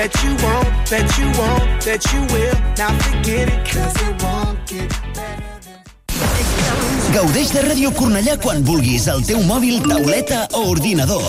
Bet 0.00 0.14
you 0.24 0.30
won't, 0.42 0.90
bet 0.90 1.18
you 1.18 1.26
won't, 1.38 1.84
bet 1.84 2.02
you 2.10 2.20
will. 2.32 2.54
Now 2.78 2.88
forget 3.00 3.48
it, 3.52 3.68
cause 3.68 3.94
it 4.00 4.22
won't 4.22 4.56
get 4.66 4.88
better. 5.12 5.76
Gaudeix 7.12 7.52
de 7.52 7.66
Ràdio 7.66 7.92
Cornellà 7.92 8.38
quan 8.40 8.64
vulguis 8.64 9.10
al 9.12 9.20
teu 9.28 9.44
mòbil, 9.44 9.82
tauleta 9.84 10.46
o 10.56 10.70
ordinador. 10.70 11.28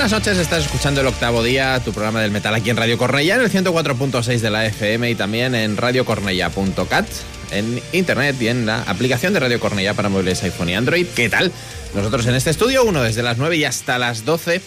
Buenas 0.00 0.12
noches, 0.12 0.38
estás 0.38 0.64
escuchando 0.64 1.02
el 1.02 1.06
octavo 1.08 1.42
día, 1.42 1.78
tu 1.84 1.92
programa 1.92 2.22
del 2.22 2.30
metal 2.30 2.54
aquí 2.54 2.70
en 2.70 2.78
Radio 2.78 2.96
Cornella, 2.96 3.34
en 3.34 3.42
el 3.42 3.50
104.6 3.52 4.38
de 4.38 4.48
la 4.48 4.64
FM 4.64 5.10
y 5.10 5.14
también 5.14 5.54
en 5.54 5.76
radiocornella.cat, 5.76 7.06
en 7.50 7.82
internet 7.92 8.34
y 8.40 8.48
en 8.48 8.64
la 8.64 8.80
aplicación 8.84 9.34
de 9.34 9.40
Radio 9.40 9.60
Cornella 9.60 9.92
para 9.92 10.08
móviles 10.08 10.42
iPhone 10.42 10.70
y 10.70 10.74
Android. 10.74 11.06
¿Qué 11.14 11.28
tal? 11.28 11.52
Nosotros 11.94 12.24
en 12.24 12.34
este 12.34 12.48
estudio, 12.48 12.82
uno 12.84 13.02
desde 13.02 13.22
las 13.22 13.36
9 13.36 13.58
y 13.58 13.64
hasta 13.64 13.98
las 13.98 14.24
12, 14.24 14.62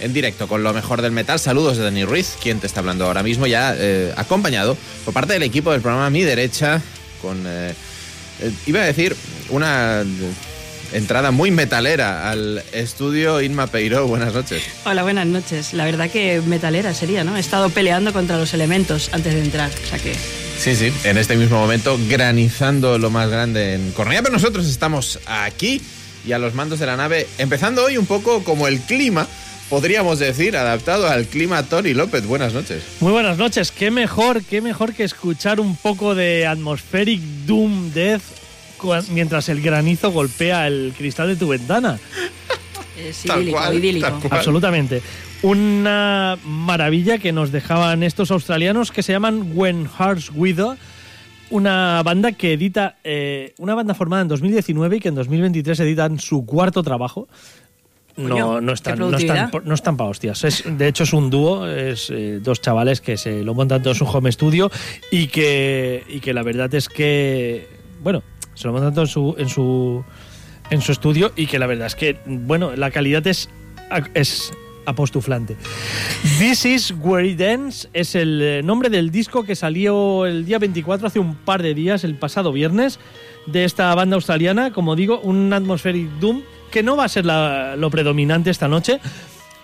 en 0.00 0.14
directo 0.14 0.48
con 0.48 0.62
lo 0.62 0.72
mejor 0.72 1.02
del 1.02 1.12
metal. 1.12 1.38
Saludos 1.38 1.76
de 1.76 1.84
Dani 1.84 2.06
Ruiz, 2.06 2.38
quien 2.42 2.58
te 2.58 2.66
está 2.66 2.80
hablando 2.80 3.04
ahora 3.04 3.22
mismo, 3.22 3.46
ya 3.46 3.74
eh, 3.76 4.14
acompañado 4.16 4.78
por 5.04 5.12
parte 5.12 5.34
del 5.34 5.42
equipo 5.42 5.72
del 5.72 5.82
programa 5.82 6.08
mi 6.08 6.22
derecha, 6.22 6.80
con, 7.20 7.44
eh, 7.46 7.74
eh, 8.40 8.50
iba 8.64 8.80
a 8.80 8.84
decir, 8.84 9.14
una 9.50 10.04
entrada 10.92 11.30
muy 11.30 11.50
metalera 11.50 12.30
al 12.30 12.62
estudio 12.72 13.40
Inma 13.40 13.66
Peiró. 13.66 14.06
Buenas 14.06 14.34
noches. 14.34 14.62
Hola, 14.84 15.02
buenas 15.02 15.26
noches. 15.26 15.72
La 15.74 15.84
verdad 15.84 16.10
que 16.10 16.40
metalera 16.46 16.94
sería, 16.94 17.24
¿no? 17.24 17.36
He 17.36 17.40
estado 17.40 17.70
peleando 17.70 18.12
contra 18.12 18.38
los 18.38 18.54
elementos 18.54 19.10
antes 19.12 19.34
de 19.34 19.40
entrar, 19.40 19.70
o 19.70 19.86
sea 19.86 19.98
que... 19.98 20.14
Sí, 20.58 20.76
sí, 20.76 20.92
en 21.04 21.16
este 21.16 21.36
mismo 21.36 21.58
momento 21.58 21.98
granizando 22.08 22.98
lo 22.98 23.08
más 23.08 23.30
grande 23.30 23.74
en 23.74 23.92
Cornellá, 23.92 24.22
pero 24.22 24.34
nosotros 24.34 24.66
estamos 24.66 25.18
aquí 25.26 25.80
y 26.26 26.32
a 26.32 26.38
los 26.38 26.54
mandos 26.54 26.78
de 26.80 26.86
la 26.86 26.96
nave, 26.96 27.26
empezando 27.38 27.84
hoy 27.84 27.96
un 27.96 28.04
poco 28.04 28.44
como 28.44 28.68
el 28.68 28.80
clima, 28.80 29.26
podríamos 29.70 30.18
decir, 30.18 30.58
adaptado 30.58 31.08
al 31.08 31.24
clima 31.26 31.62
Tony 31.62 31.94
López. 31.94 32.26
Buenas 32.26 32.52
noches. 32.52 32.82
Muy 33.00 33.12
buenas 33.12 33.38
noches. 33.38 33.72
Qué 33.72 33.90
mejor, 33.90 34.42
qué 34.44 34.60
mejor 34.60 34.92
que 34.92 35.04
escuchar 35.04 35.60
un 35.60 35.76
poco 35.76 36.14
de 36.14 36.46
Atmospheric 36.46 37.22
Doom 37.46 37.92
Death 37.92 38.39
mientras 39.10 39.48
el 39.48 39.60
granizo 39.60 40.10
golpea 40.10 40.66
el 40.66 40.92
cristal 40.96 41.28
de 41.28 41.36
tu 41.36 41.48
ventana. 41.48 41.98
Es 42.98 43.22
Tal 43.22 43.38
idílico, 43.38 43.58
cual, 43.58 43.74
idílico. 43.74 44.20
Absolutamente. 44.30 45.02
Una 45.42 46.38
maravilla 46.44 47.18
que 47.18 47.32
nos 47.32 47.50
dejaban 47.50 48.02
estos 48.02 48.30
australianos 48.30 48.92
que 48.92 49.02
se 49.02 49.12
llaman 49.12 49.52
When 49.54 49.88
Hearts 49.88 50.30
Wither. 50.34 50.76
Una 51.48 52.02
banda 52.04 52.32
que 52.32 52.52
edita, 52.52 52.96
eh, 53.02 53.54
una 53.58 53.74
banda 53.74 53.94
formada 53.94 54.22
en 54.22 54.28
2019 54.28 54.96
y 54.96 55.00
que 55.00 55.08
en 55.08 55.14
2023 55.16 55.80
editan 55.80 56.18
su 56.20 56.44
cuarto 56.46 56.82
trabajo. 56.82 57.26
No, 58.16 58.60
no 58.60 58.72
están, 58.72 58.98
no 58.98 59.16
están, 59.16 59.50
no 59.64 59.74
están 59.74 59.96
pa' 59.96 60.04
hostias. 60.04 60.44
Es, 60.44 60.64
de 60.66 60.88
hecho, 60.88 61.04
es 61.04 61.12
un 61.12 61.30
dúo, 61.30 61.66
es 61.66 62.10
eh, 62.10 62.38
dos 62.42 62.60
chavales 62.60 63.00
que 63.00 63.16
se 63.16 63.42
lo 63.42 63.54
montan 63.54 63.82
todo 63.82 63.92
en 63.92 63.98
su 63.98 64.04
home 64.04 64.30
studio 64.30 64.70
y 65.10 65.28
que, 65.28 66.04
y 66.08 66.20
que 66.20 66.34
la 66.34 66.42
verdad 66.42 66.72
es 66.74 66.88
que, 66.88 67.66
bueno, 68.02 68.22
se 68.60 68.68
lo 68.68 68.74
montan 68.74 68.92
todo 68.92 69.04
en 69.04 69.08
su, 69.08 69.34
en 69.38 69.48
su, 69.48 70.04
en 70.68 70.82
su 70.82 70.92
estudio 70.92 71.32
y 71.34 71.46
que 71.46 71.58
la 71.58 71.66
verdad 71.66 71.86
es 71.86 71.94
que, 71.94 72.18
bueno, 72.26 72.76
la 72.76 72.90
calidad 72.90 73.26
es, 73.26 73.48
es 74.12 74.52
apostuflante. 74.84 75.56
This 76.38 76.66
is 76.66 76.94
Where 77.00 77.26
It 77.26 77.40
Ends 77.40 77.88
es 77.94 78.14
el 78.14 78.42
eh, 78.42 78.62
nombre 78.62 78.90
del 78.90 79.10
disco 79.10 79.44
que 79.44 79.56
salió 79.56 80.26
el 80.26 80.44
día 80.44 80.58
24, 80.58 81.06
hace 81.06 81.18
un 81.18 81.36
par 81.36 81.62
de 81.62 81.72
días, 81.72 82.04
el 82.04 82.16
pasado 82.16 82.52
viernes, 82.52 82.98
de 83.46 83.64
esta 83.64 83.94
banda 83.94 84.16
australiana, 84.16 84.72
como 84.74 84.94
digo, 84.94 85.20
un 85.20 85.50
atmospheric 85.54 86.10
doom 86.20 86.42
que 86.70 86.82
no 86.82 86.96
va 86.96 87.04
a 87.04 87.08
ser 87.08 87.24
lo 87.24 87.90
predominante 87.90 88.50
esta 88.50 88.68
noche. 88.68 89.00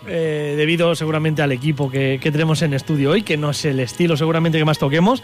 eh, 0.09 0.55
debido 0.57 0.95
seguramente 0.95 1.43
al 1.43 1.53
equipo 1.53 1.91
que 1.91 2.19
tenemos 2.23 2.63
en 2.63 2.73
estudio 2.73 3.11
hoy, 3.11 3.23
que 3.23 3.37
no 3.37 3.51
es 3.51 3.65
el 3.65 3.81
estilo 3.81 4.17
seguramente 4.17 4.57
que 4.57 4.65
más 4.65 4.79
toquemos, 4.79 5.23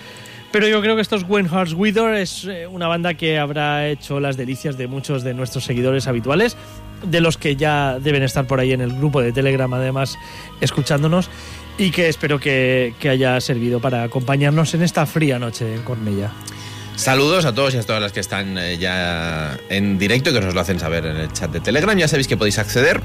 pero 0.52 0.68
yo 0.68 0.80
creo 0.82 0.94
que 0.94 1.02
estos 1.02 1.24
When 1.26 1.48
Hearts 1.48 1.72
Wither 1.72 2.14
es 2.14 2.44
eh, 2.44 2.66
una 2.66 2.86
banda 2.86 3.14
que 3.14 3.38
habrá 3.38 3.88
hecho 3.88 4.20
las 4.20 4.36
delicias 4.36 4.76
de 4.76 4.86
muchos 4.86 5.24
de 5.24 5.32
nuestros 5.32 5.64
seguidores 5.64 6.06
habituales, 6.06 6.56
de 7.04 7.20
los 7.20 7.38
que 7.38 7.56
ya 7.56 7.98
deben 7.98 8.22
estar 8.22 8.46
por 8.46 8.60
ahí 8.60 8.72
en 8.72 8.82
el 8.82 8.92
grupo 8.92 9.20
de 9.22 9.32
Telegram 9.32 9.72
además 9.72 10.16
escuchándonos 10.60 11.30
y 11.78 11.90
que 11.90 12.08
espero 12.08 12.38
que, 12.38 12.94
haya 13.02 13.40
servido 13.40 13.80
para 13.80 14.04
acompañarnos 14.04 14.74
en 14.74 14.82
esta 14.82 15.06
fría 15.06 15.38
noche 15.38 15.74
en 15.74 15.82
Cornella. 15.82 16.30
Saludos 16.96 17.46
a 17.46 17.54
todos 17.54 17.74
y 17.74 17.78
a 17.78 17.82
todas 17.82 18.02
las 18.02 18.12
que 18.12 18.20
están 18.20 18.58
eh, 18.58 18.76
ya 18.76 19.58
en 19.70 19.98
directo 19.98 20.30
y 20.30 20.34
que 20.34 20.40
nos 20.42 20.54
lo 20.54 20.60
hacen 20.60 20.78
saber 20.78 21.06
en 21.06 21.16
el 21.16 21.32
chat 21.32 21.50
de 21.50 21.60
Telegram. 21.60 21.96
Ya 21.96 22.06
sabéis 22.06 22.28
que 22.28 22.36
podéis 22.36 22.58
acceder 22.58 23.00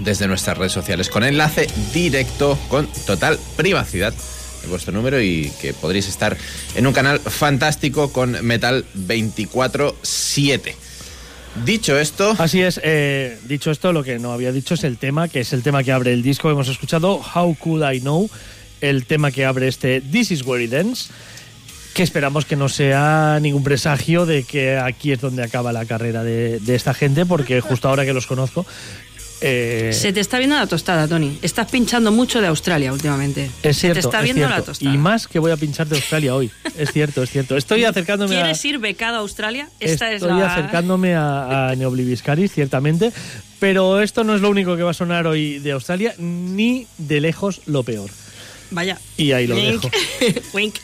desde 0.00 0.28
nuestras 0.28 0.58
redes 0.58 0.72
sociales 0.72 1.08
con 1.08 1.24
enlace 1.24 1.66
directo, 1.94 2.58
con 2.68 2.86
total 3.06 3.38
privacidad 3.56 4.12
vuestro 4.68 4.92
número 4.92 5.20
y 5.20 5.52
que 5.60 5.72
podréis 5.74 6.08
estar 6.08 6.36
en 6.74 6.86
un 6.86 6.92
canal 6.92 7.20
fantástico 7.20 8.12
con 8.12 8.44
Metal 8.44 8.84
24-7. 8.96 10.74
Dicho 11.64 11.96
esto, 11.98 12.34
Así 12.38 12.62
es, 12.62 12.80
eh, 12.82 13.38
dicho 13.46 13.70
esto, 13.70 13.92
lo 13.92 14.02
que 14.02 14.18
no 14.18 14.32
había 14.32 14.50
dicho 14.50 14.74
es 14.74 14.82
el 14.82 14.98
tema, 14.98 15.28
que 15.28 15.40
es 15.40 15.52
el 15.52 15.62
tema 15.62 15.84
que 15.84 15.92
abre 15.92 16.12
el 16.12 16.22
disco. 16.22 16.50
Hemos 16.50 16.68
escuchado 16.68 17.20
How 17.34 17.54
Could 17.54 17.94
I 17.94 18.00
Know, 18.00 18.28
el 18.80 19.06
tema 19.06 19.30
que 19.30 19.44
abre 19.44 19.68
este 19.68 20.00
This 20.00 20.32
Is 20.32 20.42
Where 20.42 20.64
It 20.64 20.72
Ends, 20.72 21.10
que 21.94 22.02
esperamos 22.02 22.44
que 22.44 22.56
no 22.56 22.68
sea 22.68 23.38
ningún 23.40 23.62
presagio 23.62 24.26
de 24.26 24.42
que 24.42 24.76
aquí 24.78 25.12
es 25.12 25.20
donde 25.20 25.44
acaba 25.44 25.72
la 25.72 25.86
carrera 25.86 26.24
de, 26.24 26.58
de 26.58 26.74
esta 26.74 26.92
gente, 26.92 27.24
porque 27.24 27.60
justo 27.60 27.88
ahora 27.88 28.04
que 28.04 28.12
los 28.12 28.26
conozco, 28.26 28.66
eh, 29.46 29.90
Se 29.92 30.12
te 30.12 30.20
está 30.20 30.38
viendo 30.38 30.56
la 30.56 30.66
tostada, 30.66 31.06
Tony. 31.06 31.38
Estás 31.42 31.70
pinchando 31.70 32.10
mucho 32.10 32.40
de 32.40 32.46
Australia 32.46 32.92
últimamente. 32.92 33.50
es 33.62 33.76
cierto, 33.78 33.94
Se 34.00 34.00
te 34.02 34.06
está 34.08 34.18
es 34.18 34.24
viendo 34.24 34.42
la 34.42 34.48
cierto. 34.48 34.64
tostada. 34.66 34.94
Y 34.94 34.98
más 34.98 35.26
que 35.28 35.38
voy 35.38 35.52
a 35.52 35.56
pinchar 35.56 35.86
de 35.86 35.96
Australia 35.96 36.34
hoy. 36.34 36.50
Es 36.78 36.92
cierto, 36.92 37.22
es 37.22 37.30
cierto. 37.30 37.56
Estoy 37.56 37.84
acercándome 37.84 38.36
a... 38.36 38.42
¿Quieres 38.42 38.64
ir 38.64 38.78
becado 38.78 39.16
a 39.16 39.20
Australia? 39.20 39.68
Esta 39.80 40.10
Estoy 40.12 40.30
es 40.30 40.36
la... 40.38 40.52
acercándome 40.52 41.14
a, 41.14 41.68
a 41.68 41.76
Neobliviscaris, 41.76 42.52
ciertamente, 42.52 43.12
pero 43.60 44.00
esto 44.00 44.24
no 44.24 44.34
es 44.34 44.40
lo 44.40 44.50
único 44.50 44.76
que 44.76 44.82
va 44.82 44.90
a 44.92 44.94
sonar 44.94 45.26
hoy 45.26 45.58
de 45.58 45.72
Australia, 45.72 46.14
ni 46.18 46.86
de 46.98 47.20
lejos 47.20 47.60
lo 47.66 47.82
peor. 47.82 48.10
Vaya. 48.70 48.98
Y 49.16 49.32
ahí 49.32 49.46
lo 49.46 49.56
Wink. 49.56 49.82
dejo. 49.82 49.90
Wink. 50.54 50.74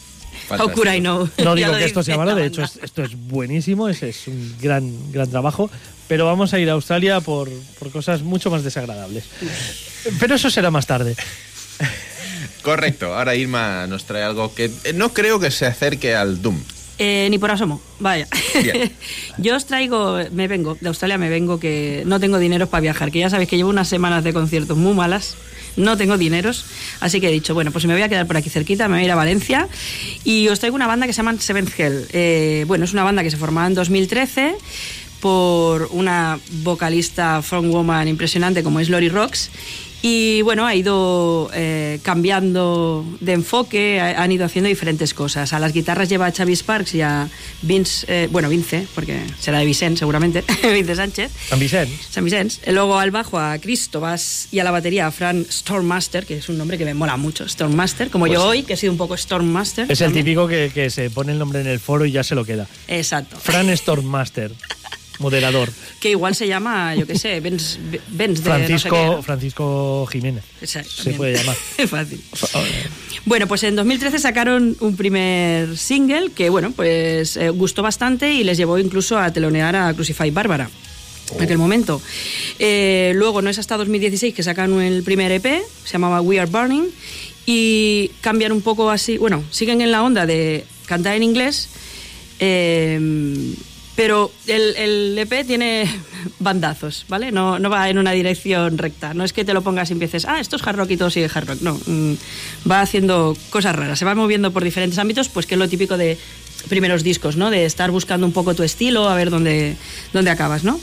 How 0.51 0.71
could 0.73 0.89
I 0.93 0.99
know? 1.01 1.29
No 1.45 1.55
digo 1.55 1.73
que 1.77 1.85
esto 1.85 2.03
sea 2.03 2.17
malo, 2.17 2.33
la 2.33 2.39
de 2.41 2.47
hecho 2.47 2.63
es- 2.63 2.79
esto 2.83 3.03
es 3.05 3.13
buenísimo, 3.17 3.89
es, 3.89 4.03
es 4.03 4.27
un 4.27 4.57
gran, 4.61 5.13
gran 5.13 5.31
trabajo, 5.31 5.71
pero 6.11 6.25
vamos 6.25 6.53
a 6.53 6.59
ir 6.59 6.69
a 6.69 6.73
Australia 6.73 7.21
por, 7.21 7.49
por 7.79 7.93
cosas 7.93 8.23
mucho 8.23 8.51
más 8.51 8.65
desagradables. 8.65 9.27
Pero 10.19 10.35
eso 10.35 10.51
será 10.51 10.69
más 10.69 10.85
tarde. 10.85 11.15
correcto, 12.63 13.15
ahora 13.15 13.37
Irma 13.37 13.87
nos 13.87 14.07
trae 14.07 14.25
algo 14.25 14.53
que 14.53 14.73
eh, 14.83 14.93
no 14.93 15.13
creo 15.13 15.39
que 15.39 15.53
se 15.53 15.67
acerque 15.67 16.17
al 16.17 16.43
Doom. 16.43 16.59
Eh, 16.99 17.29
ni 17.31 17.39
por 17.39 17.53
asomo, 17.53 17.81
vaya. 18.01 18.27
Bien. 18.61 18.91
Yo 19.39 19.55
os 19.55 19.67
traigo, 19.67 20.19
me 20.33 20.49
vengo, 20.49 20.77
de 20.81 20.89
Australia 20.89 21.17
me 21.17 21.31
vengo 21.31 21.61
que 21.61 22.03
no 22.05 22.19
tengo 22.19 22.41
dinero 22.41 22.67
para 22.67 22.81
viajar, 22.81 23.13
que 23.13 23.21
ya 23.21 23.31
sabéis 23.31 23.49
que 23.49 23.57
llevo 23.57 23.71
unas 23.71 23.87
semanas 23.87 24.25
de 24.25 24.33
conciertos 24.33 24.77
muy 24.77 24.95
malas, 24.95 25.37
no 25.77 25.97
tengo 25.97 26.19
dineros, 26.19 26.67
así 26.99 27.21
que 27.21 27.29
he 27.29 27.33
dicho, 27.33 27.55
bueno, 27.55 27.71
pues 27.71 27.87
me 27.87 27.95
voy 27.95 28.03
a 28.03 28.09
quedar 28.09 28.27
por 28.27 28.37
aquí 28.37 28.51
cerquita, 28.51 28.89
me 28.89 28.95
voy 28.97 29.03
a 29.03 29.05
ir 29.05 29.13
a 29.13 29.15
Valencia 29.15 29.69
y 30.25 30.49
os 30.49 30.59
traigo 30.59 30.75
una 30.75 30.89
banda 30.89 31.07
que 31.07 31.13
se 31.13 31.19
llama 31.19 31.39
Seventh 31.39 31.79
Hell. 31.79 32.07
Eh, 32.13 32.65
bueno, 32.67 32.85
es 32.85 32.93
una 32.93 33.05
banda 33.05 33.23
que 33.23 33.31
se 33.31 33.37
formaba 33.37 33.69
en 33.69 33.75
2013 33.75 34.57
por 35.21 35.89
una 35.93 36.39
vocalista 36.63 37.43
frontwoman 37.43 38.09
impresionante 38.09 38.63
como 38.63 38.81
es 38.81 38.89
Lori 38.89 39.09
Rocks 39.09 39.51
y 40.03 40.41
bueno, 40.41 40.67
ha 40.67 40.75
ido 40.75 41.51
eh, 41.53 42.01
cambiando 42.03 43.05
de 43.21 43.35
enfoque, 43.35 44.01
ha- 44.01 44.23
han 44.23 44.33
ido 44.33 44.47
haciendo 44.47 44.69
diferentes 44.69 45.13
cosas. 45.13 45.53
A 45.53 45.59
las 45.59 45.75
guitarras 45.75 46.09
lleva 46.09 46.25
a 46.25 46.33
Xavi 46.33 46.57
Sparks 46.57 46.95
y 46.95 47.03
a 47.03 47.29
Vince, 47.61 48.07
eh, 48.09 48.29
bueno, 48.33 48.49
Vince, 48.49 48.87
porque 48.95 49.21
será 49.39 49.59
de 49.59 49.67
Vicente 49.67 49.99
seguramente, 49.99 50.43
Vince 50.73 50.95
Sánchez. 50.97 51.31
San 51.51 51.59
Vicente. 51.59 51.99
San 52.09 52.25
Vicens. 52.25 52.61
Luego 52.69 52.99
al 52.99 53.11
bajo 53.11 53.39
a 53.39 53.59
Cristóbas 53.59 54.49
y 54.51 54.61
a 54.61 54.65
la 54.65 54.71
batería 54.71 55.07
a 55.07 55.11
Fran 55.11 55.45
Stormmaster, 55.51 56.25
que 56.25 56.39
es 56.39 56.49
un 56.49 56.57
nombre 56.57 56.79
que 56.79 56.87
me 56.87 56.95
mola 56.95 57.19
mucho, 57.19 57.47
Stormmaster, 57.47 58.09
como 58.09 58.27
yo 58.27 58.43
hoy, 58.43 58.63
que 58.63 58.73
he 58.73 58.77
sido 58.79 58.93
un 58.93 58.99
poco 58.99 59.19
Stormmaster. 59.19 59.87
Pues 59.87 60.01
Es 60.01 60.07
el 60.07 60.15
típico 60.15 60.49
que, 60.49 60.71
que 60.73 60.89
se 60.89 61.11
pone 61.11 61.33
el 61.33 61.39
nombre 61.39 61.61
en 61.61 61.67
el 61.67 61.79
foro 61.79 62.07
y 62.07 62.13
ya 62.13 62.25
se 62.25 62.35
lo 62.35 62.47
queda. 62.47 62.67
Exacto. 62.89 63.37
Fran 63.39 63.77
Stormmaster, 63.77 64.53
moderador. 65.21 65.71
Que 66.01 66.11
igual 66.11 66.35
se 66.35 66.49
llama, 66.49 66.95
yo 66.97 67.07
qué 67.07 67.19
sé, 67.19 67.41
Benz, 67.41 67.79
Benz 68.09 68.43
de 68.43 68.51
no 68.51 68.57
sé 68.57 68.65
Francisco, 68.67 68.97
qué, 68.97 69.07
¿no? 69.07 69.23
Francisco 69.23 70.07
Jiménez. 70.07 70.45
Exacto, 70.61 70.91
se 70.91 71.11
puede 71.13 71.37
llamar. 71.37 71.57
Es 71.79 71.91
fácil. 71.91 72.21
Bueno, 73.27 73.47
pues 73.47 73.63
en 73.63 73.77
2013 73.77 74.19
sacaron 74.19 74.77
un 74.81 74.97
primer 74.97 75.77
single 75.77 76.31
que, 76.33 76.49
bueno, 76.49 76.73
pues 76.73 77.37
eh, 77.37 77.51
gustó 77.51 77.83
bastante 77.83 78.33
y 78.33 78.45
les 78.45 78.57
llevó 78.57 78.79
incluso 78.79 79.19
a 79.19 79.33
telonear 79.33 79.77
a 79.77 79.95
Crucify 79.95 80.31
Bárbara. 80.31 80.69
En 81.37 81.43
aquel 81.43 81.59
momento. 81.59 82.03
Eh, 82.59 83.13
luego 83.15 83.41
no 83.41 83.51
es 83.51 83.59
hasta 83.61 83.77
2016 83.77 84.35
que 84.35 84.43
sacan 84.43 84.81
el 84.81 85.05
primer 85.05 85.31
EP, 85.31 85.63
se 85.85 85.93
llamaba 85.93 86.21
We 86.21 86.41
Are 86.41 86.51
Burning, 86.51 86.89
y 87.47 88.11
cambian 88.21 88.51
un 88.51 88.63
poco 88.63 88.91
así, 88.91 89.17
bueno, 89.17 89.45
siguen 89.53 89.81
en 89.81 89.93
la 89.93 90.03
onda 90.03 90.27
de 90.27 90.65
cantar 90.87 91.15
en 91.15 91.23
inglés, 91.23 91.69
eh, 92.41 92.99
Pero 94.01 94.33
el, 94.47 95.15
EP 95.19 95.47
tiene 95.47 95.85
bandazos, 96.39 97.05
¿vale? 97.11 97.31
No, 97.31 97.61
va 97.69 97.91
en 97.91 97.99
una 97.99 98.13
dirección 98.13 98.79
recta. 98.79 99.13
No 99.13 99.25
es 99.25 99.35
que 99.35 99.45
te 99.45 99.53
lo 99.53 99.61
pongas 99.61 99.91
y 99.91 99.93
empieces, 99.93 100.25
ah, 100.25 100.41
esto 100.41 100.57
es 100.57 100.67
hard 100.67 100.79
rock 100.79 100.93
y 100.93 100.97
todo 100.97 101.11
sigue 101.11 101.29
hard 101.31 101.49
rock. 101.49 101.61
No, 101.61 101.79
mm, 101.85 102.15
va 102.71 102.81
haciendo 102.81 103.37
cosas 103.51 103.77
raras. 103.77 103.99
Se 103.99 104.07
va 104.07 104.15
moviendo 104.15 104.53
por 104.53 104.65
diferentes 104.65 104.99
ámbitos, 104.99 105.29
pues 105.29 105.45
que 105.45 105.55
es 105.55 105.59
lo 105.59 105.69
típico 105.69 105.99
de 105.99 106.17
primeros 106.71 107.03
discos, 107.03 107.37
¿no? 107.37 107.51
De 107.51 107.67
estar 107.67 107.91
buscando 107.91 108.27
un 108.27 108.33
poco 108.33 108.55
tu 108.55 108.63
estilo, 108.63 109.07
a 109.07 109.15
ver 109.15 109.29
dónde, 109.29 109.77
dónde 110.15 110.31
acabas, 110.31 110.65
¿no? 110.65 110.81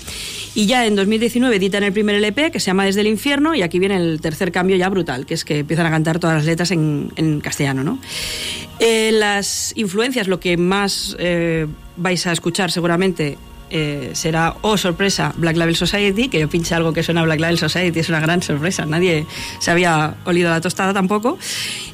Y 0.54 0.68
ya 0.68 0.86
en 0.86 0.96
2019 0.96 1.56
editan 1.56 1.82
el 1.82 1.94
primer 1.94 2.18
LP 2.18 2.52
que 2.52 2.60
se 2.60 2.68
llama 2.68 2.86
Desde 2.86 3.02
el 3.02 3.08
Infierno 3.08 3.56
y 3.56 3.64
aquí 3.64 3.80
viene 3.80 3.96
el 3.96 4.22
tercer 4.22 4.52
cambio 4.52 4.76
ya 4.76 4.90
brutal, 4.90 5.26
que 5.26 5.34
es 5.34 5.44
que 5.44 5.60
empiezan 5.60 5.88
a 5.88 5.90
cantar 5.90 6.20
todas 6.20 6.36
las 6.36 6.46
letras 6.46 6.70
en, 6.70 7.12
en 7.16 7.42
castellano, 7.42 7.84
¿no? 7.84 7.98
Eh, 8.80 9.10
las 9.12 9.74
influencias, 9.76 10.28
lo 10.28 10.40
que 10.40 10.56
más 10.56 11.16
eh, 11.18 11.66
vais 11.98 12.26
a 12.28 12.32
escuchar 12.32 12.72
seguramente 12.72 13.38
eh, 13.70 14.12
será, 14.14 14.56
oh 14.62 14.78
sorpresa, 14.78 15.34
Black 15.36 15.58
Label 15.58 15.76
Society, 15.76 16.30
que 16.30 16.40
yo 16.40 16.48
pinche 16.48 16.74
algo 16.74 16.94
que 16.94 17.04
suena 17.04 17.20
a 17.22 17.24
Black 17.26 17.40
Label 17.42 17.58
Society, 17.58 18.00
es 18.00 18.08
una 18.08 18.22
gran 18.22 18.42
sorpresa, 18.42 18.86
nadie 18.86 19.26
se 19.60 19.72
había 19.72 20.16
olido 20.26 20.50
la 20.50 20.62
tostada 20.62 20.94
tampoco. 20.94 21.38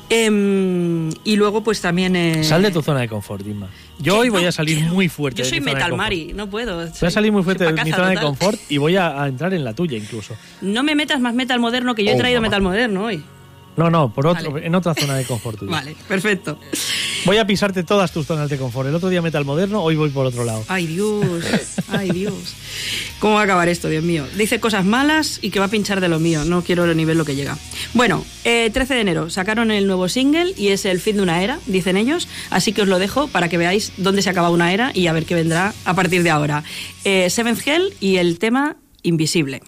Em, 0.10 1.10
y 1.24 1.36
luego 1.36 1.64
pues 1.64 1.82
también... 1.82 2.16
eh, 2.16 2.44
Sal 2.44 2.62
de 2.62 2.70
tu 2.72 2.82
zona 2.84 3.00
de 3.02 3.08
confort, 3.08 3.44
Dima. 3.44 3.68
Yo 4.00 4.18
hoy 4.20 4.30
voy 4.30 4.46
a 4.46 4.52
salir 4.52 4.78
quiero. 4.78 4.94
muy 4.94 5.10
fuerte. 5.10 5.40
Yo 5.40 5.44
de 5.46 5.50
soy 5.50 5.60
mi 5.62 5.66
zona 5.66 5.72
de 5.72 5.76
Metal 5.76 5.90
confort. 5.92 6.06
Mari, 6.06 6.34
no 6.36 6.50
puedo. 6.50 6.76
Voy 6.78 7.08
a 7.08 7.12
salir 7.12 7.32
muy 7.32 7.44
fuerte 7.44 7.64
de 7.72 7.84
mi 7.84 7.92
zona 7.92 8.10
de 8.10 8.18
confort 8.18 8.60
y 8.70 8.78
voy 8.78 8.96
a, 8.98 9.24
a 9.24 9.28
entrar 9.28 9.54
en 9.54 9.64
la 9.64 9.74
tuya 9.74 9.98
incluso. 9.98 10.36
No 10.62 10.84
me 10.84 10.94
metas 10.94 11.20
más 11.22 11.34
metal 11.34 11.60
moderno, 11.60 11.96
que 11.96 12.04
yo 12.04 12.12
he 12.12 12.16
Oh, 12.16 12.18
traído 12.18 12.40
mamá. 12.42 12.50
metal 12.50 12.62
moderno 12.62 13.06
hoy. 13.06 13.24
No, 13.76 13.90
no, 13.90 14.14
por 14.14 14.28
otro, 14.28 14.52
Vale. 14.52 14.68
en 14.68 14.76
otra 14.76 14.94
zona 14.94 15.16
de 15.16 15.26
confort 15.26 15.58
tuya. 15.60 15.72
Vale, 15.72 15.96
perfecto. 16.08 16.60
Voy 17.26 17.38
a 17.38 17.48
pisarte 17.48 17.84
todas 17.84 18.12
tus 18.12 18.26
zonas 18.28 18.50
de 18.50 18.58
confort. 18.58 18.88
El 18.90 18.96
otro 18.96 19.10
día 19.10 19.22
metal 19.22 19.46
moderno, 19.46 19.82
hoy 19.82 19.96
voy 19.96 20.10
por 20.10 20.26
otro 20.26 20.44
lado. 20.44 20.64
Ay, 20.68 20.86
Dios, 20.88 21.26
ay, 21.90 22.12
Dios. 22.12 22.34
¿Cómo 23.20 23.36
va 23.36 23.42
a 23.42 23.44
acabar 23.46 23.70
esto, 23.70 23.88
Dios 23.90 24.04
mío? 24.04 24.26
Dice 24.38 24.60
cosas 24.60 24.86
malas 24.86 25.40
y 25.42 25.50
que 25.50 25.60
va 25.60 25.66
a 25.66 25.70
pinchar 25.70 26.02
de 26.02 26.10
lo 26.10 26.20
mío. 26.20 26.44
No 26.46 26.62
quiero 26.62 26.86
el 26.86 26.96
nivel 26.96 27.18
lo 27.18 27.26
que 27.26 27.36
llega. 27.36 27.58
Bueno, 27.94 28.26
eh, 28.44 28.70
13 28.74 28.96
de 28.96 29.02
enero 29.02 29.30
sacaron 29.30 29.72
el 29.72 29.88
nuevo 29.88 30.10
single 30.10 30.54
y 30.58 30.68
es 30.68 30.86
el 30.86 31.00
fin 31.00 31.16
de 31.16 31.24
una 31.24 31.42
era, 31.42 31.60
dicen 31.66 31.98
ellos. 31.98 32.28
Así 32.50 32.74
que 32.74 32.82
os 32.84 32.88
lo 32.88 33.00
dejo 33.00 33.28
para 33.30 33.50
que 33.50 33.58
veáis 33.58 33.94
dónde 33.98 34.22
se 34.22 34.30
acaba 34.30 34.50
una 34.50 34.74
era 34.74 34.92
y 34.94 35.08
a 35.08 35.14
ver 35.14 35.26
qué 35.26 35.36
vendrá 35.36 35.74
a 35.86 35.94
partir 35.96 36.22
de 36.24 36.30
ahora. 36.30 36.64
Eh, 37.06 37.30
Seventh 37.30 37.66
Hell 37.66 37.94
y 38.00 38.18
el 38.18 38.38
tema 38.40 38.76
Invisible. 39.02 39.62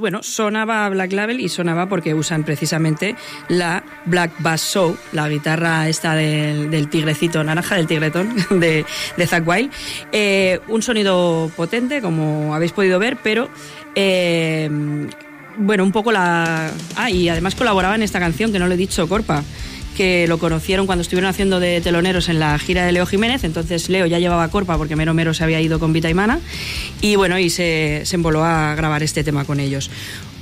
Bueno, 0.00 0.22
sonaba 0.22 0.88
Black 0.88 1.12
Label 1.12 1.40
y 1.40 1.48
sonaba 1.48 1.88
porque 1.88 2.14
usan 2.14 2.44
precisamente 2.44 3.16
la 3.48 3.84
Black 4.06 4.32
Bass 4.38 4.72
Show, 4.72 4.96
la 5.12 5.28
guitarra 5.28 5.88
esta 5.88 6.14
del, 6.14 6.88
tigrecito 6.88 7.42
naranja, 7.42 7.76
del 7.76 7.86
tigretón 7.86 8.34
de, 8.50 8.84
de 9.16 9.26
Zack 9.26 9.46
Wild. 9.46 9.70
Eh, 10.12 10.60
un 10.68 10.82
sonido 10.82 11.50
potente, 11.56 12.00
como 12.00 12.54
habéis 12.54 12.72
podido 12.72 12.98
ver, 12.98 13.18
pero 13.22 13.48
eh, 13.94 14.68
bueno, 15.56 15.84
un 15.84 15.92
poco 15.92 16.12
la... 16.12 16.70
Ah, 16.96 17.10
y 17.10 17.28
además 17.28 17.54
colaboraba 17.54 17.94
en 17.94 18.02
esta 18.02 18.18
canción, 18.18 18.52
que 18.52 18.58
no 18.58 18.66
lo 18.66 18.74
he 18.74 18.78
dicho, 18.78 19.08
Corpa 19.08 19.42
que 19.94 20.26
lo 20.26 20.38
conocieron 20.38 20.86
cuando 20.86 21.02
estuvieron 21.02 21.30
haciendo 21.30 21.60
de 21.60 21.80
teloneros 21.80 22.28
en 22.28 22.38
la 22.38 22.58
gira 22.58 22.84
de 22.84 22.92
Leo 22.92 23.06
Jiménez, 23.06 23.44
entonces 23.44 23.88
Leo 23.88 24.06
ya 24.06 24.18
llevaba 24.18 24.48
Corpa 24.48 24.76
porque 24.76 24.96
Mero 24.96 25.14
Mero 25.14 25.32
se 25.34 25.44
había 25.44 25.60
ido 25.60 25.78
con 25.78 25.92
Vita 25.92 26.10
y 26.10 26.14
Mana 26.14 26.40
y 27.00 27.16
bueno, 27.16 27.38
y 27.38 27.50
se, 27.50 28.02
se 28.04 28.16
emboló 28.16 28.44
a 28.44 28.74
grabar 28.74 29.02
este 29.02 29.24
tema 29.24 29.44
con 29.44 29.60
ellos. 29.60 29.90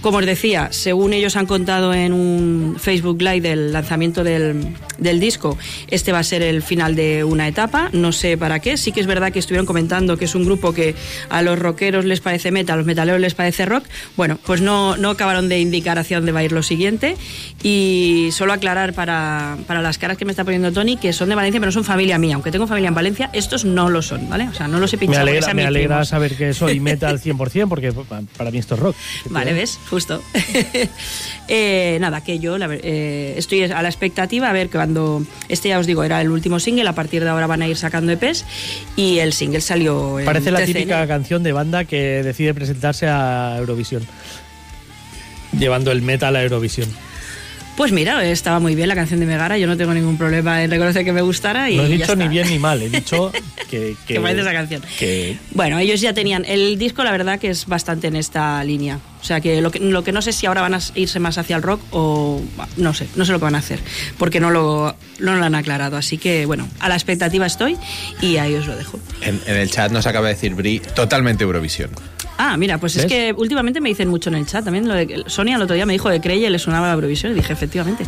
Como 0.03 0.19
os 0.19 0.27
decía, 0.27 0.69
según 0.73 1.13
ellos 1.13 1.37
han 1.37 1.47
contado 1.47 1.95
en 1.95 2.13
un 2.13 2.77
Facebook 2.79 3.23
Live 3.23 3.41
del 3.41 3.73
lanzamiento 3.73 4.25
del, 4.25 4.75
del 4.99 5.21
disco, 5.21 5.57
este 5.89 6.11
va 6.11 6.19
a 6.19 6.25
ser 6.25 6.43
el 6.43 6.63
final 6.63 6.97
de 6.97 7.23
una 7.23 7.47
etapa, 7.47 7.89
no 7.93 8.11
sé 8.11 8.37
para 8.37 8.59
qué, 8.59 8.77
sí 8.77 8.91
que 8.91 9.01
es 9.01 9.07
verdad 9.07 9.33
que 9.33 9.39
estuvieron 9.39 9.65
comentando 9.65 10.17
que 10.17 10.25
es 10.25 10.35
un 10.35 10.45
grupo 10.45 10.75
que 10.75 10.97
a 11.31 11.41
los 11.43 11.57
rockeros 11.59 12.05
les 12.05 12.21
parece 12.21 12.51
metal, 12.51 12.75
a 12.75 12.77
los 12.79 12.87
metaleros 12.87 13.21
les 13.21 13.35
parece 13.35 13.65
rock, 13.65 13.85
bueno, 14.17 14.39
pues 14.45 14.61
no, 14.61 14.97
no 14.97 15.11
acabaron 15.11 15.49
de 15.49 15.61
indicar 15.61 15.99
hacia 16.01 16.17
dónde 16.19 16.33
va 16.33 16.41
a 16.41 16.45
ir 16.45 16.53
lo 16.53 16.65
siguiente 16.65 17.17
y 17.63 18.31
solo 18.33 18.53
aclarar 18.53 18.95
para, 18.95 19.57
para 19.69 19.83
las 19.83 19.99
caras 19.99 20.17
que 20.19 20.25
me 20.25 20.33
está 20.33 20.43
poniendo 20.45 20.73
Tony 20.73 20.97
que 20.97 21.13
son 21.13 21.29
de 21.29 21.37
Valencia 21.37 21.61
pero 21.61 21.69
no 21.69 21.73
son 21.73 21.85
familia 21.85 22.19
mía, 22.19 22.35
aunque 22.35 22.51
tengo 22.51 22.67
familia 22.67 22.89
en 22.89 22.95
Valencia, 22.95 23.31
estos 23.33 23.65
no 23.65 23.89
lo 23.89 24.03
son, 24.03 24.29
¿vale? 24.29 24.49
O 24.49 24.55
sea, 24.55 24.67
no 24.67 24.81
los 24.81 24.93
he 24.93 24.97
Me 24.97 25.01
pinchado. 25.01 25.27
porque 25.27 25.39
alegra, 25.39 25.55
me 25.55 25.65
alegra 25.65 26.05
saber 26.05 26.37
que 26.37 26.53
soy 26.55 26.81
metal 26.81 27.21
100% 27.21 27.69
porque 27.69 27.93
para 28.37 28.51
mí 28.51 28.59
esto 28.59 28.75
es 28.75 28.81
rock. 28.81 28.97
Vale, 29.31 29.53
¿ves? 29.53 29.79
Justo. 29.93 30.23
Eh, 31.49 31.99
nada, 32.01 32.23
que 32.23 32.39
yo 32.39 32.57
la 32.57 32.69
eh, 32.73 33.35
estoy 33.37 33.65
a 33.65 33.83
la 33.83 33.89
expectativa 33.89 34.49
a 34.49 34.53
ver 34.53 34.71
cuando. 34.71 35.23
Este 35.51 35.69
ya 35.69 35.79
os 35.79 35.87
digo, 35.87 36.03
era 36.03 36.21
el 36.23 36.31
último 36.31 36.61
single, 36.61 36.89
a 36.89 36.95
partir 36.95 37.25
de 37.25 37.29
ahora 37.29 37.47
van 37.47 37.61
a 37.61 37.69
ir 37.69 37.77
sacando 37.77 38.11
EPs 38.13 38.47
y 38.97 39.19
el 39.19 39.35
single 39.35 39.61
salió. 39.61 40.19
el 40.19 40.25
Parece 40.25 40.51
la 40.51 40.59
13 40.59 40.73
de 40.73 40.79
típica 40.79 41.07
canción 41.07 41.43
de 41.43 41.53
banda 41.53 41.85
que 41.85 42.23
decide 42.23 42.55
presentarse 42.55 43.07
a 43.07 43.57
Eurovisión. 43.59 44.07
Llevando 45.59 45.93
el 45.93 46.01
metal 46.01 46.37
a 46.37 46.43
Eurovisión. 46.43 46.89
Pues 47.77 47.91
mira, 47.91 48.23
estaba 48.27 48.61
muy 48.61 48.75
bien 48.75 48.87
la 48.89 48.95
canción 48.95 49.19
de 49.19 49.25
Megara, 49.27 49.57
yo 49.57 49.67
no 49.67 49.77
tengo 49.79 49.95
ningún 49.95 50.19
problema 50.19 50.63
en 50.63 50.71
reconocer 50.71 51.05
que 51.07 51.13
me 51.13 51.23
gustara 51.23 51.71
y 51.71 51.77
No 51.77 51.85
he 51.85 51.89
ya 51.89 51.93
dicho 51.95 52.13
está. 52.13 52.17
ni 52.25 52.29
bien 52.29 52.49
ni 52.49 52.59
mal, 52.59 52.81
he 52.83 52.91
dicho 52.91 53.33
que. 53.71 53.97
Que 54.07 54.21
parece 54.21 54.43
esa 54.43 54.53
canción. 54.53 54.83
que- 54.99 55.39
Bueno, 55.53 55.79
ellos 55.79 56.01
ya 56.03 56.13
tenían. 56.13 56.45
El 56.45 56.79
disco, 56.79 57.03
la 57.03 57.11
verdad, 57.13 57.39
que 57.41 57.49
es 57.49 57.67
bastante 57.67 58.09
en 58.09 58.17
esta 58.17 58.63
línea. 58.63 59.01
O 59.23 59.25
sea, 59.25 59.41
que 59.41 59.61
lo, 59.63 59.71
que 59.71 59.79
lo 59.81 60.05
que 60.05 60.13
no 60.13 60.21
sé 60.21 60.33
si 60.33 60.47
ahora 60.47 60.61
van 60.61 60.75
a 60.75 60.81
irse 60.97 61.19
más 61.19 61.39
hacia 61.39 61.57
el 61.57 61.63
rock 61.63 61.81
o. 61.93 62.43
No 62.77 62.93
sé, 62.93 63.07
no 63.17 63.25
sé 63.25 63.33
lo 63.33 63.39
que 63.39 63.45
van 63.45 63.55
a 63.55 63.59
hacer. 63.59 63.79
Porque 64.19 64.39
no 64.39 64.51
lo, 64.51 64.95
no 65.19 65.35
lo 65.37 65.45
han 65.45 65.55
aclarado. 65.55 65.97
Así 65.97 66.19
que, 66.19 66.45
bueno, 66.45 66.69
a 66.79 66.89
la 66.91 66.95
expectativa 66.95 67.47
estoy 67.47 67.79
y 68.21 68.37
ahí 68.37 68.55
os 68.55 68.67
lo 68.67 68.77
dejo. 68.77 69.01
En, 69.23 69.41
en 69.47 69.57
el 69.57 69.71
chat 69.71 69.91
nos 69.91 70.07
acaba 70.07 70.29
de 70.29 70.35
decir 70.35 70.55
Bri, 70.55 70.81
totalmente 70.95 71.45
Eurovisión. 71.45 71.91
Ah, 72.39 72.57
mira, 72.57 72.79
pues 72.79 72.97
es 72.97 73.07
que 73.07 73.33
últimamente 73.37 73.81
me 73.81 73.89
dicen 73.89 74.09
mucho 74.09 74.29
en 74.31 74.37
el 74.37 74.47
chat 74.47 74.65
también. 74.65 74.89
Lo 74.89 74.95
de 74.95 75.07
que 75.07 75.23
Sonia 75.27 75.57
el 75.57 75.63
otro 75.63 75.75
día 75.75 75.87
me 75.87 75.93
dijo 75.93 76.11
que 76.11 76.21
Creye 76.21 76.51
le 76.51 76.59
sonaba 76.59 76.89
la 76.89 76.95
Eurovisión 76.95 77.33
y 77.33 77.35
dije, 77.37 77.53
efectivamente, 77.53 78.05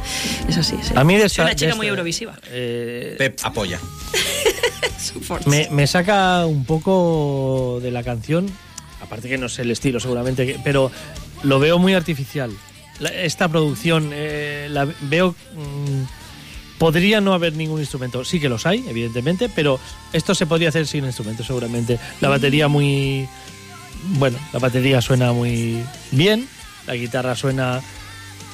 es 0.49 0.57
así. 0.57 0.77
sí. 0.83 0.93
A 0.97 1.05
mí 1.05 1.15
de 1.15 1.21
Soy 1.21 1.27
esta- 1.27 1.43
una 1.43 1.51
de 1.51 1.57
chica 1.57 1.69
esta- 1.69 1.77
muy 1.77 1.87
eurovisiva. 1.87 2.35
eh, 2.51 3.15
Pep 3.19 3.39
apoya. 3.45 3.79
me, 5.47 5.69
me 5.71 5.87
saca 5.87 6.47
un 6.47 6.65
poco 6.65 7.79
de 7.83 7.91
la 7.91 8.03
canción, 8.03 8.51
aparte 9.01 9.29
que 9.29 9.39
no 9.39 9.49
sé 9.49 9.63
el 9.63 9.71
estilo 9.71 10.01
seguramente, 10.01 10.59
pero 10.65 10.91
lo 11.43 11.59
veo 11.59 11.79
muy 11.79 11.95
artificial. 11.95 12.51
La- 13.01 13.11
esta 13.11 13.49
producción 13.49 14.11
eh, 14.13 14.69
la 14.71 14.87
veo... 15.03 15.31
mm, 15.55 16.25
podría 16.79 17.21
no 17.21 17.33
haber 17.35 17.55
ningún 17.55 17.81
instrumento. 17.81 18.25
Sí 18.25 18.41
que 18.41 18.49
los 18.49 18.67
hay, 18.67 18.85
evidentemente, 18.89 19.49
pero 19.49 19.79
esto 20.13 20.35
se 20.35 20.45
podría 20.47 20.71
hacer 20.71 20.87
sin 20.87 21.05
instrumentos 21.05 21.47
seguramente. 21.47 21.99
La 22.21 22.29
batería 22.29 22.67
muy... 22.69 23.29
Bueno, 24.19 24.39
la 24.53 24.59
batería 24.59 25.01
suena 25.01 25.33
muy 25.33 25.83
bien, 26.11 26.49
la 26.87 26.95
guitarra 26.95 27.35
suena 27.35 27.81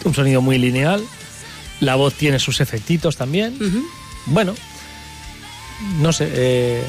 un 0.05 0.15
sonido 0.15 0.41
muy 0.41 0.59
lineal, 0.59 1.05
la 1.81 1.97
voz 1.97 2.15
tiene 2.15 2.39
sus 2.39 2.61
efectitos 2.61 3.17
también. 3.17 3.57
Bueno, 4.27 4.55
no 6.01 6.13
sé. 6.13 6.29
eh, 6.33 6.83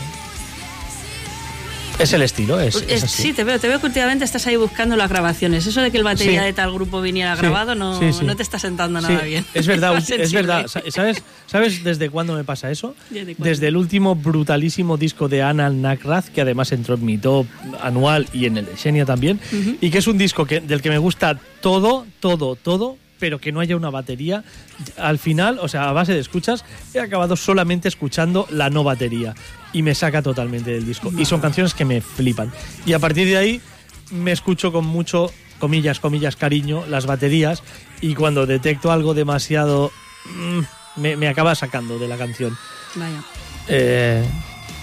es 2.04 2.14
el 2.14 2.22
estilo, 2.22 2.60
es, 2.60 2.74
Pues, 2.76 2.86
es 2.90 3.04
así. 3.04 3.24
sí, 3.24 3.34
te 3.34 3.44
veo, 3.44 3.60
te 3.60 3.68
veo 3.68 3.80
que 3.80 3.86
últimamente 3.88 4.26
estás 4.26 4.46
ahí 4.48 4.56
buscando 4.56 4.96
las 4.96 5.10
grabaciones. 5.10 5.66
Eso 5.68 5.82
de 5.82 5.92
que 5.92 5.98
el 5.98 6.04
batería 6.04 6.42
Sí. 6.42 6.46
de 6.48 6.54
tal 6.54 6.72
grupo 6.74 7.02
viniera 7.02 7.36
Sí, 7.36 7.42
grabado 7.42 7.76
no, 7.76 8.00
no 8.00 8.36
te 8.36 8.44
está 8.44 8.60
sentando 8.60 9.00
nada 9.02 9.22
bien. 9.24 9.46
Es 9.54 9.68
verdad, 9.68 9.98
es 10.10 10.34
verdad. 10.34 10.68
Sa- 10.68 10.84
¿Sabes, 10.90 11.24
¿Sabes 11.48 11.84
desde 11.84 12.10
cuándo 12.10 12.34
me 12.36 12.44
pasa 12.44 12.72
eso? 12.72 12.96
¿Desde 13.38 13.68
el 13.68 13.78
último 13.78 14.16
brutalísimo 14.16 14.98
disco 14.98 15.28
de 15.28 15.42
Anna 15.42 15.70
Nakraz, 15.70 16.30
que 16.30 16.42
además 16.42 16.72
entró 16.72 16.96
en 16.96 17.06
mi 17.06 17.18
top 17.18 17.46
anual 17.82 18.28
y 18.34 18.46
en 18.46 18.58
el 18.58 18.66
de 18.66 18.78
Xenia 18.78 19.06
también, 19.06 19.40
y 19.82 19.90
que 19.90 19.98
es 20.00 20.08
un 20.08 20.18
disco 20.18 20.46
que, 20.46 20.60
del 20.62 20.82
que 20.82 20.90
me 20.90 20.98
gusta 20.98 21.40
todo, 21.62 22.06
todo, 22.20 22.56
todo, 22.56 22.98
pero 23.22 23.40
que 23.40 23.52
no 23.52 23.60
haya 23.60 23.78
una 23.78 23.92
batería. 23.92 24.44
Al 24.98 25.20
final, 25.20 25.60
o 25.62 25.68
sea, 25.70 25.88
a 25.88 25.94
base 25.94 26.12
de 26.14 26.20
escuchas, 26.20 26.66
he 26.94 27.00
acabado 27.00 27.38
solamente 27.38 27.88
escuchando 27.88 28.48
la 28.50 28.72
no 28.72 28.84
batería 28.84 29.36
y 29.72 29.84
me 29.84 29.94
saca 29.94 30.24
totalmente 30.24 30.72
del 30.72 30.86
disco. 30.86 31.12
Y 31.16 31.26
son 31.26 31.40
canciones 31.40 31.76
que 31.76 31.86
me 31.86 32.02
flipan. 32.02 32.52
Y 32.86 32.94
a 32.94 33.00
partir 33.00 33.28
de 33.28 33.38
ahí 33.38 33.62
me 34.10 34.32
escucho 34.32 34.72
con 34.72 34.86
mucho, 34.86 35.32
comillas, 35.60 36.00
comillas, 36.00 36.36
cariño, 36.36 36.84
las 36.90 37.06
baterías 37.06 37.62
y 38.02 38.16
cuando 38.16 38.46
detecto 38.46 38.92
algo 38.92 39.14
demasiado... 39.14 39.92
mm, 40.26 40.62
me, 40.98 41.16
me 41.16 41.28
acaba 41.28 41.56
sacando 41.56 42.00
de 42.00 42.08
la 42.08 42.18
canción. 42.18 42.58
Vaya. 42.96 43.24
Eh, 43.68 44.26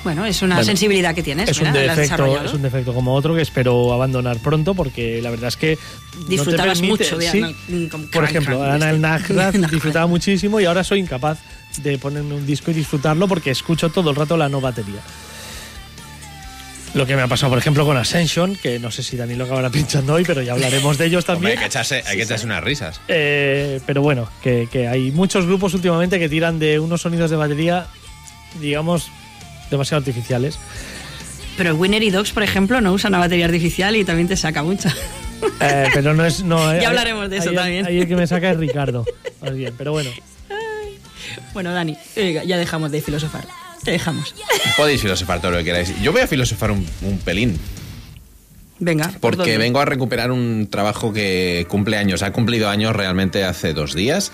Bueno, 0.05 0.25
es 0.25 0.41
una 0.43 0.55
Bueno, 0.57 0.67
sensibilidad 0.67 1.15
que 1.15 1.23
tienes. 1.23 1.49
es, 1.51 1.59
un 1.61 1.69
mira, 1.73 1.83
la 1.85 1.93
has 1.93 1.99
defecto, 1.99 2.43
es 2.45 2.55
un 2.55 2.63
defecto 2.63 2.95
como 2.95 3.15
otro 3.15 3.35
que 3.35 3.43
espero 3.43 3.93
abandonar 3.93 4.39
pronto 4.39 4.75
porque 4.75 5.21
la 5.21 5.31
verdad 5.31 5.49
es 5.49 5.57
que 5.57 5.77
no 6.17 6.23
te 6.25 6.29
Disfrutabas 6.31 6.79
permite- 6.81 6.89
mucho 7.05 7.19
de 7.19 7.31
sí, 7.31 7.89
con 7.91 8.07
por 8.09 8.25
ejemplo, 8.25 8.63
Ana 8.63 8.91
el 8.91 9.01
Nagraz. 9.01 9.53
disfrutaba 9.71 10.07
muchísimo 10.07 10.61
y 10.61 10.65
ahora 10.67 10.85
soy 10.85 11.01
incapaz 11.01 11.39
de 11.83 11.99
ponerme 11.99 12.35
un 12.35 12.47
disco 12.47 12.71
y 12.71 12.75
disfrutarlo 12.75 13.27
porque 13.29 13.51
escucho 13.51 13.91
todo 13.91 14.11
el 14.11 14.17
rato 14.17 14.37
la 14.37 14.49
no 14.49 14.61
batería. 14.61 15.01
Lo 16.95 17.05
que 17.07 17.15
me 17.17 17.23
ha 17.23 17.29
pasado, 17.29 17.51
por 17.51 17.59
ejemplo, 17.59 17.85
con 17.85 17.97
Ascension, 17.99 18.57
que 18.57 18.79
no 18.79 18.91
sé 18.91 19.03
si 19.03 19.17
Dani 19.17 19.35
lo 19.35 19.45
acabará 19.45 19.69
pinchando 19.71 20.15
hoy, 20.15 20.25
pero 20.25 20.41
ya 20.43 20.53
hablaremos 20.53 20.97
de 20.97 21.07
ellos 21.07 21.25
Hombre, 21.29 21.35
también. 21.35 21.59
hay 21.59 21.63
que 21.65 21.67
echarse, 21.67 22.03
hay 22.07 22.17
que 22.17 22.23
echarse 22.23 22.47
unas 22.47 22.65
risas. 22.65 23.01
Eh, 23.09 23.81
pero 23.85 24.01
bueno, 24.01 24.29
que, 24.43 24.69
que 24.73 24.89
hay 24.89 25.11
muchos 25.11 25.45
grupos 25.45 25.75
últimamente 25.75 26.19
que 26.19 26.29
tiran 26.29 26.59
de 26.59 26.79
unos 26.79 27.03
sonidos 27.03 27.31
de 27.31 27.37
batería, 27.37 27.87
digamos, 28.61 29.11
demasiado 29.71 29.99
artificiales. 29.99 30.59
Pero 31.57 31.75
Winner 31.75 32.03
y 32.03 32.11
Dogs, 32.11 32.31
por 32.33 32.43
ejemplo, 32.45 32.81
no 32.81 32.93
usan 32.93 33.11
una 33.13 33.19
batería 33.19 33.47
artificial 33.47 33.97
y 33.97 34.05
también 34.05 34.29
te 34.29 34.37
saca 34.37 34.63
mucha. 34.63 34.95
Eh, 35.61 35.87
pero 35.95 36.15
no 36.15 36.25
es. 36.25 36.43
No, 36.45 36.73
eh, 36.75 36.81
Ya 36.83 36.89
hablaremos 36.89 37.29
de 37.31 37.39
eso 37.39 37.51
ahí- 37.51 37.57
también. 37.57 37.87
Ahí 37.87 37.99
el 38.01 38.09
que 38.09 38.17
me 38.17 38.27
saca 38.27 38.51
es 38.51 38.57
Ricardo. 38.59 39.05
Más 39.41 39.55
bien, 39.55 39.75
pero 39.77 39.93
bueno. 39.93 40.11
Bueno, 41.53 41.73
Dani, 41.73 41.97
ya 42.17 42.57
dejamos 42.57 42.91
de 42.91 43.01
filosofar. 43.01 43.47
Te 43.85 43.93
dejamos. 43.93 44.35
Podéis 44.77 45.01
filosofar 45.01 45.41
todo 45.41 45.53
lo 45.53 45.59
que 45.59 45.65
queráis. 45.65 46.01
Yo 46.03 46.13
voy 46.13 46.21
a 46.23 46.27
filosofar 46.27 46.71
un, 46.71 46.87
un 47.03 47.19
pelín. 47.19 47.59
Venga. 48.81 49.09
¿por 49.21 49.37
Porque 49.37 49.59
vengo 49.59 49.81
a 49.81 49.85
recuperar 49.85 50.31
un 50.31 50.69
trabajo 50.71 51.13
que 51.13 51.67
cumple 51.69 51.97
años. 51.97 52.23
Ha 52.23 52.33
cumplido 52.33 52.69
años 52.69 52.95
realmente 52.95 53.45
hace 53.45 53.73
dos 53.75 53.95
días. 53.95 54.31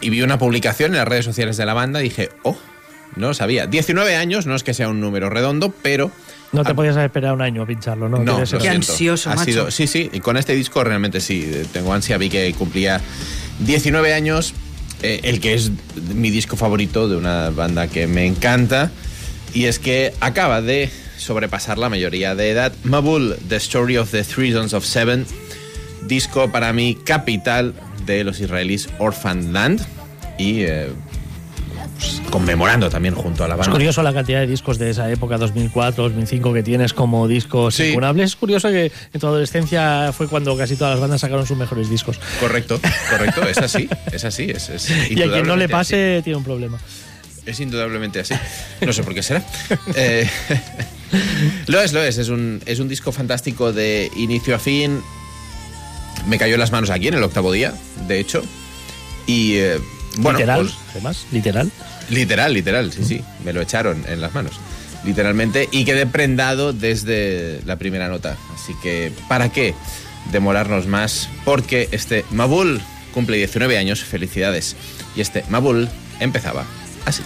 Y 0.00 0.10
vi 0.10 0.22
una 0.22 0.38
publicación 0.38 0.92
en 0.92 0.98
las 0.98 1.08
redes 1.08 1.24
sociales 1.24 1.56
de 1.56 1.66
la 1.66 1.74
banda 1.74 2.00
y 2.00 2.04
dije, 2.04 2.30
oh, 2.42 2.56
no 3.14 3.28
lo 3.28 3.34
sabía. 3.34 3.66
19 3.66 4.16
años, 4.16 4.46
no 4.46 4.54
es 4.56 4.62
que 4.64 4.74
sea 4.74 4.88
un 4.88 5.00
número 5.00 5.30
redondo, 5.30 5.72
pero 5.82 6.10
No 6.52 6.62
te 6.64 6.70
Ah. 6.72 6.74
podías 6.74 6.96
esperar 6.96 7.34
un 7.34 7.42
año 7.42 7.62
a 7.62 7.66
pincharlo, 7.66 8.08
¿no? 8.08 8.18
no, 8.18 8.38
lo 8.38 8.58
Qué 8.58 8.68
ansioso, 8.68 9.30
Ha 9.30 9.34
macho. 9.34 9.44
sido- 9.50 9.70
sí, 9.70 9.86
sí, 9.88 10.08
y 10.12 10.20
con 10.20 10.36
este 10.36 10.54
disco 10.54 10.82
realmente 10.84 11.20
sí, 11.20 11.42
eh, 11.44 11.66
tengo 11.72 11.92
ansia, 11.92 12.16
vi 12.18 12.28
que 12.30 12.52
cumplía 12.54 13.00
19 13.60 14.14
años, 14.14 14.54
eh, 15.02 15.20
el 15.24 15.40
que 15.40 15.54
es 15.54 15.72
mi 16.14 16.30
disco 16.30 16.56
favorito 16.56 17.08
de 17.08 17.16
una 17.16 17.50
banda 17.50 17.88
que 17.88 18.06
me 18.06 18.26
encanta, 18.26 18.90
y 19.54 19.64
es 19.64 19.78
que 19.80 20.14
acaba 20.20 20.62
de 20.62 20.88
sobrepasar 21.18 21.78
la 21.78 21.88
mayoría 21.88 22.34
de 22.36 22.50
edad. 22.50 22.72
Mabul, 22.84 23.36
The 23.48 23.56
Story 23.56 23.96
of 23.96 24.10
the 24.12 24.22
Three 24.22 24.52
Sons 24.52 24.72
of 24.72 24.84
Seven, 24.84 25.26
disco 26.06 26.50
para 26.52 26.72
mí 26.72 26.96
capital 27.04 27.74
de 28.06 28.22
los 28.22 28.38
israelíes 28.40 28.88
Orphan 28.98 29.52
Land, 29.52 29.80
y 30.38 30.60
eh, 30.62 30.88
pues, 31.98 32.20
conmemorando 32.30 32.90
también 32.90 33.14
junto 33.14 33.44
a 33.44 33.48
la 33.48 33.56
banda. 33.56 33.70
Es 33.70 33.74
curioso 33.74 34.02
la 34.02 34.12
cantidad 34.12 34.40
de 34.40 34.46
discos 34.46 34.78
de 34.78 34.90
esa 34.90 35.10
época, 35.10 35.38
2004, 35.38 36.04
2005, 36.04 36.52
que 36.52 36.62
tienes 36.62 36.92
como 36.92 37.26
discos 37.26 37.74
sí. 37.74 37.96
Es 38.18 38.36
curioso 38.36 38.68
que 38.68 38.92
en 39.12 39.20
tu 39.20 39.26
adolescencia 39.26 40.12
fue 40.12 40.28
cuando 40.28 40.56
casi 40.56 40.76
todas 40.76 40.94
las 40.94 41.00
bandas 41.00 41.20
sacaron 41.20 41.46
sus 41.46 41.56
mejores 41.56 41.88
discos. 41.88 42.20
Correcto, 42.40 42.78
correcto, 43.10 43.42
es 43.48 43.58
así, 43.58 43.88
es 44.12 44.24
así. 44.24 44.50
Es, 44.50 44.68
es 44.68 44.90
y 45.10 45.22
a 45.22 45.30
quien 45.30 45.46
no 45.46 45.56
le 45.56 45.68
pase 45.68 46.20
tiene 46.22 46.36
un 46.36 46.44
problema. 46.44 46.78
Es 47.46 47.60
indudablemente 47.60 48.20
así. 48.20 48.34
No 48.80 48.92
sé 48.92 49.02
por 49.02 49.14
qué 49.14 49.22
será. 49.22 49.42
Eh, 49.94 50.28
lo 51.68 51.80
es, 51.80 51.92
lo 51.92 52.02
es. 52.02 52.18
Es 52.18 52.28
un, 52.28 52.60
es 52.66 52.80
un 52.80 52.88
disco 52.88 53.12
fantástico 53.12 53.72
de 53.72 54.10
inicio 54.16 54.54
a 54.54 54.58
fin. 54.58 55.00
Me 56.26 56.38
cayó 56.38 56.56
las 56.56 56.72
manos 56.72 56.90
aquí 56.90 57.08
en 57.08 57.14
el 57.14 57.22
octavo 57.22 57.52
día, 57.52 57.72
de 58.08 58.18
hecho. 58.18 58.42
Y 59.26 59.54
eh, 59.56 59.78
bueno, 60.16 60.38
literal, 60.38 60.60
pues, 60.62 60.76
además, 60.92 61.26
literal. 61.32 61.70
Literal, 62.08 62.52
literal, 62.52 62.92
sí, 62.92 63.04
sí. 63.04 63.24
Me 63.44 63.52
lo 63.52 63.60
echaron 63.60 64.04
en 64.08 64.20
las 64.20 64.34
manos. 64.34 64.54
Literalmente. 65.04 65.68
Y 65.70 65.84
quedé 65.84 66.06
prendado 66.06 66.72
desde 66.72 67.60
la 67.64 67.76
primera 67.76 68.08
nota. 68.08 68.36
Así 68.54 68.74
que, 68.82 69.12
¿para 69.28 69.50
qué 69.50 69.74
demorarnos 70.32 70.86
más? 70.86 71.28
Porque 71.44 71.88
este 71.92 72.24
Mabul 72.30 72.80
cumple 73.14 73.36
19 73.36 73.78
años. 73.78 74.02
Felicidades. 74.02 74.76
Y 75.14 75.20
este 75.20 75.44
Mabul 75.48 75.88
empezaba 76.20 76.64
así. 77.04 77.22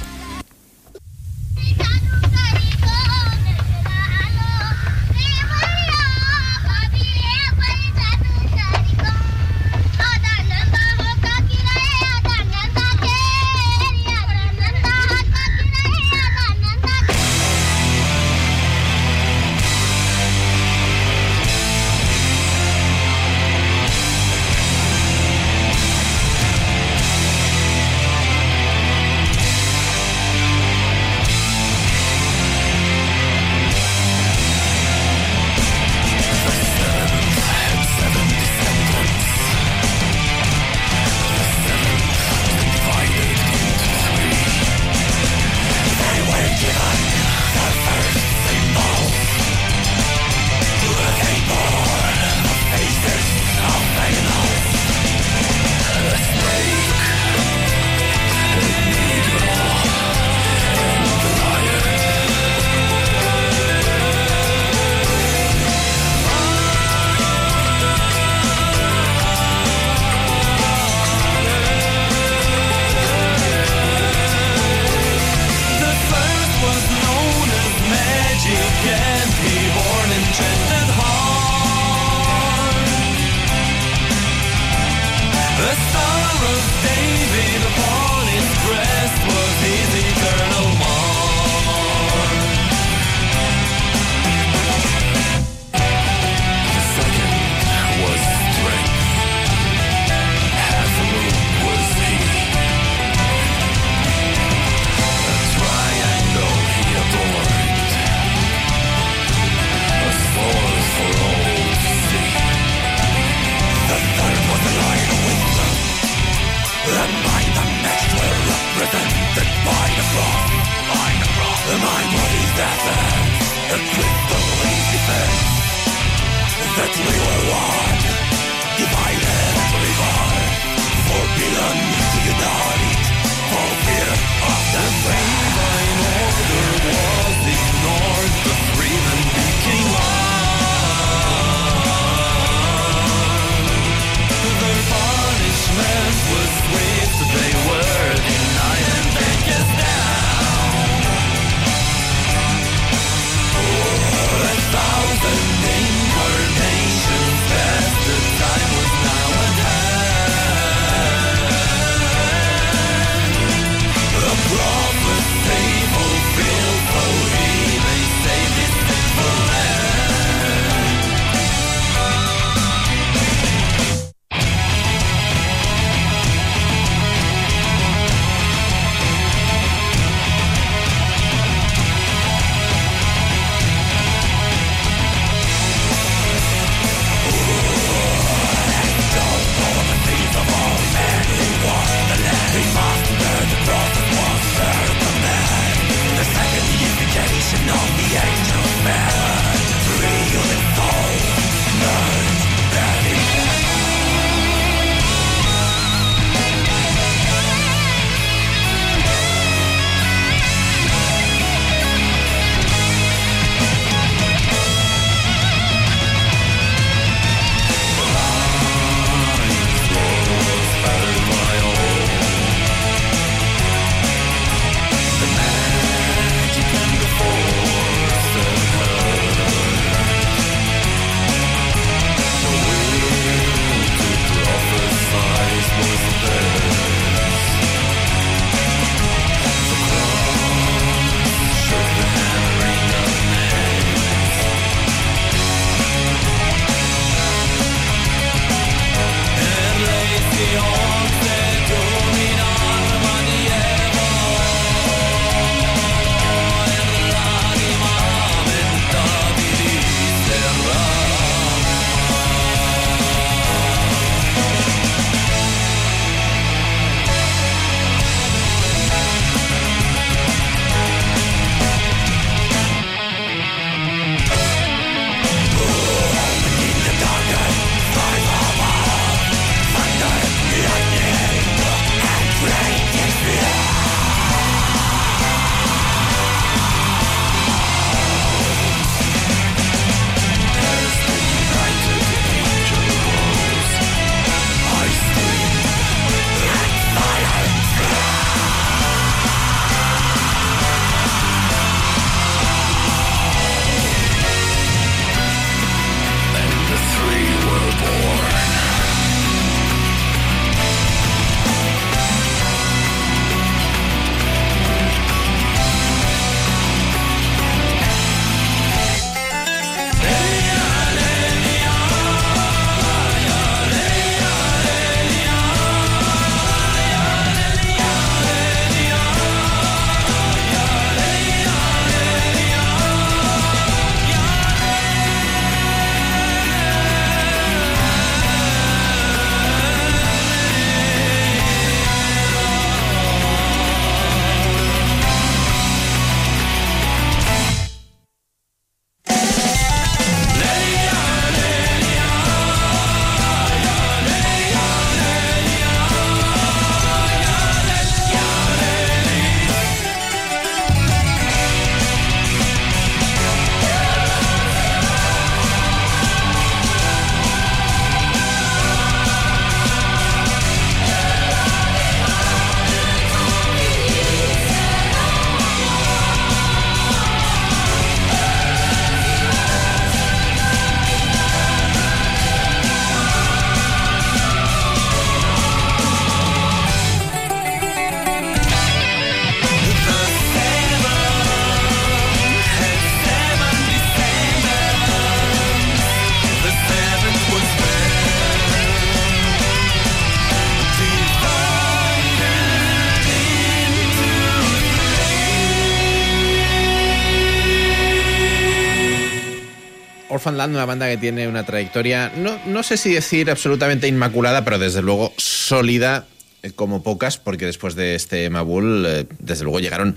Una 410.46 410.64
banda 410.64 410.88
que 410.88 410.96
tiene 410.96 411.28
una 411.28 411.44
trayectoria, 411.44 412.12
no, 412.16 412.38
no 412.46 412.62
sé 412.62 412.76
si 412.76 412.92
decir 412.92 413.30
absolutamente 413.30 413.86
inmaculada, 413.88 414.44
pero 414.44 414.58
desde 414.58 414.82
luego 414.82 415.12
sólida 415.16 416.06
eh, 416.42 416.52
como 416.52 416.82
pocas, 416.82 417.18
porque 417.18 417.46
después 417.46 417.74
de 417.74 417.94
este 417.94 418.28
Mabul, 418.30 418.84
eh, 418.86 419.06
desde 419.18 419.44
luego 419.44 419.60
llegaron 419.60 419.96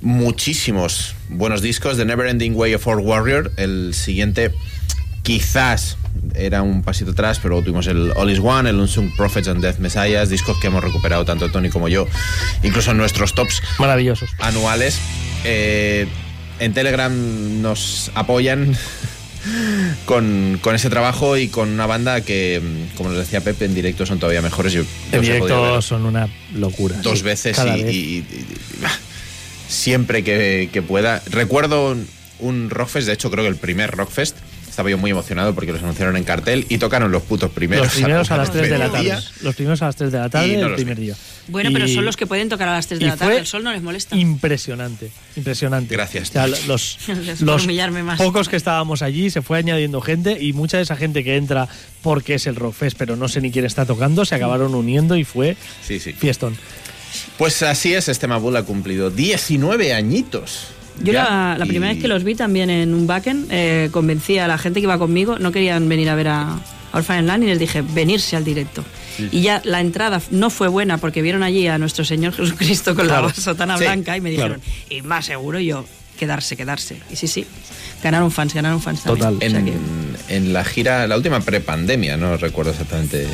muchísimos 0.00 1.14
buenos 1.28 1.60
discos. 1.62 1.96
The 1.96 2.04
Never 2.04 2.26
Ending 2.26 2.54
Way 2.56 2.74
of 2.74 2.86
Our 2.86 2.98
Warrior, 2.98 3.52
el 3.56 3.92
siguiente 3.94 4.52
quizás 5.22 5.96
era 6.34 6.62
un 6.62 6.82
pasito 6.82 7.12
atrás, 7.12 7.38
pero 7.38 7.50
luego 7.50 7.64
tuvimos 7.64 7.86
el 7.86 8.12
All 8.16 8.30
Is 8.30 8.40
One, 8.40 8.68
el 8.70 8.76
Unsung 8.76 9.14
Prophets 9.16 9.48
and 9.48 9.62
Death 9.62 9.78
Messiahs, 9.78 10.28
discos 10.28 10.58
que 10.58 10.66
hemos 10.68 10.82
recuperado 10.82 11.24
tanto 11.24 11.50
Tony 11.50 11.68
como 11.68 11.88
yo, 11.88 12.06
incluso 12.62 12.90
en 12.90 12.96
nuestros 12.96 13.34
tops 13.34 13.62
Maravillosos. 13.78 14.30
anuales. 14.40 14.98
Eh, 15.44 16.06
en 16.58 16.72
Telegram 16.74 17.12
nos 17.62 18.10
apoyan 18.14 18.76
con, 20.04 20.58
con 20.62 20.74
ese 20.74 20.90
trabajo 20.90 21.36
y 21.36 21.48
con 21.48 21.68
una 21.68 21.86
banda 21.86 22.20
que, 22.20 22.60
mm, 22.62 22.96
como 22.96 23.10
les 23.10 23.18
decía 23.18 23.40
Pepe, 23.40 23.64
en 23.64 23.74
directo 23.74 24.06
son 24.06 24.18
todavía 24.18 24.42
mejores. 24.42 24.72
Yo, 24.72 24.82
En 25.12 25.20
directo 25.20 25.80
son 25.82 26.06
una 26.06 26.28
locura. 26.54 26.96
dos 27.02 27.18
sí, 27.18 27.24
veces 27.24 27.58
y, 27.58 27.82
vez. 27.82 27.92
y- 27.94 27.96
y- 27.98 28.16
y- 28.18 28.46
bah, 28.82 28.90
siempre 29.68 30.22
que, 30.24 30.68
que 30.72 30.82
pueda. 30.82 31.22
Recuerdo 31.30 31.90
un, 31.92 32.06
un 32.40 32.70
Rockfest, 32.70 33.06
de 33.06 33.14
hecho 33.14 33.30
creo 33.30 33.44
que 33.44 33.48
el 33.50 33.56
primer 33.56 33.90
Rockfest. 33.90 34.36
Estaba 34.72 34.88
yo 34.88 34.96
muy 34.96 35.10
emocionado 35.10 35.54
porque 35.54 35.70
los 35.70 35.82
anunciaron 35.82 36.16
en 36.16 36.24
cartel 36.24 36.64
y 36.70 36.78
tocaron 36.78 37.12
los 37.12 37.22
putos 37.24 37.50
primeros. 37.50 37.84
los 37.88 37.94
primeros 37.94 38.30
a 38.30 38.38
las 38.38 38.50
3 38.50 38.70
de 38.70 38.78
la 38.78 38.88
tarde. 38.90 39.18
Los 39.42 39.54
primeros 39.54 39.82
a 39.82 39.84
las 39.84 39.96
3 39.96 40.10
de 40.10 40.18
la 40.18 40.30
tarde 40.30 40.48
Y 40.48 40.56
no 40.56 40.68
el 40.68 40.74
primer 40.76 40.96
vi. 40.96 41.02
día. 41.04 41.16
Bueno, 41.48 41.68
pero 41.74 41.86
Y- 41.86 41.94
son 41.94 42.06
los 42.06 42.16
que 42.16 42.26
pueden 42.26 42.48
tocar 42.48 42.68
a 42.68 42.72
las 42.72 42.86
3 42.86 42.98
de 42.98 43.06
la 43.06 43.16
tarde. 43.18 43.36
El 43.36 43.46
sol 43.46 43.62
no 43.64 43.70
les 43.70 43.82
molesta. 43.82 44.16
Impresionante, 44.16 45.10
impresionante. 45.36 45.94
Gracias. 45.94 46.30
O 46.30 46.32
sea, 46.32 46.46
los, 46.46 46.98
los 47.42 47.66
más. 48.02 48.16
pocos 48.16 48.48
que 48.48 48.56
estábamos 48.56 49.02
allí 49.02 49.28
se 49.28 49.42
fue 49.42 49.58
añadiendo 49.58 50.00
gente 50.00 50.38
y 50.42 50.54
mucha 50.54 50.78
de 50.78 50.84
esa 50.84 50.96
gente 50.96 51.22
que 51.22 51.36
entra 51.36 51.68
porque 52.00 52.36
es 52.36 52.46
el 52.46 52.56
Rockfest, 52.56 52.96
pero 52.96 53.14
no 53.14 53.28
sé 53.28 53.42
ni 53.42 53.50
quién 53.50 53.66
está 53.66 53.84
tocando, 53.84 54.24
se 54.24 54.36
acabaron 54.36 54.74
uniendo 54.74 55.16
y 55.18 55.24
fue 55.24 55.54
Sí, 55.86 56.00
sí. 56.00 56.14
fiestón. 56.14 56.56
Pues 57.36 57.62
así 57.62 57.92
es, 57.92 58.08
este 58.08 58.26
Mabul 58.26 58.56
ha 58.56 58.62
cumplido 58.62 59.10
19 59.10 59.92
añitos. 59.92 60.68
Yo 61.02 61.12
la, 61.12 61.56
y- 61.62 61.66
primera 61.68 61.92
vez 61.92 62.00
que 62.02 62.08
los 62.08 62.22
vi 62.24 62.34
también 62.34 62.70
en 62.70 62.94
un 62.94 63.06
backend, 63.06 63.46
eh, 63.50 63.88
convencí 63.92 64.38
a 64.38 64.46
la 64.48 64.58
gente 64.58 64.80
que 64.80 64.84
iba 64.84 64.98
conmigo, 64.98 65.38
no 65.38 65.50
querían 65.52 65.88
venir 65.88 66.08
a 66.10 66.14
ver 66.14 66.28
a, 66.28 66.58
Orphan 66.94 67.26
Land 67.26 67.44
y 67.44 67.46
les 67.46 67.58
dije, 67.58 67.80
venirse 67.82 68.36
al 68.36 68.44
directo. 68.44 68.84
Y 69.30 69.40
ya 69.40 69.62
la 69.64 69.80
entrada 69.80 70.20
no 70.30 70.50
fue 70.50 70.68
buena 70.68 70.98
porque 70.98 71.22
vieron 71.22 71.42
allí 71.42 71.66
a 71.66 71.78
nuestro 71.78 72.04
Señor 72.04 72.32
Jesucristo 72.36 72.94
con 72.94 73.06
Claro. 73.06 73.28
la 73.28 73.34
sotana 73.34 73.78
Sí, 73.78 73.84
blanca 73.84 74.14
y 74.16 74.20
me 74.20 74.34
claro. 74.34 74.56
dijeron, 74.56 74.72
y 74.90 75.00
más 75.00 75.24
seguro 75.24 75.58
y 75.58 75.66
yo, 75.66 75.86
quedarse, 76.18 76.54
quedarse. 76.56 76.98
Y 77.10 77.16
sí, 77.16 77.26
sí, 77.28 77.46
ganaron 78.02 78.30
fans, 78.30 78.52
ganaron 78.52 78.80
fans 78.82 79.02
también. 79.04 79.30
Total. 79.30 79.36
O 79.48 79.50
sea 79.50 79.58
En, 79.60 79.64
que- 79.64 80.36
en 80.36 80.52
la 80.52 80.64
gira, 80.64 81.06
la 81.06 81.16
última 81.16 81.40
prepandemia, 81.40 82.18
no 82.18 82.36
recuerdo 82.36 82.72
exactamente. 82.72 83.26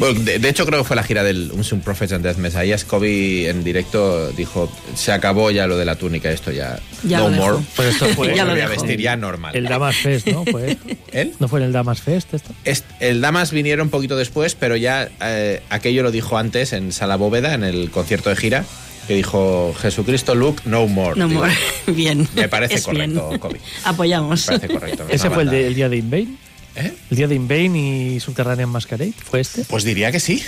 Bueno, 0.00 0.18
de, 0.20 0.38
de 0.40 0.48
hecho 0.48 0.66
creo 0.66 0.80
que 0.80 0.84
fue 0.84 0.96
la 0.96 1.02
gira 1.04 1.22
del 1.22 1.50
Unsung 1.52 1.80
Prophets 1.82 2.12
and 2.14 2.24
Death 2.24 2.38
Messiahs. 2.38 2.84
Kobe 2.84 3.48
en 3.48 3.62
directo 3.62 4.32
dijo, 4.32 4.68
se 4.94 5.12
acabó 5.12 5.50
ya 5.52 5.66
lo 5.66 5.76
de 5.76 5.84
la 5.84 5.94
túnica, 5.96 6.30
esto 6.30 6.50
ya, 6.50 6.80
Ya 7.04 7.18
no 7.18 7.24
lo 7.28 7.30
dejó. 7.36 7.44
more. 7.52 7.64
Pues 7.76 7.88
esto 7.90 8.06
fue 8.08 8.28
Ya 8.34 8.44
lo 8.44 8.50
Volví 8.50 8.62
a 8.62 8.68
vestir 8.68 8.98
ya 9.00 9.14
normal. 9.16 9.54
el 9.54 9.64
Damas 9.66 9.96
Fest, 9.96 10.26
¿no? 10.28 10.44
Fue, 10.46 10.76
¿Él? 11.12 11.34
¿No 11.38 11.46
fue 11.48 11.60
en 11.60 11.66
el 11.66 11.72
Damas 11.72 12.00
Fest 12.00 12.34
esto? 12.34 12.52
Est- 12.64 12.86
el 12.98 13.20
Damas 13.20 13.52
vinieron 13.52 13.88
un 13.88 13.90
poquito 13.90 14.16
después, 14.16 14.54
pero 14.54 14.74
ya 14.76 15.08
eh, 15.22 15.62
aquello 15.70 16.02
lo 16.02 16.10
dijo 16.10 16.38
antes 16.38 16.72
en 16.72 16.92
Sala 16.92 17.16
Bóveda, 17.16 17.52
en 17.54 17.62
el 17.62 17.90
concierto 17.90 18.30
de 18.30 18.36
gira, 18.36 18.64
que 19.06 19.14
dijo 19.14 19.74
Jesucristo, 19.80 20.34
look, 20.34 20.62
no 20.64 20.86
more. 20.86 21.18
No 21.18 21.28
Digo, 21.28 21.40
more. 21.40 21.52
bien. 21.88 22.26
Me 22.34 22.48
parece 22.48 22.76
Es 22.76 22.84
correcto, 22.84 23.28
bien. 23.28 23.38
Kobe. 23.38 23.60
Apoyamos. 23.84 24.48
Me 24.48 24.58
parece 24.58 24.74
correcto. 24.74 25.04
Es 25.10 25.16
¿Ese 25.16 25.30
fue 25.30 25.42
el, 25.42 25.50
de- 25.50 25.66
el 25.66 25.74
día 25.74 25.88
de 25.90 25.96
Invain? 25.98 26.38
¿Eh? 26.76 26.92
¿El 27.10 27.16
día 27.16 27.26
de 27.28 27.34
Invain 27.34 27.74
y 27.76 28.20
Subterranean 28.20 28.68
Masquerade? 28.68 29.12
¿Fue 29.12 29.40
este? 29.40 29.64
Pues 29.64 29.84
diría 29.84 30.12
que 30.12 30.20
sí. 30.20 30.42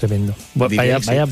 Tremendo. 0.00 0.34
Diría 0.54 0.76
Vaya, 0.76 0.96
que 0.96 1.02
sí. 1.02 1.08
vaya, 1.10 1.26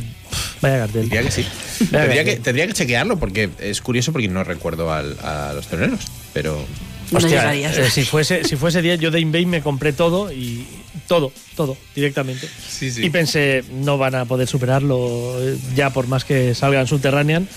vaya 0.62 0.78
cartel. 0.78 1.03
Diría 1.05 1.22
que 1.22 1.31
sí. 1.33 1.45
Tendría, 1.91 2.24
que, 2.24 2.31
venga. 2.31 2.43
tendría 2.45 2.66
que 2.68 2.72
chequearlo 2.74 3.18
porque 3.18 3.51
es 3.59 3.81
curioso 3.81 4.12
porque 4.12 4.28
no 4.28 4.45
recuerdo 4.45 4.93
al- 4.93 5.18
a 5.20 5.53
los 5.55 5.66
teloneros. 5.66 6.01
Pero 6.33 6.64
No 7.11 7.18
Hostia, 7.18 7.41
llegarías. 7.41 7.76
eh, 7.76 7.91
si 7.91 8.05
fuese 8.05 8.45
si 8.45 8.55
fuese 8.55 8.81
día 8.83 8.95
yo 8.95 9.11
de 9.11 9.18
Invain 9.18 9.49
me 9.51 9.61
compré 9.62 9.93
todo 9.93 10.31
y 10.31 10.64
todo, 11.09 11.33
todo 11.57 11.76
directamente. 11.97 12.49
Sí, 12.68 12.93
sí. 12.93 13.05
Y 13.05 13.11
pensé, 13.11 13.64
no 13.72 13.99
van 13.99 14.14
a 14.14 14.24
poder 14.26 14.47
superarlo 14.47 15.35
eh, 15.41 15.57
ya 15.74 15.91
por 15.91 16.07
más 16.07 16.24
que 16.24 16.55
salgan 16.55 16.87
Subterranean. 16.87 17.49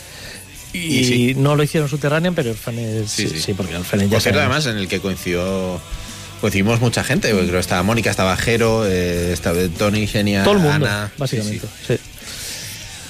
Y, 0.74 0.80
Y 0.80 1.04
sí. 1.06 1.34
no 1.36 1.56
lo 1.56 1.62
hicieron 1.62 1.88
Subterranean, 1.88 2.34
pero 2.34 2.50
Orphanes 2.50 3.12
sí, 3.12 3.28
Sí, 3.28 3.36
sí, 3.36 3.42
sí. 3.42 3.54
porque 3.54 3.76
Orphanes 3.76 4.10
ya 4.10 4.16
por 4.16 4.22
cierto, 4.24 4.40
además, 4.40 4.66
en 4.66 4.78
el 4.78 4.88
que 4.88 5.00
coincidió. 5.00 5.80
Coincidimos 6.44 6.82
mucha 6.82 7.06
gente. 7.06 7.30
porque 7.30 7.46
Creo 7.46 7.54
que 7.56 7.62
estaba 7.62 7.84
Mónica, 7.84 8.12
estaba 8.12 8.36
Jero, 8.36 8.86
eh, 8.86 9.32
estaba 9.32 9.60
Tony, 9.78 10.08
Genia, 10.08 10.44
todo 10.44 10.56
el 10.56 10.60
mundo, 10.60 10.86
Ana. 10.88 11.10
básicamente. 11.18 11.66
Sí, 11.66 11.74
sí. 11.88 11.94
sí. 11.96 12.00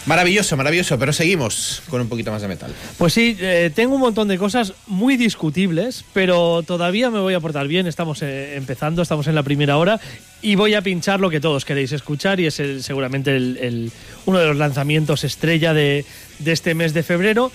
Maravilloso, 0.06 0.56
maravilloso. 0.56 1.00
Pero 1.00 1.14
seguimos 1.14 1.82
con 1.90 2.00
un 2.00 2.10
poquito 2.10 2.30
más 2.32 2.44
de 2.44 2.48
metal. 2.48 2.72
Pues 3.00 3.12
sí, 3.12 3.36
eh, 3.40 3.72
tengo 3.74 3.96
un 3.96 4.02
montón 4.02 4.28
de 4.28 4.38
cosas 4.38 4.74
muy 4.86 5.18
discutibles, 5.18 6.06
pero 6.14 6.62
todavía 6.62 7.10
me 7.10 7.22
voy 7.22 7.34
a 7.34 7.40
portar 7.40 7.68
bien. 7.68 7.88
Estamos 7.88 8.22
eh, 8.22 8.56
empezando, 8.56 9.02
estamos 9.02 9.26
en 9.26 9.34
la 9.34 9.42
primera 9.42 9.78
hora 9.78 10.00
y 10.44 10.54
voy 10.54 10.76
a 10.76 10.84
pinchar 10.84 11.20
lo 11.20 11.32
que 11.32 11.40
todos 11.40 11.66
queréis 11.66 11.92
escuchar 11.92 12.40
y 12.40 12.46
es 12.46 12.60
el- 12.60 12.84
seguramente 12.84 13.36
el- 13.36 13.58
el- 13.60 13.92
uno 14.28 14.38
de 14.38 14.46
los 14.46 14.58
lanzamientos 14.58 15.24
estrella 15.24 15.74
de, 15.74 16.06
de 16.38 16.52
este 16.52 16.76
mes 16.76 16.94
de 16.94 17.02
febrero. 17.02 17.52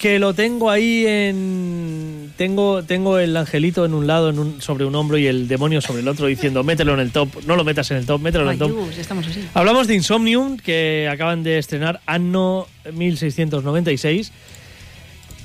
Que 0.00 0.18
lo 0.18 0.32
tengo 0.34 0.70
ahí 0.70 1.04
en. 1.06 2.32
Tengo, 2.38 2.82
tengo 2.82 3.18
el 3.18 3.36
angelito 3.36 3.84
en 3.84 3.92
un 3.92 4.06
lado 4.06 4.30
en 4.30 4.38
un- 4.38 4.62
sobre 4.62 4.86
un 4.86 4.94
hombro 4.94 5.18
y 5.18 5.26
el 5.26 5.46
demonio 5.46 5.82
sobre 5.82 6.00
el 6.00 6.08
otro 6.08 6.26
diciendo: 6.26 6.64
mételo 6.64 6.94
en 6.94 7.00
el 7.00 7.10
top, 7.12 7.28
no 7.46 7.54
lo 7.54 7.64
metas 7.64 7.90
en 7.90 7.98
el 7.98 8.06
top, 8.06 8.18
mételo 8.22 8.44
en 8.44 8.52
el 8.52 8.58
top. 8.58 8.90
Ya 8.94 9.02
estamos 9.02 9.26
así. 9.26 9.44
Hablamos 9.52 9.86
de 9.88 9.94
Insomnium, 9.96 10.56
que 10.56 11.06
acaban 11.12 11.42
de 11.42 11.58
estrenar 11.58 12.00
Anno 12.06 12.66
1696. 12.94 14.32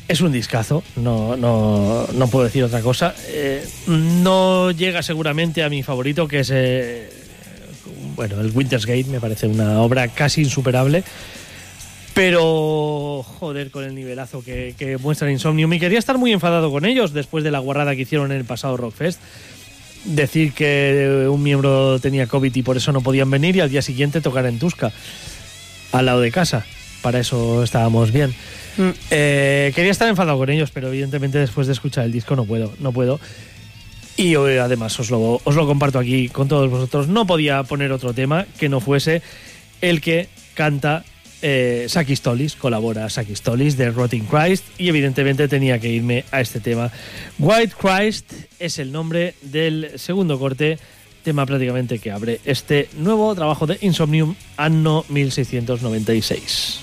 Es 0.07 0.21
un 0.21 0.31
discazo, 0.31 0.83
no, 0.95 1.35
no, 1.35 2.07
no 2.13 2.27
puedo 2.27 2.45
decir 2.45 2.63
otra 2.63 2.79
cosa. 2.81 3.13
Eh, 3.27 3.67
no 3.87 4.71
llega 4.71 5.01
seguramente 5.03 5.63
a 5.63 5.69
mi 5.69 5.83
favorito, 5.83 6.27
que 6.29 6.39
es 6.41 6.51
eh, 6.53 7.09
bueno, 8.15 8.39
el 8.39 8.51
Winter's 8.51 8.85
Gate, 8.85 9.05
me 9.05 9.19
parece 9.19 9.47
una 9.47 9.81
obra 9.81 10.07
casi 10.07 10.43
insuperable. 10.43 11.03
Pero, 12.15 13.23
joder, 13.23 13.69
con 13.69 13.83
el 13.83 13.93
nivelazo 13.93 14.41
que, 14.41 14.73
que 14.77 14.97
muestran 14.97 15.31
Insomnium. 15.31 15.71
Y 15.73 15.79
quería 15.79 15.99
estar 15.99 16.17
muy 16.17 16.31
enfadado 16.31 16.71
con 16.71 16.85
ellos 16.85 17.13
después 17.13 17.43
de 17.43 17.51
la 17.51 17.59
guarrada 17.59 17.95
que 17.95 18.03
hicieron 18.03 18.31
en 18.31 18.37
el 18.37 18.45
pasado 18.45 18.77
Rockfest 18.77 19.19
decir 20.05 20.53
que 20.53 21.27
un 21.29 21.43
miembro 21.43 21.99
tenía 21.99 22.27
COVID 22.27 22.55
y 22.55 22.61
por 22.61 22.77
eso 22.77 22.91
no 22.91 23.01
podían 23.01 23.29
venir 23.29 23.55
y 23.55 23.59
al 23.59 23.69
día 23.69 23.81
siguiente 23.81 24.21
tocar 24.21 24.45
en 24.45 24.59
Tusca, 24.59 24.91
al 25.91 26.05
lado 26.05 26.21
de 26.21 26.31
casa. 26.31 26.65
Para 27.01 27.19
eso 27.19 27.63
estábamos 27.63 28.11
bien. 28.11 28.33
Mm. 28.77 28.89
Eh, 29.11 29.71
quería 29.75 29.91
estar 29.91 30.07
enfadado 30.07 30.37
con 30.37 30.49
ellos, 30.49 30.71
pero 30.71 30.87
evidentemente 30.87 31.37
después 31.37 31.67
de 31.67 31.73
escuchar 31.73 32.05
el 32.05 32.11
disco 32.11 32.35
no 32.35 32.45
puedo, 32.45 32.73
no 32.79 32.91
puedo. 32.91 33.19
Y 34.17 34.35
hoy, 34.37 34.57
además 34.57 34.97
os 34.99 35.09
lo, 35.09 35.41
os 35.43 35.55
lo 35.55 35.67
comparto 35.67 35.99
aquí 35.99 36.29
con 36.29 36.47
todos 36.47 36.69
vosotros. 36.69 37.07
No 37.07 37.27
podía 37.27 37.63
poner 37.63 37.91
otro 37.91 38.13
tema 38.13 38.45
que 38.57 38.69
no 38.69 38.79
fuese 38.79 39.21
el 39.81 40.01
que 40.01 40.29
canta 40.53 41.03
eh, 41.47 41.87
Tolis, 42.23 42.55
colabora 42.55 43.07
Sakis 43.07 43.41
Tolis 43.41 43.77
de 43.77 43.91
Rotting 43.91 44.25
Christ 44.25 44.65
y 44.79 44.89
evidentemente 44.89 45.47
tenía 45.47 45.79
que 45.79 45.89
irme 45.89 46.25
a 46.31 46.41
este 46.41 46.59
tema. 46.59 46.91
White 47.37 47.75
Christ 47.79 48.33
es 48.57 48.79
el 48.79 48.91
nombre 48.91 49.35
del 49.43 49.91
segundo 49.99 50.39
corte, 50.39 50.79
tema 51.23 51.45
prácticamente 51.45 51.99
que 51.99 52.09
abre 52.11 52.39
este 52.45 52.89
nuevo 52.97 53.35
trabajo 53.35 53.67
de 53.67 53.77
Insomnium 53.81 54.33
Anno 54.57 55.05
1696. 55.07 56.79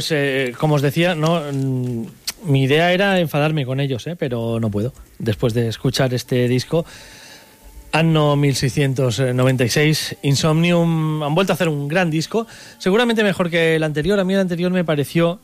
Pues 0.00 0.12
eh, 0.12 0.54
como 0.58 0.76
os 0.76 0.80
decía, 0.80 1.14
no, 1.14 1.42
mm, 1.52 2.06
mi 2.44 2.62
idea 2.62 2.90
era 2.94 3.20
enfadarme 3.20 3.66
con 3.66 3.80
ellos, 3.80 4.06
¿eh? 4.06 4.16
pero 4.16 4.58
no 4.58 4.70
puedo. 4.70 4.94
Después 5.18 5.52
de 5.52 5.68
escuchar 5.68 6.14
este 6.14 6.48
disco, 6.48 6.86
Anno 7.92 8.34
1696, 8.34 10.16
Insomnium 10.22 11.22
han 11.22 11.34
vuelto 11.34 11.52
a 11.52 11.54
hacer 11.54 11.68
un 11.68 11.86
gran 11.86 12.10
disco, 12.10 12.46
seguramente 12.78 13.22
mejor 13.22 13.50
que 13.50 13.76
el 13.76 13.82
anterior. 13.82 14.18
A 14.18 14.24
mí 14.24 14.32
el 14.32 14.40
anterior 14.40 14.72
me 14.72 14.86
pareció, 14.86 15.38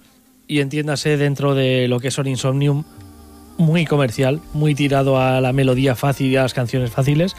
y 0.48 0.60
entiéndase 0.60 1.18
dentro 1.18 1.54
de 1.54 1.86
lo 1.86 2.00
que 2.00 2.10
son 2.10 2.26
Insomnium, 2.26 2.84
muy 3.58 3.84
comercial, 3.84 4.40
muy 4.54 4.74
tirado 4.74 5.20
a 5.20 5.42
la 5.42 5.52
melodía 5.52 5.96
fácil 5.96 6.28
y 6.28 6.36
a 6.36 6.44
las 6.44 6.54
canciones 6.54 6.90
fáciles. 6.90 7.36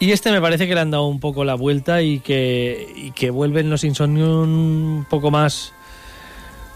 Y 0.00 0.10
este 0.10 0.32
me 0.32 0.40
parece 0.40 0.66
que 0.66 0.74
le 0.74 0.80
han 0.80 0.90
dado 0.90 1.06
un 1.06 1.20
poco 1.20 1.44
la 1.44 1.54
vuelta 1.54 2.02
y 2.02 2.18
que, 2.18 2.84
y 2.96 3.12
que 3.12 3.30
vuelven 3.30 3.70
los 3.70 3.84
Insomnium 3.84 4.98
un 4.98 5.06
poco 5.08 5.30
más 5.30 5.72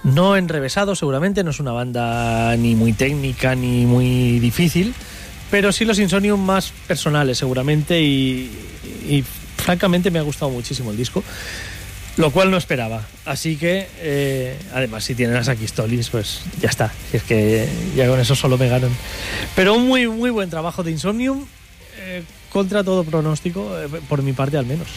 no 0.04 0.36
enrevesado 0.36 0.94
seguramente, 0.94 1.44
no 1.44 1.50
es 1.50 1.60
una 1.60 1.72
banda 1.72 2.56
ni 2.56 2.74
muy 2.74 2.92
técnica 2.92 3.54
ni 3.54 3.86
muy 3.86 4.38
difícil, 4.40 4.94
pero 5.50 5.72
sí 5.72 5.84
los 5.84 5.98
Insomnium 5.98 6.40
más 6.40 6.72
personales 6.86 7.38
seguramente 7.38 8.00
y, 8.00 8.50
francamente 9.56 10.10
me 10.10 10.18
ha 10.18 10.22
gustado 10.22 10.50
muchísimo 10.50 10.90
el 10.90 10.96
disco, 10.96 11.22
lo 12.16 12.32
cual 12.32 12.50
no 12.50 12.56
esperaba. 12.56 13.06
Así 13.24 13.56
que, 13.56 13.86
eh, 13.98 14.58
además, 14.74 15.04
si 15.04 15.14
tienen 15.14 15.36
a 15.36 15.44
Sakistolis, 15.44 16.08
pues 16.08 16.40
ya 16.60 16.68
está, 16.68 16.92
si 17.10 17.18
es 17.18 17.22
que 17.22 17.68
ya 17.94 18.08
con 18.08 18.18
eso 18.18 18.34
solo 18.34 18.58
me 18.58 18.68
ganan. 18.68 18.90
Pero 19.54 19.74
un 19.74 19.86
muy, 19.86 20.08
muy 20.08 20.30
buen 20.30 20.50
trabajo 20.50 20.82
de 20.82 20.90
Insomnium, 20.90 21.44
eh, 21.98 22.24
contra 22.50 22.82
todo 22.82 23.04
pronóstico, 23.04 23.78
eh, 23.78 23.88
por 24.08 24.22
mi 24.22 24.32
parte 24.32 24.56
al 24.56 24.66
menos. 24.66 24.88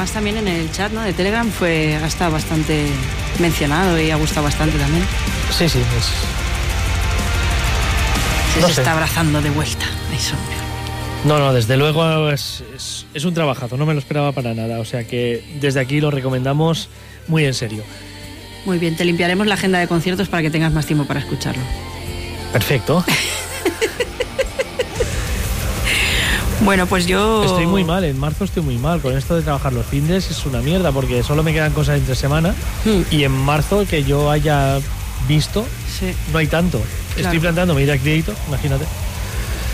Además 0.00 0.14
también 0.14 0.38
en 0.38 0.48
el 0.48 0.72
chat 0.72 0.90
¿no? 0.92 1.02
de 1.02 1.12
Telegram 1.12 1.46
fue 1.50 1.94
ha 1.94 2.06
estado 2.06 2.32
bastante 2.32 2.86
mencionado 3.38 4.00
y 4.00 4.10
ha 4.10 4.16
gustado 4.16 4.44
bastante 4.44 4.78
también. 4.78 5.04
Sí, 5.50 5.68
sí, 5.68 5.78
es, 5.98 6.04
Se, 8.54 8.60
No 8.62 8.68
se 8.68 8.74
sé. 8.76 8.80
está 8.80 8.92
abrazando 8.92 9.42
de 9.42 9.50
vuelta. 9.50 9.84
Eso. 10.16 10.36
No, 11.26 11.38
no, 11.38 11.52
desde 11.52 11.76
luego 11.76 12.30
es, 12.30 12.64
es- 12.74 13.04
es 13.12 13.24
un 13.26 13.34
trabajazo, 13.34 13.76
no 13.76 13.84
me 13.84 13.92
lo 13.92 13.98
esperaba 13.98 14.32
para 14.32 14.54
nada. 14.54 14.78
O 14.78 14.86
sea 14.86 15.04
que 15.06 15.44
desde 15.60 15.80
aquí 15.80 16.00
lo 16.00 16.10
recomendamos 16.10 16.88
muy 17.28 17.44
en 17.44 17.52
serio. 17.52 17.82
Muy 18.64 18.78
bien, 18.78 18.96
te 18.96 19.04
limpiaremos 19.04 19.46
la 19.46 19.52
agenda 19.56 19.80
de 19.80 19.86
conciertos 19.86 20.28
para 20.28 20.42
que 20.42 20.48
tengas 20.48 20.72
más 20.72 20.86
tiempo 20.86 21.04
para 21.04 21.20
escucharlo. 21.20 21.62
Perfecto. 22.54 23.04
Bueno, 26.64 26.86
pues 26.86 27.06
yo... 27.06 27.42
Estoy 27.44 27.66
muy 27.66 27.84
mal, 27.84 28.04
en 28.04 28.18
marzo 28.18 28.44
estoy 28.44 28.62
muy 28.62 28.76
mal. 28.76 29.00
Con 29.00 29.16
esto 29.16 29.34
de 29.34 29.42
trabajar 29.42 29.72
los 29.72 29.86
fines 29.86 30.30
es 30.30 30.44
una 30.44 30.60
mierda 30.60 30.92
porque 30.92 31.22
solo 31.22 31.42
me 31.42 31.52
quedan 31.52 31.72
cosas 31.72 31.98
entre 31.98 32.14
semana 32.14 32.54
Hmm. 32.84 33.02
y 33.10 33.24
en 33.24 33.32
marzo 33.32 33.84
que 33.88 34.04
yo 34.04 34.30
haya 34.30 34.78
visto 35.28 35.66
Sí, 35.98 36.12
no 36.32 36.38
hay 36.38 36.46
tanto. 36.46 36.78
Claro. 37.14 37.28
Estoy 37.28 37.40
planteándome 37.40 37.82
ir 37.82 37.90
a 37.90 37.98
Creator, 37.98 38.34
imagínate, 38.48 38.84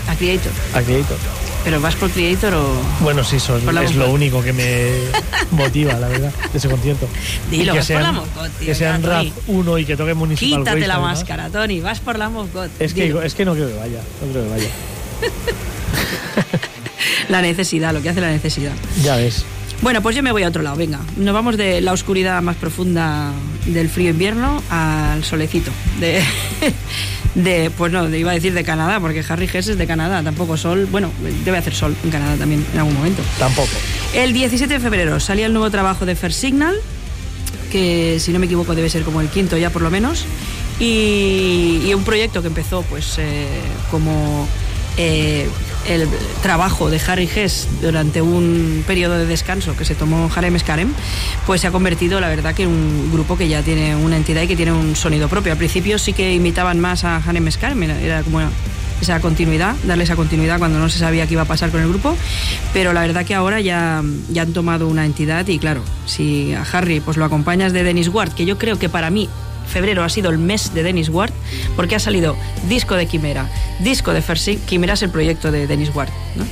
a 0.09 0.15
Creator. 0.15 0.51
a 0.73 0.81
Creator. 0.81 1.17
¿Pero 1.63 1.81
vas 1.81 1.95
por 1.95 2.09
Creator 2.09 2.53
o...? 2.53 2.65
Bueno, 3.01 3.23
sí, 3.23 3.35
eso 3.37 3.57
es, 3.57 3.63
Por 3.63 3.73
la 3.73 3.83
lo 3.83 4.11
único 4.11 4.41
que 4.41 4.53
me 4.53 4.91
motiva, 5.51 5.93
la 5.93 6.07
verdad, 6.07 6.31
de 6.51 6.57
ese 6.57 6.69
concierto. 6.69 7.07
Dilo, 7.51 7.73
que 7.73 7.79
vas 7.79 7.87
por 7.87 7.95
sean, 7.97 8.03
la 8.03 8.11
Moscot, 8.13 8.51
tío, 8.57 8.67
que 8.67 8.75
sean 8.75 9.03
Rap 9.03 9.19
Tony. 9.23 9.33
1 9.47 9.77
y 9.79 9.85
que 9.85 9.97
toque 9.97 10.13
Municipal 10.13 10.59
Quítate 10.59 10.75
Waste, 10.77 10.87
la 10.87 10.93
además. 10.95 11.19
máscara, 11.19 11.49
Tony, 11.49 11.81
vas 11.81 11.99
por 11.99 12.17
la 12.17 12.29
Moscot. 12.29 12.69
Es 12.79 12.93
que, 12.93 13.13
es 13.23 13.33
que 13.35 13.43
no 13.45 13.53
creo 13.53 13.67
que 13.67 13.73
vaya, 13.75 13.99
no 14.25 14.31
creo 14.31 14.43
que 14.45 14.49
vaya. 14.49 14.69
La 17.29 17.41
necesidad, 17.41 17.93
lo 17.93 18.01
que 18.01 18.09
hace 18.09 18.21
la 18.21 18.31
necesidad. 18.31 18.73
Ya 19.03 19.15
ves. 19.15 19.45
Bueno, 19.81 20.01
pues 20.01 20.15
yo 20.15 20.23
me 20.23 20.31
voy 20.31 20.43
a 20.43 20.47
otro 20.47 20.63
lado, 20.63 20.75
venga. 20.75 20.99
Nos 21.17 21.33
vamos 21.33 21.55
de 21.55 21.81
la 21.81 21.93
oscuridad 21.93 22.41
más 22.41 22.55
profunda 22.55 23.31
del 23.65 23.89
frío 23.89 24.09
invierno 24.09 24.61
al 24.69 25.23
solecito. 25.23 25.71
De, 25.99 26.23
de 27.35 27.69
pues 27.77 27.91
no, 27.91 28.13
iba 28.15 28.31
a 28.31 28.33
decir 28.33 28.53
de 28.53 28.63
Canadá, 28.63 28.99
porque 28.99 29.23
Harry 29.27 29.47
Hess 29.51 29.67
es 29.67 29.77
de 29.77 29.85
Canadá, 29.85 30.23
tampoco 30.23 30.57
sol. 30.57 30.87
Bueno, 30.89 31.11
debe 31.45 31.57
hacer 31.57 31.75
sol 31.75 31.95
en 32.03 32.09
Canadá 32.09 32.37
también 32.37 32.65
en 32.73 32.79
algún 32.79 32.95
momento. 32.95 33.21
Tampoco. 33.37 33.69
El 34.15 34.33
17 34.33 34.73
de 34.73 34.79
febrero 34.79 35.19
salía 35.19 35.45
el 35.45 35.53
nuevo 35.53 35.69
trabajo 35.69 36.05
de 36.05 36.15
First 36.15 36.39
Signal, 36.39 36.75
que 37.71 38.19
si 38.19 38.31
no 38.31 38.39
me 38.39 38.47
equivoco 38.47 38.73
debe 38.73 38.89
ser 38.89 39.03
como 39.03 39.21
el 39.21 39.29
quinto 39.29 39.57
ya 39.57 39.69
por 39.69 39.83
lo 39.83 39.91
menos, 39.91 40.25
y, 40.79 41.81
y 41.85 41.93
un 41.93 42.03
proyecto 42.03 42.41
que 42.41 42.47
empezó 42.47 42.81
pues 42.83 43.17
eh, 43.19 43.45
como 43.91 44.47
eh, 44.97 45.47
el 45.87 46.07
trabajo 46.41 46.89
de 46.89 46.99
Harry 47.07 47.29
Hess 47.33 47.67
durante 47.81 48.21
un 48.21 48.83
periodo 48.85 49.17
de 49.17 49.25
descanso 49.25 49.75
que 49.75 49.85
se 49.85 49.95
tomó 49.95 50.29
Harem 50.35 50.57
Skarem, 50.59 50.93
pues 51.45 51.61
se 51.61 51.67
ha 51.67 51.71
convertido 51.71 52.19
la 52.19 52.27
verdad 52.29 52.53
que 52.53 52.63
en 52.63 52.69
un 52.69 53.11
grupo 53.11 53.37
que 53.37 53.47
ya 53.47 53.61
tiene 53.61 53.95
una 53.95 54.17
entidad 54.17 54.41
y 54.43 54.47
que 54.47 54.55
tiene 54.55 54.71
un 54.73 54.95
sonido 54.95 55.27
propio. 55.29 55.51
Al 55.53 55.57
principio 55.57 55.97
sí 55.99 56.13
que 56.13 56.33
imitaban 56.33 56.79
más 56.79 57.03
a 57.03 57.17
Harem 57.17 57.49
Skarem, 57.51 57.83
era- 57.83 58.21
como 58.23 58.41
esa 59.01 59.19
continuidad, 59.19 59.75
darle 59.83 60.03
esa 60.05 60.15
continuidad 60.15 60.57
cuando 60.57 60.79
no 60.79 60.89
se 60.89 60.97
sabía 60.97 61.27
qué 61.27 61.33
iba 61.33 61.43
a 61.43 61.45
pasar 61.45 61.69
con 61.69 61.81
el 61.81 61.87
grupo, 61.87 62.17
pero 62.73 62.93
la 62.93 63.01
verdad 63.01 63.25
que 63.25 63.35
ahora 63.35 63.61
ya, 63.61 64.01
ya 64.31 64.41
han 64.41 64.53
tomado 64.53 64.87
una 64.87 65.05
entidad 65.05 65.47
y 65.47 65.59
claro, 65.59 65.81
si 66.07 66.53
a 66.53 66.63
Harry 66.73 66.99
pues 66.99 67.15
lo 67.15 67.23
acompañas 67.23 67.73
de 67.73 67.83
Dennis 67.83 68.07
Ward, 68.07 68.31
que 68.33 68.45
yo 68.45 68.57
creo 68.57 68.79
que 68.79 68.89
para 68.89 69.11
mí 69.11 69.29
febrero 69.67 70.03
ha 70.03 70.09
sido 70.09 70.29
el 70.29 70.37
mes 70.37 70.73
de 70.73 70.83
Dennis 70.83 71.09
Ward, 71.09 71.31
porque 71.75 71.95
ha 71.95 71.99
salido 71.99 72.35
disco 72.69 72.95
de 72.95 73.05
Quimera, 73.05 73.49
disco 73.79 74.13
de 74.13 74.21
First 74.21 74.45
Signal, 74.45 74.65
Quimera 74.65 74.93
es 74.93 75.01
el 75.03 75.09
proyecto 75.09 75.51
de 75.51 75.67
Dennis 75.67 75.91
Ward, 75.93 76.09
¿no? 76.35 76.45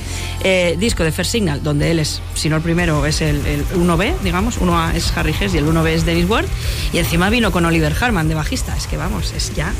Eh, 0.44 0.76
disco 0.78 1.02
de 1.04 1.12
First 1.12 1.32
Signal, 1.32 1.62
donde 1.62 1.90
él 1.90 1.98
es, 1.98 2.20
si 2.34 2.48
no 2.48 2.56
el 2.56 2.62
primero, 2.62 3.04
es 3.06 3.20
el, 3.20 3.44
el 3.46 3.64
1B, 3.70 4.14
digamos, 4.22 4.60
1A 4.60 4.94
es 4.94 5.12
Harry 5.16 5.34
Hess 5.38 5.54
y 5.54 5.58
el 5.58 5.66
1B 5.66 5.86
es 5.88 6.04
Dennis 6.04 6.28
Ward, 6.28 6.46
y 6.92 6.98
encima 6.98 7.30
vino 7.30 7.50
con 7.50 7.64
Oliver 7.64 7.94
Harman 8.00 8.28
de 8.28 8.34
bajista, 8.34 8.76
es 8.76 8.86
que 8.86 8.96
vamos, 8.96 9.32
es 9.36 9.54
ya 9.54 9.72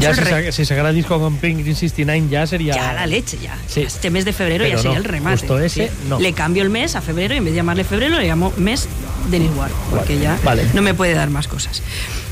Ya 0.00 0.14
si, 0.14 0.52
si 0.52 0.64
sacara 0.64 0.90
el 0.90 0.94
disco 0.94 1.18
con 1.18 1.36
Pink 1.38 1.64
69 1.64 2.28
ya 2.30 2.46
sería... 2.46 2.74
ya 2.74 2.92
la 2.92 3.06
leche, 3.06 3.38
ya. 3.42 3.56
Sí. 3.66 3.82
Este 3.82 4.08
mes 4.10 4.24
de 4.24 4.32
febrero 4.32 4.62
Pero 4.64 4.76
ya 4.76 4.82
sería 4.82 4.98
no, 4.98 4.98
el 4.98 5.04
remate. 5.04 5.38
justo 5.38 5.58
ese, 5.58 5.88
Sí. 5.88 5.92
no. 6.08 6.20
Le 6.20 6.32
cambio 6.32 6.62
el 6.62 6.70
mes 6.70 6.94
a 6.94 7.00
febrero 7.00 7.34
y 7.34 7.38
en 7.38 7.44
vez 7.44 7.52
de 7.54 7.56
llamarle 7.56 7.82
febrero 7.82 8.18
le 8.20 8.26
llamo 8.28 8.52
mes 8.56 8.88
Dennis 9.30 9.50
Ward, 9.56 9.72
porque 9.90 10.14
Vale, 10.14 10.22
ya 10.22 10.38
vale. 10.44 10.64
no 10.74 10.82
me 10.82 10.94
puede 10.94 11.14
dar 11.14 11.30
más 11.30 11.48
cosas. 11.48 11.82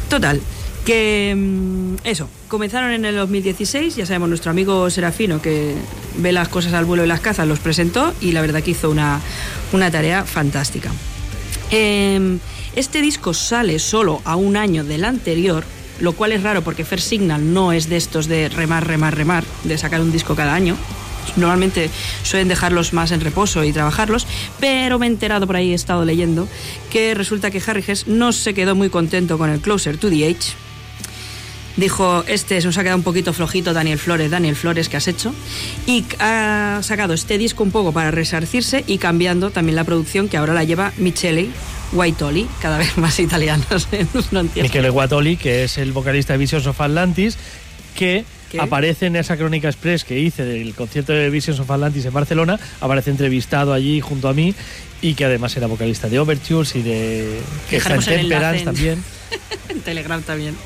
Total, 0.09 0.40
que 0.84 1.34
mm, 1.36 1.96
eso, 2.04 2.28
comenzaron 2.48 2.92
en 2.92 3.04
el 3.04 3.16
2016, 3.16 3.96
ya 3.96 4.06
sabemos, 4.06 4.28
nuestro 4.28 4.50
amigo 4.50 4.88
Serafino 4.90 5.42
que 5.42 5.74
ve 6.16 6.32
las 6.32 6.48
cosas 6.48 6.72
al 6.72 6.86
vuelo 6.86 7.04
y 7.04 7.09
las 7.09 7.20
cazas, 7.20 7.46
los 7.46 7.59
presentó 7.59 8.14
y 8.20 8.32
la 8.32 8.40
verdad 8.40 8.62
que 8.62 8.70
hizo 8.70 8.90
una, 8.90 9.20
una 9.72 9.90
tarea 9.90 10.24
fantástica. 10.24 10.90
Eh, 11.70 12.38
este 12.74 13.02
disco 13.02 13.34
sale 13.34 13.78
solo 13.78 14.22
a 14.24 14.36
un 14.36 14.56
año 14.56 14.84
del 14.84 15.04
anterior, 15.04 15.64
lo 16.00 16.12
cual 16.12 16.32
es 16.32 16.42
raro 16.42 16.62
porque 16.62 16.84
First 16.84 17.09
Signal 17.09 17.52
no 17.52 17.72
es 17.72 17.88
de 17.88 17.96
estos 17.96 18.28
de 18.28 18.48
remar, 18.48 18.86
remar, 18.86 19.16
remar, 19.16 19.44
de 19.64 19.76
sacar 19.76 20.00
un 20.00 20.12
disco 20.12 20.34
cada 20.34 20.54
año. 20.54 20.76
Normalmente 21.37 21.91
suelen 22.22 22.49
dejarlos 22.49 22.93
más 22.93 23.11
en 23.11 23.20
reposo 23.20 23.64
y 23.64 23.72
trabajarlos, 23.72 24.26
pero 24.61 24.99
me 24.99 25.07
he 25.07 25.09
enterado 25.09 25.47
por 25.47 25.57
ahí, 25.57 25.72
he 25.72 25.74
estado 25.74 26.05
leyendo, 26.05 26.49
que 26.91 27.14
resulta 27.14 27.51
que 27.51 27.62
Harry 27.66 27.85
Hess 27.87 28.07
no 28.07 28.33
se 28.33 28.55
quedó 28.55 28.74
muy 28.74 28.91
contento 28.91 29.39
con 29.39 29.51
el 29.51 29.61
Closer 29.61 29.97
to 29.97 30.09
the 30.09 30.26
Age, 30.26 30.55
dijo, 31.79 32.24
este 32.26 32.61
se 32.61 32.66
nos 32.66 32.76
ha 32.76 32.83
quedado 32.83 32.99
un 32.99 33.05
poquito 33.05 33.33
flojito 33.33 33.72
Daniel 33.72 33.99
Flores, 33.99 34.31
Daniel 34.31 34.57
Flores, 34.57 34.89
que 34.89 34.97
has 34.97 35.09
hecho? 35.09 35.33
Y 35.87 36.05
ha 36.18 36.81
sacado 36.83 37.14
este 37.14 37.39
disco 37.39 37.62
un 37.62 37.70
poco 37.70 37.93
para 37.93 38.11
resarcirse 38.11 38.85
y 38.87 38.99
cambiando 38.99 39.51
también 39.51 39.76
la 39.76 39.85
producción 39.85 40.29
que 40.29 40.37
ahora 40.37 40.55
la 40.55 40.64
lleva 40.64 40.93
Michele 40.99 41.49
Guaitoli, 41.93 42.49
cada 42.61 42.79
vez 42.79 42.99
más 42.99 43.18
italianos. 43.20 43.89
no 44.33 44.41
entiendo. 44.41 44.68
Michele 44.68 44.91
Guatoli, 44.91 45.37
que 45.37 45.64
es 45.64 45.79
el 45.79 45.93
vocalista 45.93 46.35
de 46.35 46.39
Visions 46.39 46.66
of 46.66 46.81
Atlantis, 46.81 47.39
que 47.95 48.24
Aparece 48.59 49.07
en 49.07 49.16
esa 49.16 49.36
crónica 49.36 49.68
express 49.68 50.05
que 50.05 50.18
hice 50.18 50.44
del 50.44 50.74
concierto 50.74 51.12
de 51.12 51.28
Visions 51.30 51.61
of 51.61 51.70
Atlantis 51.70 52.05
en 52.05 52.12
Barcelona, 52.12 52.59
aparece 52.80 53.11
entrevistado 53.11 53.72
allí 53.72 54.01
junto 54.01 54.28
a 54.28 54.34
mí 54.34 54.55
y 55.01 55.14
que 55.14 55.24
además 55.24 55.57
era 55.57 55.66
vocalista 55.66 56.09
de 56.09 56.18
Overtures 56.18 56.74
y 56.76 56.82
de 56.82 57.40
que 57.70 57.76
está 57.76 57.94
en 57.94 58.01
Dejaremos 58.01 58.09
el 58.09 58.20
Temperance 58.28 58.64
también. 58.64 59.05
en 59.68 59.80
Telegram 59.82 60.22
también. 60.22 60.57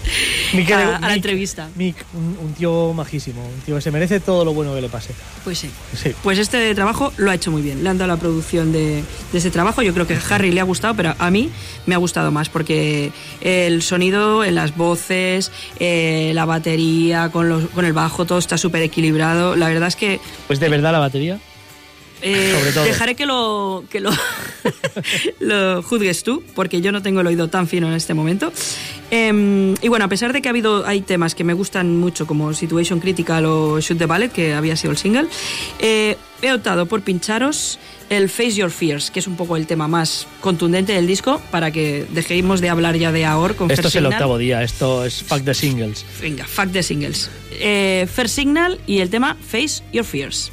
A, 0.73 0.97
a 0.97 1.01
la 1.01 1.09
Mick- 1.09 1.15
entrevista. 1.17 1.69
Mick, 1.75 1.97
un, 2.15 2.39
un 2.41 2.55
tío 2.55 2.93
majísimo, 2.95 3.45
un 3.45 3.61
tío 3.63 3.75
que 3.75 3.81
se 3.81 3.91
merece 3.91 4.21
todo 4.21 4.45
lo 4.45 4.55
bueno 4.55 4.75
que 4.75 4.81
le 4.81 4.89
pase. 4.89 5.13
Pues 5.45 5.59
sí. 5.59 5.69
Sí. 6.01 6.13
Pues 6.23 6.39
este 6.39 6.73
trabajo 6.75 7.13
lo 7.17 7.31
ha 7.31 7.35
hecho 7.35 7.51
muy 7.51 7.61
bien. 7.63 7.83
Le 7.83 7.89
han 7.91 7.99
dado 7.99 8.09
la 8.09 8.17
producción 8.19 8.73
de, 8.73 9.03
de 9.33 9.39
ese 9.39 9.51
trabajo. 9.51 9.83
Yo 9.83 9.93
creo 9.93 10.07
que 10.07 10.15
a 10.15 10.21
Harry 10.31 10.53
le 10.53 10.61
ha 10.61 10.65
gustado, 10.65 10.95
pero 10.95 11.15
a 11.19 11.31
mí 11.31 11.51
me 11.87 11.95
ha 11.95 11.99
gustado 11.99 12.31
más 12.31 12.49
porque 12.49 13.11
el 13.41 13.83
sonido 13.83 14.45
en 14.45 14.55
las 14.55 14.77
voces, 14.77 15.51
eh, 15.81 16.31
la 16.35 16.45
batería 16.45 17.31
con, 17.31 17.49
los, 17.49 17.65
con 17.71 17.85
el 17.85 17.93
bajo, 17.93 18.25
todo 18.27 18.39
está 18.39 18.57
súper 18.57 18.83
equilibrado. 18.83 19.57
La 19.57 19.69
verdad 19.69 19.89
es 19.89 19.97
que 19.97 20.21
Pues 20.47 20.61
de 20.61 20.69
verdad 20.69 20.93
la 20.93 21.01
batería. 21.01 21.41
Eh, 22.23 22.55
Sobre 22.59 22.73
todo. 22.73 22.85
dejaré 22.85 23.15
que 23.15 23.27
lo 23.27 23.85
que 23.91 24.01
lo, 24.01 24.11
lo 25.41 25.83
juzgues 25.83 26.23
tú, 26.23 26.43
porque 26.55 26.81
yo 26.81 26.93
no 26.93 27.03
tengo 27.03 27.21
el 27.21 27.27
oído 27.27 27.49
tan 27.49 27.67
fino 27.69 27.89
en 27.89 27.95
este 27.95 28.15
momento. 28.15 28.53
Em, 29.11 29.75
y 29.83 29.89
bueno, 29.89 30.05
a 30.07 30.09
pesar 30.09 30.33
de 30.33 30.41
que 30.41 30.49
ha 30.49 30.51
habido 30.51 30.87
hay 30.87 31.03
temas 31.03 31.35
que 31.35 31.45
me 31.45 31.53
gustan 31.53 31.99
mucho, 31.99 32.27
como 32.27 32.55
Situation 32.55 32.99
Critical 33.01 33.45
o 33.47 33.81
Shoot 33.81 33.99
the 33.99 34.07
Ballet, 34.07 34.31
que 34.31 34.55
había 34.55 34.77
sido 34.77 34.93
el 34.93 34.97
single, 34.97 35.27
eh, 35.81 36.17
he 36.41 36.53
optado 36.53 36.87
por 36.87 37.03
pincharos 37.03 37.79
el 38.09 38.29
Face 38.29 38.53
Your 38.53 38.71
Fears, 38.71 39.11
que 39.11 39.21
es 39.21 39.27
un 39.27 39.37
poco 39.37 39.57
el 39.57 39.67
tema 39.67 39.89
más 39.89 40.27
contundente 40.41 40.93
del 40.93 41.07
disco, 41.07 41.41
para 41.51 41.71
que 41.71 42.07
dejemos 42.11 42.61
de 42.61 42.69
hablar 42.69 42.97
ya 42.97 43.13
de 43.13 43.25
Aor 43.25 43.55
con 43.55 43.71
Esto 43.71 43.83
First 43.83 43.89
es 43.89 43.97
el 43.97 44.03
Signal. 44.05 44.13
octavo 44.15 44.39
día, 44.39 44.63
esto 44.63 45.05
es 45.05 45.23
Fuck 45.23 45.45
the 45.45 45.55
Singles. 45.55 46.05
Venga, 46.21 46.45
fuck 46.47 46.71
the 46.73 46.83
singles. 46.83 47.31
Eh, 47.53 48.07
First 48.13 48.35
Signal 48.35 48.79
y 48.87 48.99
el 49.01 49.09
tema 49.11 49.37
Face 49.47 49.83
Your 49.93 50.05
Fears. 50.05 50.51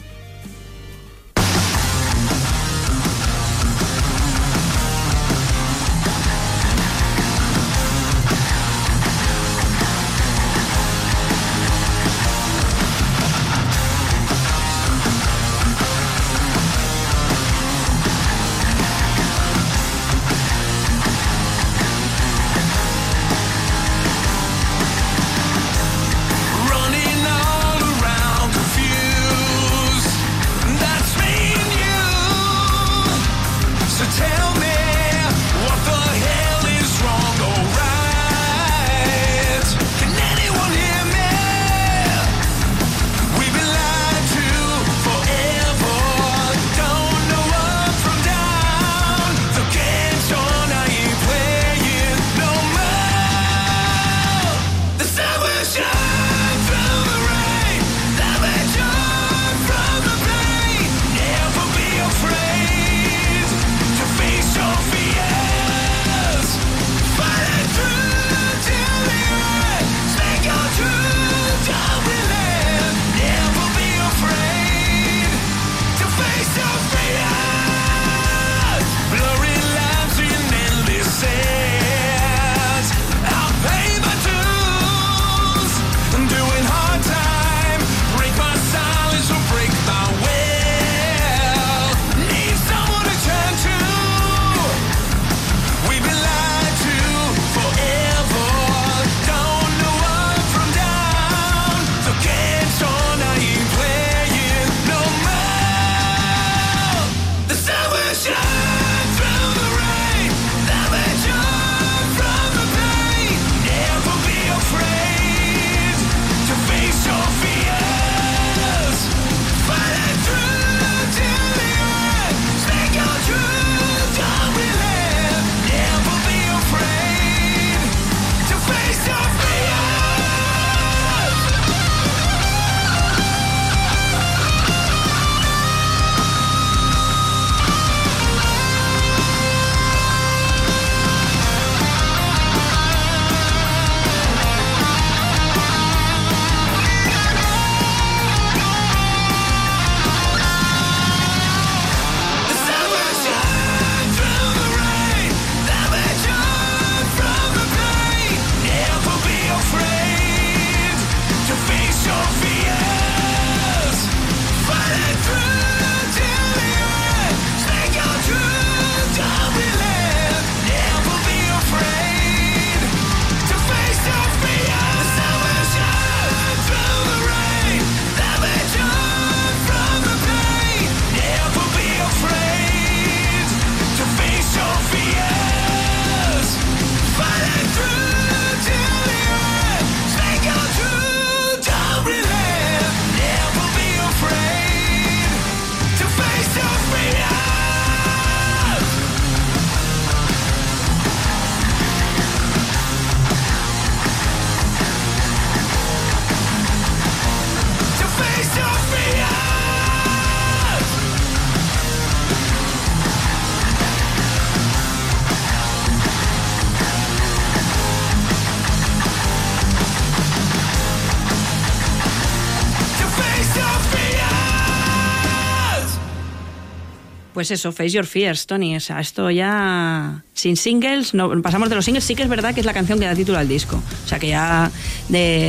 Pues 227.40 227.52
eso, 227.52 227.72
Face 227.72 227.92
Your 227.92 228.06
Fears, 228.06 228.48
Tony. 228.48 228.76
O 228.76 228.82
sea, 228.82 229.00
esto 229.00 229.32
ya. 229.32 230.26
Sin 230.34 230.58
singles, 230.58 231.14
no, 231.14 231.42
pasamos 231.42 231.70
de 231.70 231.76
los 231.76 231.86
singles. 231.86 232.04
Sí 232.04 232.14
que 232.14 232.24
es 232.24 232.28
verdad 232.28 232.54
que 232.54 232.60
es 232.60 232.66
la 232.66 232.74
canción 232.74 233.00
que 233.00 233.06
da 233.06 233.16
título 233.16 233.38
al 233.38 233.48
disco. 233.48 233.82
O 234.04 234.08
sea, 234.10 234.20
que 234.20 234.28
ya 234.28 234.70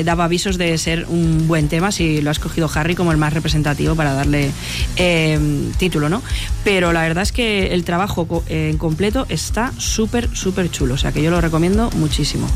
daba 0.04 0.26
avisos 0.26 0.56
de 0.56 0.78
ser 0.78 1.06
un 1.08 1.48
buen 1.48 1.68
tema 1.68 1.90
si 1.90 2.22
lo 2.22 2.30
ha 2.30 2.32
escogido 2.32 2.70
Harry 2.72 2.94
como 2.94 3.10
el 3.10 3.18
más 3.18 3.32
representativo 3.32 3.96
para 3.96 4.12
darle 4.12 4.52
eh, 4.98 5.36
título, 5.78 6.08
¿no? 6.08 6.22
Pero 6.62 6.92
la 6.92 7.02
verdad 7.02 7.24
es 7.24 7.32
que 7.32 7.74
el 7.74 7.82
trabajo 7.82 8.44
en 8.46 8.78
completo 8.78 9.26
está 9.28 9.72
súper, 9.76 10.28
súper 10.32 10.70
chulo. 10.70 10.94
O 10.94 10.96
sea, 10.96 11.10
que 11.10 11.24
yo 11.24 11.32
lo 11.32 11.40
recomiendo 11.40 11.90
muchísimo. 11.96 12.46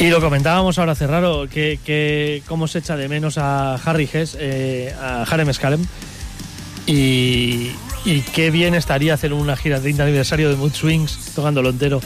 Y 0.00 0.08
lo 0.08 0.20
comentábamos 0.20 0.76
ahora, 0.80 0.96
Cerraro, 0.96 1.46
que, 1.48 1.78
que 1.84 2.42
cómo 2.48 2.66
se 2.66 2.80
echa 2.80 2.96
de 2.96 3.08
menos 3.08 3.38
a 3.38 3.76
Harry 3.76 4.10
Hess, 4.12 4.36
eh, 4.40 4.92
a 5.00 5.22
Harem 5.22 5.52
Scalem. 5.52 5.86
Y, 6.88 7.70
y 8.04 8.20
qué 8.22 8.50
bien 8.50 8.74
estaría 8.74 9.14
hacer 9.14 9.32
una 9.32 9.56
gira 9.56 9.76
de 9.76 9.82
30 9.82 10.02
aniversario 10.04 10.48
de 10.50 10.56
Mood 10.56 10.72
Swings, 10.72 11.32
tocándolo 11.34 11.70
entero. 11.70 12.00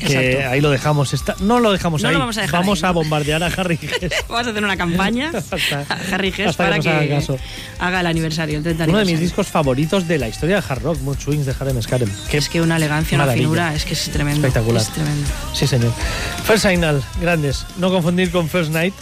que 0.00 0.06
Exacto. 0.06 0.48
ahí 0.50 0.60
lo 0.62 0.70
dejamos. 0.70 1.14
No 1.40 1.60
lo 1.60 1.72
dejamos 1.72 2.02
No 2.02 2.08
ahí. 2.08 2.14
lo 2.14 2.20
vamos 2.20 2.38
a 2.38 2.40
dejar 2.40 2.62
ahí, 2.64 2.70
a 2.82 2.86
¿no? 2.86 2.94
bombardear 2.94 3.42
a 3.42 3.46
Harry 3.56 3.78
Hess. 3.82 4.12
Vamos 4.28 4.46
a 4.46 4.50
hacer 4.50 4.64
una 4.64 4.76
campaña 4.78 5.30
Hasta- 5.34 5.80
a 5.88 6.14
Harry 6.14 6.28
Hess 6.28 6.52
que 6.52 6.52
para 6.56 6.78
que, 6.78 6.88
haga 6.88 7.06
caso. 7.16 7.36
haga 7.78 8.00
el 8.00 8.06
aniversario, 8.06 8.56
el 8.56 8.62
30 8.64 8.84
Uno 8.84 8.98
de 8.98 9.04
mis 9.04 9.20
discos 9.20 9.48
favoritos 9.48 10.08
de 10.08 10.16
la 10.18 10.26
historia 10.28 10.56
de 10.60 10.62
hard 10.66 10.82
rock, 10.82 11.00
Mood 11.02 11.18
Swings 11.18 11.44
de 11.44 11.54
Harem 11.60 11.80
Scarem. 11.82 12.10
Es 12.32 12.48
que 12.48 12.62
una 12.62 12.76
elegancia, 12.78 13.16
una 13.22 13.30
finura, 13.32 13.74
es 13.74 13.84
que 13.84 13.92
es 13.92 14.08
tremendo. 14.10 14.46
Espectacular. 14.46 14.80
Es 14.82 14.88
tremendo. 14.88 15.28
Sí, 15.52 15.66
señor. 15.66 15.92
First 16.46 16.66
Signal, 16.66 17.02
grandes. 17.20 17.66
No 17.76 17.90
confundir 17.90 18.30
con 18.30 18.48
First 18.48 18.72
Night, 18.72 18.94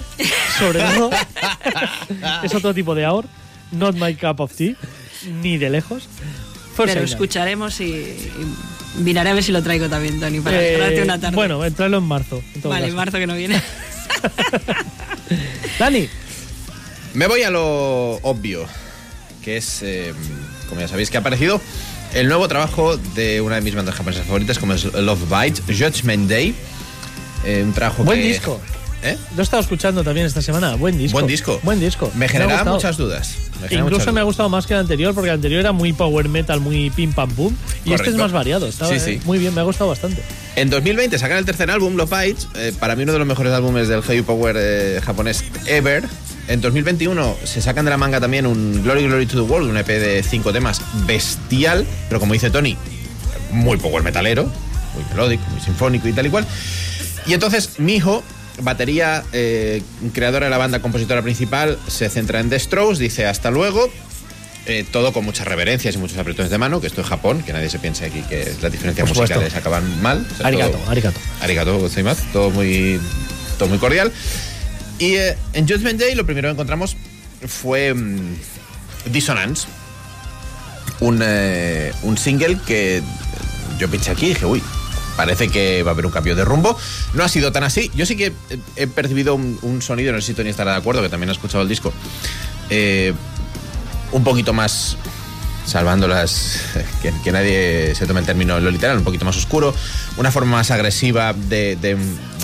sobre 0.59 0.81
todo. 0.81 1.11
es 2.43 2.55
otro 2.55 2.75
tipo 2.75 2.95
de 2.97 3.07
hour. 3.07 3.25
Not 3.71 3.95
my 3.97 4.15
cup 4.15 4.41
of 4.41 4.53
tea, 4.55 4.75
ni 5.27 5.59
de 5.59 5.71
lejos. 5.71 6.05
Pero 6.77 7.01
escucharemos 7.01 7.81
y, 7.81 7.85
y 7.87 8.23
miraré 9.03 9.31
a 9.31 9.35
ver 9.35 9.43
si 9.43 9.51
lo 9.51 9.63
traigo 9.63 9.89
también, 9.89 10.21
Tony, 10.21 10.41
para 10.41 10.63
Eh, 10.63 10.79
darte 10.79 11.03
una 11.03 11.19
tarde. 11.21 11.35
Bueno, 11.35 11.65
entrarlo 11.65 11.99
en 11.99 12.05
marzo. 12.05 12.41
en 12.55 12.61
todo 12.63 12.71
vale, 12.71 12.85
caso. 12.87 12.97
marzo 12.97 13.19
que 13.19 13.27
no 13.27 13.35
viene. 13.35 13.61
Dani, 15.79 16.09
Me 17.15 17.27
voy 17.27 17.43
a 17.43 17.51
lo 17.51 18.15
obvio, 18.23 18.67
que 19.45 19.57
es, 19.57 19.83
eh, 19.83 20.13
como 20.69 20.81
ya 20.81 20.89
sabéis, 20.89 21.11
que 21.11 21.17
ha 21.17 21.21
aparecido 21.21 21.61
el 22.15 22.29
nuevo 22.29 22.49
trabajo 22.49 22.97
de 22.97 23.41
una 23.41 23.57
de 23.57 23.61
mis 23.63 23.75
bandas 23.75 23.95
japonesas 23.95 24.27
favoritas, 24.27 24.59
como 24.59 24.75
es 24.75 24.85
Love 24.85 25.25
Bite, 25.29 25.63
Judgment 25.75 26.29
Day. 26.31 26.55
Eh, 27.45 27.63
un 27.65 27.73
trabajo 27.73 28.05
buen 28.05 28.21
que- 28.21 28.29
disco. 28.29 28.61
¿Eh? 29.03 29.17
Lo 29.37 29.41
he 29.41 29.45
estado 29.45 29.63
escuchando 29.63 30.03
también 30.03 30.27
esta 30.27 30.43
semana. 30.43 30.75
Buen 30.75 30.99
disco. 30.99 31.15
Buen 31.15 31.27
disco. 31.29 31.61
Buen 31.63 31.79
disco. 31.79 32.11
Me 32.17 32.29
generaba 32.29 32.55
gustado. 32.59 32.77
muchas 32.77 32.97
dudas. 32.97 33.35
Me 33.61 33.67
Incluso 33.77 33.83
muchas 33.85 34.07
me 34.07 34.11
ha 34.11 34.13
dudas. 34.13 34.25
gustado 34.25 34.49
más 34.49 34.67
que 34.67 34.75
el 34.75 34.81
anterior, 34.81 35.15
porque 35.15 35.29
el 35.31 35.35
anterior 35.37 35.61
era 35.61 35.73
muy 35.73 35.93
power 35.93 36.29
metal, 36.29 36.61
muy 36.61 36.91
pim 36.91 37.13
pam 37.13 37.31
pum. 37.31 37.55
Y 37.85 37.93
este 37.93 37.93
es 37.95 37.99
Correcto. 38.01 38.19
más 38.23 38.33
variado. 38.33 38.67
Estaba 38.67 38.93
Sí, 38.93 38.99
sí. 38.99 39.11
eh, 39.13 39.21
muy 39.25 39.39
bien, 39.39 39.55
me 39.55 39.61
ha 39.61 39.65
gustado 39.65 39.89
bastante. 39.91 40.23
En 40.57 40.69
2020 40.71 41.17
sacan 41.19 41.39
el 41.39 41.45
tercer 41.45 41.71
álbum, 41.71 41.95
Love 41.97 42.11
Bites, 42.11 42.49
eh, 42.57 42.73
para 42.81 42.97
mí 42.97 43.05
uno 43.05 43.13
de 43.13 43.19
los 43.21 43.29
mejores 43.29 43.53
álbumes 43.53 43.87
del 43.87 44.03
heavy 44.03 44.23
power 44.23 44.57
eh, 44.59 45.01
japonés 45.05 45.45
ever. 45.67 46.05
En 46.49 46.61
2021 46.61 47.37
se 47.45 47.61
sacan 47.63 47.85
de 47.85 47.91
la 47.93 47.99
manga 47.99 48.21
también 48.21 48.47
un 48.47 48.83
Glory 48.83 49.05
Glory 49.05 49.27
to 49.27 49.35
the 49.45 49.49
World, 49.53 49.71
un 49.71 49.77
EP 49.77 49.87
de 49.87 50.23
cinco 50.23 50.53
temas 50.53 50.81
bestial, 51.07 51.87
pero 52.09 52.19
como 52.21 52.33
dice 52.33 52.51
Tony, 52.51 52.77
muy 53.53 53.77
power 53.77 54.03
metalero, 54.03 54.45
muy 54.95 55.05
melódico, 55.11 55.43
muy 55.53 55.61
sinfónico 55.61 56.09
y 56.09 56.13
tal 56.15 56.27
y 56.27 56.31
cual. 56.31 56.47
Y 57.27 57.35
entonces 57.35 57.79
mi 57.79 57.97
hijo, 57.97 58.25
batería, 58.61 59.25
eh, 59.33 59.83
creadora 60.13 60.47
de 60.47 60.51
la 60.51 60.59
banda, 60.59 60.81
compositora 60.83 61.23
principal, 61.23 61.79
se 61.87 62.09
centra 62.09 62.41
en 62.41 62.51
The 62.51 62.59
Strokes, 62.59 62.99
dice 62.99 63.27
hasta 63.27 63.51
luego. 63.51 63.91
eh, 64.67 64.85
todo 64.93 65.15
con 65.15 65.25
muchas 65.25 65.47
reverencias 65.49 65.95
y 65.95 65.99
muchos 65.99 66.19
apretones 66.19 66.51
de 66.51 66.59
mano, 66.59 66.79
que 66.79 66.89
esto 66.89 67.01
es 67.01 67.07
Japón, 67.07 67.43
que 67.43 67.55
nadie 67.55 67.71
se 67.71 67.79
piense 67.79 68.05
aquí 68.05 68.21
que 68.29 68.53
las 68.61 68.71
diferencias 68.71 69.09
musicales 69.09 69.55
acaban 69.55 70.03
mal. 70.03 70.27
O 70.31 70.37
sea, 70.37 70.47
Arigato, 70.47 70.73
todo- 70.77 70.91
arigato. 70.91 71.19
Arigato 71.41 71.79
gozaimasu, 71.79 72.23
todo 72.35 72.51
muy, 72.51 73.01
todo 73.59 73.71
muy 73.71 73.79
cordial. 73.79 74.13
Y 74.99 75.15
eh, 75.15 75.37
en 75.55 75.67
Judgment 75.67 75.99
Day 75.99 76.15
lo 76.15 76.27
primero 76.27 76.49
que 76.49 76.53
encontramos 76.53 76.99
fue 77.47 77.95
mm, 77.95 78.35
Dissonance, 79.11 79.67
un, 81.01 81.21
eh, 81.25 81.93
un 82.03 82.19
single 82.19 82.59
que 82.67 83.01
yo 83.79 83.89
pinché 83.89 84.11
aquí 84.11 84.27
y 84.27 84.29
dije, 84.31 84.45
uy, 84.45 84.63
parece 85.19 85.49
que 85.49 85.83
va 85.83 85.91
a 85.91 85.95
haber 85.95 86.07
un 86.07 86.13
cambio 86.13 86.37
de 86.37 86.45
rumbo. 86.45 86.79
No 87.13 87.25
ha 87.25 87.29
sido 87.29 87.51
tan 87.51 87.65
así. 87.65 87.91
Yo 87.97 88.07
sí 88.07 88.17
que 88.17 88.33
he, 88.77 88.85
he 88.85 88.87
percibido 88.87 89.35
un, 89.35 89.59
un 89.63 89.83
sonido, 89.83 90.13
no 90.13 90.21
sé 90.21 90.29
si 90.29 90.35
Tony 90.35 90.49
estará 90.49 90.71
de 90.71 90.79
acuerdo, 90.79 91.03
que 91.03 91.09
también 91.09 91.29
ha 91.29 91.33
escuchado 91.33 91.61
el 91.63 91.69
disco, 91.69 91.93
eh, 92.71 93.13
un 94.13 94.23
poquito 94.23 94.53
más 94.53 94.97
salvando 95.67 96.07
las 96.07 96.63
que, 97.03 97.13
que 97.25 97.33
nadie 97.33 97.95
se 97.97 98.07
tome 98.07 98.21
el 98.21 98.27
término 98.27 98.61
lo 98.61 98.71
literal, 98.71 98.97
un 98.97 99.03
poquito 99.03 99.25
más 99.25 99.37
oscuro, 99.37 99.75
una 100.19 100.31
forma 100.31 100.53
más 100.59 100.71
agresiva 100.71 101.33
de, 101.33 101.75
de, 101.75 101.97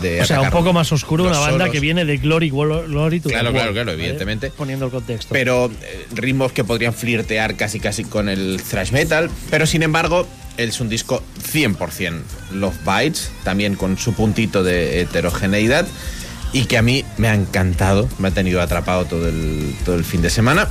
de 0.02 0.20
O 0.20 0.24
sea, 0.24 0.40
un 0.40 0.50
poco 0.50 0.72
más 0.72 0.90
oscuro, 0.90 1.22
una 1.22 1.38
banda 1.38 1.52
solos. 1.52 1.70
que 1.70 1.78
viene 1.78 2.04
de 2.04 2.16
Glory, 2.16 2.50
Glory 2.50 3.20
to 3.20 3.28
Claro, 3.28 3.52
claro, 3.52 3.72
claro, 3.72 3.92
¿vale? 3.92 4.02
evidentemente. 4.02 4.50
Poniendo 4.50 4.86
el 4.86 4.90
contexto. 4.90 5.32
pero 5.32 5.70
eh, 5.80 6.06
ritmos 6.12 6.50
que 6.50 6.64
podrían 6.64 6.92
flirtear 6.92 7.54
casi 7.54 7.78
casi 7.78 8.04
con 8.04 8.28
el 8.28 8.60
thrash 8.68 8.90
metal, 8.90 9.30
pero 9.48 9.64
sin 9.64 9.84
embargo 9.84 10.26
es 10.56 10.80
un 10.80 10.88
disco 10.88 11.22
100% 11.52 12.22
Love 12.52 12.76
Bites, 12.84 13.30
también 13.44 13.76
con 13.76 13.98
su 13.98 14.14
puntito 14.14 14.62
de 14.62 15.00
heterogeneidad 15.00 15.86
y 16.52 16.66
que 16.66 16.78
a 16.78 16.82
mí 16.82 17.04
me 17.18 17.28
ha 17.28 17.34
encantado, 17.34 18.08
me 18.18 18.28
ha 18.28 18.30
tenido 18.30 18.62
atrapado 18.62 19.04
todo 19.04 19.28
el, 19.28 20.04
fin 20.04 20.22
de 20.22 20.30
semana. 20.30 20.68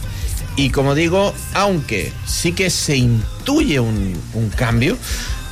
Y 0.56 0.70
como 0.70 0.96
digo, 0.96 1.34
aunque 1.54 2.12
sí 2.26 2.54
que 2.54 2.70
se 2.70 2.96
intuye 2.96 3.80
un, 3.80 4.18
cambio, 4.56 4.98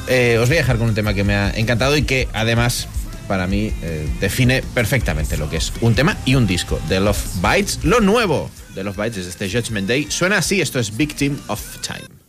eh, 0.07 0.37
os 0.39 0.47
voy 0.47 0.57
a 0.57 0.61
dejar 0.61 0.77
con 0.77 0.87
un 0.87 0.95
tema 0.95 1.13
que 1.13 1.23
me 1.23 1.35
ha 1.35 1.51
encantado 1.51 1.97
y 1.97 2.03
que 2.03 2.29
además 2.33 2.87
para 3.27 3.45
mí 3.45 3.73
eh, 3.81 4.07
define 4.19 4.63
perfectamente 4.73 5.37
lo 5.37 5.49
que 5.49 5.57
es 5.57 5.73
un 5.81 5.95
tema 5.95 6.17
y 6.25 6.35
un 6.35 6.47
disco 6.47 6.79
de 6.87 6.99
Love 7.01 7.41
Bites. 7.41 7.79
Lo 7.83 7.99
nuevo 7.99 8.49
de 8.73 8.83
Love 8.83 8.97
Bites 8.97 9.17
es 9.17 9.27
este 9.27 9.49
Judgment 9.49 9.87
Day. 9.87 10.07
Suena 10.09 10.37
así, 10.37 10.61
esto 10.61 10.79
es 10.79 10.95
Victim 10.95 11.37
of 11.47 11.61
Time. 11.81 12.20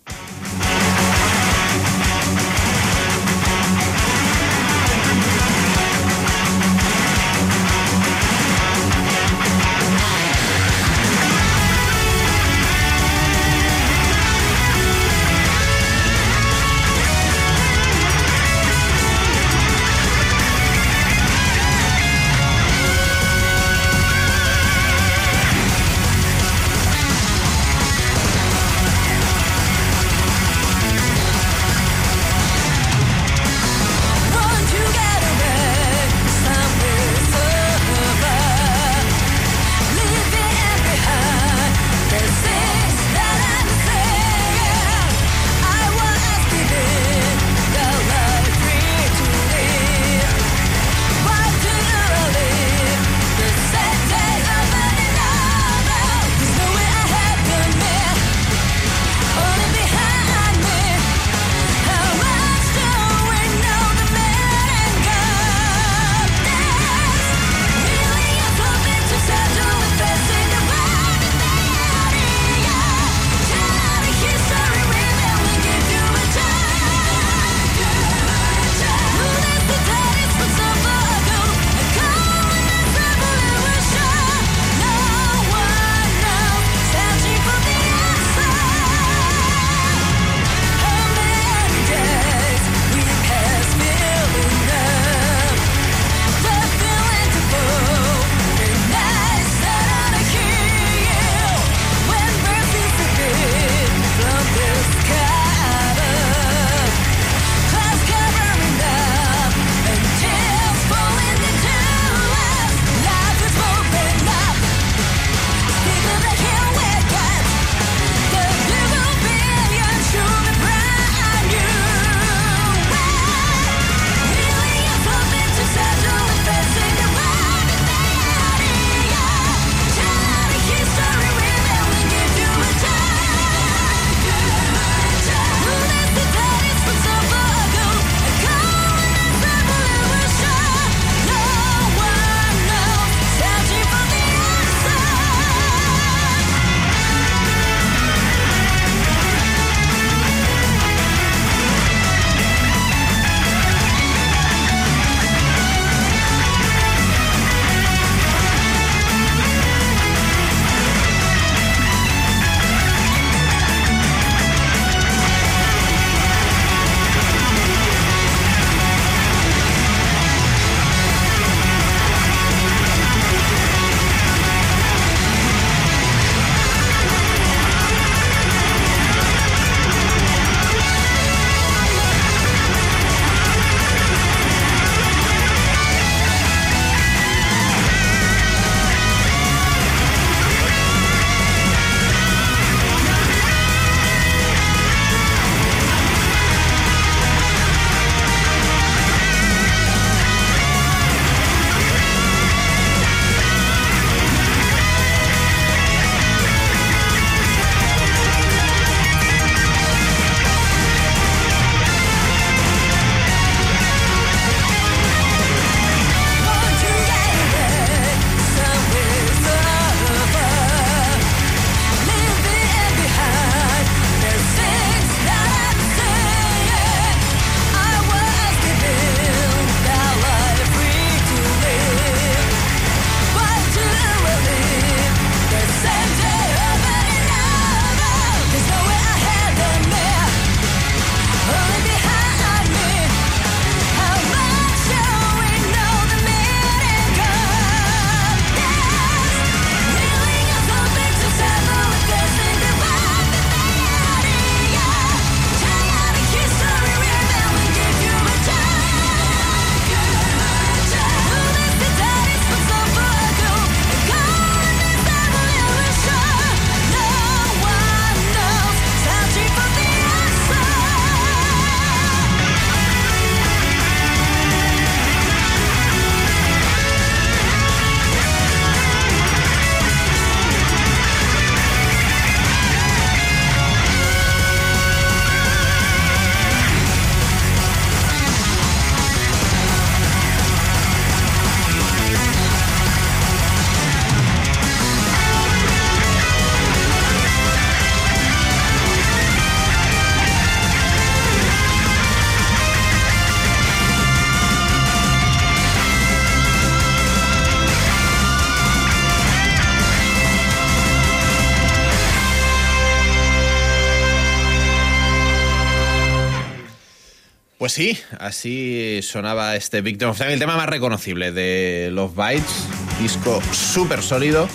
Sí, 317.72 317.98
así 318.18 319.00
sonaba 319.02 319.56
este 319.56 319.80
Victim 319.80 320.10
of 320.10 320.18
Time, 320.18 320.34
el 320.34 320.38
tema 320.38 320.58
más 320.58 320.68
reconocible 320.68 321.32
de 321.32 321.88
Los 321.90 322.14
Bytes, 322.14 322.66
disco 323.00 323.40
súper 323.50 324.02
sólido, 324.02 324.46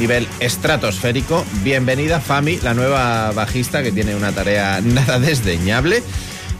nivel 0.00 0.26
estratosférico. 0.40 1.46
Bienvenida 1.62 2.20
Fami, 2.20 2.58
la 2.64 2.74
nueva 2.74 3.30
bajista 3.30 3.84
que 3.84 3.92
tiene 3.92 4.16
una 4.16 4.32
tarea 4.32 4.80
nada 4.84 5.20
desdeñable, 5.20 6.02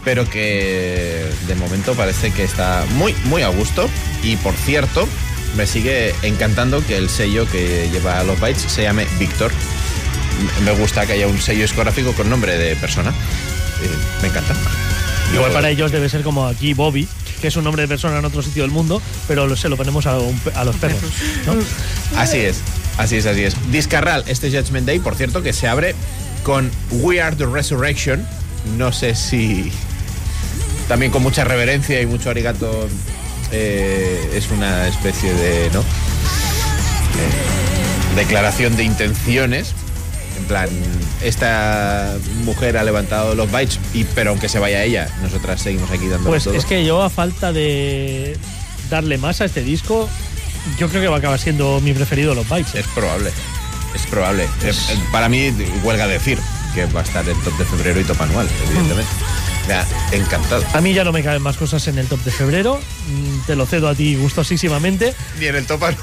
pero 0.05 0.23
que 0.29 1.25
de 1.45 1.55
momento 1.55 1.93
parece 1.93 2.31
que 2.31 2.45
está 2.45 2.85
muy, 2.91 3.13
muy 3.25 3.41
a 3.41 3.49
gusto. 3.49 3.89
Y 4.23 4.37
por 4.37 4.53
cierto, 4.53 5.05
me 5.57 5.67
sigue 5.67 6.15
encantando 6.23 6.87
que 6.87 6.95
el 6.95 7.09
sello 7.09 7.45
que 7.51 7.89
lleva 7.91 8.23
Los 8.23 8.39
Bytes 8.39 8.61
se 8.61 8.83
llame 8.83 9.05
Víctor. 9.19 9.51
Me 10.63 10.71
gusta 10.71 11.05
que 11.05 11.11
haya 11.11 11.27
un 11.27 11.41
sello 11.41 11.63
discográfico 11.63 12.13
con 12.13 12.29
nombre 12.29 12.57
de 12.57 12.77
persona. 12.77 13.09
Eh, 13.09 14.21
me 14.21 14.29
encanta. 14.29 14.55
Igual 15.33 15.51
para 15.51 15.69
ellos 15.69 15.91
debe 15.91 16.09
ser 16.09 16.23
como 16.23 16.47
aquí 16.47 16.73
Bobby, 16.73 17.07
que 17.41 17.47
es 17.47 17.55
un 17.55 17.63
nombre 17.63 17.81
de 17.81 17.87
persona 17.87 18.19
en 18.19 18.25
otro 18.25 18.41
sitio 18.41 18.63
del 18.63 18.71
mundo, 18.71 19.01
pero 19.27 19.55
se 19.55 19.69
lo 19.69 19.77
ponemos 19.77 20.05
a, 20.05 20.15
los 20.15 20.75
perros. 20.77 21.01
Así 22.15 22.37
es, 22.37 22.57
así 22.97 23.17
es, 23.17 23.25
así 23.25 23.43
es. 23.43 23.55
Discarral, 23.71 24.23
este 24.27 24.49
Judgment 24.49 24.87
Day, 24.87 24.99
por 24.99 25.15
cierto, 25.15 25.43
que 25.43 25.53
se 25.53 25.67
abre 25.67 25.95
con 26.43 26.71
We 26.91 27.21
Are 27.21 27.35
the 27.35 27.45
Resurrection. 27.45 28.25
No 28.77 28.91
sé 28.91 29.15
si 29.15 29.71
también 30.87 31.11
con 31.11 31.21
mucha 31.21 31.43
reverencia 31.43 32.01
y 32.01 32.05
mucho 32.05 32.29
arigato 32.29 32.87
eh, 33.51 34.31
es 34.33 34.49
una 34.51 34.87
especie 34.87 35.33
de 35.33 35.69
¿no? 35.71 35.81
Eh, 35.81 35.85
declaración 38.15 38.75
de 38.75 38.83
intenciones. 38.83 39.73
En 40.47 40.49
plan, 40.49 40.69
esta 41.21 42.15
mujer 42.45 42.77
ha 42.77 42.83
levantado 42.85 43.35
los 43.35 43.51
bytes, 43.51 43.81
y, 43.93 44.05
pero 44.05 44.29
aunque 44.29 44.47
se 44.47 44.59
vaya 44.59 44.81
ella, 44.81 45.09
nosotras 45.21 45.61
seguimos 45.61 45.91
aquí 45.91 46.07
dando 46.07 46.29
Pues 46.29 46.45
todo. 46.45 46.53
es 46.53 46.63
que 46.63 46.85
yo, 46.85 47.03
a 47.03 47.09
falta 47.09 47.51
de 47.51 48.37
darle 48.89 49.17
más 49.17 49.41
a 49.41 49.45
este 49.45 49.61
disco, 49.61 50.07
yo 50.79 50.87
creo 50.87 51.01
que 51.01 51.09
va 51.09 51.17
a 51.17 51.19
acabar 51.19 51.37
siendo 51.37 51.81
mi 51.81 51.91
preferido 51.91 52.33
los 52.33 52.47
Bytes. 52.47 52.75
Es 52.75 52.87
probable. 52.87 53.31
Es 53.93 54.05
probable. 54.07 54.43
Eh, 54.43 54.69
eh, 54.71 54.73
Para 55.11 55.27
mí, 55.27 55.51
huelga 55.83 56.07
decir 56.07 56.39
que 56.73 56.85
va 56.85 57.01
a 57.01 57.03
estar 57.03 57.27
en 57.27 57.37
top 57.41 57.57
de 57.57 57.65
febrero 57.65 57.99
y 57.99 58.05
top 58.05 58.21
anual, 58.21 58.47
evidentemente. 58.67 59.11
Me 59.67 59.73
ha 59.73 59.85
encantado. 60.13 60.63
A 60.73 60.79
mí 60.79 60.93
ya 60.93 61.03
no 61.03 61.11
me 61.11 61.23
caben 61.23 61.41
más 61.41 61.57
cosas 61.57 61.85
en 61.89 61.97
el 61.97 62.07
top 62.07 62.23
de 62.23 62.31
febrero. 62.31 62.79
Mm, 63.09 63.45
Te 63.47 63.57
lo 63.57 63.65
cedo 63.65 63.89
a 63.89 63.95
ti 63.95 64.15
gustosísimamente. 64.15 65.13
Ni 65.41 65.47
en 65.47 65.57
el 65.57 65.65
top 65.65 65.83
anual. 65.83 65.97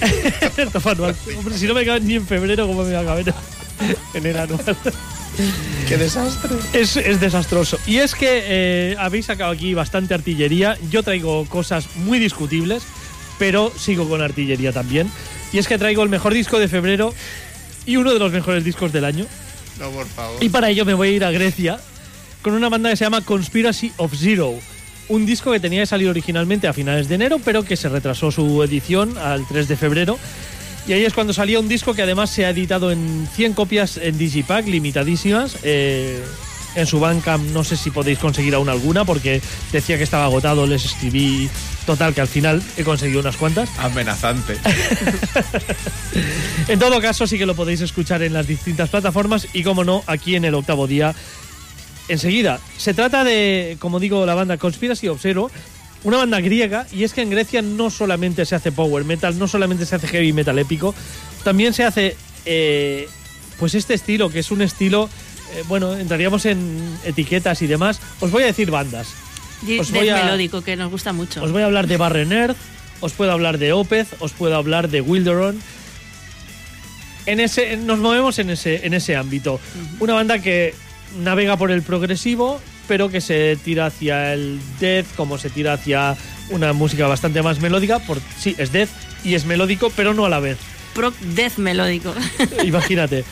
el 0.56 0.68
top 0.70 0.88
anual. 0.88 1.16
Hombre, 1.38 1.56
si 1.56 1.68
no 1.68 1.74
me 1.74 1.86
caben 1.86 2.08
ni 2.08 2.16
en 2.16 2.26
febrero, 2.26 2.66
¿cómo 2.66 2.82
me 2.82 2.92
va 2.92 3.02
a 3.02 3.04
caber 3.04 3.32
en 4.14 4.26
el 4.26 4.38
anual? 4.38 4.60
¡Qué 5.88 5.96
desastre! 5.96 6.56
Es, 6.72 6.96
es 6.96 7.20
desastroso. 7.20 7.78
Y 7.86 7.98
es 7.98 8.14
que 8.14 8.42
eh, 8.44 8.96
habéis 8.98 9.26
sacado 9.26 9.52
aquí 9.52 9.74
bastante 9.74 10.14
artillería. 10.14 10.78
Yo 10.90 11.02
traigo 11.02 11.44
cosas 11.46 11.86
muy 11.96 12.18
discutibles, 12.18 12.84
pero 13.38 13.72
sigo 13.76 14.08
con 14.08 14.22
artillería 14.22 14.72
también. 14.72 15.10
Y 15.52 15.58
es 15.58 15.68
que 15.68 15.78
traigo 15.78 16.02
el 16.02 16.08
mejor 16.08 16.34
disco 16.34 16.58
de 16.58 16.68
febrero 16.68 17.12
y 17.86 17.96
uno 17.96 18.12
de 18.12 18.18
los 18.18 18.32
mejores 18.32 18.64
discos 18.64 18.92
del 18.92 19.04
año. 19.04 19.26
No, 19.78 19.90
por 19.90 20.06
favor. 20.06 20.42
Y 20.42 20.48
para 20.48 20.70
ello 20.70 20.84
me 20.84 20.94
voy 20.94 21.08
a 21.08 21.12
ir 21.12 21.24
a 21.24 21.30
Grecia 21.30 21.80
con 22.42 22.54
una 22.54 22.68
banda 22.68 22.90
que 22.90 22.96
se 22.96 23.04
llama 23.04 23.22
Conspiracy 23.22 23.92
of 23.96 24.12
Zero. 24.16 24.54
Un 25.08 25.26
disco 25.26 25.52
que 25.52 25.60
tenía 25.60 25.82
que 25.82 25.86
salir 25.86 26.08
originalmente 26.08 26.68
a 26.68 26.72
finales 26.72 27.08
de 27.08 27.16
enero, 27.16 27.38
pero 27.44 27.62
que 27.62 27.76
se 27.76 27.88
retrasó 27.88 28.30
su 28.30 28.62
edición 28.62 29.18
al 29.18 29.46
3 29.46 29.68
de 29.68 29.76
febrero. 29.76 30.18
Y 30.86 30.92
ahí 30.92 31.04
es 31.04 31.14
cuando 31.14 31.32
salía 31.32 31.60
un 31.60 31.68
disco 31.68 31.94
que 31.94 32.02
además 32.02 32.30
se 32.30 32.44
ha 32.44 32.50
editado 32.50 32.90
en 32.90 33.26
100 33.34 33.54
copias 33.54 33.96
en 33.96 34.18
Digipack, 34.18 34.66
limitadísimas. 34.66 35.56
Eh, 35.62 36.22
en 36.74 36.86
su 36.86 36.98
banca 37.00 37.38
no 37.38 37.62
sé 37.64 37.76
si 37.76 37.90
podéis 37.90 38.18
conseguir 38.18 38.54
aún 38.54 38.68
alguna, 38.68 39.04
porque 39.04 39.40
decía 39.72 39.96
que 39.96 40.04
estaba 40.04 40.24
agotado, 40.24 40.66
les 40.66 40.84
escribí. 40.84 41.48
Total, 41.86 42.14
que 42.14 42.22
al 42.22 42.28
final 42.28 42.62
he 42.76 42.84
conseguido 42.84 43.20
unas 43.20 43.36
cuantas. 43.36 43.68
Amenazante. 43.78 44.58
En 46.66 46.78
todo 46.78 46.98
caso, 47.00 47.26
sí 47.26 47.36
que 47.36 47.44
lo 47.44 47.54
podéis 47.54 47.82
escuchar 47.82 48.22
en 48.22 48.32
las 48.32 48.46
distintas 48.46 48.88
plataformas 48.88 49.48
y, 49.52 49.62
como 49.62 49.84
no, 49.84 50.02
aquí 50.06 50.34
en 50.34 50.46
el 50.46 50.54
octavo 50.54 50.86
día. 50.86 51.14
Enseguida, 52.08 52.58
se 52.78 52.94
trata 52.94 53.22
de, 53.22 53.76
como 53.80 54.00
digo, 54.00 54.24
la 54.24 54.34
banda 54.34 54.56
Conspiracy 54.56 55.08
of 55.08 55.20
Zero, 55.20 55.50
una 56.04 56.18
banda 56.18 56.40
griega, 56.40 56.86
y 56.92 57.04
es 57.04 57.12
que 57.12 57.22
en 57.22 57.30
Grecia 57.30 57.62
no 57.62 57.90
solamente 57.90 58.44
se 58.46 58.54
hace 58.54 58.70
power 58.72 59.04
metal, 59.04 59.38
no 59.38 59.48
solamente 59.48 59.86
se 59.86 59.96
hace 59.96 60.06
heavy 60.08 60.32
metal 60.32 60.58
épico, 60.58 60.94
también 61.42 61.72
se 61.74 61.84
hace, 61.84 62.16
eh, 62.44 63.08
pues 63.58 63.74
este 63.74 63.94
estilo, 63.94 64.30
que 64.30 64.38
es 64.40 64.50
un 64.50 64.62
estilo, 64.62 65.08
eh, 65.54 65.62
bueno, 65.66 65.94
entraríamos 65.96 66.44
en 66.46 66.98
etiquetas 67.04 67.62
y 67.62 67.66
demás. 67.66 68.00
Os 68.20 68.30
voy 68.30 68.42
a 68.42 68.46
decir 68.46 68.70
bandas. 68.70 69.08
Os 69.80 69.90
voy 69.92 70.08
a- 70.10 70.16
melódico, 70.24 70.62
que 70.62 70.76
nos 70.76 70.90
gusta 70.90 71.12
mucho. 71.12 71.42
Os 71.42 71.52
voy 71.52 71.62
a 71.62 71.66
hablar 71.66 71.86
de 71.86 71.96
Barren 71.96 72.32
Earth, 72.32 72.56
os 73.00 73.12
puedo 73.12 73.32
hablar 73.32 73.58
de 73.58 73.72
Opeth, 73.72 74.08
os 74.20 74.32
puedo 74.32 74.56
hablar 74.56 74.88
de 74.90 75.00
Wilderon. 75.00 75.58
En 77.26 77.40
ese, 77.40 77.76
nos 77.78 77.98
movemos 77.98 78.38
en 78.38 78.50
ese, 78.50 78.84
en 78.86 78.92
ese 78.92 79.16
ámbito. 79.16 79.58
Una 80.00 80.12
banda 80.12 80.40
que 80.40 80.74
navega 81.22 81.56
por 81.56 81.70
el 81.70 81.80
progresivo, 81.82 82.60
pero 82.86 83.08
que 83.08 83.20
se 83.20 83.56
tira 83.62 83.86
hacia 83.86 84.34
el 84.34 84.60
death, 84.80 85.06
como 85.16 85.38
se 85.38 85.50
tira 85.50 85.74
hacia 85.74 86.16
una 86.50 86.72
música 86.72 87.06
bastante 87.06 87.42
más 87.42 87.60
melódica. 87.60 87.98
Por, 88.00 88.20
sí, 88.38 88.54
es 88.58 88.72
death 88.72 88.90
y 89.24 89.34
es 89.34 89.44
melódico, 89.44 89.90
pero 89.90 90.14
no 90.14 90.24
a 90.24 90.28
la 90.28 90.40
vez. 90.40 90.58
Proc 90.94 91.14
death 91.18 91.56
melódico. 91.58 92.14
Imagínate. 92.64 93.24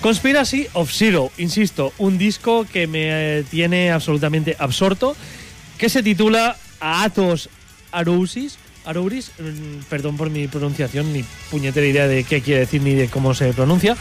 Conspiracy 0.00 0.66
of 0.74 0.92
Zero, 0.92 1.30
insisto, 1.38 1.94
un 1.96 2.18
disco 2.18 2.66
que 2.70 2.86
me 2.86 3.38
eh, 3.38 3.44
tiene 3.50 3.90
absolutamente 3.90 4.54
absorto, 4.58 5.16
que 5.78 5.88
se 5.88 6.02
titula 6.02 6.56
Athos 6.80 7.48
Arousis. 7.90 8.58
Arouris, 8.84 9.30
mm, 9.38 9.84
perdón 9.88 10.18
por 10.18 10.28
mi 10.28 10.46
pronunciación, 10.46 11.10
ni 11.12 11.24
puñetera 11.50 11.86
idea 11.86 12.06
de 12.06 12.24
qué 12.24 12.42
quiere 12.42 12.60
decir 12.60 12.82
ni 12.82 12.92
de 12.92 13.08
cómo 13.08 13.32
se 13.32 13.52
pronuncia. 13.54 13.96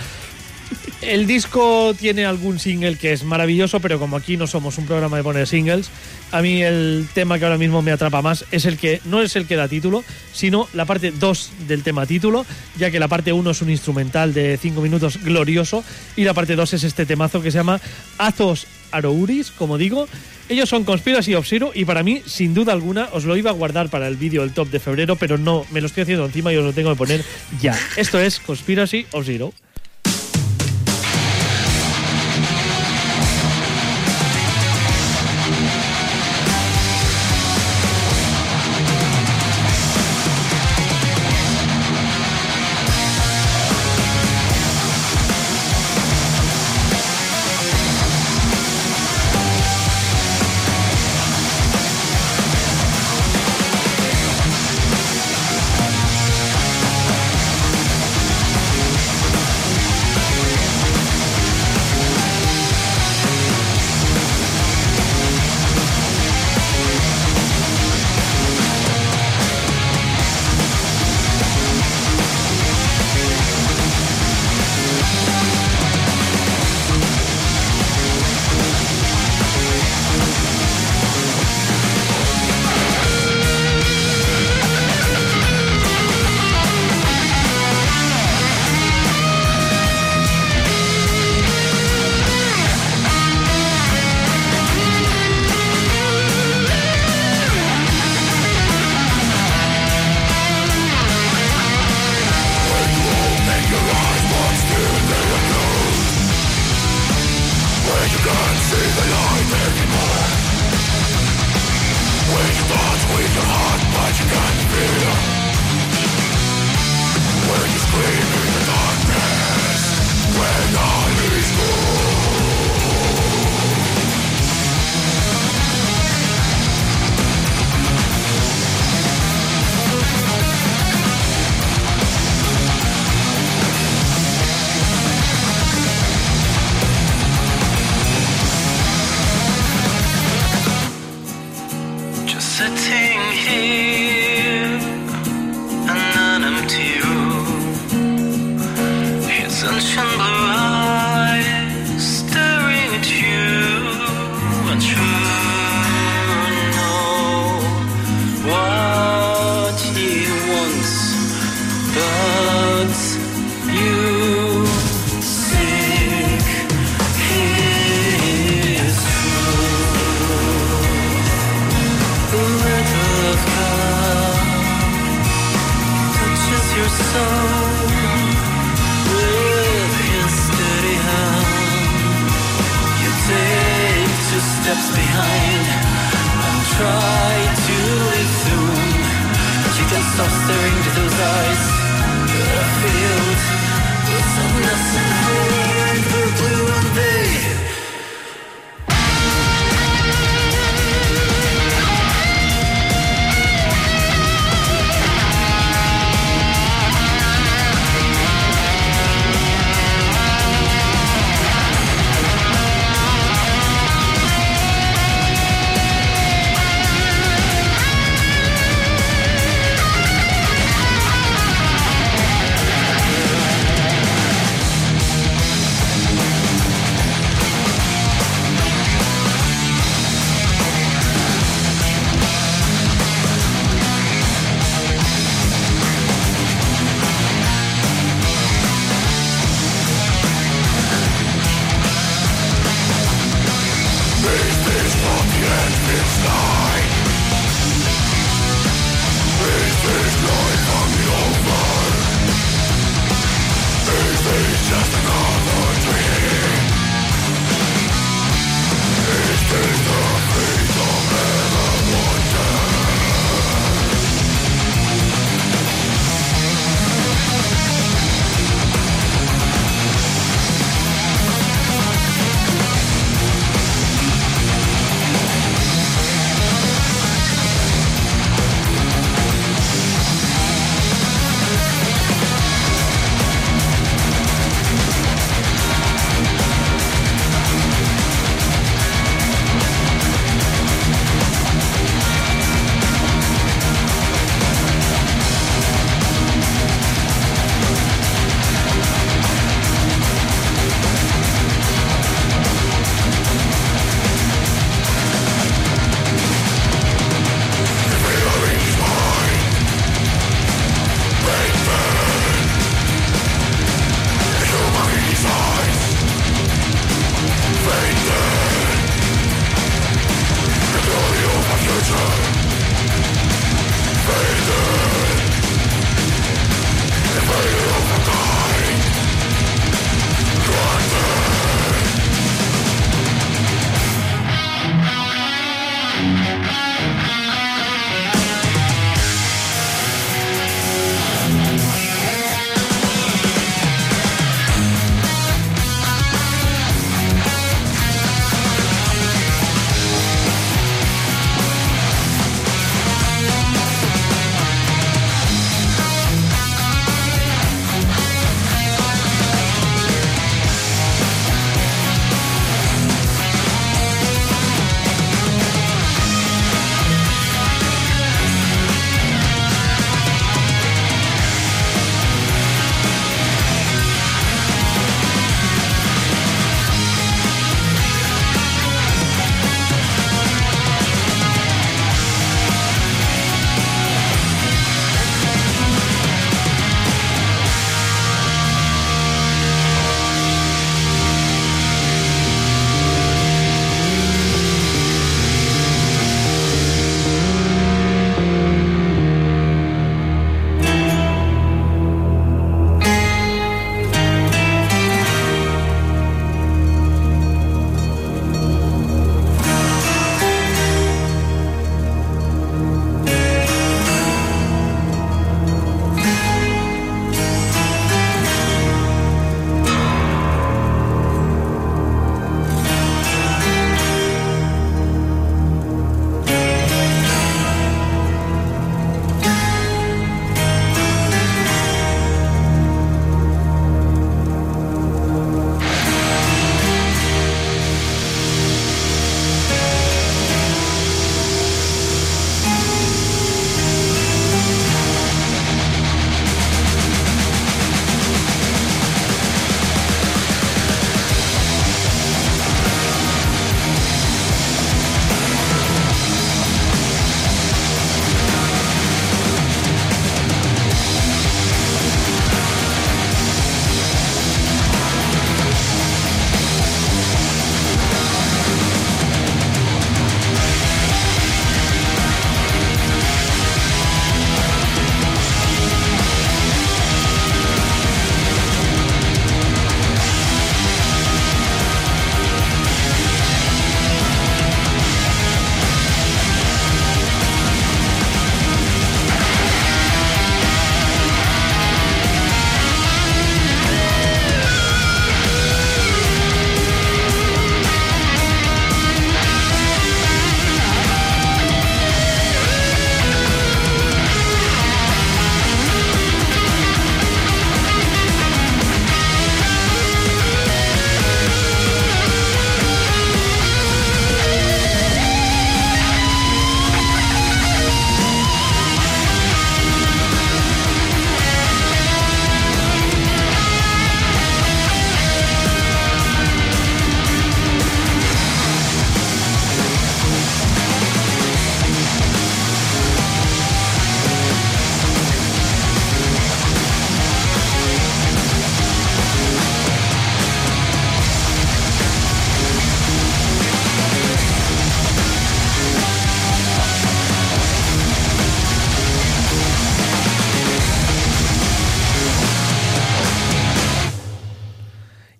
El 1.01 1.28
disco 1.28 1.93
tiene 1.99 2.26
algún 2.26 2.59
single 2.59 2.97
que 2.97 3.13
es 3.13 3.24
maravilloso, 3.24 3.80
pero 3.80 3.99
como 3.99 4.15
aquí 4.15 4.38
no 4.38 4.47
somos 4.47 4.78
un 4.78 4.86
programa 4.86 5.17
de 5.17 5.24
poner 5.24 5.47
singles, 5.47 5.89
a 6.32 6.41
mí 6.41 6.63
el 6.63 7.07
tema 7.13 7.38
que 7.38 7.45
ahora 7.45 7.57
mismo 7.57 7.82
me 7.82 7.91
atrapa 7.91 8.21
más 8.21 8.45
es 8.51 8.65
el 8.65 8.78
que 8.78 9.01
no 9.05 9.21
es 9.21 9.36
el 9.36 9.45
que 9.45 9.55
da 9.55 9.67
título, 9.67 10.03
sino 10.34 10.67
la 10.74 10.86
parte 10.86 11.11
2 11.11 11.51
del 11.67 11.84
tema 11.84 12.05
título, 12.05 12.45
ya 12.78 12.89
que 12.89 12.99
la 12.99 13.07
parte 13.07 13.34
1 13.34 13.51
es 13.51 13.61
un 13.61 13.69
instrumental 13.69 14.34
de 14.34 14.57
5 14.57 14.82
minutos 14.82 15.21
glorioso 15.24 15.84
y 16.15 16.24
la 16.24 16.34
parte 16.34 16.55
2 16.55 16.74
es 16.74 16.84
este 16.84 17.05
temazo 17.05 17.41
que 17.41 17.51
se 17.51 17.57
llama 17.57 17.80
Athos 18.17 18.67
Arouris, 18.91 19.51
como 19.51 19.78
digo. 19.78 20.07
Ellos 20.49 20.69
son 20.69 20.84
Conspiracy 20.84 21.36
of 21.36 21.47
Zero 21.47 21.71
y 21.74 21.86
para 21.86 22.03
mí, 22.03 22.21
sin 22.26 22.53
duda 22.53 22.74
alguna, 22.74 23.09
os 23.13 23.26
lo 23.26 23.38
iba 23.38 23.49
a 23.49 23.53
guardar 23.53 23.89
para 23.89 24.07
el 24.07 24.17
vídeo 24.17 24.41
del 24.41 24.53
top 24.53 24.69
de 24.69 24.80
febrero, 24.80 25.15
pero 25.15 25.38
no, 25.38 25.65
me 25.71 25.82
lo 25.82 25.88
estoy 25.88 26.03
haciendo 26.03 26.26
encima 26.26 26.51
y 26.51 26.57
os 26.57 26.65
lo 26.65 26.74
tengo 26.74 26.89
que 26.91 26.97
poner 26.97 27.24
ya. 27.61 27.78
Esto 27.95 28.19
es 28.19 28.39
Conspiracy 28.39 29.05
of 29.11 29.26
Zero. 29.26 29.53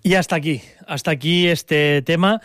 Y 0.06 0.14
hasta 0.16 0.36
aquí, 0.36 0.60
hasta 0.86 1.10
aquí 1.12 1.46
este 1.48 2.02
tema. 2.02 2.40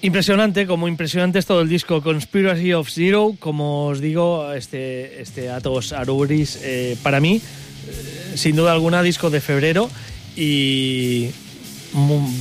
Impresionante, 0.00 0.66
como 0.66 0.88
impresionante 0.88 1.38
es 1.38 1.46
todo 1.46 1.60
el 1.60 1.68
disco 1.68 2.02
Conspiracy 2.02 2.72
of 2.72 2.90
Zero, 2.90 3.36
como 3.38 3.86
os 3.86 4.00
digo, 4.00 4.52
este, 4.52 5.22
este 5.22 5.48
Atos 5.50 5.92
Aruris, 5.92 6.58
eh, 6.64 6.96
para 7.04 7.20
mí, 7.20 7.36
eh, 7.36 8.32
sin 8.34 8.56
duda 8.56 8.72
alguna, 8.72 9.04
disco 9.04 9.30
de 9.30 9.40
febrero 9.40 9.88
y 10.34 11.28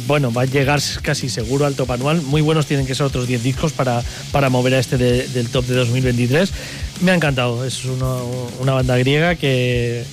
bueno, 0.08 0.34
va 0.34 0.44
a 0.44 0.46
llegar 0.46 0.80
casi 1.04 1.30
seguro 1.30 1.68
al 1.68 1.76
top 1.76 1.92
anual. 1.92 2.24
Muy 2.24 2.42
buenos 2.42 2.66
tienen 2.66 2.88
que 2.88 2.96
ser 2.96 3.06
otros 3.06 3.28
10 3.28 3.44
discos 3.44 3.72
para, 3.72 4.02
para 4.32 4.50
mover 4.50 4.74
a 4.74 4.80
este 4.80 4.98
de- 4.98 5.28
del 5.28 5.50
top 5.50 5.66
de 5.68 5.76
2023. 5.76 6.52
Me 7.02 7.12
ha 7.12 7.14
encantado, 7.16 7.64
es 7.64 7.86
una, 7.86 8.16
una 8.60 8.72
banda 8.74 8.98
griega 8.98 9.36
que... 9.36 10.04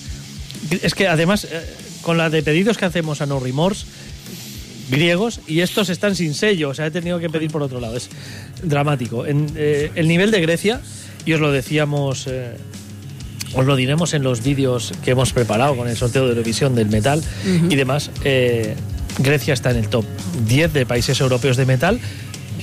Es 0.83 0.95
que 0.95 1.09
además, 1.09 1.45
eh, 1.45 1.65
con 2.03 2.17
la 2.17 2.31
de 2.31 2.43
pedidos 2.43 2.79
que 2.79 2.85
hacemos 2.85 3.21
a 3.21 3.27
No 3.27 3.41
Remorse, 3.41 3.87
griegos 4.91 5.41
y 5.47 5.61
estos 5.61 5.91
están 5.91 6.17
sin 6.17 6.35
sello, 6.35 6.71
o 6.71 6.75
sea, 6.75 6.87
he 6.87 6.91
tenido 6.91 7.19
que 7.19 7.29
pedir 7.31 7.51
por 7.51 7.63
otro 7.63 7.81
lado, 7.81 7.97
es 7.97 8.09
dramático. 8.63 9.27
En, 9.27 9.47
eh, 9.57 9.91
el 9.95 10.09
nivel 10.09 10.31
de 10.31 10.41
Grecia, 10.41 10.81
y 11.25 11.33
os 11.33 11.41
lo 11.41 11.53
decíamos, 11.53 12.27
eh, 12.27 12.57
os 13.55 13.67
lo 13.67 13.77
diremos 13.77 14.15
en 14.15 14.23
los 14.23 14.43
vídeos 14.43 14.93
que 15.05 15.13
hemos 15.13 15.33
preparado 15.33 15.77
con 15.77 15.89
el 15.89 15.97
sorteo 15.97 16.25
de 16.25 16.31
Eurovisión 16.31 16.75
del 16.75 16.89
metal 16.89 17.23
y 17.69 17.75
demás, 17.77 18.11
eh, 18.25 18.75
Grecia 19.19 19.55
está 19.55 19.71
en 19.71 19.79
el 19.79 19.89
top 19.89 20.05
10 20.47 20.73
de 20.73 20.87
países 20.87 21.21
europeos 21.21 21.57
de 21.57 21.67
metal, 21.67 22.01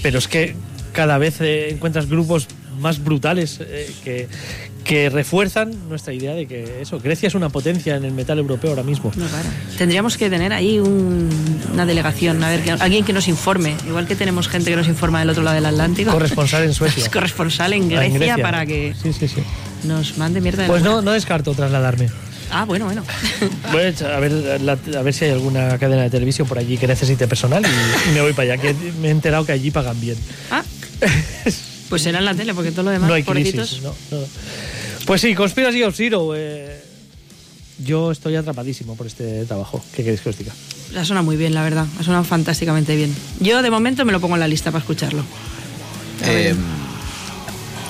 pero 0.01 0.19
es 0.19 0.27
que 0.27 0.55
cada 0.93 1.17
vez 1.17 1.41
encuentras 1.41 2.07
grupos 2.07 2.47
más 2.79 3.03
brutales 3.03 3.59
que, 4.03 4.27
que 4.85 5.09
refuerzan 5.09 5.73
nuestra 5.89 6.13
idea 6.13 6.33
de 6.33 6.45
que 6.45 6.81
eso, 6.81 6.99
Grecia 6.99 7.27
es 7.27 7.35
una 7.35 7.49
potencia 7.49 7.95
en 7.95 8.05
el 8.05 8.11
metal 8.13 8.37
europeo 8.39 8.69
ahora 8.69 8.83
mismo. 8.83 9.11
No, 9.15 9.25
claro. 9.27 9.49
Tendríamos 9.77 10.15
que 10.15 10.29
tener 10.29 10.53
ahí 10.53 10.79
un- 10.79 11.27
una 11.73 11.85
delegación, 11.85 12.41
a 12.43 12.49
ver, 12.49 12.61
que- 12.63 12.71
alguien 12.71 13.03
que 13.03 13.11
nos 13.11 13.27
informe, 13.27 13.75
igual 13.87 14.07
que 14.07 14.15
tenemos 14.15 14.47
gente 14.47 14.69
que 14.69 14.77
nos 14.77 14.87
informa 14.87 15.19
del 15.19 15.31
otro 15.31 15.41
lado 15.43 15.55
del 15.55 15.65
Atlántico. 15.65 16.11
Corresponsal 16.11 16.63
en 16.63 16.73
Suecia. 16.75 17.03
Es 17.03 17.09
corresponsal 17.09 17.73
en 17.73 17.83
Ah, 17.97 18.03
Grecia, 18.07 18.37
para 18.37 18.65
que 18.65 18.93
Sí, 19.01 19.11
sí, 19.11 19.27
sí. 19.27 19.41
nos 19.83 20.17
mande 20.19 20.39
mierda 20.39 20.63
de 20.63 20.69
Pues 20.69 20.83
no, 20.83 21.01
no 21.01 21.11
descarto 21.11 21.53
trasladarme. 21.53 22.07
Ah, 22.51 22.63
bueno, 22.65 22.85
bueno. 22.85 23.03
A, 23.73 24.19
ver, 24.19 24.61
la- 24.61 24.73
a 24.99 25.01
ver 25.01 25.13
si 25.15 25.25
hay 25.25 25.31
alguna 25.31 25.79
cadena 25.79 26.03
de 26.03 26.11
televisión 26.11 26.47
por 26.47 26.59
allí 26.59 26.77
que 26.77 26.85
necesite 26.85 27.27
personal 27.27 27.63
y, 27.65 28.09
y 28.09 28.13
me 28.13 28.21
voy 28.21 28.33
para 28.33 28.53
allá, 28.53 28.61
que 28.61 28.75
me 29.01 29.07
he 29.07 29.11
enterado 29.11 29.45
que 29.47 29.51
allí 29.51 29.71
pagan 29.71 29.99
bien. 29.99 30.15
Ah, 30.51 30.63
pues 31.89 32.01
será 32.03 32.19
en 32.19 32.25
la 32.25 32.35
tele, 32.35 32.53
porque 32.53 32.69
todo 32.71 32.83
lo 32.83 32.91
demás, 32.91 33.07
no 33.09 33.15
hay 33.15 33.23
crisis. 33.23 33.81
No, 33.81 33.93
no. 34.11 34.17
Pues 35.05 35.21
sí, 35.21 35.35
Conspiracy 35.35 35.83
of 35.83 35.95
Zero. 35.95 36.33
eh, 36.35 36.81
yo 37.83 38.11
estoy 38.11 38.35
atrapadísimo 38.35 38.95
por 38.95 39.05
este 39.07 39.45
trabajo. 39.45 39.83
¿Qué 39.95 40.03
queréis 40.03 40.21
que 40.21 40.29
os 40.29 40.37
diga? 40.37 40.53
Ha 40.97 41.03
sonado 41.03 41.25
muy 41.25 41.35
bien, 41.35 41.53
la 41.53 41.61
verdad. 41.63 41.85
Ha 41.99 42.03
sonado 42.03 42.23
fantásticamente 42.23 42.95
bien. 42.95 43.13
Yo, 43.39 43.61
de 43.61 43.69
momento, 43.69 44.05
me 44.05 44.11
lo 44.13 44.21
pongo 44.21 44.35
en 44.35 44.39
la 44.39 44.47
lista 44.47 44.71
para 44.71 44.81
escucharlo. 44.81 45.23
Eh, 46.23 46.55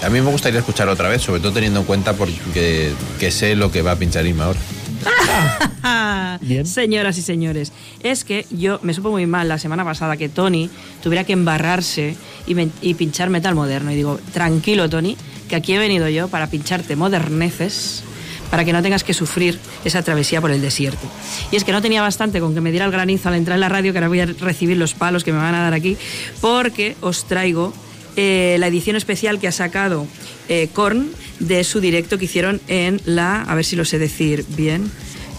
a 0.04 0.10
mí 0.10 0.22
me 0.22 0.32
gustaría 0.32 0.60
escuchar 0.60 0.90
otra 0.90 1.08
vez, 1.08 1.22
sobre 1.22 1.40
todo 1.40 1.52
teniendo 1.54 1.82
en 1.82 1.86
cuenta 1.86 2.14
porque 2.14 2.92
que 3.20 3.32
sé 3.32 3.56
lo 3.56 3.72
que 3.72 3.82
va 3.84 3.92
a 3.92 3.96
pinchar 3.96 4.26
Irma 4.26 4.46
ahora. 4.46 4.60
Bien. 6.42 6.66
Señoras 6.66 7.18
y 7.18 7.22
señores, 7.22 7.72
es 8.04 8.24
que 8.24 8.46
yo 8.52 8.80
me 8.82 8.94
supo 8.94 9.12
muy 9.12 9.26
mal 9.26 9.48
la 9.48 9.58
semana 9.58 9.84
pasada 9.84 10.18
que 10.18 10.30
Tony 10.30 10.70
tuviera 11.02 11.24
que 11.24 11.34
embarrarse 11.34 12.16
y 12.46 12.94
pinchar 12.94 13.30
metal 13.30 13.56
moderno. 13.56 13.92
Y 13.92 13.96
digo, 13.96 14.20
tranquilo, 14.34 14.90
Tony, 14.90 15.18
que 15.48 15.56
aquí 15.56 15.74
he 15.74 15.80
venido 15.80 16.10
yo 16.10 16.28
para 16.28 16.48
pincharte 16.48 16.96
moderneces 16.96 18.04
para 18.50 18.64
que 18.64 18.74
no 18.74 18.82
tengas 18.82 19.04
que 19.04 19.14
sufrir 19.14 19.60
esa 19.84 20.02
travesía 20.02 20.42
por 20.42 20.52
el 20.52 20.62
desierto. 20.62 21.08
Y 21.52 21.56
es 21.56 21.64
que 21.64 21.72
no 21.72 21.82
tenía 21.82 22.02
bastante 22.02 22.40
con 22.40 22.54
que 22.54 22.62
me 22.62 22.72
diera 22.72 22.86
el 22.86 22.92
granizo 22.92 23.30
al 23.30 23.36
entrar 23.36 23.56
en 23.56 23.62
la 23.62 23.70
radio, 23.70 23.92
que 23.92 23.98
ahora 23.98 24.08
voy 24.08 24.20
a 24.20 24.26
recibir 24.26 24.78
los 24.78 24.94
palos 24.94 25.24
que 25.24 25.32
me 25.32 25.40
van 25.40 25.56
a 25.56 25.64
dar 25.64 25.74
aquí, 25.74 25.98
porque 26.42 26.96
os 27.02 27.26
traigo 27.26 27.74
eh, 28.16 28.56
la 28.60 28.68
edición 28.68 28.96
especial 28.96 29.40
que 29.40 29.48
ha 29.48 29.52
sacado 29.52 30.08
eh, 30.50 30.70
Korn 30.74 31.12
de 31.40 31.64
su 31.64 31.80
directo 31.80 32.18
que 32.18 32.26
hicieron 32.26 32.62
en 32.68 33.02
la, 33.06 33.42
a 33.42 33.56
ver 33.56 33.66
si 33.66 33.76
lo 33.76 33.86
sé 33.86 34.00
decir 34.00 34.46
bien, 34.56 34.90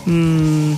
mm, 0.07 0.75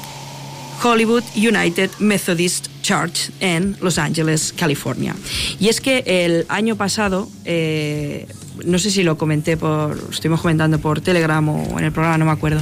Hollywood 0.83 1.25
United 1.37 1.91
Methodist 1.99 2.69
Church 2.83 3.31
en 3.41 3.77
Los 3.81 3.99
Ángeles, 3.99 4.55
California. 4.57 5.15
Y 5.59 5.69
es 5.69 5.81
que 5.81 6.05
el 6.07 6.47
año 6.49 6.77
pasado, 6.77 7.29
eh, 7.45 8.27
no 8.65 8.79
sé 8.79 8.91
si 8.91 9.03
lo 9.03 9.19
comenté 9.19 9.57
por, 9.57 9.99
estuvimos 10.11 10.41
comentando 10.41 10.79
por 10.79 11.01
Telegram 11.01 11.47
o 11.49 11.79
en 11.79 11.85
el 11.85 11.93
programa, 11.93 12.19
no 12.19 12.25
me 12.25 12.31
acuerdo, 12.33 12.61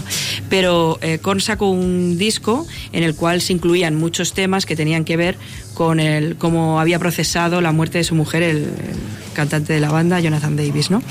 pero 0.48 0.98
eh, 1.02 1.18
Korn 1.18 1.40
sacó 1.40 1.70
un 1.70 2.18
disco 2.18 2.66
en 2.92 3.02
el 3.02 3.14
cual 3.14 3.40
se 3.40 3.52
incluían 3.52 3.94
muchos 3.94 4.32
temas 4.32 4.66
que 4.66 4.76
tenían 4.76 5.04
que 5.04 5.16
ver 5.16 5.36
con 5.74 6.00
el 6.00 6.36
cómo 6.36 6.80
había 6.80 6.98
procesado 6.98 7.60
la 7.60 7.72
muerte 7.72 7.98
de 7.98 8.04
su 8.04 8.14
mujer, 8.14 8.42
el, 8.42 8.56
el 8.56 8.96
cantante 9.36 9.74
de 9.74 9.80
la 9.80 9.90
banda, 9.90 10.18
Jonathan 10.18 10.56
Davis, 10.56 10.90
¿no? 10.90 11.02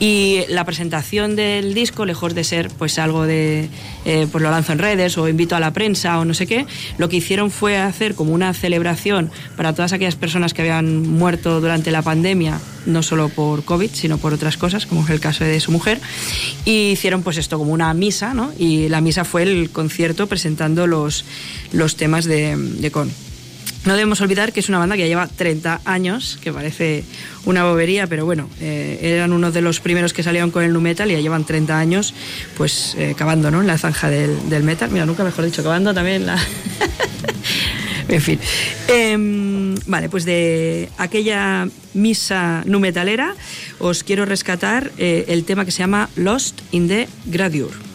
Y 0.00 0.40
la 0.48 0.64
presentación 0.64 1.36
del 1.36 1.72
disco, 1.72 2.04
lejos 2.04 2.34
de 2.34 2.44
ser 2.44 2.68
pues 2.68 2.98
algo 2.98 3.24
de, 3.24 3.70
eh, 4.04 4.26
pues 4.30 4.42
lo 4.42 4.50
lanzo 4.50 4.72
en 4.72 4.80
redes 4.80 5.16
o 5.16 5.28
invito 5.28 5.54
a 5.54 5.60
la 5.60 5.72
prensa 5.72 6.18
o 6.18 6.24
no 6.24 6.34
sé 6.34 6.46
qué, 6.46 6.66
lo 6.98 7.08
que 7.08 7.16
hicieron 7.16 7.50
fue 7.50 7.78
hacer 7.78 8.14
como 8.14 8.34
una 8.34 8.52
celebración 8.52 9.30
para 9.56 9.72
todas 9.72 9.92
aquellas 9.92 10.16
personas 10.16 10.52
que 10.52 10.62
habían 10.62 11.08
muerto 11.08 11.60
durante 11.60 11.92
la 11.92 12.02
pandemia, 12.02 12.60
no 12.86 13.02
solo 13.02 13.28
por 13.28 13.64
COVID, 13.64 13.90
sino 13.92 14.18
por 14.20 14.32
otras 14.32 14.56
cosas, 14.56 14.86
como 14.86 15.04
es 15.04 15.10
el 15.10 15.20
caso 15.20 15.44
de 15.44 15.58
su 15.60 15.72
mujer, 15.72 16.00
y 16.64 16.90
hicieron 16.90 17.22
pues 17.22 17.36
esto 17.36 17.58
como 17.58 17.72
una 17.72 17.92
misa, 17.94 18.34
¿no? 18.34 18.52
Y 18.58 18.88
la 18.88 19.00
misa 19.00 19.24
fue 19.24 19.42
el 19.42 19.70
concierto 19.70 20.26
presentando 20.26 20.86
los, 20.86 21.24
los 21.72 21.96
temas 21.96 22.24
de, 22.24 22.56
de 22.56 22.90
Con. 22.90 23.10
No 23.84 23.94
debemos 23.94 24.20
olvidar 24.20 24.52
que 24.52 24.60
es 24.60 24.68
una 24.68 24.78
banda 24.78 24.94
que 24.94 25.02
ya 25.02 25.08
lleva 25.08 25.26
30 25.26 25.80
años, 25.86 26.38
que 26.42 26.52
parece 26.52 27.02
una 27.46 27.64
bobería, 27.64 28.06
pero 28.06 28.26
bueno, 28.26 28.46
eh, 28.60 28.98
eran 29.00 29.32
uno 29.32 29.50
de 29.52 29.62
los 29.62 29.80
primeros 29.80 30.12
que 30.12 30.22
salieron 30.22 30.50
con 30.50 30.64
el 30.64 30.72
nu 30.74 30.82
metal 30.82 31.10
y 31.10 31.14
ya 31.14 31.20
llevan 31.20 31.44
30 31.44 31.78
años, 31.78 32.12
pues 32.58 32.94
eh, 32.98 33.14
cavando, 33.16 33.50
¿no? 33.50 33.62
En 33.62 33.66
la 33.66 33.78
zanja 33.78 34.10
del, 34.10 34.50
del 34.50 34.64
metal. 34.64 34.90
Mira, 34.90 35.06
nunca 35.06 35.24
mejor 35.24 35.46
dicho, 35.46 35.62
cavando 35.62 35.94
también 35.94 36.26
la. 36.26 36.36
en 38.10 38.20
fin. 38.20 38.38
Em, 38.88 39.74
vale, 39.86 40.08
pues 40.08 40.24
de 40.24 40.88
aquella 40.98 41.68
misa 41.94 42.62
nu 42.66 42.78
metalera 42.78 43.34
os 43.78 44.02
quiero 44.02 44.26
rescatar 44.26 44.90
eh, 44.98 45.24
el 45.28 45.44
tema 45.44 45.64
que 45.64 45.70
se 45.70 45.82
llama 45.82 46.10
Lost 46.16 46.60
in 46.70 46.88
the 46.88 47.08
Gradure. 47.26 47.89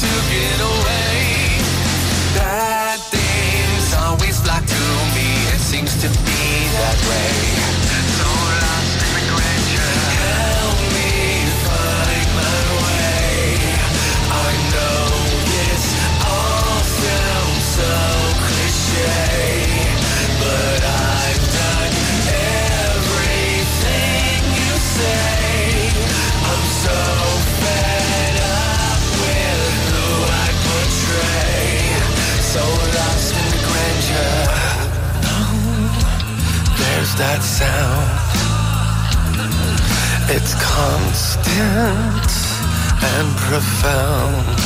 To 0.00 0.06
get 0.30 0.59
that 37.20 37.42
sound. 37.42 38.08
It's 40.32 40.54
constant 40.56 42.30
and 43.12 43.28
profound. 43.36 44.56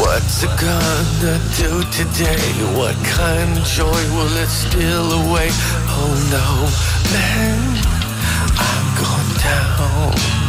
What's 0.00 0.42
it 0.42 0.54
gonna 0.56 1.36
do 1.60 1.84
today? 1.92 2.48
What 2.78 2.96
kind 3.04 3.58
of 3.58 3.64
joy 3.64 4.02
will 4.16 4.34
it 4.44 4.48
steal 4.48 5.06
away? 5.20 5.48
Oh 6.00 6.12
no, 6.32 6.48
man, 7.12 7.60
I'm 8.56 8.88
going 8.96 9.32
down. 9.44 10.41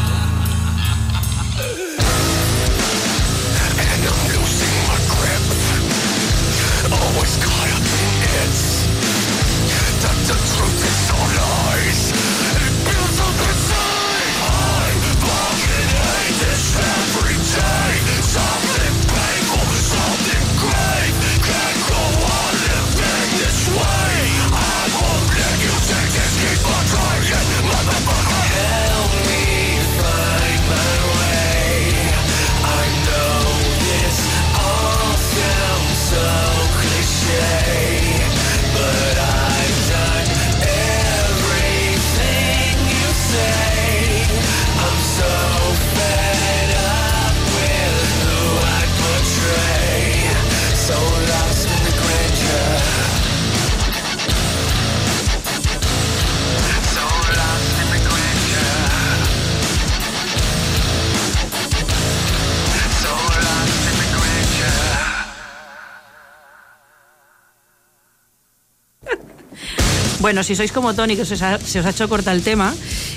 Bueno, 70.24 70.42
si 70.42 70.56
sois 70.56 70.72
como 70.72 70.96
Tony, 70.96 71.18
que 71.18 71.26
se 71.26 71.34
os 71.34 71.42
ha, 71.44 71.90
hecho 71.90 72.08
corta 72.08 72.32
el 72.32 72.44
tema, 72.44 72.74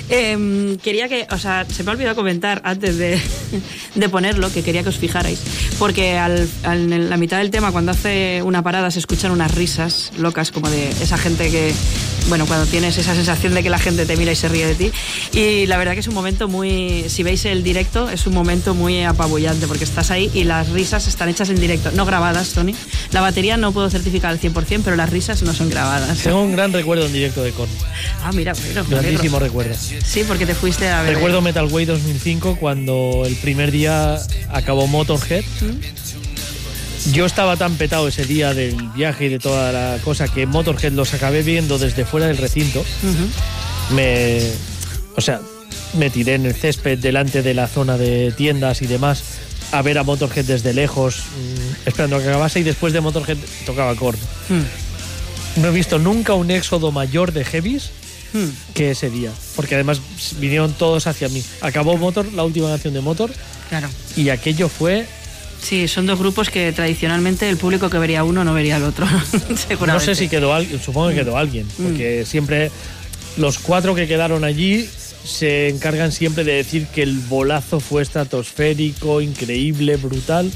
eh, 0.09 0.75
quería 0.83 1.07
que, 1.07 1.25
o 1.31 1.37
sea, 1.37 1.63
se 1.63 1.81
me 1.83 1.91
ha 1.91 1.93
olvidado 1.93 2.17
comentar 2.17 2.59
antes 2.65 2.97
de, 2.97 3.17
ponerlo, 4.11 4.51
que 4.51 4.61
quería 4.61 4.83
que 4.83 4.89
os 4.89 4.97
fijarais, 4.97 5.39
porque 5.79 6.17
en 6.17 7.09
la 7.09 7.15
mitad 7.15 7.37
del 7.37 7.49
tema, 7.49 7.71
cuando 7.71 7.93
hace 7.93 8.41
una 8.43 8.61
parada, 8.61 8.91
se 8.91 8.99
escuchan 8.99 9.31
unas 9.31 9.55
risas 9.55 10.11
locas, 10.17 10.51
como 10.51 10.69
de 10.69 10.89
esa 10.89 11.17
gente 11.17 11.49
que, 11.49 11.73
bueno, 12.27 12.45
cuando 12.45 12.65
tienes 12.65 12.97
esa 12.97 13.15
sensación 13.15 13.53
de 13.53 13.63
que 13.63 13.69
la 13.69 13.79
gente 13.79 14.05
te 14.05 14.17
mira 14.17 14.31
y 14.31 14.35
se 14.35 14.47
ríe 14.49 14.65
de 14.65 14.75
ti. 14.75 14.91
Y 15.33 15.65
la 15.65 15.77
verdad 15.77 15.93
que 15.93 15.99
es 15.99 16.07
un 16.07 16.13
momento 16.13 16.47
muy, 16.47 17.05
si 17.07 17.23
veis 17.23 17.45
el 17.45 17.63
directo, 17.63 18.09
es 18.09 18.27
un 18.27 18.33
momento 18.33 18.73
muy 18.73 19.03
apabullante, 19.03 19.67
porque 19.67 19.83
estás 19.83 20.11
ahí 20.11 20.29
y 20.33 20.43
las 20.43 20.69
risas 20.69 21.07
están 21.07 21.29
hechas 21.29 21.49
en 21.49 21.59
directo, 21.59 21.91
no 21.91 22.05
grabadas, 22.05 22.49
Tony. 22.49 22.75
La 23.11 23.21
batería 23.21 23.57
no 23.57 23.71
puedo 23.71 23.89
certificar 23.89 24.31
al 24.31 24.39
100%, 24.39 24.81
pero 24.83 24.95
las 24.95 25.09
risas 25.09 25.43
no 25.43 25.53
son 25.53 25.69
grabadas. 25.69 26.19
Tengo 26.19 26.41
un 26.41 26.51
gran 26.51 26.73
recuerdo 26.73 27.05
en 27.05 27.13
directo 27.13 27.43
de 27.43 27.51
Korn. 27.51 27.69
Ah, 28.23 28.31
mira, 28.33 28.53
me 28.53 28.83
Grandísimo 28.83 29.39
recuerdo. 29.39 29.75
Sí, 29.75 30.23
porque 30.27 30.45
te 30.45 30.55
fuiste 30.55 30.89
a 30.89 31.01
ver. 31.03 31.15
Recuerdo 31.15 31.41
Metal 31.41 31.65
Way 31.65 31.85
2005 31.85 32.57
cuando 32.59 33.23
el 33.25 33.35
primer 33.35 33.71
día 33.71 34.19
acabó 34.49 34.87
Motorhead. 34.87 35.43
Yo 37.13 37.25
estaba 37.25 37.55
tan 37.57 37.75
petado 37.75 38.07
ese 38.07 38.25
día 38.25 38.53
del 38.53 38.75
viaje 38.89 39.25
y 39.25 39.29
de 39.29 39.39
toda 39.39 39.71
la 39.71 39.97
cosa 40.03 40.27
que 40.27 40.45
Motorhead 40.45 40.91
los 40.91 41.13
acabé 41.13 41.41
viendo 41.41 41.77
desde 41.77 42.05
fuera 42.05 42.27
del 42.27 42.37
recinto. 42.37 42.83
Me. 43.91 44.41
O 45.15 45.21
sea, 45.21 45.39
me 45.97 46.09
tiré 46.09 46.35
en 46.35 46.45
el 46.45 46.53
césped 46.53 46.99
delante 46.99 47.41
de 47.41 47.53
la 47.53 47.67
zona 47.67 47.97
de 47.97 48.31
tiendas 48.35 48.81
y 48.81 48.87
demás 48.87 49.23
a 49.71 49.81
ver 49.81 49.97
a 49.97 50.03
Motorhead 50.03 50.45
desde 50.45 50.73
lejos, 50.73 51.17
mm, 51.19 51.87
esperando 51.87 52.17
a 52.17 52.21
que 52.21 52.27
acabase 52.29 52.59
y 52.59 52.63
después 52.63 52.93
de 52.93 53.01
Motorhead 53.01 53.37
tocaba 53.65 53.95
Korn. 53.95 54.17
No 55.57 55.67
he 55.67 55.71
visto 55.71 55.97
nunca 55.99 56.33
un 56.35 56.51
éxodo 56.51 56.91
mayor 56.91 57.31
de 57.33 57.43
heavies 57.45 57.89
que 58.75 58.91
ese 58.91 59.09
día, 59.09 59.31
porque 59.55 59.75
además 59.75 59.99
vinieron 60.39 60.71
todos 60.73 61.07
hacia 61.07 61.27
mí. 61.29 61.43
Acabó 61.61 61.97
Motor, 61.97 62.31
la 62.33 62.43
última 62.43 62.67
canción 62.69 62.93
de 62.93 63.01
Motor, 63.01 63.31
Claro. 63.69 63.89
y 64.15 64.29
aquello 64.29 64.69
fue, 64.69 65.05
Sí, 65.61 65.87
son 65.87 66.05
dos 66.05 66.19
grupos 66.19 66.49
que 66.49 66.71
tradicionalmente 66.71 67.49
el 67.49 67.57
público 67.57 67.89
que 67.89 67.97
vería 67.97 68.23
uno 68.23 68.43
no 68.43 68.53
vería 68.53 68.77
al 68.77 68.83
otro. 68.83 69.05
Seguramente. 69.55 69.85
no 69.87 69.99
sé 69.99 70.15
si 70.15 70.29
quedó 70.29 70.53
alguien, 70.53 70.81
supongo 70.81 71.09
que 71.09 71.15
quedó 71.15 71.37
alguien, 71.37 71.67
porque 71.81 72.25
siempre 72.25 72.71
los 73.37 73.59
cuatro 73.59 73.95
que 73.95 74.07
quedaron 74.07 74.43
allí 74.43 74.87
se 75.23 75.67
encargan 75.69 76.11
siempre 76.11 76.43
de 76.43 76.53
decir 76.53 76.87
que 76.87 77.03
el 77.03 77.19
bolazo 77.19 77.79
fue 77.79 78.01
estratosférico, 78.01 79.21
increíble, 79.21 79.97
brutal. 79.97 80.51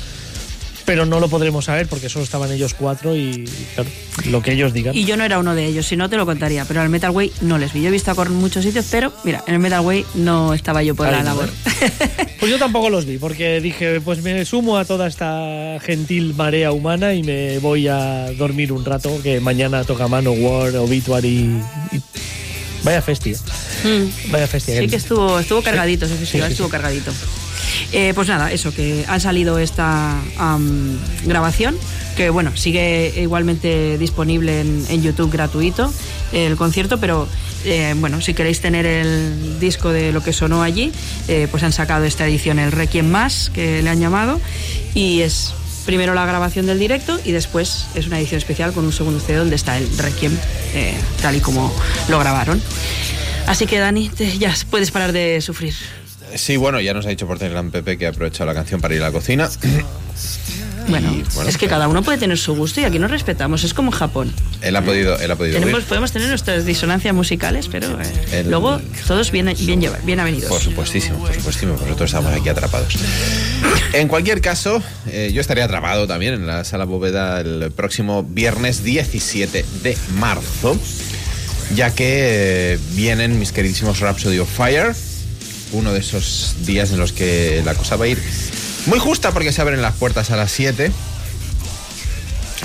Pero 0.91 1.05
no 1.05 1.21
lo 1.21 1.29
podremos 1.29 1.63
saber 1.63 1.87
porque 1.87 2.09
solo 2.09 2.25
estaban 2.25 2.51
ellos 2.51 2.73
cuatro 2.73 3.15
y 3.15 3.47
claro, 3.75 3.89
lo 4.29 4.41
que 4.41 4.51
ellos 4.51 4.73
digan. 4.73 4.93
Y 4.93 5.05
yo 5.05 5.15
no 5.15 5.23
era 5.23 5.39
uno 5.39 5.55
de 5.55 5.65
ellos, 5.65 5.87
si 5.87 5.95
no 5.95 6.09
te 6.09 6.17
lo 6.17 6.25
contaría, 6.25 6.65
pero 6.65 6.81
al 6.81 6.89
Metal 6.89 7.11
Way 7.11 7.31
no 7.39 7.57
les 7.57 7.71
vi. 7.71 7.81
Yo 7.81 7.87
he 7.87 7.91
visto 7.91 8.11
a 8.11 8.15
Korn 8.15 8.33
en 8.33 8.39
muchos 8.39 8.65
sitios, 8.65 8.87
pero 8.91 9.13
mira, 9.23 9.41
en 9.47 9.53
el 9.53 9.61
Metal 9.61 9.79
Way 9.85 10.05
no 10.15 10.53
estaba 10.53 10.83
yo 10.83 10.93
por 10.93 11.07
Ahí 11.07 11.13
la 11.13 11.19
no, 11.19 11.25
labor. 11.29 11.49
Pues 12.41 12.51
yo 12.51 12.59
tampoco 12.59 12.89
los 12.89 13.05
vi, 13.05 13.19
porque 13.19 13.61
dije, 13.61 14.01
pues 14.01 14.21
me 14.21 14.43
sumo 14.43 14.77
a 14.77 14.83
toda 14.83 15.07
esta 15.07 15.77
gentil 15.79 16.33
marea 16.35 16.73
humana 16.73 17.13
y 17.13 17.23
me 17.23 17.59
voy 17.59 17.87
a 17.87 18.29
dormir 18.33 18.73
un 18.73 18.83
rato, 18.83 19.17
que 19.23 19.39
mañana 19.39 19.85
toca 19.85 20.09
Manowar, 20.09 20.75
Obituary 20.75 21.29
y... 21.29 21.95
y- 21.95 22.01
Vaya 22.83 23.01
festia. 23.01 23.37
Mm. 23.85 24.31
Vaya 24.31 24.47
festia. 24.47 24.77
Sí 24.81 24.89
que 24.89 24.97
estuvo, 24.97 25.39
estuvo 25.39 25.61
cargadito 25.61 26.05
ese 26.05 26.15
festival, 26.15 26.47
sí, 26.49 26.53
estuvo 26.53 26.67
sí. 26.67 26.71
cargadito. 26.71 27.13
Eh, 27.91 28.13
pues 28.15 28.27
nada, 28.27 28.51
eso, 28.51 28.73
que 28.73 29.05
ha 29.07 29.19
salido 29.19 29.59
esta 29.59 30.15
grabación, 31.25 31.77
que 32.15 32.29
bueno, 32.29 32.55
sigue 32.55 33.13
igualmente 33.17 33.97
disponible 33.97 34.61
en, 34.61 35.01
YouTube 35.01 35.31
gratuito 35.31 35.91
el 36.31 36.55
concierto, 36.55 36.99
pero 36.99 37.27
eh, 37.65 37.93
bueno, 37.97 38.21
si 38.21 38.33
queréis 38.33 38.61
tener 38.61 38.85
el 38.85 39.59
disco 39.59 39.89
de 39.89 40.11
lo 40.11 40.23
que 40.23 40.31
sonó 40.33 40.61
allí, 40.63 40.91
eh, 41.27 41.47
pues 41.51 41.63
han 41.63 41.73
sacado 41.73 42.05
esta 42.05 42.25
edición, 42.27 42.59
el 42.59 42.71
Requiem 42.71 43.07
Más, 43.09 43.49
que 43.53 43.81
le 43.81 43.89
han 43.89 43.99
llamado, 43.99 44.39
y 44.93 45.21
es 45.21 45.53
primero 45.85 46.13
la 46.13 46.25
grabación 46.25 46.67
del 46.67 46.79
directo 46.79 47.19
y 47.25 47.31
después 47.31 47.87
es 47.95 48.07
una 48.07 48.19
edición 48.19 48.37
especial 48.37 48.71
con 48.71 48.85
un 48.85 48.93
segundo 48.93 49.19
CD 49.19 49.39
donde 49.39 49.55
está 49.55 49.77
el 49.77 49.97
Requiem, 49.97 50.31
tal 51.21 51.35
y 51.35 51.39
como 51.39 51.73
lo 52.09 52.19
grabaron. 52.19 52.61
Así 53.47 53.65
que 53.65 53.79
Dani, 53.79 54.09
te- 54.09 54.37
ya 54.37 54.53
puedes 54.69 54.91
parar 54.91 55.11
de 55.11 55.41
sufrir. 55.41 55.73
Sí, 56.35 56.57
bueno, 56.57 56.79
ya 56.81 56.93
nos 56.93 57.05
ha 57.05 57.09
dicho 57.09 57.27
por 57.27 57.37
Telegram 57.39 57.69
Pepe 57.71 57.97
que 57.97 58.05
ha 58.05 58.09
aprovechado 58.09 58.45
la 58.47 58.53
canción 58.53 58.81
para 58.81 58.95
ir 58.95 59.01
a 59.01 59.05
la 59.05 59.11
cocina. 59.11 59.49
Bueno, 60.87 61.13
Y, 61.13 61.23
bueno, 61.35 61.47
es 61.47 61.57
que 61.57 61.67
cada 61.67 61.87
uno 61.87 62.01
puede 62.01 62.17
tener 62.17 62.37
su 62.39 62.55
gusto 62.55 62.81
y 62.81 62.85
aquí 62.85 62.97
nos 62.97 63.11
respetamos. 63.11 63.63
Es 63.63 63.73
como 63.73 63.91
Japón. 63.91 64.33
Él 64.61 64.75
ha 64.75 64.81
podido, 64.81 65.17
él 65.19 65.29
ha 65.29 65.35
podido 65.35 65.59
Tenemos, 65.59 65.83
podemos 65.83 66.11
tener 66.11 66.27
nuestras 66.29 66.65
disonancias 66.65 67.13
musicales, 67.13 67.67
pero 67.71 68.01
eh, 68.01 68.05
El- 68.39 68.49
luego 68.49 68.81
todos 69.07 69.31
bien, 69.31 69.53
bien, 69.59 69.79
lleva- 69.79 69.99
bien 70.03 70.19
avenidos. 70.19 70.49
Por 70.49 70.59
supuestísimo, 70.59 71.19
por 71.19 71.33
supuestísimo. 71.35 71.73
Nosotros 71.73 72.09
estamos 72.09 72.33
aquí 72.33 72.49
atrapados. 72.49 72.95
En 73.93 74.07
cualquier 74.07 74.41
caso, 74.41 74.81
eh, 75.07 75.29
yo 75.33 75.39
estaría 75.41 75.65
atrapado 75.65 76.07
también 76.07 76.33
en 76.33 76.47
la 76.47 76.63
sala 76.63 76.85
bóveda 76.85 77.41
el 77.41 77.71
próximo 77.75 78.23
viernes 78.23 78.83
17 78.83 79.63
de 79.83 79.95
marzo, 80.17 80.75
ya 81.75 81.93
que 81.93 82.73
eh, 82.73 82.79
vienen 82.93 83.37
mis 83.37 83.51
queridísimos 83.51 83.99
Rhapsody 83.99 84.39
of 84.39 84.49
Fire, 84.49 84.95
uno 85.71 85.93
de 85.93 85.99
esos 85.99 86.55
días 86.65 86.91
en 86.91 86.99
los 86.99 87.13
que 87.13 87.61
la 87.65 87.75
cosa 87.75 87.95
va 87.95 88.05
a 88.05 88.07
ir 88.09 88.19
muy 88.85 88.99
justa 88.99 89.31
porque 89.31 89.51
se 89.51 89.61
abren 89.61 89.81
las 89.81 89.95
puertas 89.95 90.31
a 90.31 90.37
las 90.37 90.51
7, 90.51 90.91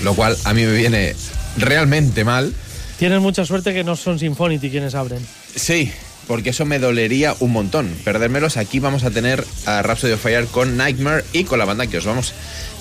lo 0.02 0.14
cual 0.14 0.36
a 0.44 0.54
mí 0.54 0.64
me 0.64 0.72
viene 0.72 1.14
realmente 1.56 2.24
mal. 2.24 2.54
Tienes 2.98 3.20
mucha 3.20 3.44
suerte 3.44 3.74
que 3.74 3.84
no 3.84 3.96
son 3.96 4.18
Symphonity 4.18 4.70
quienes 4.70 4.94
abren. 4.94 5.26
Sí, 5.54 5.92
porque 6.26 6.50
eso 6.50 6.64
me 6.64 6.78
dolería 6.78 7.34
un 7.40 7.52
montón. 7.52 7.94
Perdérmelos. 8.04 8.56
Aquí 8.56 8.80
vamos 8.80 9.04
a 9.04 9.10
tener 9.10 9.44
a 9.66 9.82
Rhapsody 9.82 10.12
of 10.12 10.22
Fire 10.22 10.46
con 10.46 10.76
Nightmare 10.76 11.24
y 11.32 11.44
con 11.44 11.58
la 11.58 11.64
banda 11.64 11.86
que 11.86 11.98
os 11.98 12.06
vamos 12.06 12.32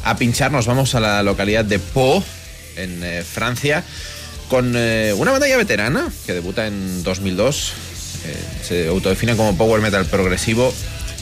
a 0.03 0.15
pinchar. 0.15 0.51
Nos 0.51 0.65
vamos 0.65 0.95
a 0.95 0.99
la 0.99 1.21
localidad 1.23 1.65
de 1.65 1.79
Po, 1.79 2.23
en 2.77 3.03
eh, 3.03 3.23
Francia, 3.23 3.83
con 4.49 4.73
eh, 4.75 5.13
una 5.17 5.31
banda 5.31 5.47
ya 5.47 5.57
veterana 5.57 6.11
que 6.25 6.33
debuta 6.33 6.67
en 6.67 7.03
2002. 7.03 7.73
Se 8.63 8.87
autodefine 8.87 9.35
como 9.35 9.55
power 9.57 9.81
metal 9.81 10.05
progresivo. 10.05 10.73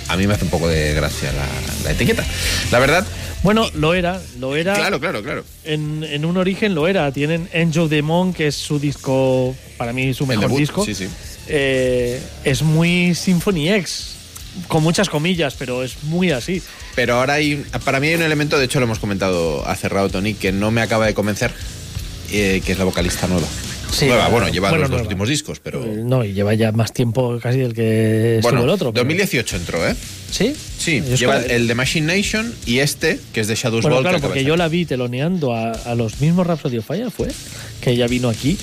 A 0.10 0.18
mí 0.18 0.28
me 0.28 0.34
hace 0.34 0.44
un 0.46 0.52
poco 0.52 0.68
de 0.68 0.94
gracia 0.94 1.32
la, 1.32 1.46
la 1.86 1.92
etiqueta. 1.92 2.26
La 2.72 2.80
verdad, 2.80 3.06
Bueno, 3.42 3.70
lo 3.74 3.94
era, 3.94 4.22
lo 4.40 4.56
era. 4.56 4.74
claro, 4.74 5.00
claro, 5.00 5.24
claro. 5.24 5.46
En, 5.64 6.04
en 6.04 6.26
un 6.26 6.36
origen 6.38 6.76
lo 6.76 6.88
era. 6.88 7.12
Tienen 7.12 7.50
Angel 7.54 7.88
Demon, 7.90 8.34
que 8.34 8.48
es 8.48 8.56
su 8.56 8.80
disco, 8.80 9.56
para 9.78 9.94
mí 9.94 10.14
su 10.14 10.26
mejor 10.26 10.46
debut, 10.46 10.60
disco. 10.60 10.86
Sí, 10.86 10.94
sí. 10.94 11.08
Eh, 11.48 12.22
es 12.44 12.62
muy 12.62 13.16
Symphony 13.16 13.70
X, 13.70 14.16
con 14.68 14.84
muchas 14.84 15.10
comillas, 15.10 15.56
pero 15.58 15.84
es 15.84 16.04
muy 16.04 16.32
así. 16.32 16.62
Pero 16.96 17.16
ahora 17.16 17.36
hay, 17.36 17.66
para 17.86 18.00
mí 18.00 18.08
hay 18.10 18.16
un 18.16 18.22
elemento, 18.24 18.58
de 18.60 18.66
hecho 18.66 18.80
lo 18.80 18.86
hemos 18.86 19.00
comentado 19.00 19.68
hace 19.68 19.90
rato, 19.90 20.10
Tony, 20.10 20.34
que 20.36 20.52
no 20.52 20.70
me 20.72 20.82
acaba 20.82 21.06
de 21.06 21.14
convencer, 21.14 21.52
eh, 22.32 22.62
que 22.66 22.74
es 22.74 22.78
la 22.78 22.84
vocalista 22.86 23.28
nueva. 23.28 23.48
Sí, 23.94 24.06
nueva, 24.08 24.24
la- 24.24 24.30
bueno, 24.30 24.50
lleva 24.50 24.70
bueno, 24.70 24.84
los 24.84 24.92
dos 24.92 25.02
últimos 25.02 25.30
discos, 25.30 25.60
pero... 25.60 25.84
Eh, 25.84 26.02
No, 26.04 26.24
y 26.26 26.34
lleva 26.34 26.54
ya 26.54 26.72
más 26.72 26.92
tiempo 26.94 27.40
casi 27.42 27.60
del 27.60 27.74
que 27.74 28.36
estuvo 28.38 28.52
bueno, 28.52 28.64
el 28.64 28.70
otro. 28.70 28.92
pero- 28.94 29.04
2018 29.04 29.56
entró, 29.58 29.88
¿eh? 29.88 29.96
¿Sí? 30.32 30.56
Sí, 30.80 31.02
lleva 31.18 31.38
el 31.40 31.68
de 31.68 31.76
Machine 31.76 32.16
Nation 32.18 32.54
y 32.66 32.80
este, 32.80 33.20
que 33.34 33.42
es 33.42 33.48
de 33.48 33.56
Shadows 33.56 33.84
Bueno, 33.84 33.98
Ball. 33.98 34.04
claro, 34.04 34.20
porque 34.20 34.44
yo 34.44 34.58
la 34.58 34.68
vi 34.68 34.86
teloneando 34.86 35.54
a, 35.54 35.72
a 35.72 35.94
los 35.96 36.20
mismos 36.22 36.48
Rhapsody 36.48 36.80
of 36.80 36.86
Fire, 36.88 37.12
fue, 37.12 37.28
que 37.82 37.92
ella 37.92 38.08
vino 38.08 38.30
aquí. 38.30 38.58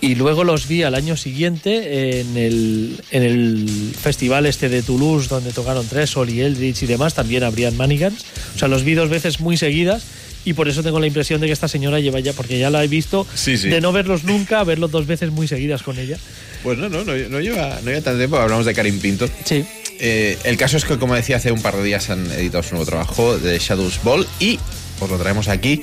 Y 0.00 0.14
luego 0.14 0.44
los 0.44 0.68
vi 0.68 0.84
al 0.84 0.94
año 0.94 1.16
siguiente 1.16 2.20
en 2.20 2.36
el, 2.36 3.00
en 3.10 3.22
el 3.24 3.92
festival 4.00 4.46
este 4.46 4.68
de 4.68 4.82
Toulouse, 4.82 5.28
donde 5.28 5.50
tocaron 5.52 5.84
Tresol 5.88 6.30
y 6.30 6.40
Eldritch 6.40 6.84
y 6.84 6.86
demás, 6.86 7.14
también 7.14 7.42
habrían 7.42 7.76
Manigans. 7.76 8.24
O 8.54 8.58
sea, 8.58 8.68
los 8.68 8.84
vi 8.84 8.94
dos 8.94 9.10
veces 9.10 9.40
muy 9.40 9.56
seguidas 9.56 10.04
y 10.44 10.52
por 10.54 10.68
eso 10.68 10.82
tengo 10.82 11.00
la 11.00 11.06
impresión 11.06 11.40
de 11.40 11.46
que 11.46 11.52
esta 11.52 11.68
señora 11.68 12.00
lleva 12.00 12.20
ya, 12.20 12.32
porque 12.32 12.58
ya 12.58 12.70
la 12.70 12.82
he 12.84 12.88
visto, 12.88 13.26
Sí, 13.34 13.56
sí. 13.58 13.68
de 13.68 13.80
no 13.80 13.92
verlos 13.92 14.24
nunca, 14.24 14.60
a 14.60 14.64
verlos 14.64 14.90
dos 14.90 15.06
veces 15.06 15.30
muy 15.30 15.46
seguidas 15.48 15.82
con 15.82 15.98
ella. 15.98 16.16
Pues 16.62 16.78
no, 16.78 16.88
no, 16.88 17.04
no, 17.04 17.14
no 17.14 17.40
lleva, 17.40 17.78
no 17.82 17.90
lleva 17.90 18.00
tanto 18.02 18.18
tiempo, 18.18 18.36
hablamos 18.38 18.66
de 18.66 18.74
Karim 18.74 18.98
Pinto. 19.00 19.28
Sí. 19.44 19.64
Eh, 20.00 20.38
el 20.44 20.56
caso 20.56 20.76
es 20.76 20.84
que, 20.84 20.96
como 20.98 21.14
decía, 21.14 21.36
hace 21.36 21.50
un 21.52 21.60
par 21.62 21.76
de 21.76 21.82
días 21.82 22.08
han 22.10 22.30
editado 22.32 22.62
su 22.62 22.70
nuevo 22.76 22.86
trabajo 22.86 23.36
de 23.38 23.58
Shadows 23.58 24.00
Ball 24.04 24.26
y 24.38 24.58
os 25.00 25.10
lo 25.10 25.18
traemos 25.18 25.48
aquí 25.48 25.82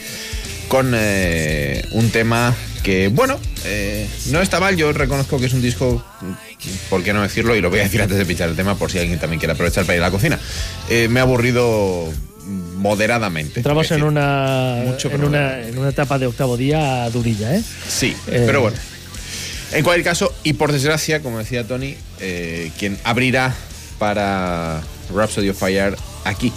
con 0.68 0.94
eh, 0.96 1.86
un 1.92 2.10
tema 2.10 2.56
que, 2.82 3.10
bueno, 3.10 3.38
eh, 3.66 4.08
no 4.28 4.42
está 4.42 4.60
mal. 4.60 4.76
Yo 4.78 4.92
reconozco 4.94 5.38
que 5.40 5.48
es 5.48 5.54
un 5.54 5.62
disco, 5.62 6.04
¿por 6.90 7.04
qué 7.04 7.14
no 7.14 7.22
decirlo? 7.24 7.56
Y 7.56 7.62
lo 7.62 7.70
voy 7.70 7.80
a 7.80 7.84
decir 7.84 8.02
antes 8.02 8.18
de 8.18 8.26
pinchar 8.26 8.50
el 8.50 8.56
tema 8.56 8.78
por 8.78 8.92
si 8.92 9.00
alguien 9.00 9.20
también 9.20 9.40
quiere 9.40 9.54
aprovechar 9.54 9.86
para 9.86 9.98
ir 9.98 10.02
a 10.04 10.08
la 10.08 10.12
cocina. 10.12 10.40
Eh, 10.90 11.08
me 11.10 11.20
ha 11.20 11.24
aburrido 11.24 12.08
moderadamente. 12.86 13.62
Entramos 13.62 13.90
en 13.90 14.04
una, 14.04 14.84
mucho, 14.86 15.10
en, 15.10 15.24
una, 15.24 15.60
en 15.62 15.76
una 15.76 15.90
etapa 15.90 16.20
de 16.20 16.28
octavo 16.28 16.56
día 16.56 17.10
durilla, 17.10 17.56
¿eh? 17.56 17.64
Sí, 17.88 18.16
Eh, 18.28 18.44
pero 18.46 18.62
bueno. 18.62 18.78
En 19.72 19.84
cualquier 19.84 20.06
caso, 20.06 20.32
y 20.44 20.54
por 20.54 20.72
desgracia, 20.72 21.24
como 21.24 21.40
decía 21.40 21.64
Tony, 21.64 21.96
eh, 22.20 22.72
quien 22.78 23.00
abrirá 23.04 23.56
para 23.98 24.82
Rhapsody 25.14 25.50
of 25.50 25.58
Fire 25.58 25.96
aquí, 26.26 26.54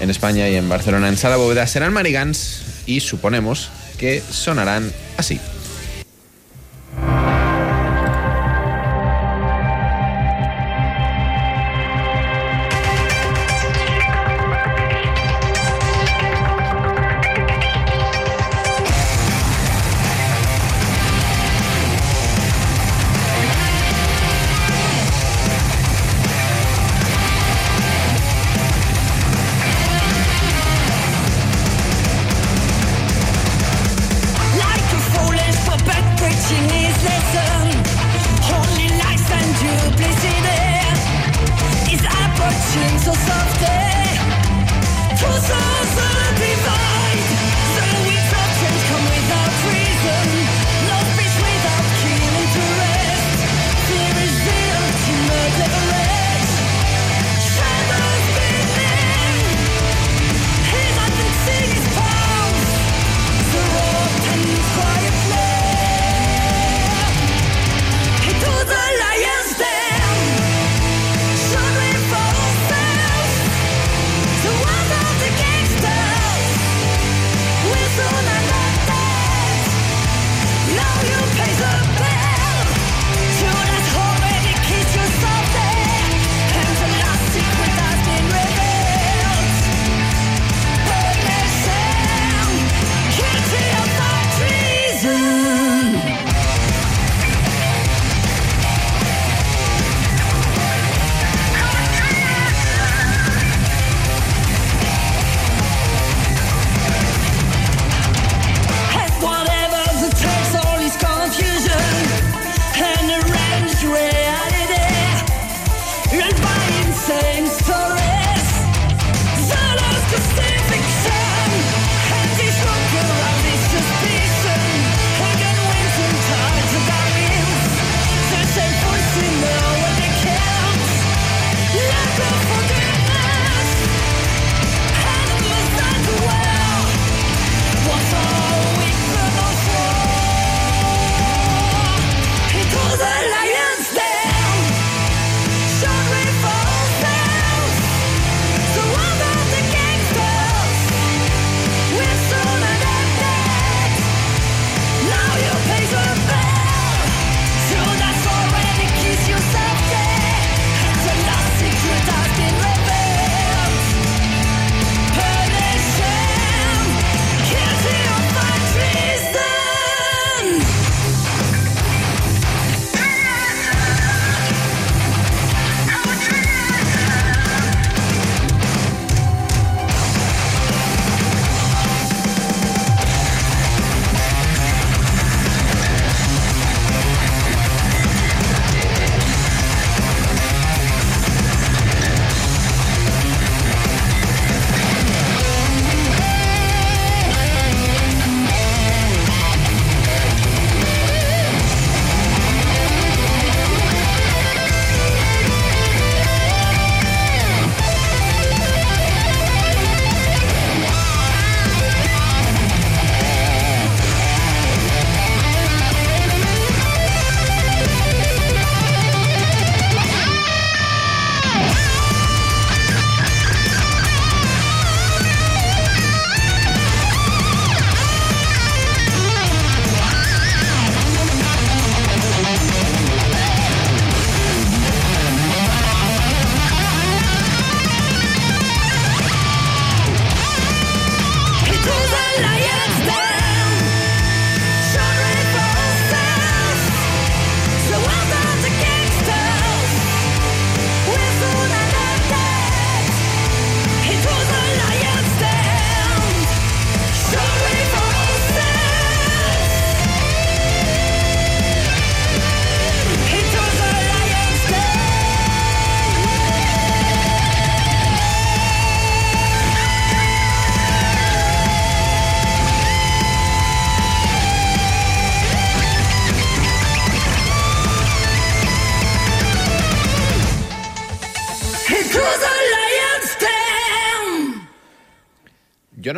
en 0.00 0.08
España 0.08 0.48
y 0.48 0.56
en 0.56 0.70
Barcelona, 0.70 1.08
en 1.10 1.18
Sala 1.18 1.36
Bóveda, 1.36 1.66
serán 1.66 1.92
Marigans 1.92 2.62
y 2.86 3.00
suponemos 3.00 3.68
que 3.98 4.22
sonarán 4.30 4.90
así. 5.18 5.38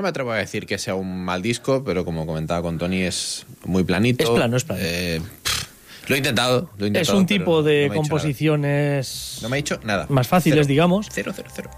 No 0.01 0.05
me 0.05 0.09
atrevo 0.09 0.33
a 0.33 0.37
decir 0.37 0.65
que 0.67 0.79
sea 0.79 0.95
un 0.95 1.23
mal 1.25 1.43
disco, 1.43 1.85
pero 1.85 2.05
como 2.07 2.25
comentaba 2.27 2.63
con 2.63 2.79
Tony, 2.79 3.03
es 3.03 3.45
muy 3.65 3.85
planito. 3.85 4.25
Es 4.25 4.31
plano, 4.31 4.57
es 4.57 4.65
plano. 4.65 4.81
Eh, 4.83 5.21
pff, 5.43 5.65
lo 6.09 6.15
he 6.15 6.19
intentado, 6.19 6.71
lo 6.79 6.87
he 6.87 6.89
Es 6.89 6.89
intentado, 6.89 7.19
un 7.19 7.27
pero 7.27 7.39
tipo 7.45 7.63
de 7.63 7.89
no 7.89 7.95
composiciones. 7.95 9.39
No 9.43 9.49
me 9.51 9.57
ha 9.57 9.59
dicho 9.59 9.79
nada. 9.85 10.07
más 10.09 10.27
fáciles, 10.27 10.61
Cero. 10.61 10.69
digamos. 10.69 11.07
Cero, 11.13 11.33
cero, 11.37 11.49
cero. 11.55 11.71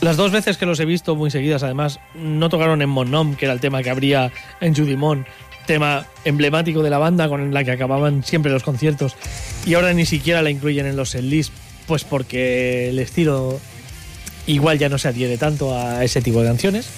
Las 0.00 0.16
dos 0.16 0.30
veces 0.32 0.56
que 0.56 0.66
los 0.66 0.80
he 0.80 0.84
visto 0.86 1.16
muy 1.16 1.30
seguidas, 1.30 1.62
además, 1.62 2.00
no 2.14 2.48
tocaron 2.48 2.80
en 2.82 2.88
Mon 2.88 3.10
Nom, 3.10 3.34
que 3.36 3.44
era 3.46 3.54
el 3.54 3.60
tema 3.60 3.82
que 3.82 3.90
habría 3.90 4.32
en 4.60 4.74
Judimon, 4.74 5.26
tema 5.66 6.06
emblemático 6.24 6.82
de 6.82 6.90
la 6.90 6.98
banda 6.98 7.28
con 7.28 7.52
la 7.52 7.64
que 7.64 7.72
acababan 7.72 8.24
siempre 8.24 8.50
los 8.52 8.62
conciertos. 8.62 9.14
Y 9.66 9.74
ahora 9.74 9.92
ni 9.92 10.06
siquiera 10.06 10.40
la 10.42 10.50
incluyen 10.50 10.86
en 10.86 10.96
los 10.96 11.10
setlists, 11.10 11.52
pues 11.86 12.04
porque 12.04 12.88
el 12.90 12.98
estilo 12.98 13.60
igual 14.46 14.78
ya 14.78 14.88
no 14.88 14.96
se 14.98 15.08
adhiere 15.08 15.36
tanto 15.38 15.76
a 15.78 16.04
ese 16.04 16.22
tipo 16.22 16.40
de 16.40 16.48
canciones. 16.48 16.88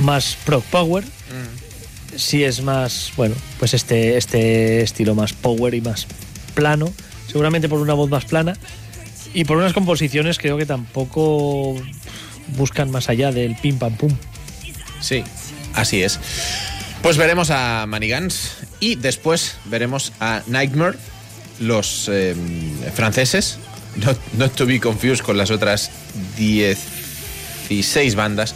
Más 0.00 0.36
prog 0.44 0.64
power. 0.64 1.04
Sí 2.16 2.44
es 2.44 2.62
más, 2.62 3.12
bueno, 3.16 3.34
pues 3.58 3.74
este, 3.74 4.16
este 4.16 4.82
estilo 4.82 5.14
más 5.14 5.32
power 5.32 5.74
y 5.74 5.80
más 5.80 6.06
plano. 6.54 6.92
Seguramente 7.26 7.68
por 7.68 7.80
una 7.80 7.94
voz 7.94 8.08
más 8.08 8.24
plana. 8.24 8.56
Y 9.34 9.44
por 9.44 9.58
unas 9.58 9.72
composiciones 9.72 10.38
creo 10.38 10.56
que 10.56 10.64
tampoco 10.64 11.76
buscan 12.56 12.90
más 12.90 13.08
allá 13.08 13.32
del 13.32 13.56
pim 13.56 13.78
pam 13.78 13.96
pum. 13.96 14.16
Sí, 15.00 15.24
así 15.74 16.02
es. 16.02 16.18
Pues 17.02 17.16
veremos 17.18 17.50
a 17.50 17.84
Manigans 17.86 18.56
y 18.80 18.96
después 18.96 19.56
veremos 19.66 20.12
a 20.20 20.42
Nightmare, 20.46 20.96
los 21.60 22.08
eh, 22.10 22.34
franceses. 22.94 23.58
Not, 23.96 24.18
not 24.36 24.52
to 24.54 24.66
be 24.66 24.80
confused 24.80 25.24
con 25.24 25.38
las 25.38 25.50
otras 25.50 25.90
16 26.36 28.14
bandas 28.14 28.54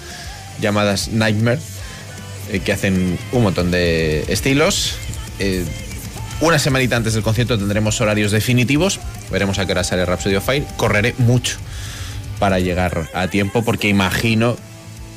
llamadas 0.61 1.09
Nightmare, 1.09 1.61
eh, 2.53 2.61
que 2.61 2.73
hacen 2.73 3.19
un 3.33 3.43
montón 3.43 3.71
de 3.71 4.25
estilos. 4.29 4.95
Eh, 5.39 5.65
una 6.41 6.59
semanita 6.59 6.97
antes 6.97 7.15
del 7.15 7.23
concierto 7.23 7.59
tendremos 7.59 8.01
horarios 8.01 8.33
definitivos. 8.33 9.01
Veremos 9.31 9.59
a 9.59 9.67
qué 9.67 9.73
hora 9.73 9.85
sale 9.85 10.07
Rhapsody 10.07 10.37
of 10.37 10.45
Fire. 10.45 10.65
Correré 10.77 11.15
mucho 11.19 11.59
para 12.39 12.59
llegar 12.59 13.09
a 13.13 13.29
tiempo 13.29 13.63
porque 13.63 13.89
imagino 13.89 14.57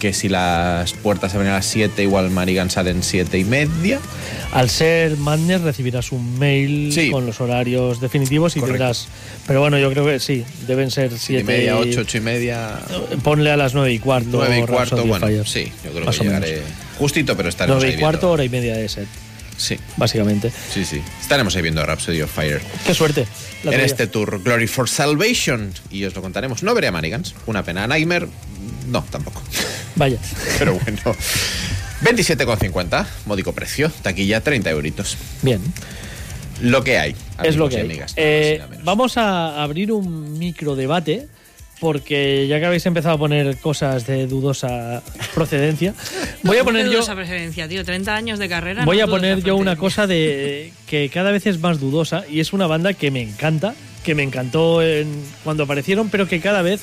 que 0.04 0.12
si 0.12 0.28
las 0.28 0.92
puertas 0.96 1.32
se 1.32 1.38
abren 1.38 1.54
a 1.54 1.56
las 1.56 1.66
7, 1.66 2.04
igual 2.04 2.30
Marigan 2.30 2.70
salen 2.70 3.04
7 3.04 3.40
y 3.40 3.46
media. 3.46 4.02
Al 4.52 4.70
ser 4.70 5.16
Madness 5.16 5.62
recibirás 5.62 6.12
un 6.12 6.38
mail 6.38 6.92
Sí. 6.92 7.10
con 7.10 7.26
los 7.26 7.40
horarios 7.40 8.02
definitivos 8.02 8.58
y 8.58 8.60
Correcto. 8.60 8.80
tendrás. 8.80 9.08
Pero 9.48 9.62
bueno, 9.62 9.78
yo 9.80 9.90
creo 9.94 10.06
que 10.06 10.20
sí, 10.20 10.44
deben 10.68 10.92
ser 10.92 11.18
7 11.18 11.40
y 11.40 11.44
media, 11.46 11.78
8, 11.78 12.02
8 12.02 12.18
y 12.18 12.20
media, 12.20 12.80
Ponle 13.24 13.50
a 13.52 13.56
las 13.56 13.74
nueve 13.74 13.94
y 13.94 14.00
cuarto. 14.00 14.28
9 14.34 14.60
y 14.60 14.62
cuarto. 14.64 14.96
Rhapsody 14.98 15.08
Bueno, 15.08 15.26
Fire. 15.28 15.48
sí, 15.48 15.72
yo 15.86 15.92
creo 15.92 16.06
Más 16.06 16.18
que 16.18 16.24
llegaré 16.26 16.62
justito, 17.00 17.38
pero 17.38 17.48
estaremos 17.48 17.78
Nueve 17.82 17.94
ahí 17.94 17.98
y 17.98 18.02
cuarto, 18.02 18.18
viendo. 18.20 18.32
hora 18.34 18.44
y 18.44 18.50
media 18.50 18.76
de 18.76 18.90
set, 18.90 19.08
Sí, 19.56 19.78
básicamente. 19.96 20.52
sí, 20.74 20.84
sí. 20.84 21.02
Estaremos 21.22 21.56
ahí 21.56 21.62
viendo 21.62 21.86
Rhapsody 21.86 22.22
of 22.22 22.30
Fire. 22.30 22.60
Qué 22.86 22.94
suerte. 22.94 23.26
En 23.64 23.80
este 23.80 24.08
tour 24.08 24.42
Glory 24.44 24.68
for 24.68 24.90
Salvation 24.90 25.72
y 25.90 26.04
os 26.06 26.16
lo 26.16 26.22
contaremos. 26.22 26.64
No 26.64 26.74
veré 26.74 26.88
a 26.88 26.92
Manigans, 26.92 27.36
una 27.46 27.64
pena. 27.64 27.84
A 27.84 27.88
Nightmare, 27.88 28.28
no, 28.88 29.04
tampoco. 29.10 29.42
Vaya. 29.96 30.18
Pero 30.60 30.74
bueno. 30.74 31.00
27,50, 32.02 33.06
módico 33.26 33.54
precio, 33.54 33.90
taquilla 34.02 34.42
30 34.42 34.70
euritos. 34.72 35.18
Bien. 35.42 35.62
Lo 36.62 36.84
que 36.84 36.98
hay. 37.00 37.16
es 37.44 37.56
lo 37.56 37.70
que 37.70 37.76
y 37.76 37.80
hay. 37.80 37.86
amigas, 37.86 38.14
Eh, 38.16 38.62
vamos 38.84 39.18
a 39.18 39.64
abrir 39.64 39.92
un 39.92 40.38
micro 40.38 40.76
debate 40.76 41.28
porque 41.84 42.48
ya 42.48 42.60
que 42.62 42.66
habéis 42.66 42.86
empezado 42.86 43.16
a 43.16 43.18
poner 43.18 43.58
cosas 43.58 44.08
de 44.08 44.26
dudosa 44.26 45.04
procedencia, 45.36 45.94
voy 46.44 46.56
a 46.56 46.60
¿Cómo 46.62 46.70
poner 46.72 46.86
yo 46.86 46.94
dudosa 46.94 47.14
preferencia, 47.14 47.68
tío? 47.68 47.84
30 47.84 48.16
años 48.16 48.40
de 48.40 48.48
carrera. 48.48 48.86
voy 48.86 49.00
no 49.00 49.04
a 49.04 49.08
poner 49.08 49.44
yo 49.44 49.58
una 49.58 49.76
cosa 49.76 50.08
de 50.08 50.72
que 50.88 51.10
cada 51.10 51.32
vez 51.32 51.46
es 51.46 51.60
más 51.60 51.82
dudosa 51.82 52.24
y 52.30 52.40
es 52.40 52.54
una 52.54 52.68
banda 52.68 52.94
que 52.94 53.12
me 53.12 53.22
encanta, 53.22 53.76
que 54.06 54.16
me 54.16 54.24
encantó 54.24 54.82
en- 54.82 55.22
cuando 55.44 55.64
aparecieron, 55.64 56.08
pero 56.10 56.26
que 56.26 56.40
cada 56.40 56.62
vez 56.62 56.82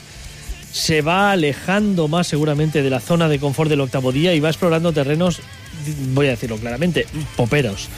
se 0.70 1.00
va 1.00 1.32
alejando 1.32 2.06
más 2.06 2.26
seguramente 2.26 2.82
de 2.82 2.90
la 2.90 3.00
zona 3.00 3.28
de 3.30 3.38
confort 3.38 3.70
del 3.70 3.80
octavo 3.80 4.12
día 4.12 4.34
y 4.34 4.40
va 4.40 4.50
explorando 4.50 4.92
terrenos, 4.92 5.40
voy 6.12 6.26
a 6.26 6.30
decirlo 6.30 6.58
claramente, 6.58 7.06
poperos. 7.36 7.88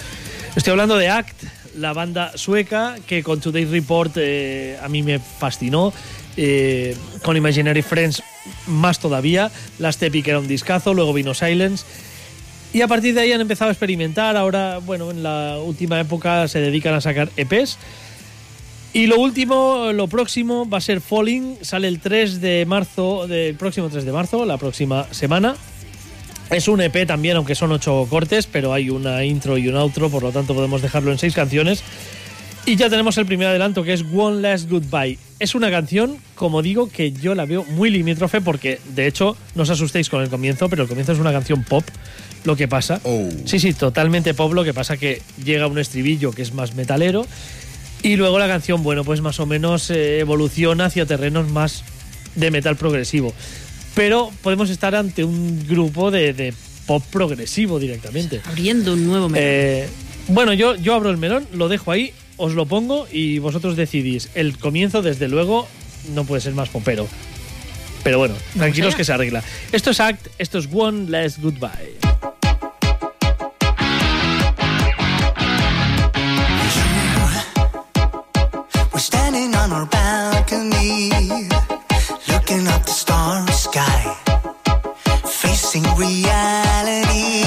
Estoy 0.54 0.70
hablando 0.70 0.96
de 0.96 1.08
Act, 1.08 1.42
la 1.76 1.92
banda 1.94 2.32
sueca 2.36 2.96
que 3.06 3.22
con 3.22 3.40
Today's 3.40 3.70
Report 3.70 4.12
eh, 4.16 4.78
a 4.82 4.88
mí 4.88 5.02
me 5.02 5.18
fascinó. 5.18 5.92
Eh, 6.36 6.96
con 7.22 7.36
Imaginary 7.36 7.82
Friends 7.82 8.22
más 8.66 8.98
todavía. 8.98 9.50
Last 9.78 10.02
Epic 10.02 10.28
era 10.28 10.38
un 10.38 10.48
discazo, 10.48 10.94
luego 10.94 11.12
vino 11.12 11.34
Silence. 11.34 11.84
Y 12.72 12.80
a 12.80 12.88
partir 12.88 13.14
de 13.14 13.20
ahí 13.20 13.32
han 13.32 13.40
empezado 13.40 13.68
a 13.68 13.72
experimentar. 13.72 14.36
Ahora, 14.36 14.78
bueno, 14.78 15.10
en 15.10 15.22
la 15.22 15.58
última 15.62 16.00
época 16.00 16.48
se 16.48 16.60
dedican 16.60 16.94
a 16.94 17.00
sacar 17.00 17.30
EPs. 17.36 17.78
Y 18.94 19.06
lo 19.06 19.18
último, 19.18 19.90
lo 19.92 20.08
próximo 20.08 20.68
va 20.68 20.78
a 20.78 20.80
ser 20.80 21.00
Falling. 21.00 21.58
Sale 21.62 21.88
el 21.88 22.00
3 22.00 22.40
de 22.40 22.64
marzo, 22.66 23.26
del 23.26 23.54
próximo 23.56 23.88
3 23.88 24.04
de 24.04 24.12
marzo, 24.12 24.44
la 24.44 24.58
próxima 24.58 25.06
semana. 25.12 25.56
Es 26.50 26.68
un 26.68 26.82
EP 26.82 27.06
también, 27.06 27.36
aunque 27.36 27.54
son 27.54 27.72
ocho 27.72 28.06
cortes, 28.10 28.46
pero 28.46 28.74
hay 28.74 28.90
una 28.90 29.24
intro 29.24 29.56
y 29.56 29.68
un 29.68 29.76
outro, 29.76 30.10
por 30.10 30.22
lo 30.22 30.32
tanto 30.32 30.54
podemos 30.54 30.82
dejarlo 30.82 31.10
en 31.10 31.16
seis 31.16 31.34
canciones. 31.34 31.82
Y 32.66 32.76
ya 32.76 32.90
tenemos 32.90 33.16
el 33.16 33.24
primer 33.24 33.48
adelanto, 33.48 33.82
que 33.82 33.94
es 33.94 34.04
One 34.14 34.42
Last 34.42 34.68
Goodbye. 34.68 35.18
Es 35.42 35.56
una 35.56 35.72
canción, 35.72 36.18
como 36.36 36.62
digo, 36.62 36.88
que 36.88 37.10
yo 37.10 37.34
la 37.34 37.46
veo 37.46 37.64
muy 37.64 37.90
limítrofe 37.90 38.40
porque, 38.40 38.78
de 38.94 39.08
hecho, 39.08 39.36
no 39.56 39.64
os 39.64 39.70
asustéis 39.70 40.08
con 40.08 40.22
el 40.22 40.28
comienzo, 40.28 40.68
pero 40.68 40.84
el 40.84 40.88
comienzo 40.88 41.10
es 41.10 41.18
una 41.18 41.32
canción 41.32 41.64
pop, 41.64 41.82
lo 42.44 42.54
que 42.54 42.68
pasa. 42.68 43.00
Oh. 43.02 43.28
Sí, 43.44 43.58
sí, 43.58 43.72
totalmente 43.72 44.34
pop, 44.34 44.52
lo 44.52 44.62
que 44.62 44.72
pasa 44.72 44.96
que 44.96 45.20
llega 45.44 45.66
un 45.66 45.80
estribillo 45.80 46.30
que 46.30 46.42
es 46.42 46.54
más 46.54 46.76
metalero 46.76 47.26
y 48.04 48.14
luego 48.14 48.38
la 48.38 48.46
canción, 48.46 48.84
bueno, 48.84 49.02
pues 49.02 49.20
más 49.20 49.40
o 49.40 49.46
menos 49.46 49.90
eh, 49.90 50.20
evoluciona 50.20 50.84
hacia 50.84 51.06
terrenos 51.06 51.50
más 51.50 51.82
de 52.36 52.52
metal 52.52 52.76
progresivo. 52.76 53.34
Pero 53.96 54.30
podemos 54.42 54.70
estar 54.70 54.94
ante 54.94 55.24
un 55.24 55.66
grupo 55.66 56.12
de, 56.12 56.34
de 56.34 56.54
pop 56.86 57.02
progresivo 57.10 57.80
directamente. 57.80 58.42
Abriendo 58.44 58.92
un 58.92 59.08
nuevo 59.08 59.28
melón. 59.28 59.44
Eh, 59.44 59.88
bueno, 60.28 60.52
yo, 60.52 60.76
yo 60.76 60.94
abro 60.94 61.10
el 61.10 61.16
melón, 61.16 61.48
lo 61.52 61.68
dejo 61.68 61.90
ahí, 61.90 62.12
os 62.36 62.54
lo 62.54 62.66
pongo 62.66 63.06
y 63.10 63.38
vosotros 63.38 63.76
decidís. 63.76 64.30
El 64.34 64.58
comienzo, 64.58 65.02
desde 65.02 65.28
luego, 65.28 65.68
no 66.14 66.24
puede 66.24 66.40
ser 66.40 66.54
más 66.54 66.68
popero. 66.68 67.08
Pero 68.02 68.18
bueno, 68.18 68.34
tranquilos 68.56 68.88
allá. 68.88 68.96
que 68.96 69.04
se 69.04 69.12
arregla. 69.12 69.44
Esto 69.70 69.90
es 69.90 70.00
Act, 70.00 70.26
esto 70.38 70.58
es 70.58 70.68
One 70.72 71.08
Last 71.08 71.38
Goodbye. 71.40 71.98
We're 78.92 78.98
standing 78.98 79.54
on 79.54 79.72
our 79.72 79.86
balcony, 79.86 81.10
looking 82.28 82.66
up 82.66 82.84
the 82.84 82.92
starry 82.92 83.52
sky, 83.52 84.16
facing 85.24 85.84
reality. 85.96 87.42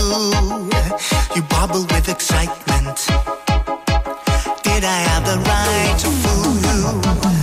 You 0.00 1.42
bubble 1.42 1.82
with 1.82 2.08
excitement. 2.08 3.06
Did 4.62 4.82
I 4.84 4.98
have 5.08 5.24
the 5.26 5.36
right 5.46 5.98
to 5.98 6.08
fool 6.08 7.30
you? 7.34 7.39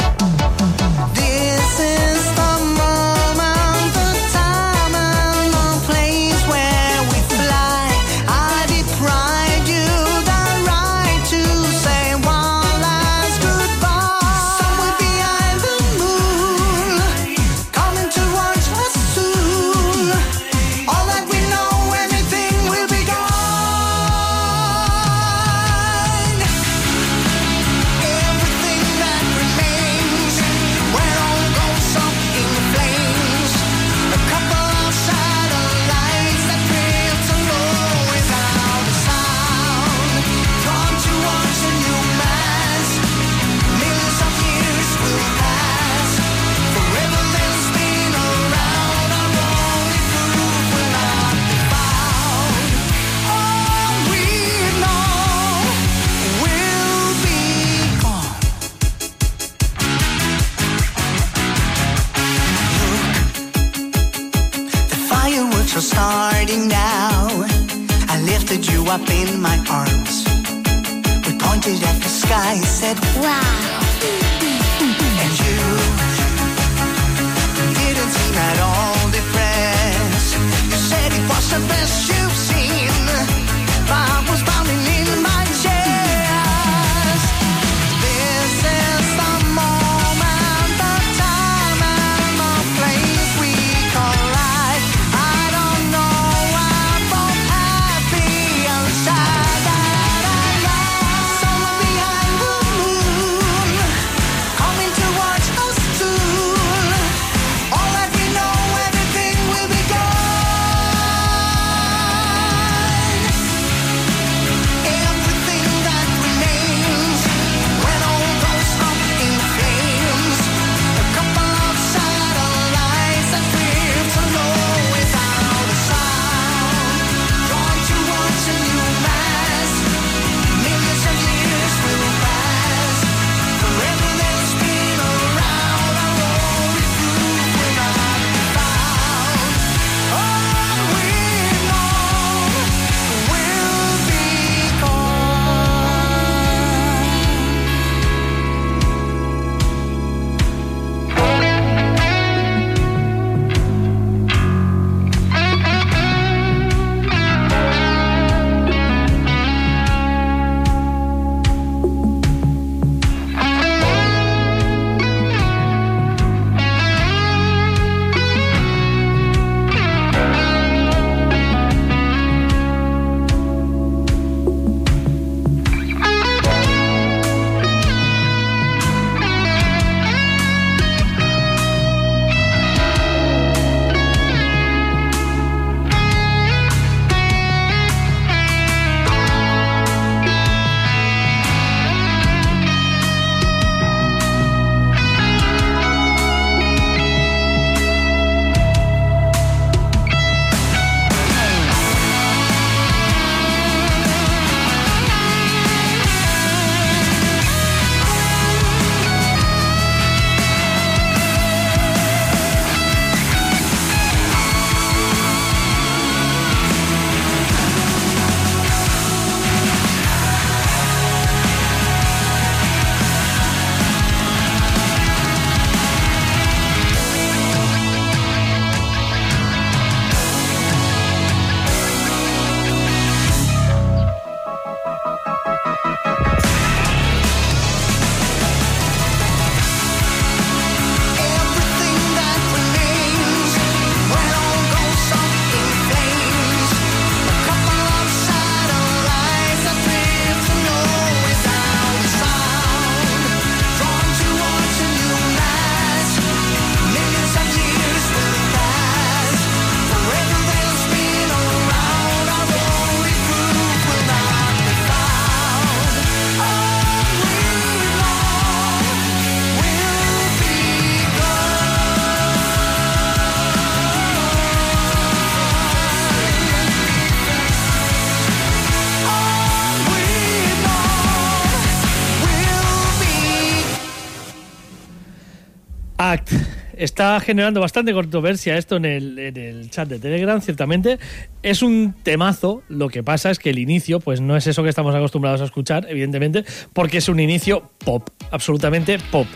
Está 286.97 287.19
generando 287.19 287.61
bastante 287.61 287.93
controversia 287.93 288.57
esto 288.57 288.77
en 288.77 288.85
el, 288.85 289.19
en 289.19 289.37
el 289.37 289.69
chat 289.69 289.87
de 289.87 289.99
Telegram, 289.99 290.41
ciertamente. 290.41 290.97
Es 291.43 291.61
un 291.61 291.93
temazo, 292.01 292.63
lo 292.69 292.89
que 292.89 293.03
pasa 293.03 293.29
es 293.29 293.37
que 293.37 293.51
el 293.51 293.59
inicio, 293.59 293.99
pues 293.99 294.19
no 294.19 294.35
es 294.35 294.47
eso 294.47 294.63
que 294.63 294.69
estamos 294.69 294.95
acostumbrados 294.95 295.41
a 295.41 295.43
escuchar, 295.43 295.85
evidentemente, 295.91 296.43
porque 296.73 296.97
es 296.97 297.07
un 297.07 297.19
inicio 297.19 297.69
pop, 297.85 298.09
absolutamente 298.31 298.97
pop. 299.11 299.27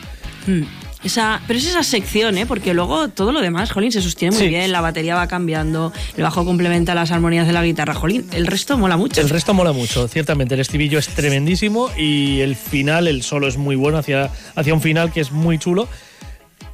Mm. 0.48 0.64
Esa, 1.04 1.40
pero 1.46 1.60
es 1.60 1.68
esa 1.68 1.84
sección, 1.84 2.36
¿eh? 2.40 2.48
porque 2.48 2.74
luego 2.74 3.10
todo 3.10 3.32
lo 3.32 3.42
demás, 3.42 3.72
Jolín, 3.72 3.92
se 3.92 4.02
sostiene 4.02 4.36
muy 4.36 4.46
Sí. 4.46 4.50
bien, 4.50 4.72
la 4.72 4.82
batería 4.82 5.14
va 5.14 5.28
cambiando, 5.28 5.94
el 6.18 6.24
bajo 6.24 6.44
complementa 6.44 6.96
las 6.96 7.12
armonías 7.12 7.46
de 7.46 7.54
la 7.54 7.64
guitarra, 7.64 7.94
Jolín, 7.94 8.26
el 8.34 8.48
resto 8.48 8.76
mola 8.76 8.98
mucho. 8.98 9.22
El 9.22 9.30
resto 9.30 9.54
mola 9.54 9.72
mucho, 9.72 10.08
ciertamente. 10.08 10.56
El 10.56 10.62
estribillo 10.62 10.98
es 10.98 11.10
tremendísimo 11.10 11.92
y 11.96 12.40
el 12.40 12.56
final, 12.56 13.08
el 13.08 13.22
solo 13.22 13.48
es 13.48 13.58
muy 13.58 13.76
bueno, 13.76 14.00
hacia, 14.00 14.32
hacia 14.56 14.74
un 14.74 14.82
final 14.82 15.12
que 15.12 15.22
es 15.22 15.32
muy 15.32 15.60
chulo. 15.60 15.88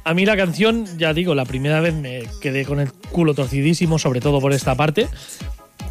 A 0.08 0.14
mí 0.14 0.24
la 0.24 0.38
canción, 0.38 0.86
ya 0.96 1.12
digo, 1.12 1.34
la 1.34 1.44
primera 1.44 1.82
vez 1.82 1.92
me 1.92 2.22
quedé 2.40 2.64
con 2.64 2.80
el 2.80 2.90
culo 3.12 3.34
torcidísimo, 3.34 3.98
sobre 3.98 4.22
todo 4.22 4.40
por 4.40 4.54
esta 4.54 4.74
parte. 4.74 5.06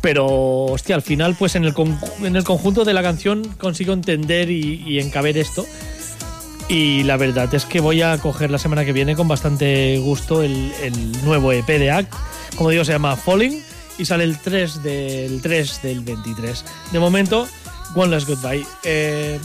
Pero, 0.02 0.26
hostia, 0.26 0.96
al 0.96 1.04
final, 1.04 1.36
pues 1.38 1.54
en 1.54 1.66
el, 1.66 1.76
en 2.24 2.36
el 2.36 2.44
conjunto 2.44 2.84
de 2.84 2.96
la 2.96 3.04
canción 3.04 3.48
consigo 3.60 3.94
entender 3.94 4.50
y, 4.50 4.82
y 4.88 5.00
encaber 5.00 5.38
esto. 5.38 5.68
Y 6.68 7.04
la 7.04 7.16
verdad 7.18 7.54
es 7.54 7.66
que 7.66 7.80
voy 7.80 8.02
a 8.02 8.18
coger 8.18 8.50
la 8.50 8.58
semana 8.58 8.86
que 8.86 8.92
viene 8.92 9.16
con 9.16 9.28
bastante 9.28 10.00
gusto 10.00 10.42
el, 10.42 10.72
el 10.82 11.12
nuevo 11.24 11.52
EP 11.52 11.68
de 11.68 11.92
Act. 11.92 12.12
Como 12.56 12.72
digo, 12.72 12.84
se 12.86 12.94
llama 12.94 13.16
Falling 13.18 13.62
y 14.00 14.06
sale 14.06 14.24
el 14.24 14.40
3 14.40 14.82
del 14.82 15.42
3 15.44 15.82
del 15.84 16.02
23. 16.02 16.66
De 16.92 17.00
momento, 17.00 17.48
One 17.94 18.10
Last 18.10 18.28
Goodbye. 18.28 18.66
Eh, 18.84 19.40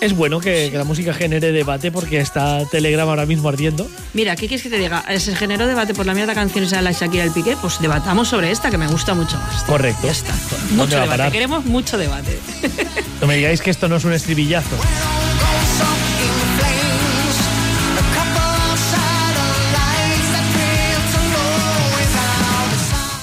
es 0.00 0.14
bueno 0.14 0.40
que, 0.40 0.68
que 0.70 0.78
la 0.78 0.84
música 0.84 1.12
genere 1.12 1.52
debate 1.52 1.90
porque 1.90 2.20
está 2.20 2.64
Telegram 2.66 3.08
ahora 3.08 3.26
mismo 3.26 3.48
ardiendo. 3.48 3.88
Mira, 4.14 4.36
¿qué 4.36 4.46
quieres 4.46 4.62
que 4.62 4.70
te 4.70 4.78
diga? 4.78 5.04
Se 5.18 5.34
generó 5.34 5.66
debate 5.66 5.94
por 5.94 6.06
la 6.06 6.14
mierda 6.14 6.34
canción 6.34 6.64
esa 6.64 6.76
de 6.76 6.82
la 6.82 6.92
Shakira 6.92 7.24
y 7.24 7.28
el 7.28 7.32
Piqué, 7.32 7.56
pues 7.60 7.80
debatamos 7.80 8.28
sobre 8.28 8.50
esta 8.50 8.70
que 8.70 8.78
me 8.78 8.86
gusta 8.86 9.14
mucho 9.14 9.36
más. 9.38 9.62
Correcto. 9.64 10.06
Ya 10.06 10.12
está. 10.12 10.34
¿Dónde 10.50 10.74
Mucho 10.76 11.00
debate, 11.00 11.32
queremos 11.32 11.64
mucho 11.64 11.98
debate. 11.98 12.38
No 13.20 13.26
me 13.26 13.34
digáis 13.34 13.60
que 13.60 13.70
esto 13.70 13.88
no 13.88 13.96
es 13.96 14.04
un 14.04 14.12
estribillazo. 14.12 14.76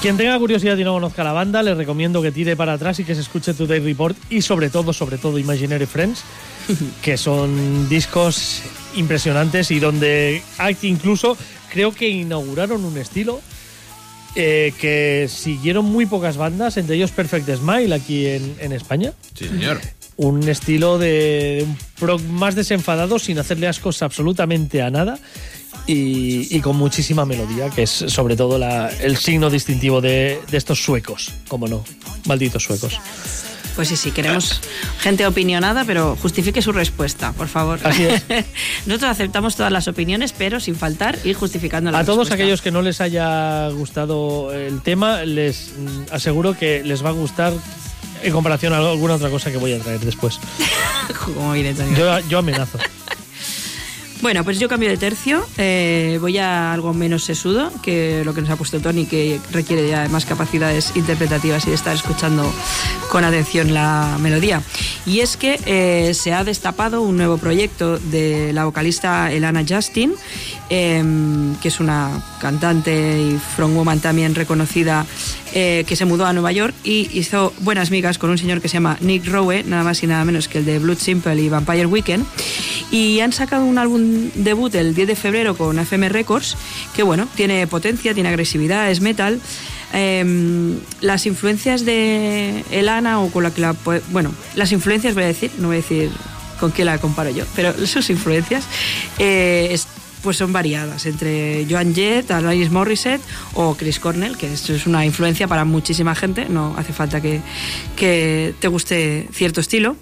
Quien 0.01 0.17
tenga 0.17 0.37
curiosidad 0.37 0.77
y 0.77 0.83
no 0.83 0.93
conozca 0.93 1.23
la 1.23 1.31
banda, 1.31 1.63
les 1.63 1.75
recomiendo 1.75 2.21
que 2.21 2.31
tire 2.31 2.55
para 2.55 2.73
atrás 2.73 2.99
y 2.99 3.05
que 3.05 3.15
se 3.15 3.21
escuche 3.21 3.55
Today 3.55 3.79
Report 3.79 4.15
y 4.29 4.41
sobre 4.43 4.69
todo, 4.69 4.93
sobre 4.93 5.17
todo 5.17 5.39
Imaginary 5.39 5.87
Friends, 5.87 6.23
que 7.01 7.17
son 7.17 7.87
discos 7.89 8.61
impresionantes 8.95 9.71
y 9.71 9.79
donde 9.79 10.41
hay- 10.57 10.77
incluso 10.83 11.37
creo 11.71 11.91
que 11.91 12.07
inauguraron 12.09 12.85
un 12.85 12.97
estilo 12.97 13.41
eh, 14.35 14.73
que 14.79 15.29
siguieron 15.29 15.85
muy 15.85 16.05
pocas 16.05 16.35
bandas, 16.37 16.77
entre 16.77 16.95
ellos 16.97 17.11
Perfect 17.11 17.49
Smile 17.55 17.93
aquí 17.95 18.25
en, 18.27 18.55
en 18.59 18.71
España. 18.73 19.13
Sí, 19.33 19.47
señor. 19.47 19.79
Un 20.17 20.47
estilo 20.47 20.97
de, 20.97 21.07
de 21.59 21.63
un 21.65 21.77
prog 21.99 22.21
más 22.23 22.55
desenfadado, 22.55 23.19
sin 23.19 23.37
hacerle 23.39 23.67
ascos 23.67 24.01
absolutamente 24.01 24.81
a 24.81 24.89
nada 24.89 25.19
y, 25.87 26.53
y 26.55 26.59
con 26.61 26.77
muchísima 26.77 27.25
melodía, 27.25 27.69
que 27.69 27.83
es 27.83 27.91
sobre 27.91 28.35
todo 28.37 28.57
la- 28.57 28.89
el 29.01 29.17
signo 29.17 29.49
distintivo 29.49 29.99
de, 30.01 30.39
de 30.49 30.57
estos 30.57 30.81
suecos, 30.83 31.31
como 31.49 31.67
no, 31.67 31.83
malditos 32.25 32.63
suecos. 32.63 32.97
Pues 33.75 33.89
sí, 33.89 33.97
sí, 33.97 34.11
queremos 34.11 34.61
gente 35.01 35.27
opinionada, 35.27 35.83
pero 35.83 36.15
justifique 36.21 36.61
su 36.61 36.71
respuesta, 36.71 37.33
por 37.33 37.47
favor. 37.47 37.79
Así 37.83 38.03
es. 38.05 38.23
Nosotros 38.85 39.11
aceptamos 39.11 39.55
todas 39.55 39.71
las 39.71 39.87
opiniones, 39.87 40.33
pero 40.37 40.59
sin 40.59 40.75
faltar 40.75 41.17
ir 41.25 41.35
justificando 41.35 41.91
la 41.91 41.99
A 41.99 42.05
todos 42.05 42.19
respuesta. 42.19 42.35
aquellos 42.35 42.61
que 42.61 42.71
no 42.71 42.81
les 42.81 43.01
haya 43.01 43.67
gustado 43.69 44.53
el 44.53 44.81
tema, 44.81 45.23
les 45.23 45.73
aseguro 46.11 46.57
que 46.57 46.83
les 46.83 47.03
va 47.03 47.09
a 47.09 47.13
gustar 47.13 47.53
en 48.23 48.31
comparación 48.31 48.73
a 48.73 48.77
alguna 48.77 49.15
otra 49.15 49.29
cosa 49.29 49.51
que 49.51 49.57
voy 49.57 49.73
a 49.73 49.79
traer 49.79 49.99
después. 49.99 50.39
Como 51.25 51.53
yo 51.55 52.39
amenazo. 52.39 52.79
Bueno, 54.25 54.43
pues 54.43 54.57
yo 54.57 54.67
cambio 54.67 54.89
de 54.89 54.97
tercio. 54.97 55.45
eh, 55.59 56.17
voy 56.19 56.39
a 56.39 56.73
algo 56.73 56.95
menos 56.95 57.23
sesudo 57.23 57.71
que 57.83 58.23
lo 58.25 58.33
que 58.33 58.41
nos 58.41 58.49
ha 58.49 58.55
puesto 58.55 58.79
Tony, 58.79 59.05
que 59.05 59.39
requiere 59.51 59.87
ya 59.87 60.09
más 60.09 60.25
capacidades 60.25 60.93
interpretativas 60.95 61.63
y 61.67 61.69
de 61.69 61.75
estar 61.75 61.93
escuchando 61.93 62.51
con 63.11 63.23
atención 63.23 63.71
la 63.71 64.17
melodía. 64.19 64.63
Y 65.05 65.19
es 65.19 65.37
que 65.37 65.59
eh, 65.67 66.15
se 66.15 66.33
ha 66.33 66.43
destapado 66.43 67.03
un 67.03 67.17
nuevo 67.17 67.37
proyecto 67.37 67.99
de 67.99 68.51
la 68.51 68.65
vocalista 68.65 69.31
Elana 69.31 69.63
Justin, 69.63 70.15
em, 70.69 71.55
que 71.57 71.67
es 71.67 71.79
una 71.79 72.09
cantante 72.39 73.21
y 73.21 73.39
frontwoman 73.55 73.99
también 73.99 74.33
reconocida, 74.33 75.05
eh, 75.57 75.85
que 75.87 75.95
se 75.95 76.03
mudó 76.03 76.25
a 76.25 76.33
Nueva 76.33 76.51
York 76.51 76.75
y 76.83 77.09
hizo 77.17 77.53
buenas 77.59 77.89
migas 77.89 78.17
con 78.17 78.29
un 78.29 78.37
señor 78.37 78.59
que 78.59 78.67
se 78.67 78.73
llama 78.73 78.97
Nick 78.99 79.25
Rowe, 79.25 79.63
nada 79.63 79.85
más 79.85 80.03
y 80.03 80.07
nada 80.07 80.25
menos 80.25 80.49
que 80.49 80.57
el 80.57 80.65
de 80.65 80.79
Blood 80.79 80.97
Simple 80.97 81.41
y 81.41 81.47
Vampire 81.47 81.85
Weekend. 81.85 82.25
Y 82.91 83.21
han 83.21 83.31
sacado 83.31 83.63
un 83.63 83.77
álbum 83.77 84.31
debut 84.35 84.75
el 84.75 84.93
10 84.93 85.07
de 85.07 85.15
febrero 85.15 85.55
con 85.55 85.79
FM 85.79 86.09
Records, 86.09 86.57
que 86.93 87.03
bueno, 87.03 87.25
tiene 87.35 87.67
potencia, 87.67 88.13
tiene 88.13 88.27
agresividad, 88.27 88.91
es 88.91 88.99
metal. 88.99 89.39
Em, 89.93 90.77
las 90.99 91.25
influencias 91.25 91.85
de 91.85 92.65
Elana 92.69 93.21
o 93.21 93.31
con 93.31 93.43
la 93.43 93.51
que 93.51 93.61
la... 93.61 93.73
Bueno, 94.11 94.33
las 94.55 94.73
influencias 94.73 95.13
voy 95.13 95.23
a 95.23 95.27
decir, 95.27 95.51
no 95.57 95.67
voy 95.67 95.77
a 95.77 95.79
decir 95.79 96.11
con 96.59 96.73
qué 96.73 96.83
la 96.83 96.97
comparo 96.97 97.29
yo, 97.29 97.45
pero 97.55 97.73
sus 97.87 98.09
influencias 98.09 98.65
eh, 99.19 99.77
pues 100.25 100.37
son 100.37 100.51
variadas, 100.51 101.05
entre 101.05 101.67
Joan 101.69 101.93
Jett, 101.93 102.31
Alanis 102.31 102.71
Morissette 102.71 103.21
o 103.53 103.75
Chris 103.75 103.99
Cornell, 103.99 104.35
que 104.37 104.51
esto 104.51 104.73
es 104.73 104.87
una 104.87 105.05
influencia 105.05 105.47
para 105.47 105.65
muchísima 105.65 106.15
gente, 106.15 106.47
no 106.49 106.73
hace 106.77 106.93
falta 106.93 107.21
que, 107.21 107.41
que 107.95 108.55
te 108.59 108.67
guste 108.67 109.29
cierto 109.31 109.61
estilo. 109.61 109.95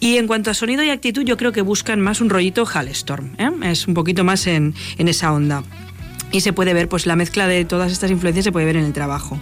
Y 0.00 0.16
en 0.16 0.26
cuanto 0.26 0.50
a 0.50 0.54
sonido 0.54 0.82
y 0.82 0.90
actitud, 0.90 1.22
yo 1.22 1.36
creo 1.36 1.52
que 1.52 1.62
buscan 1.62 2.00
más 2.00 2.20
un 2.20 2.30
rollito 2.30 2.66
Halestorm, 2.66 3.36
¿eh? 3.38 3.48
es 3.70 3.86
un 3.86 3.94
poquito 3.94 4.24
más 4.24 4.48
en, 4.48 4.74
en 4.98 5.06
esa 5.06 5.32
onda. 5.32 5.62
Y 6.32 6.40
se 6.40 6.52
puede 6.52 6.74
ver, 6.74 6.88
pues 6.88 7.06
la 7.06 7.16
mezcla 7.16 7.46
de 7.46 7.64
todas 7.64 7.90
estas 7.92 8.10
influencias 8.10 8.44
se 8.44 8.52
puede 8.52 8.66
ver 8.66 8.76
en 8.76 8.84
el 8.84 8.92
trabajo. 8.92 9.38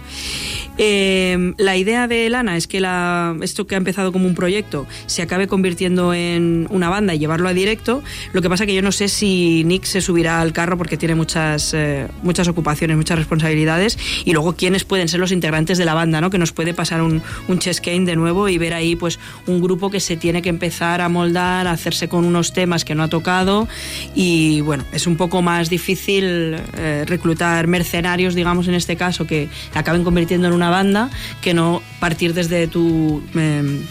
Eh, 0.81 1.53
la 1.57 1.75
idea 1.75 2.07
de 2.07 2.29
Lana 2.29 2.55
es 2.55 2.65
que 2.65 2.79
la, 2.79 3.35
esto 3.41 3.67
que 3.67 3.75
ha 3.75 3.77
empezado 3.77 4.13
como 4.13 4.27
un 4.27 4.33
proyecto 4.33 4.87
se 5.07 5.21
acabe 5.21 5.47
convirtiendo 5.47 6.13
en 6.13 6.67
una 6.69 6.89
banda 6.89 7.13
y 7.13 7.19
llevarlo 7.19 7.49
a 7.49 7.53
directo. 7.53 8.01
Lo 8.31 8.41
que 8.41 8.49
pasa 8.49 8.65
que 8.65 8.73
yo 8.73 8.81
no 8.81 8.93
sé 8.93 9.09
si 9.09 9.63
Nick 9.65 9.83
se 9.83 9.99
subirá 9.99 10.39
al 10.39 10.53
carro 10.53 10.77
porque 10.77 10.95
tiene 10.95 11.15
muchas, 11.15 11.73
eh, 11.73 12.07
muchas 12.23 12.47
ocupaciones, 12.47 12.95
muchas 12.95 13.17
responsabilidades. 13.19 13.97
Y 14.23 14.31
luego 14.31 14.53
quiénes 14.53 14.85
pueden 14.85 15.09
ser 15.09 15.19
los 15.19 15.33
integrantes 15.33 15.77
de 15.77 15.83
la 15.83 15.93
banda, 15.93 16.21
¿no? 16.21 16.29
Que 16.29 16.37
nos 16.37 16.53
puede 16.53 16.73
pasar 16.73 17.01
un, 17.01 17.21
un 17.49 17.59
Chess 17.59 17.81
de 17.81 18.15
nuevo 18.15 18.47
y 18.47 18.57
ver 18.57 18.73
ahí 18.73 18.95
pues 18.95 19.19
un 19.47 19.61
grupo 19.61 19.89
que 19.89 19.99
se 19.99 20.15
tiene 20.15 20.41
que 20.41 20.49
empezar 20.49 21.01
a 21.01 21.09
moldar, 21.09 21.67
a 21.67 21.71
hacerse 21.71 22.07
con 22.07 22.23
unos 22.23 22.53
temas 22.53 22.85
que 22.85 22.95
no 22.95 23.03
ha 23.03 23.09
tocado. 23.09 23.67
Y 24.15 24.61
bueno, 24.61 24.85
es 24.91 25.07
un 25.07 25.17
poco 25.17 25.41
más 25.41 25.69
difícil 25.69 26.55
eh, 26.79 27.03
reclutar 27.05 27.67
mercenarios, 27.67 28.35
digamos 28.35 28.67
en 28.67 28.73
este 28.73 28.95
caso, 28.95 29.27
que 29.27 29.49
acaben 29.73 30.03
convirtiendo 30.03 30.47
en 30.47 30.53
una 30.53 30.69
banda, 30.69 31.09
que 31.41 31.53
no 31.53 31.81
partir 31.99 32.33
desde 32.33 32.67
tu 32.67 33.21
eh, 33.35 33.81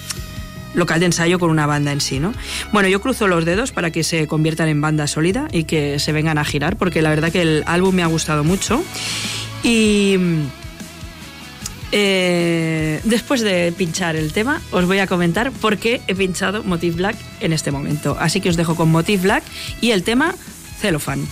local 0.74 1.00
de 1.00 1.06
ensayo 1.06 1.38
con 1.38 1.50
una 1.50 1.66
banda 1.66 1.92
en 1.92 2.00
sí, 2.00 2.18
¿no? 2.18 2.32
Bueno, 2.72 2.88
yo 2.88 3.00
cruzo 3.00 3.26
los 3.26 3.44
dedos 3.44 3.72
para 3.72 3.90
que 3.90 4.02
se 4.02 4.26
conviertan 4.26 4.68
en 4.68 4.80
banda 4.80 5.06
sólida 5.06 5.48
y 5.52 5.64
que 5.64 5.98
se 5.98 6.12
vengan 6.12 6.38
a 6.38 6.44
girar, 6.44 6.76
porque 6.76 7.02
la 7.02 7.10
verdad 7.10 7.30
que 7.30 7.42
el 7.42 7.64
álbum 7.66 7.94
me 7.94 8.02
ha 8.02 8.06
gustado 8.06 8.44
mucho. 8.44 8.82
Y 9.62 10.16
eh, 11.92 13.00
después 13.04 13.40
de 13.40 13.72
pinchar 13.76 14.16
el 14.16 14.32
tema, 14.32 14.60
os 14.70 14.86
voy 14.86 14.98
a 14.98 15.06
comentar 15.06 15.52
por 15.52 15.78
qué 15.78 16.00
he 16.06 16.14
pinchado 16.14 16.62
Motive 16.62 16.96
Black 16.96 17.16
en 17.40 17.52
este 17.52 17.70
momento. 17.70 18.16
Así 18.18 18.40
que 18.40 18.48
os 18.48 18.56
dejo 18.56 18.76
con 18.76 18.90
Motive 18.90 19.22
Black 19.22 19.44
y 19.80 19.90
el 19.90 20.02
tema 20.04 20.34
Cellophane. 20.80 21.26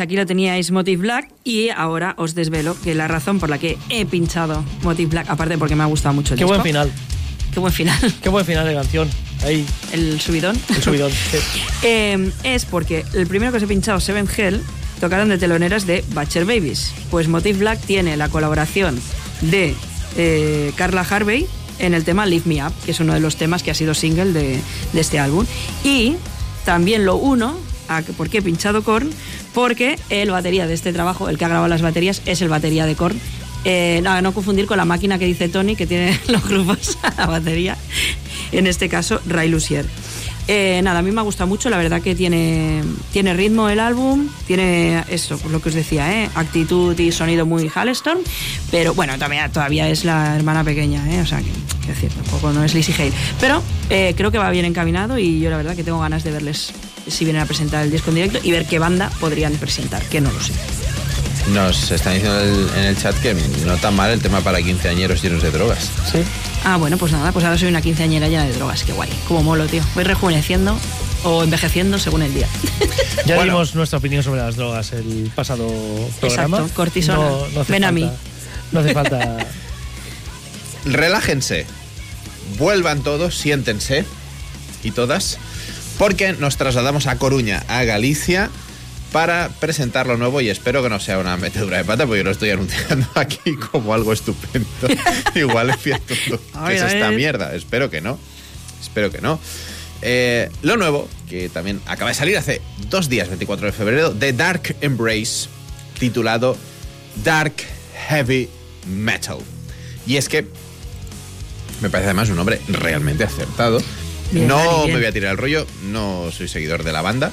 Pues 0.00 0.06
aquí 0.06 0.16
lo 0.16 0.24
teníais 0.24 0.70
Motive 0.70 1.02
Black 1.02 1.28
y 1.44 1.68
ahora 1.68 2.14
os 2.16 2.34
desvelo 2.34 2.74
que 2.82 2.94
la 2.94 3.06
razón 3.06 3.38
por 3.38 3.50
la 3.50 3.58
que 3.58 3.76
he 3.90 4.06
pinchado 4.06 4.64
Motive 4.82 5.10
Black, 5.10 5.26
aparte 5.28 5.58
porque 5.58 5.76
me 5.76 5.82
ha 5.82 5.86
gustado 5.86 6.14
mucho 6.14 6.32
el 6.32 6.38
Qué 6.38 6.44
disco. 6.44 6.54
buen 6.56 6.62
final. 6.62 6.90
Qué 7.52 7.60
buen 7.60 7.72
final. 7.74 8.14
Qué 8.22 8.28
buen 8.30 8.46
final 8.46 8.66
de 8.66 8.72
canción. 8.72 9.10
Ahí, 9.44 9.66
El 9.92 10.18
subidón. 10.18 10.58
el 10.74 10.82
subidón. 10.82 11.12
sí. 11.12 11.36
Eh, 11.82 12.32
es 12.44 12.64
porque 12.64 13.04
el 13.12 13.26
primero 13.26 13.52
que 13.52 13.58
os 13.58 13.62
he 13.62 13.66
pinchado, 13.66 14.00
Seven 14.00 14.26
Hell, 14.34 14.62
tocaron 15.00 15.28
de 15.28 15.36
teloneras 15.36 15.86
de 15.86 16.02
Butcher 16.14 16.46
Babies. 16.46 16.92
Pues 17.10 17.28
Motive 17.28 17.58
Black 17.58 17.78
tiene 17.80 18.16
la 18.16 18.30
colaboración 18.30 18.98
de 19.42 19.74
eh, 20.16 20.72
Carla 20.76 21.02
Harvey 21.02 21.46
en 21.78 21.92
el 21.92 22.04
tema 22.04 22.24
Lift 22.24 22.46
Me 22.46 22.64
Up, 22.64 22.72
que 22.86 22.92
es 22.92 23.00
uno 23.00 23.12
de 23.12 23.20
los 23.20 23.36
temas 23.36 23.62
que 23.62 23.70
ha 23.70 23.74
sido 23.74 23.92
single 23.92 24.32
de, 24.32 24.60
de 24.94 25.00
este 25.02 25.18
álbum. 25.18 25.44
Y 25.84 26.14
también 26.64 27.04
lo 27.04 27.16
uno, 27.16 27.58
¿por 28.16 28.28
qué 28.28 28.38
he 28.38 28.42
pinchado 28.42 28.82
Korn? 28.82 29.10
Porque 29.54 29.98
el 30.10 30.30
batería 30.30 30.66
de 30.66 30.74
este 30.74 30.92
trabajo, 30.92 31.28
el 31.28 31.38
que 31.38 31.44
ha 31.44 31.48
grabado 31.48 31.68
las 31.68 31.82
baterías, 31.82 32.22
es 32.26 32.42
el 32.42 32.48
batería 32.48 32.86
de 32.86 32.94
Korn. 32.94 33.18
Eh, 33.64 34.00
no, 34.02 34.32
confundir 34.32 34.66
con 34.66 34.78
la 34.78 34.84
máquina 34.84 35.18
que 35.18 35.26
dice 35.26 35.48
Tony, 35.48 35.76
que 35.76 35.86
tiene 35.86 36.18
los 36.28 36.46
grupos 36.48 36.98
a 37.02 37.14
la 37.16 37.26
batería. 37.26 37.76
En 38.52 38.66
este 38.66 38.88
caso, 38.88 39.20
Ray 39.26 39.48
Lucier. 39.48 39.86
Eh, 40.48 40.80
nada, 40.82 40.98
a 40.98 41.02
mí 41.02 41.12
me 41.12 41.20
ha 41.20 41.24
gustado 41.24 41.46
mucho, 41.46 41.70
la 41.70 41.76
verdad 41.76 42.02
que 42.02 42.16
tiene, 42.16 42.82
tiene 43.12 43.34
ritmo 43.34 43.68
el 43.68 43.78
álbum, 43.78 44.28
tiene 44.48 45.04
eso, 45.08 45.38
lo 45.48 45.62
que 45.62 45.68
os 45.68 45.74
decía, 45.76 46.24
¿eh? 46.24 46.30
actitud 46.34 46.98
y 46.98 47.12
sonido 47.12 47.46
muy 47.46 47.70
Halestorm, 47.72 48.18
pero 48.68 48.92
bueno, 48.94 49.14
todavía, 49.14 49.48
todavía 49.52 49.88
es 49.88 50.04
la 50.04 50.34
hermana 50.34 50.64
pequeña, 50.64 51.08
¿eh? 51.14 51.20
o 51.20 51.26
sea, 51.26 51.38
que, 51.38 52.08
tampoco 52.08 52.52
no 52.52 52.64
es 52.64 52.74
Lizzie 52.74 52.94
Hale, 52.94 53.12
pero 53.38 53.62
creo 53.88 54.32
que 54.32 54.38
va 54.38 54.50
bien 54.50 54.64
encaminado 54.64 55.18
y 55.18 55.38
yo 55.38 55.50
la 55.50 55.56
verdad 55.56 55.76
que 55.76 55.84
tengo 55.84 56.00
ganas 56.00 56.24
de 56.24 56.32
verles 56.32 56.72
si 57.08 57.24
vienen 57.24 57.42
a 57.42 57.46
presentar 57.46 57.84
el 57.84 57.90
disco 57.90 58.10
en 58.10 58.16
directo 58.16 58.38
y 58.42 58.50
ver 58.52 58.66
qué 58.66 58.78
banda 58.78 59.10
podrían 59.20 59.52
presentar, 59.54 60.02
que 60.04 60.20
no 60.20 60.30
lo 60.32 60.40
sé. 60.40 60.52
Nos 61.52 61.90
están 61.90 62.14
diciendo 62.14 62.40
en 62.76 62.84
el 62.84 62.96
chat 62.96 63.16
que 63.20 63.34
no 63.64 63.76
tan 63.78 63.96
mal 63.96 64.10
el 64.10 64.20
tema 64.20 64.40
para 64.40 64.60
quinceañeros 64.62 65.22
llenos 65.22 65.42
de 65.42 65.50
drogas. 65.50 65.90
Sí. 66.12 66.18
Ah, 66.64 66.76
bueno, 66.76 66.96
pues 66.98 67.12
nada, 67.12 67.32
pues 67.32 67.44
ahora 67.44 67.56
soy 67.58 67.68
una 67.68 67.80
quinceañera 67.80 68.28
llena 68.28 68.44
de 68.44 68.52
drogas, 68.52 68.84
qué 68.84 68.92
guay, 68.92 69.08
como 69.26 69.42
molo, 69.42 69.66
tío. 69.66 69.82
Voy 69.94 70.04
rejuveneciendo 70.04 70.78
o 71.24 71.42
envejeciendo 71.42 71.98
según 71.98 72.22
el 72.22 72.34
día. 72.34 72.46
Ya 73.26 73.36
Bueno. 73.36 73.52
dimos 73.52 73.74
nuestra 73.74 73.98
opinión 73.98 74.22
sobre 74.22 74.40
las 74.40 74.56
drogas 74.56 74.92
el 74.92 75.30
pasado 75.34 75.66
programa. 76.20 76.56
Exacto, 76.58 76.74
cortisona. 76.74 77.18
No, 77.18 77.48
no 77.48 77.60
hace 77.60 77.72
Ven 77.72 77.84
a 77.84 77.92
mí. 77.92 78.10
No 78.72 78.80
hace 78.80 78.94
falta. 78.94 79.36
Relájense, 80.86 81.66
vuelvan 82.58 83.02
todos, 83.02 83.36
siéntense 83.36 84.04
y 84.82 84.92
todas, 84.92 85.38
porque 86.00 86.32
nos 86.32 86.56
trasladamos 86.56 87.06
a 87.06 87.18
Coruña, 87.18 87.62
a 87.68 87.84
Galicia, 87.84 88.48
para 89.12 89.50
presentar 89.60 90.06
lo 90.06 90.16
nuevo 90.16 90.40
y 90.40 90.48
espero 90.48 90.82
que 90.82 90.88
no 90.88 90.98
sea 90.98 91.18
una 91.18 91.36
metedura 91.36 91.76
de 91.76 91.84
pata, 91.84 92.06
porque 92.06 92.20
yo 92.20 92.24
lo 92.24 92.30
estoy 92.30 92.48
anunciando 92.48 93.06
aquí 93.16 93.54
como 93.70 93.92
algo 93.92 94.14
estupendo. 94.14 94.66
Igual 95.34 95.68
es 95.68 95.76
cierto 95.82 96.14
que 96.14 96.74
es 96.74 96.82
esta 96.82 97.10
mierda, 97.10 97.54
espero 97.54 97.90
que 97.90 98.00
no. 98.00 98.18
Espero 98.80 99.10
que 99.10 99.20
no. 99.20 99.38
Eh, 100.00 100.48
lo 100.62 100.78
nuevo, 100.78 101.06
que 101.28 101.50
también 101.50 101.82
acaba 101.84 102.08
de 102.08 102.14
salir 102.14 102.38
hace 102.38 102.62
dos 102.88 103.10
días, 103.10 103.28
24 103.28 103.66
de 103.66 103.72
febrero, 103.72 104.10
de 104.10 104.32
Dark 104.32 104.76
Embrace, 104.80 105.50
titulado 105.98 106.56
Dark 107.22 107.56
Heavy 108.08 108.48
Metal. 108.86 109.36
Y 110.06 110.16
es 110.16 110.30
que 110.30 110.46
me 111.82 111.90
parece 111.90 112.06
además 112.06 112.30
un 112.30 112.36
nombre 112.36 112.58
realmente 112.68 113.22
acertado. 113.22 113.82
Bien, 114.32 114.46
no 114.46 114.82
bien. 114.84 114.94
me 114.94 115.00
voy 115.00 115.06
a 115.08 115.12
tirar 115.12 115.32
el 115.32 115.38
rollo, 115.38 115.66
no 115.84 116.30
soy 116.30 116.48
seguidor 116.48 116.84
de 116.84 116.92
la 116.92 117.02
banda. 117.02 117.32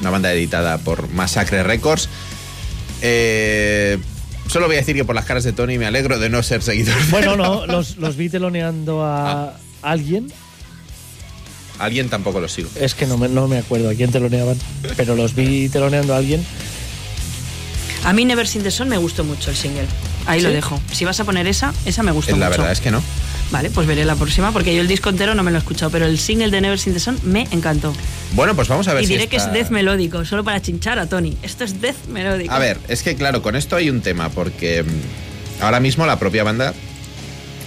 Una 0.00 0.10
banda 0.10 0.32
editada 0.32 0.78
por 0.78 1.08
Massacre 1.10 1.62
Records. 1.62 2.08
Eh, 3.02 3.98
solo 4.48 4.66
voy 4.66 4.76
a 4.76 4.80
decir 4.80 4.94
que 4.96 5.04
por 5.04 5.14
las 5.14 5.24
caras 5.24 5.44
de 5.44 5.52
Tony 5.52 5.78
me 5.78 5.86
alegro 5.86 6.18
de 6.18 6.28
no 6.28 6.42
ser 6.42 6.62
seguidor. 6.62 6.94
Bueno, 7.10 7.36
la 7.36 7.44
no, 7.44 7.66
los, 7.66 7.96
los 7.96 8.16
vi 8.16 8.28
teloneando 8.28 9.04
a 9.04 9.54
alguien. 9.82 10.30
Alguien 11.78 12.08
tampoco 12.08 12.40
lo 12.40 12.48
sigo. 12.48 12.70
Es 12.74 12.94
que 12.94 13.06
no 13.06 13.18
me, 13.18 13.28
no 13.28 13.48
me 13.48 13.58
acuerdo 13.58 13.90
a 13.90 13.94
quién 13.94 14.10
teloneaban, 14.10 14.56
pero 14.96 15.14
los 15.14 15.34
vi 15.34 15.68
teloneando 15.68 16.14
a 16.14 16.18
alguien. 16.18 16.44
A 18.04 18.12
mí 18.12 18.24
Never 18.24 18.46
Seen 18.46 18.62
the 18.64 18.70
Sun 18.70 18.88
me 18.88 18.96
gustó 18.98 19.24
mucho 19.24 19.50
el 19.50 19.56
single. 19.56 19.86
Ahí 20.26 20.40
lo 20.40 20.50
dejo. 20.50 20.80
Si 20.92 21.04
vas 21.04 21.18
a 21.20 21.24
poner 21.24 21.46
esa, 21.46 21.72
esa 21.84 22.02
me 22.02 22.12
gustó 22.12 22.34
Eh, 22.34 22.38
La 22.38 22.46
mucho. 22.46 22.58
verdad 22.58 22.72
es 22.72 22.80
que 22.80 22.90
no. 22.90 23.02
Vale, 23.52 23.70
pues 23.70 23.86
veré 23.86 24.04
la 24.04 24.16
próxima, 24.16 24.50
porque 24.52 24.74
yo 24.74 24.80
el 24.80 24.88
disco 24.88 25.10
entero 25.10 25.34
no 25.36 25.42
me 25.44 25.52
lo 25.52 25.58
he 25.58 25.60
escuchado, 25.60 25.90
pero 25.92 26.06
el 26.06 26.18
single 26.18 26.50
de 26.50 26.60
Never 26.60 26.78
Seen 26.78 26.94
the 26.94 27.00
Sun 27.00 27.18
me 27.22 27.46
encantó. 27.52 27.94
Bueno, 28.32 28.56
pues 28.56 28.66
vamos 28.66 28.88
a 28.88 28.94
ver 28.94 29.04
Y 29.04 29.06
si 29.06 29.12
diré 29.12 29.28
que 29.28 29.36
es 29.36 29.52
death 29.52 29.70
melódico, 29.70 30.24
solo 30.24 30.42
para 30.42 30.60
chinchar 30.60 30.98
a 30.98 31.06
Tony. 31.06 31.36
Esto 31.42 31.62
es 31.64 31.80
death 31.80 32.06
melódico. 32.08 32.52
A 32.52 32.58
ver, 32.58 32.78
es 32.88 33.02
que 33.04 33.14
claro, 33.14 33.42
con 33.42 33.54
esto 33.54 33.76
hay 33.76 33.88
un 33.88 34.00
tema, 34.00 34.30
porque 34.30 34.82
mm, 34.82 35.62
ahora 35.62 35.78
mismo 35.78 36.04
la 36.06 36.18
propia 36.18 36.42
banda 36.42 36.74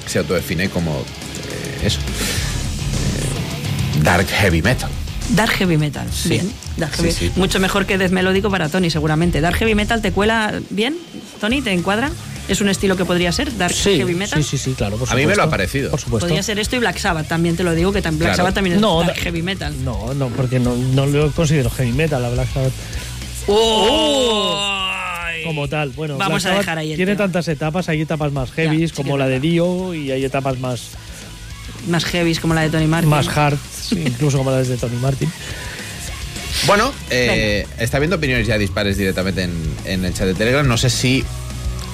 se 0.06 0.20
autodefine 0.20 0.70
como 0.70 1.00
eh, 1.00 1.86
eso. 1.86 2.00
eh, 2.00 4.04
dark 4.04 4.28
heavy 4.28 4.62
metal. 4.62 4.90
Dark 5.30 5.52
Heavy 5.52 5.78
Metal. 5.78 6.08
Sí. 6.12 6.30
Bien. 6.30 6.52
Dark 6.78 6.96
Sí, 6.96 7.04
heavy- 7.04 7.12
sí. 7.14 7.32
Mucho 7.36 7.60
mejor 7.60 7.86
que 7.86 8.00
Death 8.00 8.10
Melódico 8.10 8.50
para 8.50 8.68
Tony, 8.68 8.90
seguramente. 8.90 9.42
Dark 9.42 9.58
Heavy 9.58 9.76
Metal 9.76 10.02
te 10.02 10.12
cuela 10.12 10.60
bien, 10.72 10.98
Tony, 11.40 11.62
¿te 11.62 11.72
encuadra? 11.72 12.10
¿Es 12.50 12.60
un 12.62 12.68
estilo 12.70 12.98
que 12.98 13.06
podría 13.06 13.32
ser? 13.32 13.56
Dark 13.58 13.74
Sí, 13.74 13.98
Heavy 13.98 14.16
Metal. 14.16 14.44
sí, 14.44 14.58
sí, 14.58 14.64
sí, 14.64 14.74
claro. 14.74 14.98
Por 14.98 15.10
A 15.10 15.16
mí 15.16 15.26
me 15.26 15.36
lo 15.36 15.44
ha 15.44 15.50
parecido. 15.50 15.92
Por 15.92 16.00
supuesto. 16.02 16.26
Podría 16.28 16.42
ser 16.44 16.58
esto 16.60 16.76
y 16.76 16.80
Black 16.80 16.98
Sabbath, 16.98 17.28
también 17.28 17.56
te 17.56 17.64
lo 17.64 17.74
digo, 17.76 17.92
que 17.94 18.02
Black 18.02 18.18
Claro. 18.18 18.36
Sabbath 18.36 18.56
también 18.56 18.76
es 18.78 18.82
No, 18.82 19.02
Dark 19.02 19.16
da- 19.16 19.22
Heavy 19.22 19.42
Metal. 19.44 19.74
No, 19.86 20.14
no, 20.16 20.30
porque 20.30 20.60
no, 20.60 20.76
no 20.76 21.06
lo 21.06 21.32
considero 21.32 21.70
heavy 21.70 21.92
metal 21.92 22.26
a 22.26 22.30
Black 22.30 22.52
Sabbath 22.54 22.74
¡Oh! 23.48 24.76
como 25.46 25.68
tal. 25.68 25.90
Bueno, 25.92 26.18
Vamos 26.18 26.44
Black 26.44 26.56
a 26.56 26.58
dejar 26.60 26.78
ahí 26.80 26.92
el 26.92 26.98
Tiene 26.98 27.14
tema. 27.14 27.26
tantas 27.26 27.48
etapas, 27.48 27.88
hay 27.90 28.02
etapas 28.02 28.32
más 28.32 28.52
heavy, 28.52 28.80
Ya, 28.82 28.88
sí 28.88 28.94
que 28.94 29.04
como 29.04 29.18
la 29.18 29.28
de. 29.28 29.40
Dio, 29.40 29.94
y 29.94 30.12
hay 30.12 30.24
etapas 30.26 30.60
más, 30.60 30.90
Más 31.88 32.04
heavy 32.06 32.36
como 32.36 32.54
la 32.54 32.62
de 32.62 32.70
Tony 32.70 32.88
Martin. 32.88 33.10
más 33.10 33.28
hard, 33.28 33.58
incluso 33.92 34.38
como 34.40 34.52
las 34.52 34.68
de 34.68 34.78
Tony 34.78 34.98
Martin. 34.98 35.32
Bueno, 36.68 36.92
eh, 37.10 37.66
está 37.78 38.00
viendo 38.00 38.18
opiniones 38.18 38.46
ya 38.48 38.58
dispares 38.58 38.98
directamente 38.98 39.44
en, 39.44 39.54
en 39.86 40.04
el 40.04 40.14
chat 40.14 40.28
de 40.28 40.34
Telegram. 40.34 40.68
No 40.68 40.78
sé 40.78 40.90
si 40.90 41.24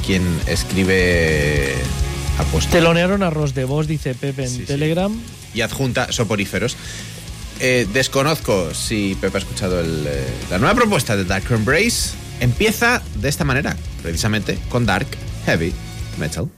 quien 0.06 0.24
escribe 0.48 1.74
ha 2.38 2.44
puesto 2.46 2.72
Telonearon 2.72 3.24
a 3.24 3.30
Ros 3.30 3.54
de 3.54 3.64
Vos, 3.66 3.88
dice 3.88 4.14
Pepe 4.16 4.44
en 4.44 4.50
Sí, 4.50 4.58
sí. 4.60 4.64
Telegram. 4.66 5.12
y 5.54 5.62
adjunta 5.62 6.12
soporíferos. 6.12 6.76
Eh, 7.62 7.88
desconozco 7.94 8.74
si 8.74 9.16
Pepe 9.22 9.38
ha 9.38 9.40
escuchado 9.40 9.80
el, 9.80 10.06
eh, 10.08 10.24
la 10.50 10.58
nueva 10.58 10.76
propuesta 10.76 11.16
de 11.16 11.24
Dark 11.24 11.46
Embrace. 11.50 12.12
Empieza 12.42 13.02
de 13.16 13.30
esta 13.30 13.46
manera, 13.46 13.78
precisamente 14.04 14.58
con 14.70 14.86
Dark 14.86 15.08
Heavy 15.46 15.74
Metal. 16.20 16.50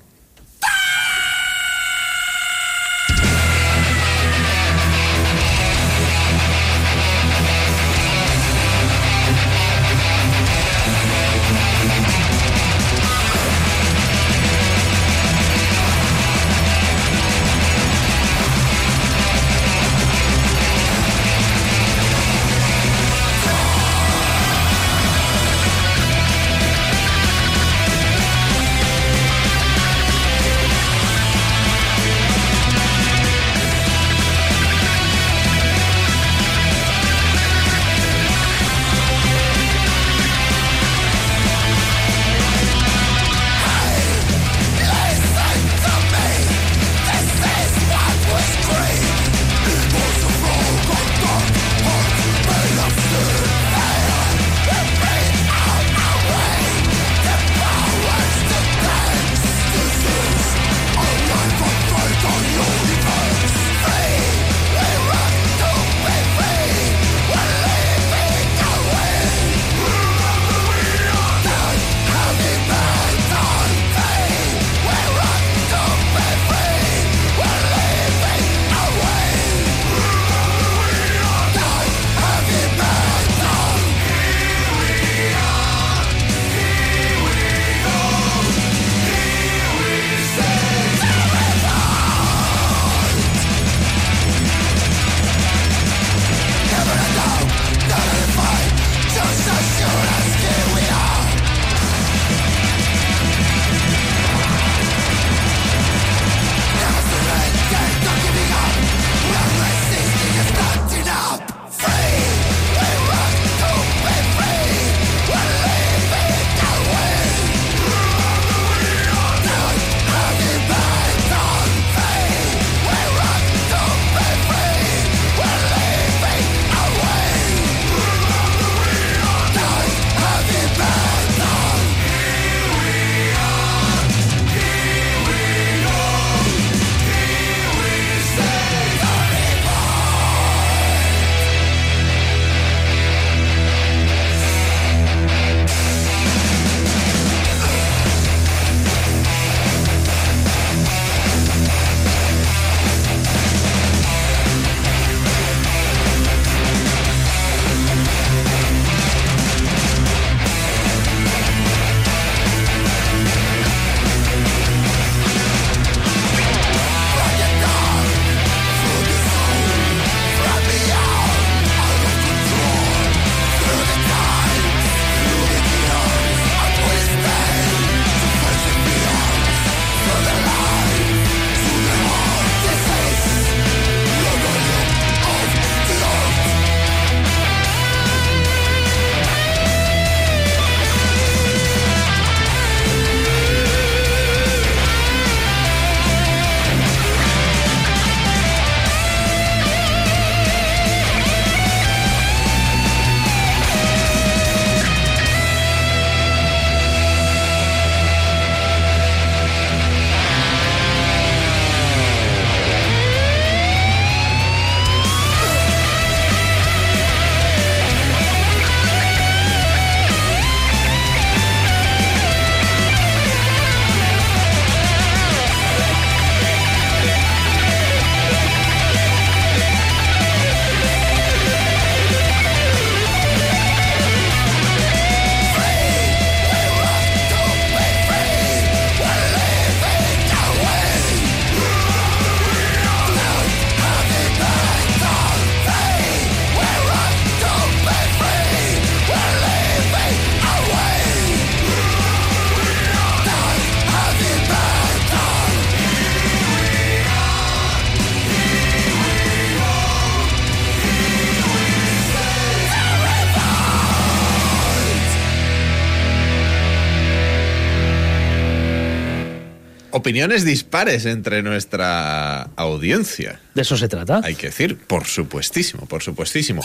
Opiniones 270.08 270.46
dispares 270.46 271.06
entre 271.06 271.44
nuestra 271.44 272.44
audiencia. 272.56 273.42
De 273.54 273.64
eso 273.64 273.76
se 273.76 273.90
trata. 273.90 274.22
Hay 274.24 274.36
que 274.36 274.48
decir, 274.48 274.78
por 274.78 275.06
supuestísimo, 275.06 275.86
por 275.86 276.02
supuestísimo. 276.02 276.62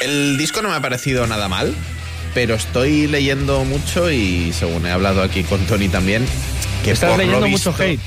El 0.00 0.38
disco 0.38 0.62
no 0.62 0.70
me 0.70 0.76
ha 0.76 0.80
parecido 0.80 1.26
nada 1.26 1.48
mal, 1.48 1.74
pero 2.32 2.54
estoy 2.54 3.08
leyendo 3.08 3.62
mucho 3.64 4.10
y 4.10 4.54
según 4.54 4.86
he 4.86 4.90
hablado 4.90 5.22
aquí 5.22 5.42
con 5.42 5.60
Tony 5.66 5.88
también, 5.90 6.24
que 6.82 6.92
Estás 6.92 7.10
por 7.10 7.18
lo 7.18 7.24
leyendo 7.26 7.46
visto- 7.46 7.72
mucho 7.72 7.82
hate. 7.84 8.00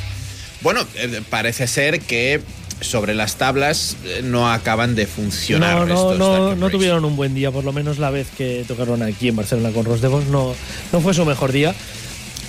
Bueno, 0.62 0.82
eh, 0.96 1.22
parece 1.30 1.68
ser 1.68 2.00
que 2.02 2.42
sobre 2.80 3.14
las 3.14 3.36
tablas 3.36 3.98
eh, 4.06 4.22
no 4.24 4.52
acaban 4.52 4.96
de 4.96 5.06
funcionar. 5.06 5.76
No, 5.76 5.86
no, 5.86 5.94
estos 5.94 6.18
no, 6.18 6.56
no 6.56 6.70
tuvieron 6.72 7.06
un 7.06 7.16
buen 7.16 7.36
día, 7.36 7.52
por 7.52 7.64
lo 7.64 7.72
menos 7.72 8.00
la 8.00 8.10
vez 8.10 8.28
que 8.36 8.66
tocaron 8.68 9.04
aquí 9.04 9.28
en 9.28 9.36
Barcelona 9.36 9.70
con 9.72 9.86
Ros 9.86 10.02
Devos 10.02 10.26
no, 10.26 10.56
no 10.92 11.02
fue 11.02 11.14
su 11.14 11.24
mejor 11.24 11.52
día. 11.52 11.76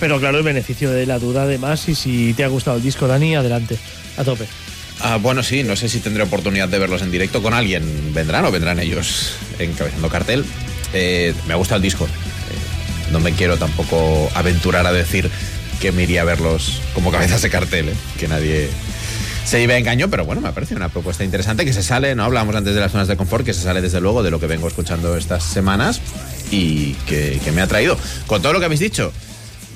Pero 0.02 0.18
claro, 0.18 0.38
el 0.38 0.42
beneficio 0.42 0.90
de 0.90 1.06
la 1.06 1.20
duda 1.20 1.44
además, 1.44 1.88
y 1.88 1.94
si 1.94 2.34
te 2.34 2.42
ha 2.42 2.48
gustado 2.48 2.76
el 2.76 2.82
disco, 2.82 3.06
Dani, 3.06 3.36
adelante, 3.36 3.78
a 4.16 4.24
tope. 4.24 4.46
Ah, 4.98 5.16
bueno, 5.22 5.44
sí, 5.44 5.62
no 5.62 5.76
sé 5.76 5.88
si 5.88 6.00
tendré 6.00 6.24
oportunidad 6.24 6.68
de 6.68 6.80
verlos 6.80 7.02
en 7.02 7.12
directo 7.12 7.40
con 7.40 7.54
alguien. 7.54 8.12
¿Vendrán 8.12 8.44
o 8.44 8.50
vendrán 8.50 8.80
ellos 8.80 9.34
encabezando 9.60 10.08
cartel? 10.08 10.44
Eh, 10.92 11.32
me 11.46 11.52
ha 11.52 11.56
gustado 11.56 11.76
el 11.76 11.82
disco. 11.82 12.06
Eh, 12.06 13.12
no 13.12 13.20
me 13.20 13.30
quiero 13.30 13.58
tampoco 13.58 14.28
aventurar 14.34 14.88
a 14.88 14.92
decir 14.92 15.30
que 15.80 15.92
me 15.92 16.02
iría 16.02 16.22
a 16.22 16.24
verlos 16.24 16.80
como 16.94 17.12
cabezas 17.12 17.40
de 17.40 17.50
cartel, 17.50 17.90
eh, 17.90 17.94
que 18.18 18.26
nadie 18.26 18.70
se 19.44 19.60
lleve 19.60 19.74
a 19.74 19.78
engaño, 19.78 20.10
pero 20.10 20.24
bueno, 20.24 20.40
me 20.40 20.50
parece 20.50 20.74
una 20.74 20.88
propuesta 20.88 21.22
interesante 21.22 21.64
que 21.64 21.72
se 21.72 21.84
sale, 21.84 22.16
¿no? 22.16 22.24
Hablábamos 22.24 22.56
antes 22.56 22.74
de 22.74 22.80
las 22.80 22.90
zonas 22.90 23.06
de 23.06 23.16
confort, 23.16 23.46
que 23.46 23.54
se 23.54 23.62
sale 23.62 23.80
desde 23.80 24.00
luego 24.00 24.24
de 24.24 24.32
lo 24.32 24.40
que 24.40 24.48
vengo 24.48 24.66
escuchando 24.66 25.16
estas 25.16 25.44
semanas 25.44 26.00
y 26.50 26.94
que, 27.06 27.40
que 27.44 27.52
me 27.52 27.60
ha 27.60 27.68
traído. 27.68 27.96
Con 28.26 28.42
todo 28.42 28.52
lo 28.52 28.58
que 28.58 28.64
habéis 28.64 28.80
dicho, 28.80 29.12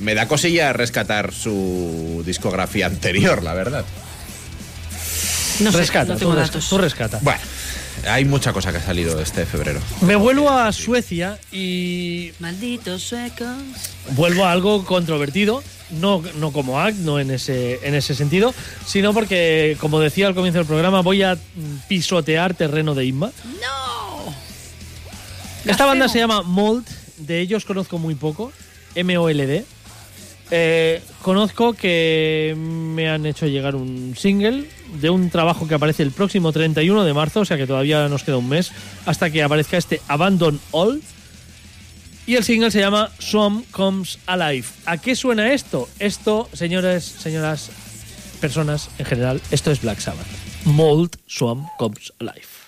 me 0.00 0.14
da 0.14 0.28
cosilla 0.28 0.72
rescatar 0.72 1.32
su 1.32 2.22
discografía 2.26 2.86
anterior, 2.86 3.42
la 3.42 3.54
verdad. 3.54 3.84
No 5.60 5.72
sé, 5.72 5.78
rescata, 5.78 6.12
no 6.12 6.18
tengo 6.18 6.32
tú, 6.32 6.38
datos. 6.38 6.68
tú 6.68 6.78
rescata. 6.78 7.18
Bueno, 7.22 7.40
hay 8.08 8.24
mucha 8.24 8.52
cosa 8.52 8.72
que 8.72 8.78
ha 8.78 8.82
salido 8.82 9.20
este 9.20 9.46
febrero. 9.46 9.80
Me 10.02 10.16
vuelvo 10.16 10.50
a 10.50 10.70
Suecia 10.72 11.38
y 11.50 12.32
Malditos 12.40 13.02
suecos. 13.02 13.56
vuelvo 14.10 14.44
a 14.44 14.52
algo 14.52 14.84
controvertido. 14.84 15.62
No, 15.90 16.20
no 16.40 16.52
como 16.52 16.80
act, 16.80 16.98
no 16.98 17.20
en 17.20 17.30
ese, 17.30 17.78
en 17.86 17.94
ese 17.94 18.16
sentido, 18.16 18.52
sino 18.84 19.14
porque, 19.14 19.76
como 19.80 20.00
decía 20.00 20.26
al 20.26 20.34
comienzo 20.34 20.58
del 20.58 20.66
programa, 20.66 21.00
voy 21.00 21.22
a 21.22 21.38
pisotear 21.86 22.54
terreno 22.54 22.96
de 22.96 23.04
Inma. 23.04 23.30
¡No! 23.62 24.34
Esta 25.64 25.86
banda 25.86 26.08
se 26.08 26.18
llama 26.18 26.42
Mold, 26.42 26.84
de 27.18 27.40
ellos 27.40 27.64
conozco 27.64 27.98
muy 27.98 28.16
poco, 28.16 28.52
M-O-L-D. 28.96 29.64
Eh, 30.50 31.02
conozco 31.22 31.72
que 31.72 32.54
me 32.56 33.08
han 33.08 33.26
hecho 33.26 33.46
llegar 33.46 33.74
un 33.74 34.14
single 34.16 34.68
de 35.00 35.10
un 35.10 35.28
trabajo 35.30 35.66
que 35.66 35.74
aparece 35.74 36.04
el 36.04 36.12
próximo 36.12 36.52
31 36.52 37.04
de 37.04 37.12
marzo, 37.12 37.40
o 37.40 37.44
sea 37.44 37.56
que 37.56 37.66
todavía 37.66 38.08
nos 38.08 38.22
queda 38.22 38.36
un 38.36 38.48
mes 38.48 38.70
hasta 39.06 39.30
que 39.30 39.42
aparezca 39.42 39.76
este 39.76 40.00
Abandon 40.08 40.60
All. 40.70 41.02
Y 42.26 42.34
el 42.34 42.44
single 42.44 42.70
se 42.70 42.80
llama 42.80 43.10
Swam 43.18 43.62
Comes 43.70 44.18
Alive. 44.26 44.66
¿A 44.84 44.98
qué 44.98 45.14
suena 45.14 45.52
esto? 45.52 45.88
Esto, 46.00 46.48
señores, 46.52 47.04
señoras, 47.04 47.70
personas 48.40 48.90
en 48.98 49.06
general, 49.06 49.40
esto 49.50 49.70
es 49.70 49.80
Black 49.80 50.00
Sabbath. 50.00 50.26
Mold 50.64 51.16
Swam 51.26 51.66
Comes 51.78 52.12
Alive. 52.18 52.65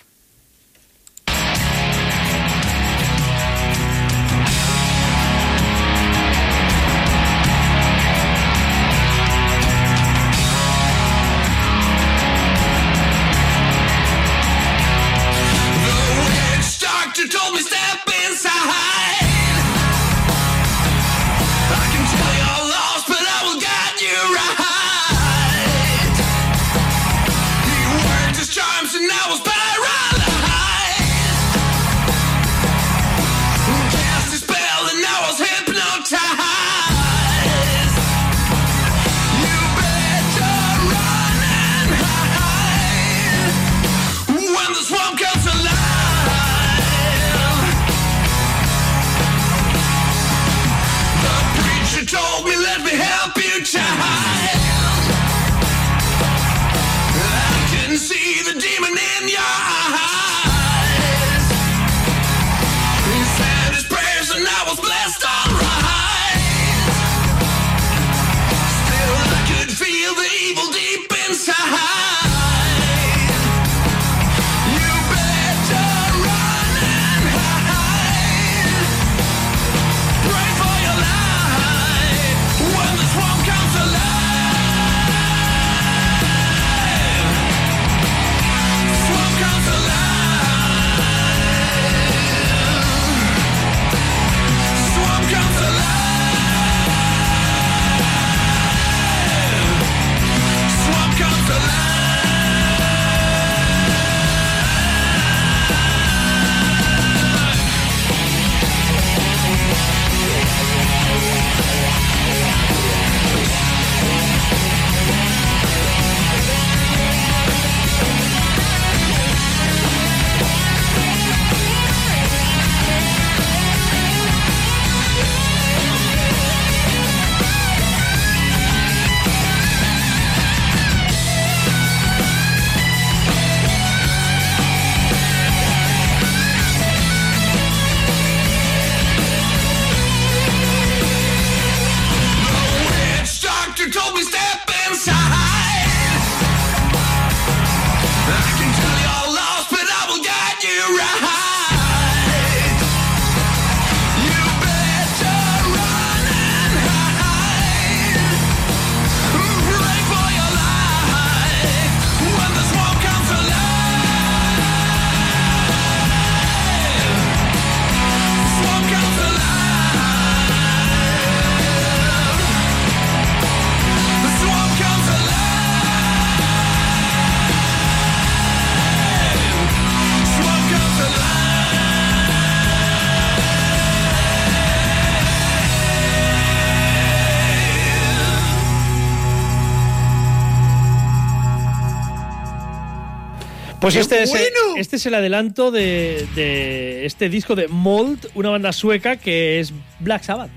Pues 193.93 194.07
¡Qué 194.07 194.15
este 194.15 194.23
es, 194.23 194.33
el, 194.35 194.53
bueno! 194.53 194.77
este 194.77 194.97
es 194.97 195.05
el 195.07 195.15
adelanto 195.15 195.71
de, 195.71 196.27
de 196.35 197.07
este 197.07 197.27
disco 197.27 197.55
de 197.55 197.67
Mold, 197.67 198.29
una 198.35 198.49
banda 198.49 198.71
sueca 198.71 199.15
que 199.15 199.59
es 199.59 199.73
Black 199.99 200.21
Sabbath. 200.21 200.51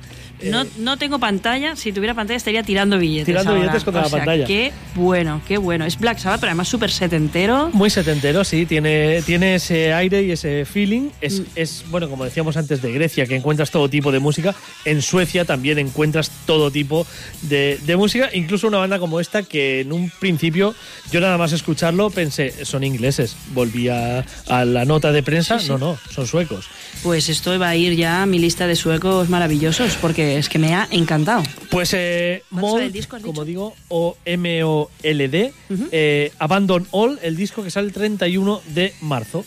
No, 0.51 0.65
no 0.79 0.97
tengo 0.97 1.19
pantalla. 1.19 1.77
Si 1.77 1.93
tuviera 1.93 2.15
pantalla 2.15 2.37
estaría 2.37 2.63
tirando 2.63 2.99
billetes. 2.99 3.27
Tirando 3.27 3.51
ahora. 3.51 3.63
billetes 3.63 3.85
contra 3.85 4.01
O 4.03 4.05
la 4.05 4.09
sea, 4.11 4.19
pantalla. 4.19 4.47
Qué 4.47 4.73
bueno, 4.95 5.41
qué 5.47 5.59
bueno. 5.59 5.85
Es 5.85 5.99
Black 5.99 6.19
Sabbath, 6.19 6.41
pero 6.41 6.51
además 6.51 6.69
súper 6.69 6.91
setentero. 6.91 7.71
Muy 7.73 7.91
setentero, 7.91 8.45
sí, 8.45 8.67
tiene, 8.67 9.23
tiene 9.23 9.57
ese 9.57 9.93
aire 9.93 10.23
y 10.23 10.31
ese 10.33 10.65
feeling. 10.65 11.11
Es, 11.21 11.41
Mm. 11.41 11.45
es, 11.57 11.85
bueno, 11.91 12.09
como 12.11 12.25
decíamos 12.25 12.57
antes 12.57 12.83
de 12.83 12.93
Grecia, 12.93 13.27
que 13.27 13.37
encuentras 13.37 13.71
todo 13.71 13.89
tipo 13.89 14.13
de 14.13 14.19
música. 14.19 14.55
En 14.85 15.03
Suecia 15.03 15.45
también 15.45 15.79
encuentras 15.79 16.31
todo 16.47 16.71
tipo 16.71 17.07
de, 17.43 17.79
de 17.85 17.97
música, 17.97 18.31
incluso 18.33 18.67
una 18.69 18.79
banda 18.79 18.99
como 18.99 19.21
esta 19.21 19.43
que 19.43 19.81
en 19.81 19.93
un 19.93 20.11
principio 20.21 20.75
yo 21.11 21.21
nada 21.21 21.39
más 21.39 21.53
escucharlo 21.53 22.11
pensé, 22.11 22.65
son 22.65 22.85
ingleses. 22.85 23.37
Volví 23.55 23.89
a, 23.89 24.25
a 24.49 24.65
la 24.65 24.85
nota 24.85 25.13
de 25.13 25.23
prensa, 25.23 25.59
Sí, 25.59 25.67
sí. 25.67 25.73
no, 25.73 25.79
no, 25.79 25.99
son 26.11 26.27
suecos. 26.27 26.67
Pues 27.03 27.29
esto 27.29 27.59
va 27.59 27.71
a 27.71 27.77
ir 27.77 27.95
ya 27.97 28.23
a 28.23 28.27
mi 28.27 28.39
lista 28.39 28.67
de 28.67 28.77
suecos 28.77 29.29
maravillosos, 29.29 29.97
porque 30.01 30.32
es 30.39 30.49
que 30.49 30.59
me 30.59 30.75
ha 30.75 30.87
encantado. 30.91 31.43
Pues 31.71 31.91
eh, 31.95 32.43
¿Cuánto 32.51 32.67
Mold, 32.67 32.75
sale 32.79 32.87
el 32.87 32.93
disco, 32.93 33.17
has 33.17 33.23
como 33.23 33.45
digo, 33.45 33.75
o 33.89 34.17
M-O-L-D, 34.25 35.53
eh, 35.93 36.33
Abandon 36.39 36.87
All, 36.91 37.19
el 37.23 37.37
disco 37.37 37.63
que 37.63 37.71
sale 37.71 37.87
el 37.89 37.93
31 37.93 38.61
de 38.75 38.95
marzo. 39.01 39.45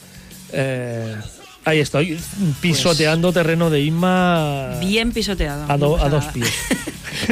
Eh, 0.53 1.15
ahí 1.65 1.79
estoy, 1.79 2.17
pisoteando 2.61 3.33
terreno 3.33 3.69
de 3.69 3.81
Inma 3.81 4.77
Bien 4.79 5.11
pisoteado. 5.11 5.65
a, 5.71 5.77
do- 5.77 5.93
O 5.93 5.97
sea, 5.97 6.05
a 6.07 6.09
dos 6.09 6.25
pies. 6.33 6.49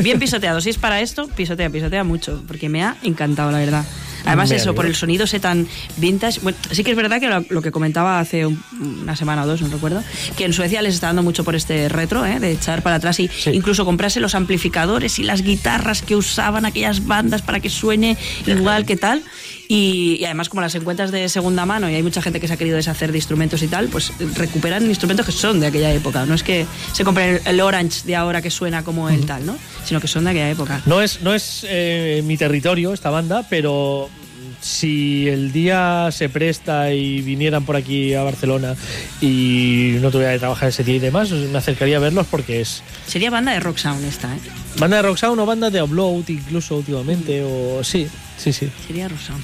Bien 0.01 0.19
pisoteado. 0.19 0.61
Si 0.61 0.69
es 0.69 0.77
para 0.77 1.01
esto, 1.01 1.27
pisotea, 1.27 1.69
pisotea 1.69 2.03
mucho, 2.03 2.43
porque 2.47 2.69
me 2.69 2.83
ha 2.83 2.97
encantado, 3.03 3.51
la 3.51 3.59
verdad. 3.59 3.85
Además, 4.25 4.49
Me 4.49 4.55
eso, 4.55 4.73
por 4.75 4.85
el 4.85 4.95
sonido 4.95 5.25
ese 5.25 5.39
tan 5.39 5.67
vintage. 5.97 6.39
Bueno, 6.41 6.57
sí 6.71 6.83
que 6.83 6.91
es 6.91 6.97
verdad 6.97 7.19
que 7.19 7.27
lo, 7.27 7.43
lo 7.49 7.61
que 7.61 7.71
comentaba 7.71 8.19
hace 8.19 8.45
un- 8.45 8.63
una 9.01 9.15
semana 9.15 9.43
o 9.43 9.47
dos, 9.47 9.61
no 9.61 9.67
recuerdo, 9.69 10.01
que 10.37 10.45
en 10.45 10.53
Suecia 10.53 10.81
les 10.81 10.93
está 10.95 11.07
dando 11.07 11.23
mucho 11.23 11.43
por 11.43 11.55
este 11.55 11.89
retro, 11.89 12.25
¿eh? 12.25 12.39
de 12.39 12.51
echar 12.51 12.81
para 12.83 12.95
atrás 12.97 13.19
y 13.19 13.29
incluso 13.51 13.85
comprarse 13.85 14.19
los 14.19 14.35
amplificadores 14.35 15.19
y 15.19 15.23
las 15.23 15.41
guitarras 15.41 16.01
que 16.01 16.15
usaban 16.15 16.65
aquellas 16.65 17.05
bandas 17.05 17.41
para 17.41 17.59
que 17.59 17.69
suene 17.69 18.17
igual 18.47 18.85
que 18.85 18.95
tal. 18.97 19.23
Y, 19.69 20.17
y 20.19 20.25
además, 20.25 20.49
como 20.49 20.61
las 20.61 20.75
encuentras 20.75 21.11
de 21.11 21.27
segunda 21.29 21.65
mano 21.65 21.89
y 21.89 21.95
hay 21.95 22.03
mucha 22.03 22.21
gente 22.21 22.39
que 22.39 22.47
se 22.47 22.53
ha 22.53 22.57
querido 22.57 22.75
deshacer 22.75 23.11
de 23.11 23.17
instrumentos 23.17 23.61
y 23.63 23.67
tal, 23.67 23.87
pues 23.87 24.11
recuperan 24.35 24.85
instrumentos 24.87 25.25
que 25.25 25.31
son 25.31 25.59
de 25.61 25.67
aquella 25.67 25.91
época. 25.91 26.25
No 26.25 26.35
es 26.35 26.43
que 26.43 26.65
se 26.91 27.03
compren 27.03 27.35
el, 27.35 27.41
el 27.45 27.61
Orange 27.61 28.01
de 28.05 28.15
ahora 28.15 28.41
que 28.41 28.51
suena 28.51 28.83
como 28.83 29.09
el 29.09 29.25
tal, 29.25 29.45
¿no? 29.45 29.57
Sino 29.85 29.99
que 29.99 30.07
son 30.07 30.23
de 30.23 30.31
aquella 30.31 30.49
época. 30.49 30.81
No 30.85 31.01
es, 31.01 31.21
no 31.21 31.33
es 31.33 31.65
eh, 31.67 32.21
mi 32.25 32.37
territorio 32.37 32.93
esta 32.93 33.09
banda, 33.09 33.45
pero 33.49 34.09
si 34.61 35.27
el 35.27 35.51
día 35.51 36.09
se 36.11 36.29
presta 36.29 36.93
y 36.93 37.21
vinieran 37.21 37.65
por 37.65 37.75
aquí 37.75 38.13
a 38.13 38.23
Barcelona 38.23 38.75
y 39.21 39.97
no 39.99 40.09
tuviera 40.09 40.31
que 40.33 40.39
trabajar 40.39 40.69
ese 40.69 40.83
día 40.83 40.95
y 40.95 40.99
demás, 40.99 41.31
me 41.31 41.57
acercaría 41.57 41.97
a 41.97 41.99
verlos 41.99 42.27
porque 42.31 42.61
es 42.61 42.81
Sería 43.05 43.29
banda 43.29 43.51
de 43.51 43.59
rock 43.59 43.77
sound 43.77 44.03
esta, 44.05 44.33
¿eh? 44.33 44.39
banda 44.77 44.97
de 44.97 45.03
rock 45.03 45.17
sound 45.17 45.39
o 45.39 45.45
banda 45.45 45.69
de 45.69 45.81
upload 45.81 46.29
incluso 46.29 46.77
últimamente 46.77 47.43
o 47.43 47.83
sí, 47.83 48.07
sí, 48.37 48.53
sí. 48.53 48.69
Sería 48.87 49.09
rock 49.09 49.19
sound. 49.19 49.43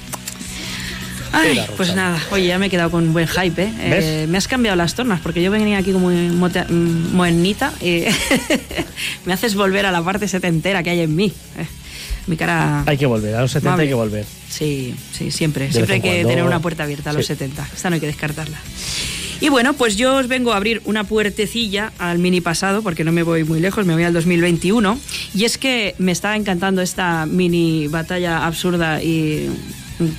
Ay, 1.31 1.59
pues 1.77 1.95
nada, 1.95 2.19
oye, 2.31 2.47
ya 2.47 2.57
me 2.59 2.67
he 2.67 2.69
quedado 2.69 2.89
con 2.91 3.13
buen 3.13 3.27
hype, 3.27 3.63
¿eh? 3.63 3.73
Eh, 3.79 4.25
me 4.29 4.37
has 4.37 4.47
cambiado 4.47 4.75
las 4.75 4.95
tornas, 4.95 5.19
porque 5.21 5.41
yo 5.41 5.51
venía 5.51 5.77
aquí 5.77 5.91
como 5.91 6.09
mm, 6.09 7.13
modernita 7.13 7.71
y 7.81 8.03
me 9.25 9.33
haces 9.33 9.55
volver 9.55 9.85
a 9.85 9.91
la 9.91 10.03
parte 10.03 10.27
setentera 10.27 10.81
que 10.83 10.89
hay 10.89 11.01
en 11.01 11.15
mí. 11.15 11.31
Eh, 11.57 11.65
mi 12.27 12.35
cara... 12.37 12.83
Hay 12.85 12.97
que 12.97 13.05
volver, 13.05 13.35
a 13.35 13.41
los 13.41 13.51
70 13.51 13.69
Amable. 13.69 13.83
hay 13.83 13.89
que 13.89 13.93
volver. 13.95 14.25
Sí, 14.49 14.93
sí, 15.11 15.31
siempre. 15.31 15.65
De 15.67 15.71
siempre 15.73 15.95
hay 15.95 16.01
que 16.01 16.09
cuando. 16.09 16.29
tener 16.29 16.43
una 16.43 16.59
puerta 16.59 16.83
abierta 16.83 17.09
a 17.09 17.13
los 17.13 17.25
Sí. 17.25 17.33
70. 17.33 17.67
Esta 17.75 17.89
no 17.89 17.95
hay 17.95 17.99
que 17.99 18.07
descartarla. 18.07 18.57
Y 19.41 19.49
bueno, 19.49 19.73
pues 19.73 19.95
yo 19.95 20.15
os 20.17 20.27
vengo 20.27 20.51
a 20.51 20.57
abrir 20.57 20.81
una 20.85 21.05
puertecilla 21.05 21.93
al 21.97 22.19
mini 22.19 22.41
pasado, 22.41 22.81
porque 22.81 23.03
no 23.05 23.11
me 23.11 23.23
voy 23.23 23.45
muy 23.45 23.59
lejos, 23.61 23.85
me 23.85 23.93
voy 23.93 24.03
al 24.03 24.13
2021. 24.13 24.99
Y 25.33 25.45
es 25.45 25.57
que 25.57 25.95
me 25.97 26.11
está 26.11 26.35
encantando 26.35 26.81
esta 26.81 27.25
mini 27.25 27.87
batalla 27.87 28.45
absurda 28.45 29.01
y 29.01 29.49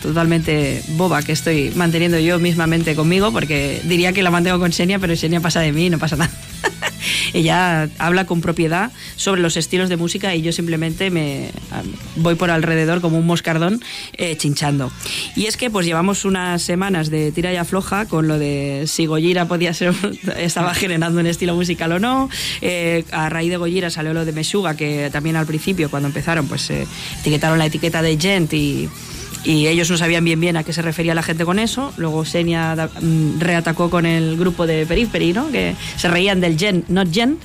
totalmente 0.02 0.82
boba 0.90 1.22
que 1.22 1.32
estoy 1.32 1.72
manteniendo 1.74 2.18
yo 2.18 2.38
mismamente 2.38 2.94
conmigo, 2.94 3.32
porque 3.32 3.80
diría 3.84 4.12
que 4.12 4.22
la 4.22 4.30
mantengo 4.30 4.58
con 4.58 4.72
Xenia, 4.72 4.98
pero 4.98 5.16
Xenia 5.16 5.40
pasa 5.40 5.60
de 5.60 5.72
mí 5.72 5.86
y 5.86 5.90
no 5.90 5.98
pasa 5.98 6.16
nada. 6.16 6.30
Ella 7.32 7.88
habla 7.98 8.26
con 8.26 8.40
propiedad 8.40 8.92
sobre 9.16 9.40
los 9.40 9.56
estilos 9.56 9.88
de 9.88 9.96
música 9.96 10.34
y 10.34 10.42
yo 10.42 10.52
simplemente 10.52 11.10
me 11.10 11.50
ah, 11.70 11.82
voy 12.16 12.34
por 12.34 12.50
alrededor 12.50 13.00
como 13.00 13.18
un 13.18 13.26
moscardón 13.26 13.80
eh, 14.16 14.36
chinchando. 14.36 14.90
Y 15.36 15.46
es 15.46 15.56
que 15.56 15.70
pues 15.70 15.86
llevamos 15.86 16.24
unas 16.24 16.62
semanas 16.62 17.10
de 17.10 17.32
tira 17.32 17.52
y 17.52 17.56
afloja 17.56 18.06
con 18.06 18.28
lo 18.28 18.38
de 18.38 18.84
si 18.86 19.06
Gojira 19.06 19.46
podía 19.46 19.74
ser 19.74 19.94
estaba 20.36 20.74
generando 20.74 21.20
un 21.20 21.26
estilo 21.26 21.54
musical 21.54 21.92
o 21.92 21.98
no. 21.98 22.28
Eh, 22.60 23.04
a 23.12 23.28
raíz 23.28 23.50
de 23.50 23.56
Gojira 23.56 23.90
salió 23.90 24.12
lo 24.12 24.24
de 24.24 24.32
Meshuga 24.32 24.76
que 24.76 25.10
también 25.10 25.36
al 25.36 25.46
principio 25.46 25.90
cuando 25.90 26.08
empezaron 26.08 26.46
pues 26.46 26.68
eh, 26.70 26.86
etiquetaron 27.20 27.58
la 27.58 27.66
etiqueta 27.66 28.02
de 28.02 28.18
gent 28.18 28.52
y 28.52 28.88
y 29.44 29.66
ellos 29.68 29.90
no 29.90 29.96
sabían 29.96 30.24
bien 30.24 30.38
bien 30.40 30.56
a 30.56 30.64
qué 30.64 30.72
se 30.72 30.82
refería 30.82 31.14
la 31.14 31.22
gente 31.22 31.44
con 31.44 31.58
eso. 31.58 31.92
Luego 31.96 32.24
Senia 32.24 32.74
da- 32.76 32.90
mm, 33.00 33.40
reatacó 33.40 33.88
con 33.90 34.04
el 34.06 34.36
grupo 34.36 34.66
de 34.66 34.84
Periphery, 34.86 35.32
¿no? 35.32 35.50
que 35.50 35.74
se 35.96 36.08
reían 36.08 36.40
del 36.40 36.58
Gen, 36.58 36.84
not 36.88 37.12
Gen. 37.12 37.38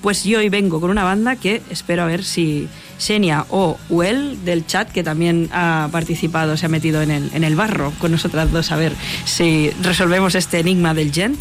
Pues 0.00 0.24
yo 0.24 0.38
hoy 0.38 0.48
vengo 0.48 0.80
con 0.80 0.90
una 0.90 1.04
banda 1.04 1.36
que 1.36 1.60
espero 1.70 2.02
a 2.02 2.06
ver 2.06 2.24
si 2.24 2.68
Senia 3.02 3.46
o 3.50 3.78
Well 3.90 4.44
del 4.44 4.64
chat, 4.64 4.88
que 4.92 5.02
también 5.02 5.48
ha 5.52 5.88
participado, 5.90 6.56
se 6.56 6.66
ha 6.66 6.68
metido 6.68 7.02
en 7.02 7.10
el, 7.10 7.30
en 7.34 7.42
el 7.42 7.56
barro 7.56 7.92
con 7.98 8.12
nosotras 8.12 8.52
dos, 8.52 8.70
a 8.70 8.76
ver 8.76 8.92
si 9.24 9.70
resolvemos 9.82 10.36
este 10.36 10.60
enigma 10.60 10.94
del 10.94 11.12
Gent, 11.12 11.40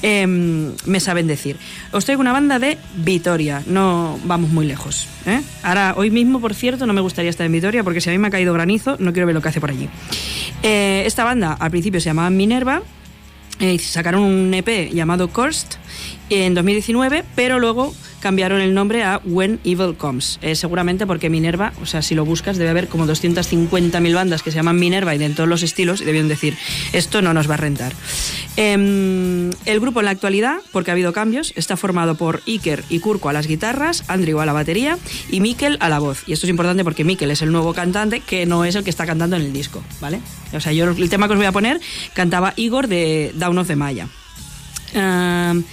em, 0.00 0.72
me 0.86 1.00
saben 1.00 1.26
decir. 1.26 1.58
Os 1.92 2.06
traigo 2.06 2.22
una 2.22 2.32
banda 2.32 2.58
de 2.58 2.78
Vitoria, 2.96 3.62
no 3.66 4.18
vamos 4.24 4.50
muy 4.50 4.66
lejos. 4.66 5.06
¿eh? 5.26 5.42
Ahora, 5.62 5.92
hoy 5.98 6.10
mismo, 6.10 6.40
por 6.40 6.54
cierto, 6.54 6.86
no 6.86 6.94
me 6.94 7.02
gustaría 7.02 7.28
estar 7.28 7.44
en 7.44 7.52
Vitoria 7.52 7.84
porque 7.84 8.00
si 8.00 8.08
a 8.08 8.12
mí 8.12 8.18
me 8.18 8.28
ha 8.28 8.30
caído 8.30 8.54
granizo, 8.54 8.96
no 8.98 9.12
quiero 9.12 9.26
ver 9.26 9.34
lo 9.34 9.42
que 9.42 9.50
hace 9.50 9.60
por 9.60 9.70
allí. 9.70 9.90
Eh, 10.62 11.02
esta 11.04 11.22
banda 11.22 11.52
al 11.52 11.70
principio 11.70 12.00
se 12.00 12.06
llamaba 12.06 12.30
Minerva, 12.30 12.80
eh, 13.60 13.78
sacaron 13.78 14.22
un 14.22 14.54
EP 14.54 14.90
llamado 14.92 15.28
Cursed 15.28 15.78
en 16.42 16.54
2019, 16.54 17.24
pero 17.34 17.58
luego 17.58 17.94
cambiaron 18.24 18.62
el 18.62 18.72
nombre 18.72 19.04
a 19.04 19.20
When 19.24 19.60
Evil 19.64 19.96
Comes. 19.96 20.38
Eh, 20.40 20.54
seguramente 20.54 21.06
porque 21.06 21.28
Minerva, 21.28 21.74
o 21.82 21.86
sea, 21.86 22.00
si 22.00 22.14
lo 22.14 22.24
buscas, 22.24 22.56
debe 22.56 22.70
haber 22.70 22.88
como 22.88 23.06
250.000 23.06 24.14
bandas 24.14 24.42
que 24.42 24.50
se 24.50 24.56
llaman 24.56 24.78
Minerva 24.78 25.14
y 25.14 25.18
de 25.18 25.28
todos 25.28 25.46
los 25.46 25.62
estilos, 25.62 26.00
y 26.00 26.06
debieron 26.06 26.28
decir, 26.28 26.56
esto 26.94 27.20
no 27.20 27.34
nos 27.34 27.50
va 27.50 27.54
a 27.54 27.58
rentar. 27.58 27.92
Em, 28.56 29.50
el 29.66 29.78
grupo 29.78 30.00
en 30.00 30.06
la 30.06 30.12
actualidad, 30.12 30.56
porque 30.72 30.90
ha 30.90 30.94
habido 30.94 31.12
cambios, 31.12 31.52
está 31.54 31.76
formado 31.76 32.14
por 32.14 32.40
Iker 32.46 32.82
y 32.88 33.00
Kurko 33.00 33.28
a 33.28 33.34
las 33.34 33.46
guitarras, 33.46 34.04
Andrew 34.08 34.40
a 34.40 34.46
la 34.46 34.54
batería 34.54 34.96
y 35.30 35.40
Mikel 35.40 35.76
a 35.80 35.90
la 35.90 35.98
voz. 35.98 36.22
Y 36.26 36.32
esto 36.32 36.46
es 36.46 36.50
importante 36.50 36.82
porque 36.82 37.04
Mikel 37.04 37.30
es 37.30 37.42
el 37.42 37.52
nuevo 37.52 37.74
cantante, 37.74 38.20
que 38.20 38.46
no 38.46 38.64
es 38.64 38.74
el 38.74 38.84
que 38.84 38.90
está 38.90 39.04
cantando 39.04 39.36
en 39.36 39.42
el 39.42 39.52
disco, 39.52 39.82
¿vale? 40.00 40.20
O 40.54 40.60
sea, 40.60 40.72
yo 40.72 40.88
el 40.88 41.10
tema 41.10 41.26
que 41.26 41.34
os 41.34 41.38
voy 41.38 41.46
a 41.46 41.52
poner 41.52 41.78
cantaba 42.14 42.54
Igor 42.56 42.88
de 42.88 43.32
Down 43.34 43.58
of 43.58 43.66
the 43.66 43.76
Maya. 43.76 44.08
Um, 44.94 45.64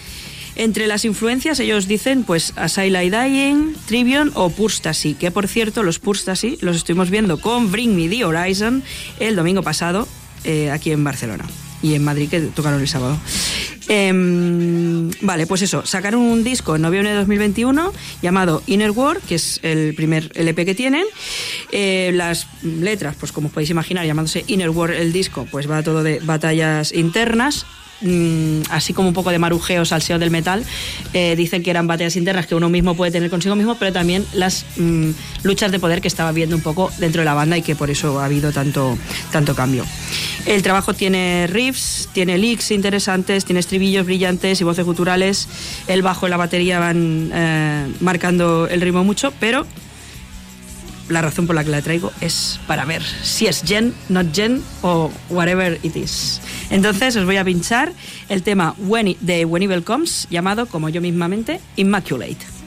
entre 0.55 0.87
las 0.87 1.05
influencias 1.05 1.59
ellos 1.59 1.87
dicen 1.87 2.23
pues 2.23 2.53
Asylum 2.55 2.91
Dying, 3.11 3.75
Trivion 3.85 4.31
o 4.35 4.49
Purstasi, 4.49 5.13
que 5.13 5.31
por 5.31 5.47
cierto 5.47 5.83
los 5.83 5.99
Purstasi 5.99 6.57
los 6.61 6.75
estuvimos 6.75 7.09
viendo 7.09 7.39
con 7.39 7.71
Bring 7.71 7.95
Me 7.95 8.09
the 8.09 8.25
Horizon 8.25 8.83
el 9.19 9.35
domingo 9.35 9.63
pasado 9.63 10.07
eh, 10.43 10.71
aquí 10.71 10.91
en 10.91 11.03
Barcelona 11.03 11.45
y 11.83 11.95
en 11.95 12.03
Madrid 12.03 12.29
que 12.29 12.39
tocaron 12.41 12.79
el 12.81 12.87
sábado. 12.87 13.17
Em, 13.87 15.09
vale, 15.21 15.47
pues 15.47 15.63
eso, 15.63 15.85
sacaron 15.85 16.21
un 16.21 16.43
disco 16.43 16.75
en 16.75 16.81
noviembre 16.81 17.09
de 17.11 17.17
2021 17.17 17.91
llamado 18.21 18.63
Inner 18.67 18.91
War, 18.91 19.19
que 19.19 19.35
es 19.35 19.59
el 19.63 19.95
primer 19.95 20.31
LP 20.35 20.65
que 20.65 20.75
tienen. 20.75 21.05
Eh, 21.71 22.11
las 22.13 22.47
letras, 22.63 23.15
pues 23.19 23.31
como 23.31 23.49
podéis 23.49 23.69
imaginar, 23.71 24.05
llamándose 24.05 24.45
Inner 24.47 24.69
War 24.69 24.91
el 24.91 25.11
disco, 25.11 25.47
pues 25.49 25.69
va 25.69 25.83
todo 25.83 26.03
de 26.03 26.19
batallas 26.19 26.93
internas, 26.93 27.65
mm, 28.01 28.61
así 28.69 28.93
como 28.93 29.07
un 29.07 29.13
poco 29.13 29.31
de 29.31 29.39
marujeo, 29.39 29.85
salseo 29.85 30.19
del 30.19 30.31
metal, 30.31 30.63
eh, 31.13 31.35
dicen 31.35 31.63
que 31.63 31.69
eran 31.69 31.87
batallas 31.87 32.15
internas 32.15 32.47
que 32.47 32.55
uno 32.55 32.69
mismo 32.69 32.95
puede 32.95 33.11
tener 33.11 33.29
consigo 33.29 33.55
mismo, 33.55 33.75
pero 33.75 33.91
también 33.91 34.25
las 34.33 34.65
mm, 34.77 35.11
luchas 35.43 35.71
de 35.71 35.79
poder 35.79 36.01
que 36.01 36.07
estaba 36.07 36.31
viendo 36.31 36.55
un 36.55 36.61
poco 36.61 36.91
dentro 36.97 37.21
de 37.21 37.25
la 37.25 37.33
banda 37.33 37.57
y 37.57 37.61
que 37.61 37.75
por 37.75 37.89
eso 37.89 38.19
ha 38.19 38.25
habido 38.25 38.51
tanto, 38.51 38.97
tanto 39.31 39.55
cambio. 39.55 39.85
El 40.45 40.63
trabajo 40.63 40.93
tiene 40.93 41.47
riffs, 41.47 42.09
tiene 42.13 42.37
leaks 42.37 42.71
interesantes, 42.71 43.45
tiene 43.45 43.59
estribillos 43.59 44.05
brillantes 44.05 44.59
y 44.59 44.63
voces 44.63 44.85
guturales. 44.85 45.47
El 45.87 46.01
bajo 46.01 46.27
y 46.27 46.29
la 46.29 46.37
batería 46.37 46.79
van 46.79 47.31
eh, 47.33 47.87
marcando 47.99 48.67
el 48.67 48.81
ritmo 48.81 49.03
mucho, 49.03 49.31
pero 49.39 49.65
la 51.11 51.21
razón 51.21 51.47
por 51.47 51.55
la 51.55 51.63
que 51.63 51.69
la 51.69 51.81
traigo 51.81 52.11
es 52.21 52.59
para 52.67 52.85
ver 52.85 53.01
si 53.23 53.47
es 53.47 53.63
Gen, 53.63 53.93
not 54.09 54.33
Gen 54.33 54.61
o 54.81 55.11
whatever 55.29 55.79
it 55.83 55.95
is. 55.95 56.41
Entonces 56.69 57.15
os 57.15 57.25
voy 57.25 57.37
a 57.37 57.43
pinchar 57.43 57.93
el 58.29 58.43
tema 58.43 58.75
de 59.19 59.45
When 59.45 59.63
Evil 59.63 59.83
Comes, 59.83 60.27
llamado, 60.29 60.65
como 60.65 60.89
yo 60.89 61.01
mismamente, 61.01 61.59
Immaculate. 61.75 62.60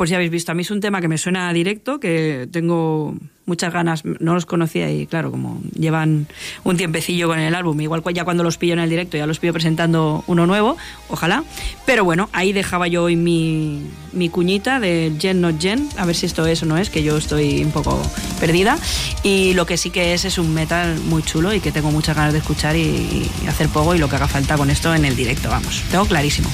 Pues 0.00 0.08
ya 0.08 0.16
habéis 0.16 0.30
visto, 0.30 0.50
a 0.50 0.54
mí 0.54 0.62
es 0.62 0.70
un 0.70 0.80
tema 0.80 1.02
que 1.02 1.08
me 1.08 1.18
suena 1.18 1.52
directo, 1.52 2.00
que 2.00 2.48
tengo 2.50 3.14
muchas 3.44 3.70
ganas, 3.70 4.02
no 4.06 4.32
los 4.32 4.46
conocía 4.46 4.90
y 4.90 5.06
claro, 5.06 5.30
como 5.30 5.60
llevan 5.78 6.26
un 6.64 6.78
tiempecillo 6.78 7.28
con 7.28 7.38
el 7.38 7.54
álbum, 7.54 7.78
igual 7.82 8.02
ya 8.14 8.24
cuando 8.24 8.42
los 8.42 8.56
pillo 8.56 8.72
en 8.72 8.78
el 8.78 8.88
directo 8.88 9.18
ya 9.18 9.26
los 9.26 9.40
pillo 9.40 9.52
presentando 9.52 10.24
uno 10.26 10.46
nuevo, 10.46 10.78
ojalá. 11.10 11.44
Pero 11.84 12.06
bueno, 12.06 12.30
ahí 12.32 12.54
dejaba 12.54 12.88
yo 12.88 13.02
hoy 13.02 13.16
mi, 13.16 13.82
mi 14.14 14.30
cuñita 14.30 14.80
de 14.80 15.12
Gen 15.18 15.42
Not 15.42 15.60
Gen, 15.60 15.86
a 15.98 16.06
ver 16.06 16.16
si 16.16 16.24
esto 16.24 16.46
es 16.46 16.62
o 16.62 16.64
no 16.64 16.78
es, 16.78 16.88
que 16.88 17.02
yo 17.02 17.18
estoy 17.18 17.62
un 17.62 17.70
poco 17.70 18.00
perdida. 18.40 18.78
Y 19.22 19.52
lo 19.52 19.66
que 19.66 19.76
sí 19.76 19.90
que 19.90 20.14
es 20.14 20.24
es 20.24 20.38
un 20.38 20.54
metal 20.54 20.98
muy 21.10 21.22
chulo 21.22 21.52
y 21.52 21.60
que 21.60 21.72
tengo 21.72 21.90
muchas 21.90 22.16
ganas 22.16 22.32
de 22.32 22.38
escuchar 22.38 22.74
y, 22.74 23.28
y 23.44 23.46
hacer 23.48 23.68
poco 23.68 23.94
y 23.94 23.98
lo 23.98 24.08
que 24.08 24.16
haga 24.16 24.28
falta 24.28 24.56
con 24.56 24.70
esto 24.70 24.94
en 24.94 25.04
el 25.04 25.14
directo, 25.14 25.50
vamos, 25.50 25.84
tengo 25.90 26.06
clarísimo. 26.06 26.48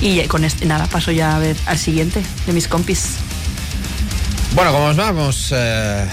Y 0.00 0.20
con 0.28 0.44
este, 0.44 0.66
nada, 0.66 0.86
paso 0.86 1.10
ya 1.12 1.36
a 1.36 1.38
ver 1.38 1.56
al 1.66 1.78
siguiente 1.78 2.22
de 2.46 2.52
mis 2.52 2.68
compis. 2.68 3.02
Bueno, 4.54 4.72
como 4.72 4.88
nos 4.88 4.96
vamos, 4.96 5.48
eh, 5.52 6.06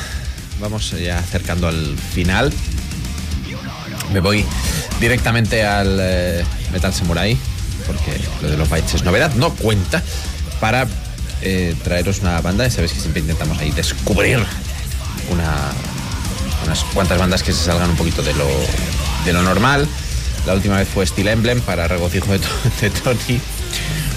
vamos 0.60 0.92
ya 0.92 1.20
acercando 1.20 1.68
al 1.68 1.96
final. 2.14 2.52
Me 4.14 4.20
voy 4.20 4.46
directamente 5.00 5.64
al 5.66 5.98
eh, 6.02 6.46
Metal 6.72 6.94
Samurai, 6.94 7.38
porque 7.88 8.20
lo 8.42 8.50
de 8.50 8.58
los 8.58 8.70
bytes 8.70 8.96
es 8.96 9.04
novedad, 9.04 9.34
no 9.36 9.54
cuenta, 9.54 10.02
para 10.60 10.88
eh, 11.42 11.76
traeros 11.84 12.20
una 12.20 12.40
banda. 12.42 12.70
Sabéis 12.70 12.94
que 12.94 13.00
siempre 13.00 13.22
intentamos 13.22 13.58
ahí 13.60 13.72
descubrir 13.72 14.38
una, 15.30 15.54
unas 16.66 16.84
cuantas 16.94 17.20
bandas 17.20 17.44
que 17.44 17.54
se 17.54 17.64
salgan 17.66 17.90
un 17.92 17.96
poquito 17.96 18.22
de 18.24 18.34
lo, 18.34 18.48
de 19.26 19.34
lo 19.34 19.42
normal. 19.44 19.88
La 20.46 20.54
última 20.54 20.78
vez 20.78 20.88
fue 20.92 21.06
Steel 21.06 21.28
Emblem 21.28 21.62
para 21.62 21.88
regocijo 21.88 22.32
de, 22.32 22.40
to- 22.40 22.48
de 22.82 22.90
Tony. 22.90 23.40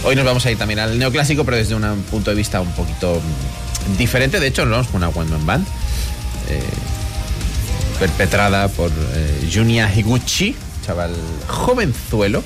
Hoy 0.05 0.16
nos 0.16 0.24
vamos 0.24 0.44
a 0.47 0.51
ir 0.51 0.59
también 0.59 0.81
al 0.81 0.98
neoclásico, 0.98 1.44
pero 1.44 1.56
desde 1.56 1.74
un 1.74 2.02
punto 2.10 2.31
de 2.31 2.36
vista 2.36 2.60
un 2.60 2.72
poquito 2.72 3.20
diferente. 3.98 4.40
De 4.40 4.47
hecho, 4.47 4.64
nos 4.64 4.72
vamos 4.72 4.86
con 4.89 4.97
una 5.02 5.09
one 5.09 5.31
man 5.31 5.47
band 5.47 5.66
eh, 6.48 6.60
perpetrada 7.98 8.68
por 8.68 8.90
eh, 8.90 9.51
Junya 9.52 9.93
Higuchi, 9.94 10.55
chaval 10.85 11.14
jovenzuelo, 11.47 12.43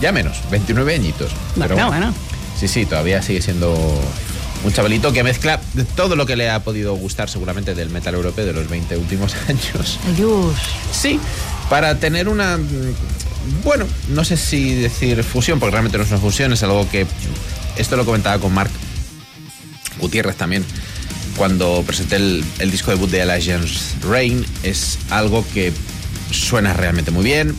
ya 0.00 0.12
menos, 0.12 0.38
29 0.50 0.94
añitos. 0.94 1.30
Pero 1.58 1.74
bueno. 1.88 2.12
Sí, 2.58 2.68
sí, 2.68 2.86
todavía 2.86 3.22
sigue 3.22 3.40
siendo 3.40 3.74
un 4.64 4.72
chavalito 4.72 5.12
que 5.12 5.24
mezcla 5.24 5.60
todo 5.96 6.16
lo 6.16 6.26
que 6.26 6.36
le 6.36 6.50
ha 6.50 6.60
podido 6.60 6.94
gustar 6.94 7.28
seguramente 7.28 7.74
del 7.74 7.90
metal 7.90 8.14
europeo 8.14 8.44
de 8.46 8.52
los 8.52 8.68
20 8.68 8.96
últimos 8.96 9.34
años. 9.48 9.98
Adiós. 10.12 10.54
Sí, 10.92 11.18
para 11.70 11.96
tener 11.96 12.28
una. 12.28 12.58
Bueno, 13.64 13.86
no 14.08 14.24
sé 14.24 14.36
si 14.36 14.74
decir 14.74 15.22
fusión, 15.24 15.58
porque 15.58 15.72
realmente 15.72 15.98
no 15.98 16.04
es 16.04 16.10
una 16.10 16.20
fusión, 16.20 16.52
es 16.52 16.62
algo 16.62 16.88
que. 16.90 17.06
Esto 17.76 17.96
lo 17.96 18.04
comentaba 18.04 18.38
con 18.38 18.52
Mark 18.52 18.70
Gutiérrez 19.98 20.36
también, 20.36 20.64
cuando 21.36 21.82
presenté 21.86 22.16
el, 22.16 22.44
el 22.58 22.70
disco 22.70 22.90
debut 22.90 23.10
de 23.10 23.22
Allegiance 23.22 23.96
Rain. 24.02 24.44
Es 24.62 24.98
algo 25.10 25.44
que 25.54 25.72
suena 26.30 26.72
realmente 26.74 27.10
muy 27.10 27.24
bien. 27.24 27.54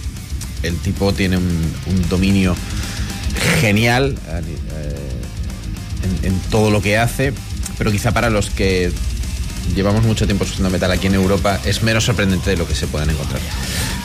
El 0.61 0.77
tipo 0.77 1.13
tiene 1.13 1.37
un, 1.37 1.73
un 1.87 2.09
dominio 2.09 2.55
genial 3.59 4.15
eh, 4.29 4.41
en, 6.21 6.31
en 6.31 6.39
todo 6.49 6.69
lo 6.71 6.81
que 6.81 6.97
hace, 6.97 7.33
pero 7.77 7.91
quizá 7.91 8.11
para 8.11 8.29
los 8.29 8.49
que 8.49 8.91
llevamos 9.75 10.03
mucho 10.03 10.25
tiempo 10.25 10.43
escuchando 10.43 10.69
metal 10.69 10.91
aquí 10.91 11.07
en 11.07 11.15
Europa, 11.15 11.59
es 11.65 11.83
menos 11.83 12.05
sorprendente 12.05 12.51
de 12.51 12.57
lo 12.57 12.67
que 12.67 12.75
se 12.75 12.87
pueden 12.87 13.09
encontrar 13.09 13.41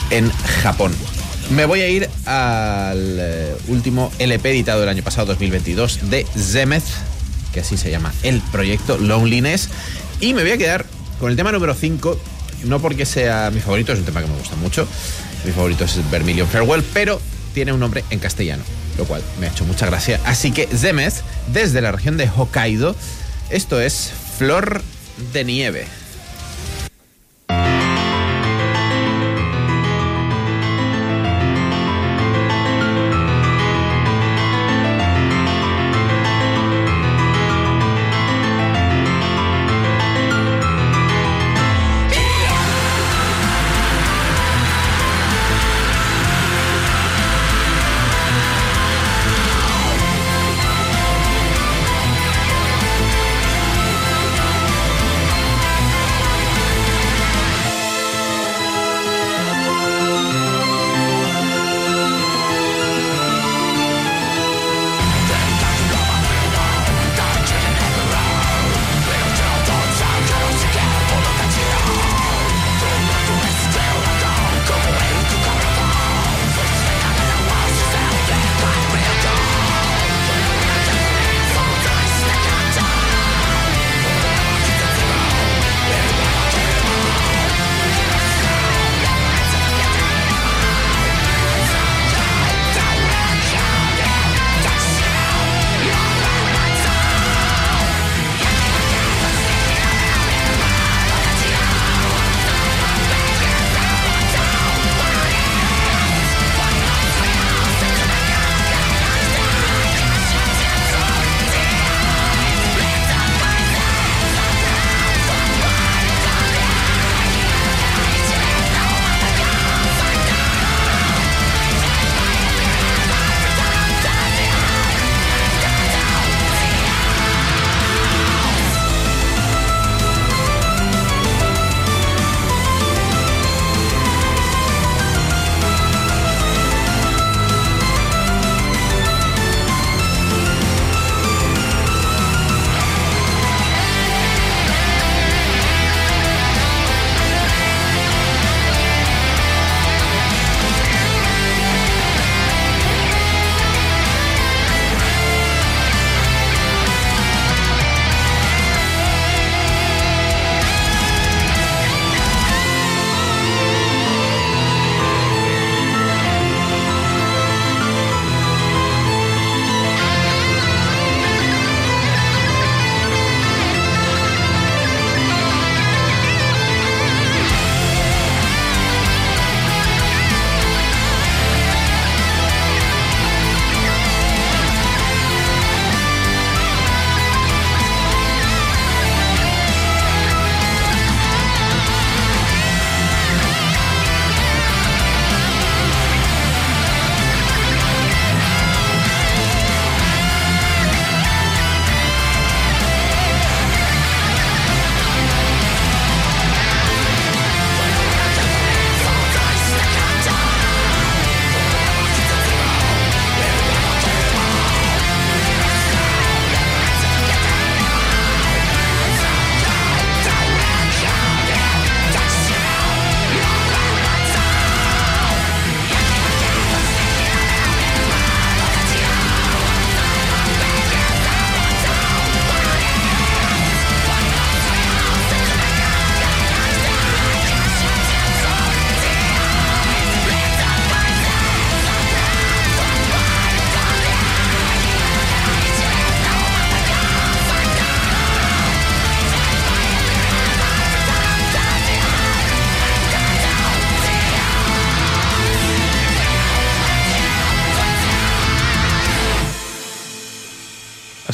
en 0.09 0.29
Japón. 0.63 0.93
Me 1.49 1.65
voy 1.65 1.81
a 1.81 1.89
ir 1.89 2.07
al 2.25 3.17
eh, 3.19 3.55
último 3.69 4.11
LP 4.19 4.51
editado 4.51 4.83
el 4.83 4.89
año 4.89 5.01
pasado, 5.01 5.27
2022, 5.27 6.11
de 6.11 6.25
Zemeth, 6.37 6.83
que 7.51 7.61
así 7.61 7.75
se 7.75 7.89
llama 7.89 8.13
el 8.21 8.39
proyecto 8.51 8.99
Loneliness. 8.99 9.69
Y 10.21 10.35
me 10.35 10.43
voy 10.43 10.51
a 10.51 10.57
quedar 10.59 10.85
con 11.19 11.31
el 11.31 11.35
tema 11.35 11.51
número 11.51 11.73
5, 11.73 12.19
no 12.65 12.79
porque 12.79 13.07
sea 13.07 13.49
mi 13.51 13.61
favorito, 13.61 13.93
es 13.93 13.99
un 13.99 14.05
tema 14.05 14.21
que 14.21 14.27
me 14.27 14.37
gusta 14.37 14.55
mucho. 14.57 14.87
Mi 15.43 15.51
favorito 15.51 15.85
es 15.85 15.97
Vermilion 16.11 16.47
Farewell, 16.47 16.83
pero 16.93 17.19
tiene 17.55 17.73
un 17.73 17.79
nombre 17.79 18.03
en 18.11 18.19
castellano, 18.19 18.63
lo 18.99 19.05
cual 19.05 19.23
me 19.39 19.47
ha 19.47 19.49
hecho 19.49 19.65
mucha 19.65 19.87
gracia. 19.87 20.19
Así 20.25 20.51
que 20.51 20.67
Zemeth, 20.67 21.15
desde 21.51 21.81
la 21.81 21.91
región 21.91 22.15
de 22.17 22.29
Hokkaido, 22.29 22.95
esto 23.49 23.81
es 23.81 24.11
Flor 24.37 24.83
de 25.33 25.43
Nieve. 25.45 25.87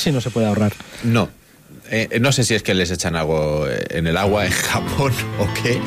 Leche 0.06 0.11
no 0.11 0.22
se 0.22 0.30
puede 0.30 0.48
ahorrar. 0.48 0.74
No. 1.03 1.30
Eh, 1.92 2.19
no 2.19 2.32
sé 2.32 2.43
si 2.43 2.56
es 2.56 2.64
que 2.64 2.74
les 2.74 2.90
echan 2.90 3.16
algo 3.16 3.67
eh, 3.67 3.85
en 3.92 4.08
el 4.08 4.17
agua 4.17 4.45
en 4.45 4.51
Japón 4.51 5.14
o 5.40 5.48
qué, 5.61 5.80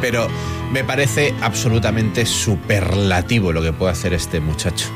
pero 0.00 0.28
me 0.70 0.84
parece 0.84 1.34
absolutamente 1.40 2.26
superlativo 2.26 3.52
lo 3.52 3.62
que 3.62 3.72
puede 3.72 3.92
hacer 3.92 4.12
este 4.12 4.40
muchacho. 4.40 4.86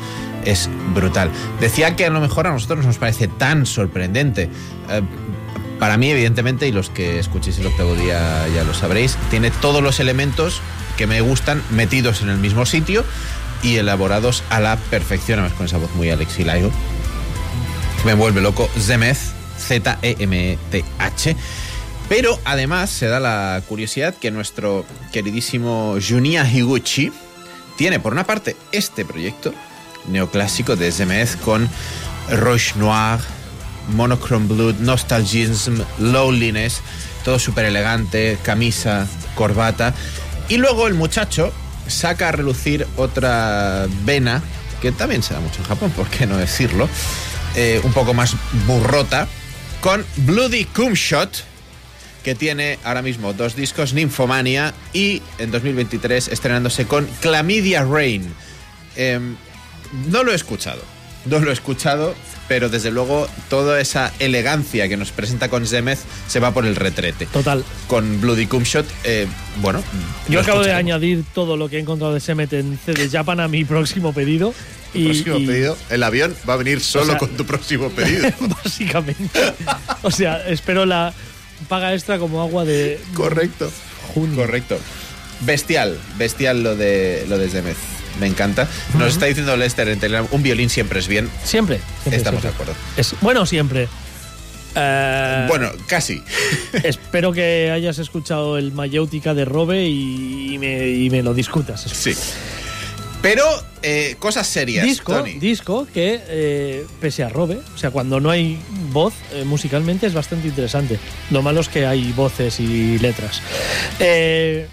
Es 0.44 0.68
brutal. 0.94 1.30
Decía 1.60 1.96
que 1.96 2.06
a 2.06 2.10
lo 2.10 2.20
mejor 2.20 2.46
a 2.46 2.52
nosotros 2.52 2.84
nos 2.84 2.98
parece 2.98 3.28
tan 3.28 3.66
sorprendente. 3.66 4.48
Eh, 4.90 5.02
para 5.78 5.96
mí, 5.96 6.10
evidentemente, 6.10 6.68
y 6.68 6.72
los 6.72 6.90
que 6.90 7.18
escuchéis 7.18 7.58
el 7.58 7.66
octavo 7.66 7.94
día 7.94 8.46
ya 8.54 8.64
lo 8.64 8.74
sabréis, 8.74 9.16
tiene 9.30 9.50
todos 9.50 9.82
los 9.82 9.98
elementos 9.98 10.60
que 10.98 11.06
me 11.06 11.22
gustan 11.22 11.62
metidos 11.70 12.20
en 12.20 12.28
el 12.28 12.36
mismo 12.36 12.66
sitio 12.66 13.02
y 13.62 13.76
elaborados 13.76 14.42
a 14.50 14.60
la 14.60 14.76
perfección, 14.76 15.38
además 15.38 15.56
con 15.56 15.66
esa 15.66 15.78
voz 15.78 15.94
muy 15.94 16.10
Alexi 16.10 16.44
Laigo 16.44 16.70
me 18.04 18.14
vuelve 18.14 18.40
loco. 18.40 18.68
Zemeth, 18.78 19.18
Z-E-M-E-T-H. 19.58 21.36
Pero 22.08 22.38
además 22.44 22.90
se 22.90 23.06
da 23.06 23.20
la 23.20 23.62
curiosidad 23.68 24.14
que 24.14 24.30
nuestro 24.30 24.84
queridísimo 25.12 25.96
Junia 26.06 26.48
Higuchi 26.50 27.12
tiene 27.76 28.00
por 28.00 28.12
una 28.12 28.24
parte 28.24 28.56
este 28.72 29.04
proyecto 29.04 29.54
neoclásico 30.08 30.76
de 30.76 30.90
Zemeth 30.90 31.40
con 31.40 31.68
Roche 32.30 32.72
Noir, 32.76 33.20
Monochrome 33.94 34.48
Blood, 34.48 34.76
Nostalgism, 34.80 35.80
Lowliness, 35.98 36.80
todo 37.24 37.38
súper 37.38 37.66
elegante, 37.66 38.38
camisa, 38.42 39.06
corbata. 39.34 39.94
Y 40.48 40.56
luego 40.56 40.88
el 40.88 40.94
muchacho 40.94 41.52
saca 41.86 42.30
a 42.30 42.32
relucir 42.32 42.86
otra 42.96 43.86
vena 44.04 44.42
que 44.80 44.90
también 44.92 45.22
se 45.22 45.34
da 45.34 45.40
mucho 45.40 45.60
en 45.60 45.68
Japón, 45.68 45.90
¿por 45.92 46.08
qué 46.08 46.26
no 46.26 46.36
decirlo? 46.36 46.88
Eh, 47.56 47.80
un 47.82 47.92
poco 47.92 48.14
más 48.14 48.36
burrota, 48.66 49.26
con 49.80 50.04
Bloody 50.18 50.66
Cum 50.66 50.92
Shot, 50.92 51.44
que 52.22 52.34
tiene 52.34 52.78
ahora 52.84 53.02
mismo 53.02 53.32
dos 53.32 53.56
discos, 53.56 53.92
Nymphomania, 53.92 54.72
y 54.92 55.20
en 55.38 55.50
2023 55.50 56.28
estrenándose 56.28 56.86
con 56.86 57.08
Chlamydia 57.20 57.84
Rain. 57.84 58.32
Em, 58.94 59.36
no 60.08 60.22
lo 60.22 60.32
he 60.32 60.36
escuchado, 60.36 60.82
no 61.26 61.40
lo 61.40 61.50
he 61.50 61.52
escuchado, 61.52 62.14
pero 62.50 62.68
desde 62.68 62.90
luego 62.90 63.28
toda 63.48 63.80
esa 63.80 64.12
elegancia 64.18 64.88
que 64.88 64.96
nos 64.96 65.12
presenta 65.12 65.48
con 65.48 65.68
Zemeth 65.68 66.00
se 66.26 66.40
va 66.40 66.50
por 66.52 66.66
el 66.66 66.74
retrete. 66.74 67.26
Total. 67.26 67.64
Con 67.86 68.20
Bloody 68.20 68.46
Cum 68.46 68.64
Shot, 68.64 68.84
eh, 69.04 69.28
bueno. 69.62 69.84
Yo 70.28 70.40
acabo 70.40 70.60
de 70.64 70.72
añadir 70.72 71.22
todo 71.32 71.56
lo 71.56 71.68
que 71.68 71.76
he 71.76 71.78
encontrado 71.80 72.12
de 72.12 72.18
Semet 72.18 72.52
en 72.54 72.76
CD 72.84 73.08
Japan 73.08 73.38
a 73.38 73.46
mi 73.46 73.64
próximo 73.64 74.12
pedido. 74.12 74.52
Tu 74.92 75.04
próximo 75.04 75.36
y- 75.36 75.46
pedido, 75.46 75.76
el 75.90 76.02
avión 76.02 76.34
va 76.48 76.54
a 76.54 76.56
venir 76.56 76.80
solo 76.80 77.04
O 77.04 77.06
sea- 77.10 77.18
con 77.18 77.28
tu 77.36 77.46
próximo 77.46 77.88
pedido. 77.96 78.28
Básicamente. 78.64 79.28
o 80.02 80.10
sea, 80.10 80.44
espero 80.48 80.84
la 80.86 81.14
paga 81.68 81.94
extra 81.94 82.18
como 82.18 82.42
agua 82.42 82.64
de. 82.64 82.98
Correcto. 83.14 83.70
Correcto. 84.34 84.76
Bestial, 85.42 85.96
bestial 86.18 86.64
lo 86.64 86.74
de 86.74 87.26
lo 87.28 87.38
de 87.38 87.48
Zemeth. 87.48 87.76
Me 88.18 88.26
encanta. 88.26 88.68
Nos 88.98 89.12
está 89.14 89.26
diciendo 89.26 89.56
Lester 89.56 89.88
en 89.88 90.00
Telegram, 90.00 90.26
un 90.30 90.42
violín 90.42 90.68
siempre 90.70 90.98
es 91.00 91.08
bien. 91.08 91.30
Siempre. 91.44 91.80
siempre, 92.02 92.16
Estamos 92.18 92.40
siempre. 92.42 92.50
de 92.50 92.54
acuerdo. 92.72 92.74
Es, 92.96 93.14
bueno, 93.20 93.46
siempre. 93.46 93.88
Eh, 94.74 95.44
Bueno, 95.48 95.70
casi. 95.86 96.22
Espero 96.84 97.32
que 97.32 97.70
hayas 97.72 97.98
escuchado 97.98 98.56
el 98.58 98.72
Mayéutica 98.72 99.34
de 99.34 99.44
Robe 99.44 99.84
y, 99.86 100.54
y 100.54 100.58
me, 100.58 100.88
y 100.88 101.10
me 101.10 101.22
lo 101.22 101.34
discutas. 101.34 101.80
Sí. 101.82 102.14
Pero 103.22 103.44
eh, 103.82 104.16
cosas 104.18 104.46
serias, 104.46 104.86
disco, 104.86 105.12
Tony. 105.12 105.34
disco 105.34 105.86
que, 105.92 106.22
eh, 106.26 106.86
pese 107.02 107.22
a 107.22 107.28
Robe, 107.28 107.60
o 107.74 107.76
sea, 107.78 107.90
cuando 107.90 108.18
no 108.18 108.30
hay 108.30 108.58
voz, 108.92 109.12
eh, 109.34 109.44
musicalmente 109.44 110.06
es 110.06 110.14
bastante 110.14 110.48
interesante. 110.48 110.98
Lo 111.30 111.42
malo 111.42 111.60
es 111.60 111.68
que 111.68 111.84
hay 111.84 112.12
voces 112.12 112.60
y 112.60 112.98
letras. 112.98 113.42
Eh, 113.98 114.66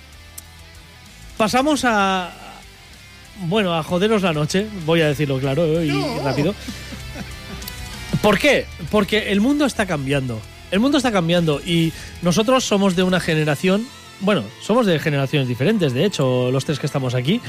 pasamos 1.37 1.83
a. 1.83 2.31
Bueno, 3.41 3.73
a 3.75 3.83
joderos 3.83 4.21
la 4.23 4.33
noche, 4.33 4.67
voy 4.85 5.01
a 5.01 5.07
decirlo 5.07 5.39
claro 5.39 5.79
eh, 5.79 5.87
y 5.87 6.19
rápido. 6.23 6.55
¿Por 8.21 8.39
qué? 8.39 8.65
Porque 8.89 9.31
el 9.31 9.41
mundo 9.41 9.65
está 9.65 9.85
cambiando. 9.85 10.41
El 10.71 10.79
mundo 10.79 10.97
está 10.97 11.11
cambiando 11.11 11.61
y 11.65 11.93
nosotros 12.21 12.63
somos 12.63 12.95
de 12.95 13.03
una 13.03 13.19
generación. 13.19 13.85
Bueno, 14.19 14.43
somos 14.61 14.85
de 14.87 14.97
generaciones 14.99 15.47
diferentes, 15.47 15.93
de 15.93 16.03
hecho, 16.03 16.49
los 16.51 16.65
tres 16.65 16.79
que 16.79 16.87
estamos 16.87 17.13
aquí. 17.13 17.39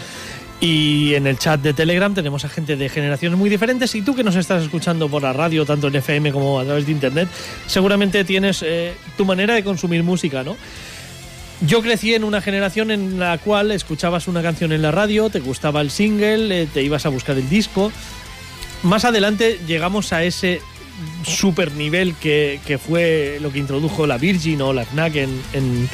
Y 0.60 1.15
en 1.15 1.26
el 1.26 1.39
chat 1.39 1.60
de 1.60 1.73
Telegram 1.73 2.12
tenemos 2.12 2.44
a 2.44 2.49
gente 2.49 2.76
de 2.76 2.89
generaciones 2.89 3.39
muy 3.39 3.49
diferentes. 3.49 3.94
Y 3.94 4.02
tú 4.02 4.15
que 4.15 4.25
nos 4.25 4.36
estás 4.36 4.62
escuchando 4.62 5.08
por 5.08 5.23
la 5.23 5.33
radio, 5.33 5.65
tanto 5.65 5.86
en 5.86 5.97
FM 5.97 6.33
como 6.33 6.58
a 6.58 6.65
través 6.65 6.84
de 6.84 6.92
internet, 6.92 7.28
seguramente 7.67 8.25
tienes 8.25 8.62
eh, 8.62 8.92
tu 9.17 9.25
manera 9.25 9.55
de 9.55 9.65
consumir 9.65 10.02
música, 10.02 10.42
¿no? 10.42 10.57
Yo 11.61 11.83
crecí 11.83 12.15
en 12.15 12.23
una 12.23 12.41
generación 12.41 12.91
en 12.91 13.19
la 13.19 13.37
cual 13.39 13.73
escuchabas 13.73 14.28
una 14.28 14.43
canción 14.43 14.73
en 14.73 14.81
la 14.83 14.93
radio, 14.93 15.28
te 15.28 15.41
gustaba 15.41 15.81
el 15.81 15.91
single, 15.91 16.62
eh, 16.62 16.69
te 16.73 16.83
ibas 16.83 17.05
a 17.05 17.09
buscar 17.09 17.37
el 17.37 17.49
disco. 17.49 17.91
Más 18.85 19.05
adelante 19.05 19.59
llegamos 19.67 20.12
a 20.12 20.23
ese 20.23 20.61
super 21.27 21.73
nivel 21.73 22.15
que, 22.15 22.61
que 22.65 22.78
fue 22.78 23.39
lo 23.41 23.51
que 23.53 23.59
introdujo 23.59 24.07
la 24.07 24.19
Virgin 24.19 24.62
o 24.62 24.73
la 24.73 24.85
FNAC 24.85 25.17
en, 25.17 25.43
en, 25.53 25.89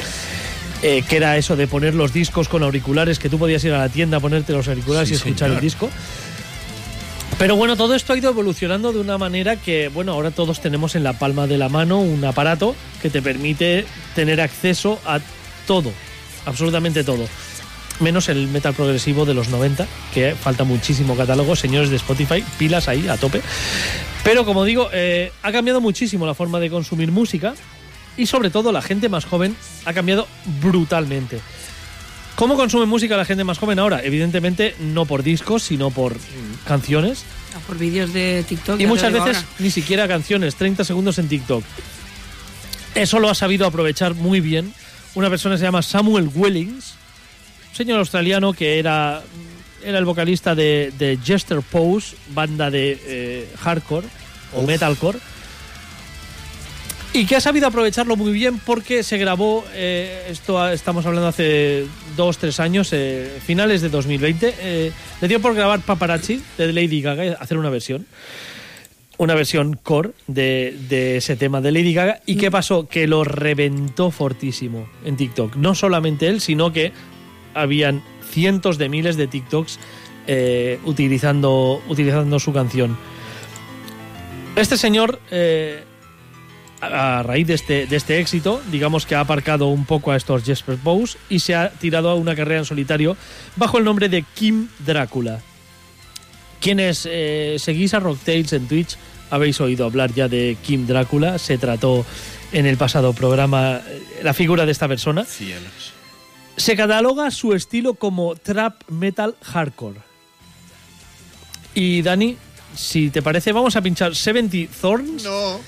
eh, 0.83 1.03
que 1.09 1.17
era 1.17 1.39
eso 1.39 1.57
de 1.57 1.67
poner 1.67 1.95
los 1.95 2.13
discos 2.13 2.49
con 2.49 2.63
auriculares, 2.63 3.19
que 3.19 3.31
tú 3.31 3.39
podías 3.39 3.65
ir 3.65 3.73
a 3.73 3.79
la 3.79 3.89
tienda, 3.89 4.21
ponerte 4.21 4.53
los 4.53 4.69
auriculares 4.69 5.09
Sí, 5.09 5.15
y 5.15 5.17
escuchar 5.17 5.49
señor. 5.49 5.57
el 5.57 5.61
disco. 5.63 5.89
Pero 7.39 7.57
bueno, 7.57 7.75
todo 7.77 7.95
esto 7.95 8.13
ha 8.13 8.17
ido 8.19 8.31
evolucionando 8.31 8.93
de 8.93 9.01
una 9.01 9.17
manera 9.19 9.57
que, 9.57 9.89
bueno, 9.89 10.13
ahora 10.13 10.31
todos 10.31 10.61
tenemos 10.61 10.95
en 10.95 11.03
la 11.05 11.15
palma 11.15 11.47
de 11.47 11.57
la 11.59 11.69
mano 11.71 12.01
un 12.01 12.23
aparato 12.25 12.77
que 13.03 13.09
te 13.11 13.23
permite 13.23 13.87
tener 14.15 14.41
acceso 14.43 15.01
a 15.07 15.21
todo, 15.67 15.93
absolutamente 16.47 17.05
todo. 17.05 17.27
Menos 18.01 18.29
el 18.29 18.49
metal 18.49 18.75
progresivo 18.75 19.25
de 19.25 19.35
los 19.35 19.49
90, 19.49 19.87
que 20.13 20.35
falta 20.35 20.65
muchísimo 20.65 21.17
catálogo. 21.17 21.55
Señores 21.55 21.91
de 21.91 21.97
Spotify, 21.97 22.45
pilas 22.59 22.89
ahí 22.89 23.07
a 23.07 23.17
tope. 23.17 23.41
Pero 24.25 24.45
como 24.45 24.65
digo, 24.65 24.89
eh, 24.93 25.33
ha 25.43 25.53
cambiado 25.53 25.81
muchísimo 25.81 26.27
la 26.27 26.35
forma 26.35 26.59
de 26.59 26.71
consumir 26.71 27.13
música 27.13 27.55
y 28.17 28.27
sobre 28.27 28.51
todo 28.51 28.73
la 28.73 28.83
gente 28.83 29.09
más 29.09 29.25
joven 29.27 29.57
ha 29.85 29.93
cambiado 29.93 30.27
brutalmente. 30.61 31.41
¿Cómo 32.37 32.57
consume 32.57 32.87
música 32.87 33.17
la 33.17 33.25
gente 33.25 33.45
más 33.45 33.59
joven 33.59 33.79
ahora? 33.79 34.03
Evidentemente 34.03 34.75
no 34.81 35.07
por 35.07 35.23
discos, 35.23 35.63
sino 35.63 35.91
por 35.91 36.17
canciones. 36.67 37.25
Ah, 37.55 37.61
Por 37.65 37.79
vídeos 37.79 38.13
de 38.13 38.45
TikTok. 38.49 38.81
Y 38.81 38.87
muchas 38.87 39.13
veces 39.13 39.37
ahora. 39.37 39.49
ni 39.61 39.71
siquiera 39.71 40.09
canciones, 40.09 40.57
30 40.57 40.83
segundos 40.83 41.19
en 41.19 41.29
TikTok. 41.29 41.63
Eso 42.97 43.21
lo 43.21 43.31
ha 43.31 43.35
sabido 43.35 43.67
aprovechar 43.67 44.15
muy 44.15 44.41
bien 44.41 44.73
una 45.15 45.31
persona 45.31 45.55
que 45.55 45.61
se 45.61 45.65
llama 45.65 45.83
Samuel 45.83 46.31
Wellings, 46.35 46.95
un 47.71 47.77
señor 47.77 47.99
australiano 47.99 48.53
que 48.53 48.79
era, 48.79 49.23
era 49.83 49.99
el 49.99 50.05
vocalista 50.05 50.55
de, 50.55 50.93
de 50.99 51.19
Jester 51.23 51.61
Pose, 51.61 52.17
banda 52.31 52.71
de 52.71 52.99
eh, 53.07 53.49
hardcore 53.61 54.07
o 54.55 54.63
metalcore. 54.63 55.19
Y 57.13 57.27
que 57.27 57.37
ha 57.37 57.41
sabido 57.41 57.69
aprovecharlo 57.69 58.17
muy 58.17 58.33
bien 58.33 58.59
porque 58.59 59.05
se 59.05 59.19
grabó, 59.19 59.65
eh, 59.73 60.27
esto 60.31 60.69
estamos 60.69 61.07
hablando 61.07 61.29
hace 61.29 61.87
dos, 62.17 62.39
tres 62.39 62.59
años, 62.59 62.89
eh, 62.93 63.39
finales 63.47 63.83
de 63.83 63.89
2020, 63.89 64.55
eh, 64.59 64.93
le 65.21 65.29
dio 65.29 65.41
por 65.41 65.55
grabar 65.55 65.79
Paparazzi 65.79 66.43
de 66.59 66.73
Lady 66.73 67.01
Gaga, 67.03 67.37
hacer 67.39 67.57
una 67.57 67.71
versión 67.71 68.05
una 69.19 69.35
versión 69.35 69.79
core 69.83 70.11
de, 70.27 71.17
ese 71.17 71.37
tema 71.37 71.61
de 71.61 71.73
Lady 71.73 71.95
Gaga. 71.95 72.21
¿Y 72.27 72.37
qué 72.37 72.51
pasó? 72.51 72.89
Que 72.89 73.07
lo 73.07 73.25
reventó 73.25 74.11
fortísimo 74.11 74.89
en 75.05 75.17
TikTok. 75.17 75.57
No 75.57 75.75
solamente 75.75 76.29
él, 76.29 76.41
sino 76.41 76.73
que 76.73 76.93
habían 77.55 78.03
cientos 78.31 78.79
de 78.79 78.89
miles 78.89 79.17
de 79.17 79.27
TikToks 79.27 79.79
eh, 80.27 80.79
utilizando, 80.85 81.83
utilizando 81.89 82.39
su 82.39 82.53
canción. 82.53 82.97
Este 84.57 84.77
señor, 84.77 85.21
eh, 85.31 85.85
a 86.81 87.23
raíz 87.23 87.47
de 87.47 87.55
este, 87.55 87.87
de 87.87 87.97
este 87.97 88.21
éxito, 88.21 88.61
digamos 88.71 89.07
que 89.07 89.15
ha 89.15 89.21
aparcado 89.21 89.69
un 89.69 89.85
poco 89.85 90.11
a 90.11 90.17
estos 90.17 90.45
Jesper 90.45 90.77
Pose 90.77 91.19
y 91.29 91.41
se 91.41 91.55
ha 91.55 91.71
tirado 91.71 92.11
a 92.11 92.15
una 92.15 92.37
carrera 92.37 92.61
en 92.61 92.65
solitario 92.65 93.17
bajo 93.57 93.79
el 93.79 93.85
nombre 93.85 94.09
de 94.09 94.25
Kim 94.35 94.69
Drácula. 94.85 95.41
Quienes 96.65 97.07
eh, 97.11 97.57
seguís 97.59 97.93
a 97.93 98.01
Rocktails 98.01 98.55
en 98.55 98.67
Twitch 98.67 98.97
habéis 99.31 99.61
oído 99.61 99.85
hablar 99.85 100.15
ya 100.15 100.29
de 100.29 100.57
Kim 100.65 100.87
Drácula. 100.87 101.39
Se 101.39 101.59
trató 101.59 102.07
en 102.53 102.65
el 102.65 102.79
pasado 102.79 103.13
programa 103.13 103.83
eh, 103.87 104.03
la 104.23 104.33
figura 104.33 104.65
de 104.65 104.73
esta 104.73 104.89
persona. 104.89 105.27
Cielos. 105.27 105.93
Se 106.57 106.75
cataloga 106.75 107.31
su 107.31 107.53
estilo 107.53 107.93
como 107.93 108.35
trap 108.35 108.81
metal 108.89 109.35
hardcore. 109.43 110.01
Y 111.75 112.01
Dani, 112.01 112.39
si 112.75 113.11
te 113.11 113.21
parece, 113.21 113.53
vamos 113.53 113.77
a 113.77 113.83
pinchar 113.83 114.17
70 114.17 114.73
Thorns. 114.81 115.23
No. 115.25 115.61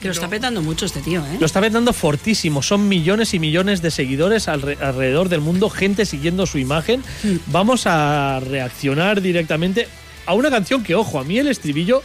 Que 0.00 0.08
lo 0.08 0.12
está 0.12 0.28
petando 0.28 0.62
mucho 0.62 0.86
este 0.86 1.00
tío, 1.00 1.20
¿eh? 1.26 1.36
Lo 1.40 1.44
está 1.46 1.60
vetando 1.60 1.92
fortísimo. 1.92 2.62
Son 2.62 2.88
millones 2.88 3.34
y 3.34 3.38
millones 3.38 3.82
de 3.82 3.90
seguidores 3.90 4.48
alre- 4.48 4.80
alrededor 4.80 5.28
del 5.28 5.40
mundo, 5.42 5.68
gente 5.68 6.06
siguiendo 6.06 6.46
su 6.46 6.56
imagen. 6.58 7.02
Vamos 7.48 7.86
a 7.86 8.40
reaccionar 8.40 9.20
directamente 9.20 9.88
a 10.26 10.34
una 10.34 10.50
canción 10.50 10.82
que, 10.82 10.94
ojo, 10.94 11.18
a 11.18 11.24
mí 11.24 11.38
el 11.38 11.48
estribillo 11.48 12.02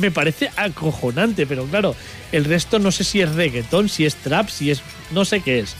me 0.00 0.10
parece 0.10 0.50
acojonante, 0.56 1.46
pero 1.46 1.64
claro, 1.66 1.94
el 2.32 2.44
resto 2.44 2.78
no 2.78 2.90
sé 2.92 3.04
si 3.04 3.20
es 3.20 3.34
reggaetón, 3.34 3.88
si 3.88 4.04
es 4.04 4.16
trap, 4.16 4.48
si 4.48 4.70
es. 4.70 4.82
no 5.10 5.24
sé 5.24 5.40
qué 5.40 5.60
es. 5.60 5.74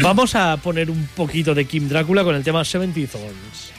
Vamos 0.00 0.34
a 0.34 0.56
poner 0.56 0.90
un 0.90 1.06
poquito 1.14 1.54
de 1.54 1.66
Kim 1.66 1.88
Drácula 1.88 2.24
con 2.24 2.34
el 2.34 2.42
tema 2.42 2.64
70 2.64 3.00
Thorns. 3.12 3.73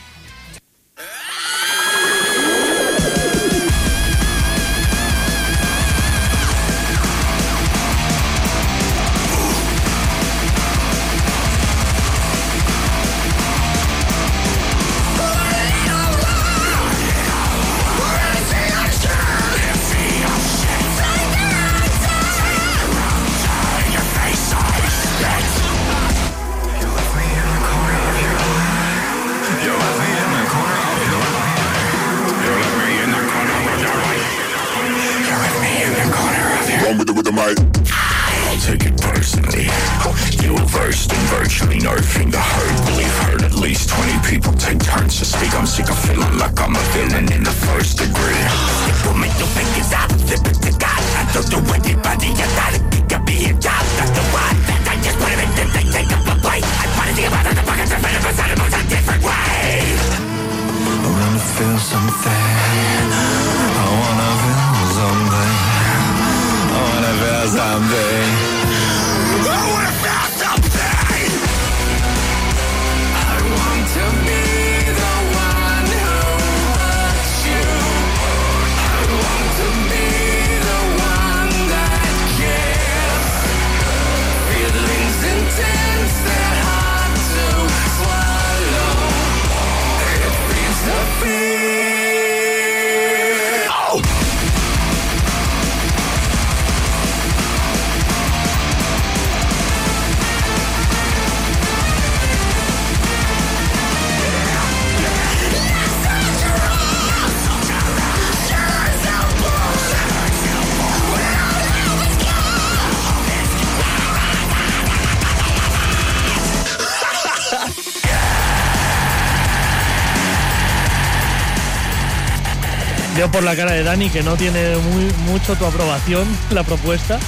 Por 123.35 123.43
la 123.43 123.53
cara 123.53 123.73
de 123.73 123.83
Dani 123.83 124.09
que 124.09 124.23
no 124.23 124.37
tiene 124.37 124.77
muy, 124.77 125.11
mucho 125.29 125.57
tu 125.57 125.65
aprobación 125.65 126.25
la 126.51 126.63
propuesta. 126.63 127.19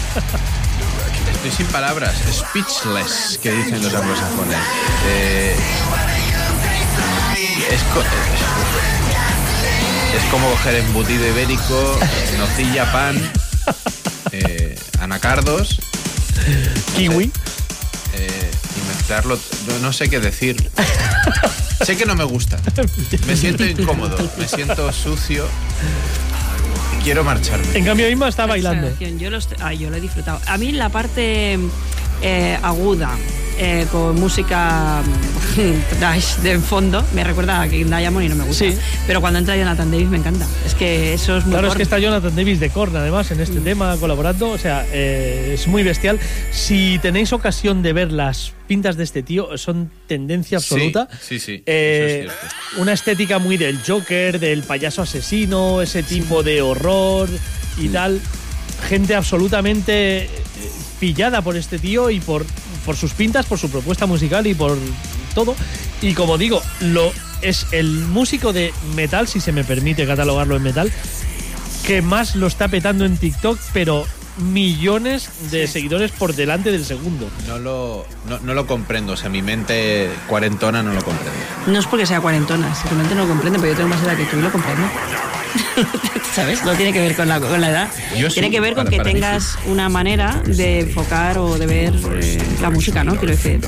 Estoy 1.34 1.52
sin 1.52 1.66
palabras, 1.68 2.14
speechless, 2.32 3.38
que 3.44 3.52
dicen 3.52 3.84
los 3.84 3.94
anglosajones. 3.94 4.58
Eh, 5.06 5.54
es, 7.72 7.82
co- 7.94 8.04
es 10.18 10.24
como 10.32 10.50
coger 10.52 10.76
embutido 10.76 11.28
ibérico, 11.28 12.00
nocilla, 12.38 12.90
pan, 12.94 13.22
eh, 14.32 14.80
anacardos. 15.02 15.78
Kiwi. 16.96 17.34
eh, 18.14 18.52
y 18.78 18.88
mezclarlo. 18.96 19.38
No, 19.68 19.80
no 19.80 19.92
sé 19.92 20.10
qué 20.10 20.22
decir. 20.22 20.72
Sé 21.86 21.96
que 21.98 22.06
no 22.06 22.16
me 22.16 22.24
gusta. 22.24 22.60
Me 23.28 23.36
siento 23.38 23.64
incómodo, 23.66 24.18
me 24.38 24.48
siento 24.48 24.92
sucio. 24.92 25.46
Quiero 27.04 27.24
marcharme. 27.24 27.66
En 27.78 27.86
cambio, 27.86 28.10
Inma 28.10 28.28
está 28.28 28.46
bailando. 28.46 28.90
Yo 29.00 29.30
lo, 29.30 29.38
est- 29.38 29.54
ay, 29.62 29.78
yo 29.78 29.90
lo 29.90 29.96
he 29.96 30.02
disfrutado. 30.02 30.42
A 30.46 30.58
mí 30.58 30.72
la 30.74 30.90
parte 30.90 31.58
eh, 32.22 32.60
aguda, 32.62 33.12
eh, 33.58 33.88
con 33.92 34.20
música 34.20 35.02
trash 36.00 36.36
de 36.38 36.60
fondo, 36.60 37.04
me 37.14 37.24
recuerda 37.24 37.62
a 37.62 37.68
King 37.70 37.86
Diamond 37.86 38.26
y 38.26 38.30
no 38.30 38.36
me 38.36 38.44
gusta. 38.46 38.66
Sí. 38.66 38.78
Pero 39.06 39.22
cuando 39.22 39.40
entra 39.40 39.56
Jonathan 39.58 39.90
Davis 39.92 40.08
me 40.08 40.18
encanta. 40.18 40.46
Es 40.66 40.76
que 40.76 41.14
eso 41.14 41.38
es 41.38 41.44
muy 41.46 41.54
Claro, 41.54 41.68
es 41.70 41.76
que 41.76 41.84
está 41.84 42.00
Jonathan 42.00 42.36
Davis 42.36 42.60
de 42.60 42.70
Korn, 42.70 42.96
además, 42.96 43.30
en 43.32 43.38
Mm. 43.40 43.42
este 43.42 43.60
tema, 43.62 43.98
colaborando. 43.98 44.50
O 44.52 44.58
sea, 44.58 44.86
eh, 44.92 45.52
es 45.54 45.68
muy 45.68 45.84
bestial. 45.84 46.20
Si 46.52 47.00
tenéis 47.02 47.34
ocasión 47.34 47.82
de 47.82 47.94
ver 47.94 48.12
las 48.12 48.54
pintas 48.68 48.98
de 48.98 49.04
este 49.04 49.24
tío, 49.24 49.58
son 49.58 49.90
tendencia 50.08 50.58
absoluta. 50.58 51.08
Sí, 51.22 51.40
sí. 51.40 51.64
Eh, 51.66 52.24
eso 52.26 52.34
es 52.34 52.40
cierto. 52.40 52.82
una 52.82 52.94
estética 52.94 53.40
muy 53.40 53.58
del 53.58 53.80
Joker, 53.86 54.40
del 54.40 54.64
payaso 54.64 55.02
asesino, 55.02 55.82
ese 55.82 56.04
tipo 56.04 56.44
de 56.44 56.62
horror 56.62 57.30
Mm. 57.30 57.86
y 57.86 57.90
tal. 57.90 58.22
Gente 58.90 59.16
absolutamente 59.16 60.24
eh, 60.26 60.30
pillada 61.00 61.42
por 61.42 61.56
este 61.58 61.80
tío 61.80 62.10
y 62.12 62.20
por, 62.20 62.46
por 62.86 62.96
sus 62.96 63.14
pintas, 63.14 63.46
por 63.46 63.58
su 63.58 63.70
propuesta 63.72 64.06
musical 64.06 64.46
y 64.48 64.54
por 64.54 64.78
todo. 65.38 65.56
Y 66.02 66.16
como 66.16 66.40
digo, 66.40 66.64
lo 66.80 67.14
es 67.44 67.68
el 67.72 67.92
músico 67.92 68.54
de 68.54 68.74
metal, 68.96 69.28
si 69.28 69.40
se 69.40 69.52
me 69.52 69.64
permite 69.64 70.08
catalogarlo 70.08 70.56
en 70.56 70.64
metal, 70.64 70.92
que 71.86 72.02
más 72.02 72.36
lo 72.36 72.48
está 72.48 72.68
petando 72.70 73.06
en 73.06 73.18
TikTok, 73.18 73.60
pero 73.72 74.08
millones 74.38 75.30
de 75.52 75.68
seguidores 75.68 76.12
por 76.12 76.34
delante 76.36 76.72
del 76.72 76.86
segundo. 76.86 77.30
No 77.48 77.58
lo, 77.60 78.06
no, 78.30 78.40
no 78.40 78.54
lo 78.54 78.68
comprendo, 78.68 79.14
o 79.14 79.18
sea, 79.18 79.30
mi 79.30 79.42
mente 79.42 80.10
cuarentona 80.28 80.84
no 80.84 80.94
lo 80.94 81.02
comprende. 81.04 81.32
No 81.68 81.80
es 81.80 81.86
porque 81.88 82.06
sea 82.06 82.22
cuarentona, 82.22 82.74
simplemente 82.76 83.16
no 83.16 83.24
lo 83.24 83.30
comprende, 83.30 83.60
pero 83.60 83.72
yo 83.72 83.78
tengo 83.78 83.90
más 83.90 84.04
edad 84.04 84.16
que 84.18 84.26
tú 84.26 84.38
y 84.38 84.42
lo 84.42 84.52
comprendo. 84.52 84.88
¿Sabes? 86.36 86.64
No 86.64 86.74
tiene 86.74 86.94
que 86.94 87.00
ver 87.00 87.16
con 87.16 87.28
la, 87.28 87.40
con 87.40 87.60
la 87.60 87.70
edad. 87.70 87.90
Yo 88.16 88.30
tiene 88.30 88.48
sí, 88.50 88.52
que 88.52 88.60
ver 88.60 88.76
con 88.76 88.84
para- 88.86 88.92
que 88.92 88.98
para 88.98 89.08
mí 89.08 89.14
tengas 89.14 89.58
una 89.66 89.90
manera 89.90 90.42
de 90.46 90.82
enfocar 90.82 91.38
o 91.40 91.58
de 91.58 91.66
ver 91.66 91.94
eh, 92.22 92.38
la 92.62 92.70
música, 92.70 93.04
¿no? 93.04 93.16
Quiero 93.16 93.36
decir. 93.36 93.62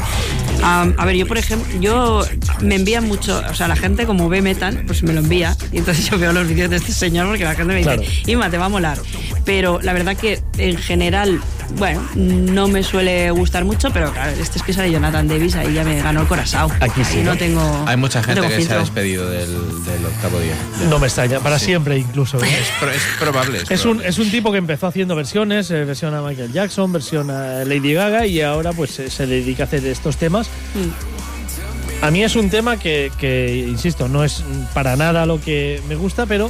A 0.62 1.06
ver, 1.06 1.16
yo 1.16 1.26
por 1.26 1.38
ejemplo, 1.38 1.80
yo 1.80 2.22
me 2.62 2.76
envían 2.76 3.08
mucho, 3.08 3.42
o 3.50 3.56
sea, 3.56 3.68
la 3.70 3.76
gente 3.78 4.06
como 4.06 4.28
ve 4.30 4.42
metal, 4.42 4.84
pues 4.86 5.02
me 5.04 5.14
lo 5.14 5.22
envía. 5.22 5.56
Y 5.72 5.78
entonces 5.80 6.10
yo 6.10 6.20
veo 6.20 6.32
los 6.34 6.48
vídeos 6.48 6.70
de 6.70 6.76
este 6.78 6.92
señor 6.92 7.28
porque 7.28 7.44
la 7.46 7.56
gente 7.56 7.74
me 7.74 7.80
dice, 7.80 7.96
Claro. 7.96 8.04
Ima, 8.28 8.50
te 8.52 8.58
va 8.58 8.66
a 8.66 8.70
molar. 8.70 9.00
Pero 9.46 9.80
la 9.82 9.94
verdad 9.94 10.16
que 10.18 10.40
en 10.60 10.78
general, 10.78 11.40
bueno, 11.78 12.02
no 12.16 12.68
me 12.68 12.84
suele 12.84 13.32
gustar 13.32 13.64
mucho, 13.66 13.90
pero 13.92 14.12
claro, 14.12 14.32
este 14.40 14.58
es 14.60 14.64
que 14.64 14.74
sale 14.74 14.92
Jonathan 14.92 15.28
Davis, 15.28 15.56
ahí 15.56 15.74
ya 15.74 15.84
me 15.84 16.02
ganó 16.02 16.22
el 16.22 16.28
corazón. 16.28 16.72
Aquí 16.80 17.04
sí, 17.04 17.18
Ahí 17.20 17.24
no 17.24 17.32
¿no? 17.34 17.38
tengo. 17.38 17.84
Hay 17.88 17.98
mucha 17.98 18.22
gente 18.24 18.42
que 18.48 18.62
se 18.62 18.74
ha 18.74 18.80
despedido 18.80 19.30
del, 19.30 19.50
del 19.86 20.06
octavo 20.06 20.40
día. 20.40 20.56
No 20.90 21.00
me 21.00 21.08
extraña, 21.08 21.40
para 21.40 21.58
Sí. 21.60 21.66
siempre 21.66 21.98
incluso. 21.98 22.38
¿eh? 22.44 22.48
Es, 22.60 22.68
pro- 22.80 22.92
es 22.92 23.02
probable. 23.20 23.60
Es 23.70 23.86
un, 23.86 23.92
probable. 23.98 24.10
es 24.10 24.20
un 24.20 24.32
tipo 24.32 24.52
que 24.52 24.58
empezó 24.58 24.88
haciendo 24.88 25.16
versiones, 25.16 25.70
eh, 25.72 25.86
versión 25.86 26.14
a 26.14 26.22
Michael 26.22 26.52
Jackson, 26.52 26.92
versión 26.92 27.30
a 27.32 27.64
Lady 27.66 27.94
Gaga 27.94 28.26
y 28.26 28.42
ahora 28.42 28.74
pues 28.74 28.98
eh, 29.00 29.10
se 29.10 29.26
dedica 29.28 29.64
a 29.64 29.66
hacer 29.68 29.86
estos 29.86 30.18
temas. 30.18 30.48
Mm. 30.76 32.06
A 32.06 32.12
mí 32.12 32.24
es 32.24 32.36
un 32.38 32.50
tema 32.50 32.78
que, 32.78 33.12
que, 33.18 33.66
insisto, 33.68 34.08
no 34.08 34.24
es 34.24 34.44
para 34.74 34.96
nada 34.96 35.26
lo 35.26 35.42
que 35.42 35.82
me 35.90 35.96
gusta, 35.96 36.26
pero 36.26 36.50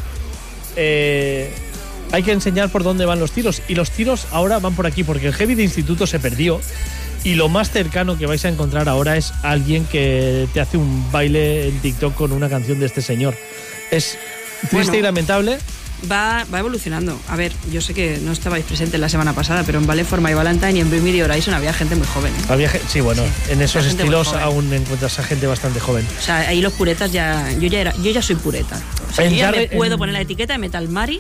eh, 0.76 1.52
hay 2.12 2.24
que 2.24 2.32
enseñar 2.32 2.70
por 2.70 2.84
dónde 2.84 3.06
van 3.06 3.20
los 3.20 3.32
tiros. 3.32 3.62
Y 3.68 3.76
los 3.76 3.92
tiros 3.92 4.28
ahora 4.32 4.60
van 4.60 4.74
por 4.76 4.86
aquí, 4.88 5.04
porque 5.04 5.28
el 5.28 5.34
heavy 5.34 5.56
de 5.56 5.64
instituto 5.64 6.08
se 6.08 6.20
perdió. 6.20 6.60
Y 7.24 7.36
lo 7.36 7.50
más 7.50 7.70
cercano 7.72 8.18
que 8.18 8.26
vais 8.26 8.46
a 8.46 8.50
encontrar 8.50 8.88
ahora 8.88 9.18
es 9.18 9.34
alguien 9.44 9.86
que 9.86 10.48
te 10.54 10.62
hace 10.62 10.78
un 10.78 11.12
baile 11.12 11.68
en 11.68 11.80
TikTok 11.80 12.16
con 12.16 12.32
una 12.32 12.48
canción 12.50 12.80
de 12.80 12.86
este 12.86 13.02
señor. 13.02 13.36
Es 13.92 14.18
triste 14.62 14.76
Bueno. 14.78 14.96
y 14.96 15.02
lamentable. 15.02 15.58
Va, 16.10 16.46
va 16.54 16.60
evolucionando. 16.60 17.20
A 17.28 17.36
ver, 17.36 17.52
yo 17.74 17.82
sé 17.82 17.94
que 17.94 18.20
no 18.24 18.32
estabais 18.32 18.64
presentes 18.64 18.98
la 19.02 19.10
semana 19.10 19.34
pasada, 19.34 19.64
pero 19.66 19.80
en 19.80 19.86
Ballet 19.86 20.06
for 20.06 20.22
My 20.22 20.34
Valentine 20.34 20.78
y 20.78 20.80
en 20.80 20.90
Me 21.04 21.12
the 21.12 21.26
Horizon 21.26 21.54
había 21.54 21.74
gente 21.74 21.96
muy 21.98 22.08
joven. 22.08 22.32
¿eh? 22.34 22.46
Había 22.48 22.72
sí, 22.88 23.02
bueno, 23.02 23.22
en 23.50 23.62
esos 23.62 23.86
estilos 23.86 24.30
aún 24.34 24.72
encuentras 24.72 25.20
a 25.20 25.24
gente 25.24 25.46
bastante 25.46 25.82
joven. 25.82 26.06
O 26.18 26.22
sea, 26.22 26.38
ahí 26.48 26.62
los 26.62 26.72
puretas 26.72 27.12
ya. 27.12 27.52
Yo 27.60 27.68
ya 27.68 27.82
era, 27.82 27.94
yo 27.98 28.12
ya 28.12 28.22
soy 28.22 28.38
pureta. 28.38 28.80
O 29.12 29.14
sea, 29.14 29.28
yo 29.28 29.36
ya 29.36 29.52
me 29.52 29.68
puedo 29.68 29.96
en- 29.96 30.00
poner 30.00 30.14
la 30.14 30.22
etiqueta 30.22 30.54
de 30.54 30.60
Metal 30.60 30.88
Mari 30.88 31.20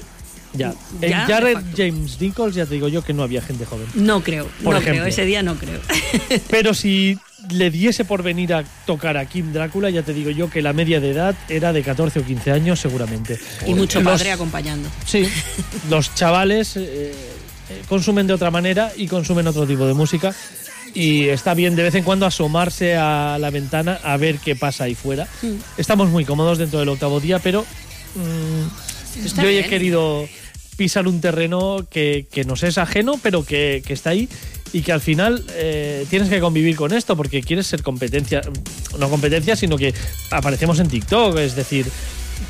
Ya. 0.53 0.73
En 1.01 1.09
Ya, 1.11 1.25
Jared. 1.27 1.57
James 1.77 2.19
Nichols 2.19 2.55
ya 2.55 2.65
te 2.65 2.73
digo 2.73 2.87
yo 2.87 3.03
que 3.03 3.13
no 3.13 3.23
había 3.23 3.41
gente 3.41 3.65
joven. 3.65 3.85
No 3.95 4.21
creo, 4.23 4.45
Por 4.63 4.73
no 4.73 4.79
ejemplo. 4.79 5.03
creo, 5.03 5.05
ese 5.05 5.25
día 5.25 5.43
no 5.43 5.55
creo. 5.55 5.79
Pero 6.49 6.73
si 6.73 7.17
le 7.51 7.69
diese 7.69 8.03
por 8.03 8.23
venir 8.23 8.53
a 8.53 8.63
tocar 8.85 9.15
a 9.17 9.25
Kim 9.25 9.53
Drácula, 9.53 9.89
ya 9.91 10.01
te 10.01 10.13
digo 10.13 10.31
yo 10.31 10.49
que 10.49 10.61
la 10.61 10.73
media 10.73 10.99
de 10.99 11.11
edad 11.11 11.35
era 11.49 11.71
de 11.71 11.83
14 11.83 12.19
o 12.19 12.25
15 12.25 12.51
años 12.51 12.79
seguramente. 12.79 13.39
y 13.67 13.73
mucho 13.75 14.01
Los- 14.01 14.13
padre 14.13 14.31
acompañando. 14.31 14.89
Sí, 15.05 15.27
los 15.89 16.13
chavales 16.15 16.75
eh, 16.77 17.13
eh, 17.13 17.81
consumen 17.87 18.25
de 18.25 18.33
otra 18.33 18.49
manera 18.51 18.91
y 18.97 19.07
consumen 19.07 19.45
otro 19.47 19.67
tipo 19.67 19.85
de 19.85 19.93
música. 19.93 20.33
Y 20.95 21.27
está 21.27 21.53
bien 21.53 21.75
de 21.75 21.83
vez 21.83 21.93
en 21.93 22.03
cuando 22.03 22.25
asomarse 22.25 22.95
a 22.97 23.37
la 23.39 23.51
ventana 23.51 23.99
a 24.03 24.17
ver 24.17 24.39
qué 24.39 24.55
pasa 24.55 24.85
ahí 24.85 24.95
fuera. 24.95 25.27
Mm. 25.43 25.51
Estamos 25.77 26.09
muy 26.09 26.25
cómodos 26.25 26.57
dentro 26.57 26.79
del 26.79 26.89
octavo 26.89 27.19
día, 27.19 27.37
pero 27.37 27.63
mm, 28.15 28.88
Yo 29.35 29.47
he 29.47 29.65
querido 29.65 30.27
pisar 30.77 31.07
un 31.07 31.19
terreno 31.19 31.85
que, 31.89 32.27
que 32.31 32.45
nos 32.45 32.63
es 32.63 32.77
ajeno, 32.77 33.19
pero 33.21 33.43
que, 33.43 33.83
que 33.85 33.93
está 33.93 34.11
ahí 34.11 34.29
y 34.71 34.81
que 34.81 34.91
al 34.91 35.01
final 35.01 35.43
eh, 35.51 36.05
tienes 36.09 36.29
que 36.29 36.39
convivir 36.39 36.75
con 36.75 36.93
esto 36.93 37.15
porque 37.15 37.41
quieres 37.41 37.67
ser 37.67 37.83
competencia, 37.83 38.41
no 38.97 39.09
competencia, 39.09 39.55
sino 39.55 39.77
que 39.77 39.93
aparecemos 40.31 40.79
en 40.79 40.87
TikTok, 40.87 41.37
es 41.39 41.55
decir, 41.55 41.87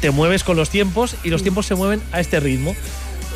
te 0.02 0.12
mueves 0.12 0.44
con 0.44 0.58
los 0.58 0.70
tiempos 0.70 1.16
y 1.24 1.30
los 1.30 1.44
tiempos 1.44 1.66
se 1.66 1.76
mueven 1.76 2.02
a 2.12 2.20
este 2.20 2.40
ritmo. 2.40 2.76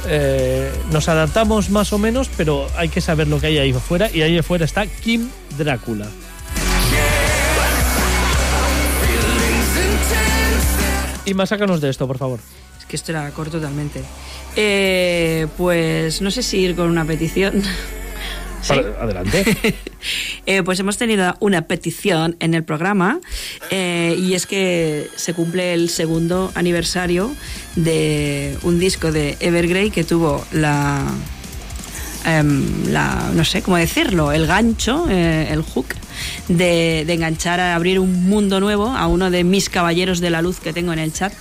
Eh, 0.08 0.70
nos 0.92 1.08
adaptamos 1.08 1.70
más 1.70 1.94
o 1.94 1.98
menos, 1.98 2.30
pero 2.36 2.68
hay 2.76 2.90
que 2.90 3.00
saber 3.00 3.28
lo 3.28 3.40
que 3.40 3.48
hay 3.48 3.58
ahí 3.58 3.72
afuera 3.72 4.10
y 4.14 4.22
ahí 4.22 4.38
afuera 4.38 4.66
está 4.66 4.86
Kim 4.86 5.30
Drácula. 5.58 6.08
Y 11.26 11.34
más 11.34 11.50
sácanos 11.50 11.80
de 11.80 11.90
esto, 11.90 12.06
por 12.06 12.18
favor. 12.18 12.40
Es 12.84 12.88
que 12.90 12.98
esto 12.98 13.14
era 13.14 13.32
corto 13.32 13.60
totalmente. 13.60 14.04
Eh, 14.58 15.48
pues 15.58 16.22
no 16.22 16.32
sé 16.32 16.44
si 16.44 16.58
ir 16.58 16.76
con 16.76 16.90
una 16.90 17.06
petición. 17.06 17.64
Sí. 18.62 18.76
Adelante. 19.00 19.44
Eh, 20.46 20.62
pues 20.64 20.78
hemos 20.82 20.98
tenido 20.98 21.36
una 21.40 21.62
petición 21.62 22.36
en 22.42 22.54
el 22.54 22.66
programa 22.66 23.22
eh, 23.72 24.18
y 24.20 24.34
es 24.34 24.46
que 24.46 25.10
se 25.16 25.34
cumple 25.34 25.74
el 25.74 25.88
segundo 25.88 26.52
aniversario 26.56 27.34
de 27.78 28.58
un 28.64 28.80
disco 28.80 29.14
de 29.14 29.38
Evergrey 29.40 29.90
que 29.90 30.04
tuvo 30.04 30.46
la, 30.52 31.10
em, 32.26 32.92
la 32.92 33.32
no 33.34 33.44
sé 33.44 33.62
cómo 33.62 33.78
decirlo, 33.78 34.32
el 34.32 34.48
gancho, 34.48 35.06
eh, 35.10 35.48
el 35.52 35.62
hook 35.62 35.96
de, 36.48 37.02
enganchar 37.02 37.60
a 37.60 37.76
abrir 37.76 38.00
un 38.00 38.28
mundo 38.28 38.60
nuevo 38.60 38.90
a 38.90 39.08
uno 39.08 39.30
de 39.30 39.44
mis 39.44 39.70
caballeros 39.70 40.20
de 40.20 40.30
la 40.30 40.42
luz 40.42 40.60
que 40.60 40.74
tengo 40.74 40.94
en 40.94 41.00
el 41.00 41.14
chat, 41.14 41.34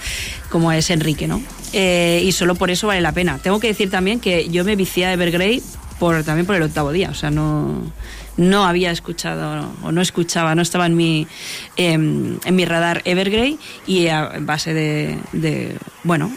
como 0.51 0.73
es 0.73 0.91
Enrique, 0.91 1.27
¿no? 1.27 1.43
Eh, 1.73 2.23
y 2.25 2.33
solo 2.33 2.55
por 2.55 2.71
eso 2.71 2.87
vale 2.87 3.01
la 3.01 3.13
pena. 3.13 3.39
Tengo 3.39 3.61
que 3.61 3.69
decir 3.69 3.91
también 3.91 4.21
que 4.21 4.49
yo 4.49 4.65
me 4.65 4.77
vicié 4.77 5.07
a 5.07 5.13
Evergrey 5.13 5.63
por, 5.99 6.23
también 6.25 6.47
por 6.47 6.57
el 6.57 6.63
octavo 6.63 6.93
día, 6.93 7.11
o 7.11 7.15
sea, 7.15 7.31
no, 7.31 7.93
no 8.37 8.65
había 8.65 8.91
escuchado 8.91 9.71
o 9.83 9.93
no 9.93 10.01
escuchaba, 10.01 10.55
no 10.55 10.63
estaba 10.63 10.87
en 10.87 10.97
mi, 10.97 11.27
em, 11.77 12.39
en 12.45 12.57
mi 12.57 12.65
radar 12.65 13.03
Evergrey 13.05 13.59
y 13.87 14.09
a 14.09 14.33
base 14.41 14.75
de, 14.75 15.19
de, 15.33 15.77
bueno, 16.03 16.33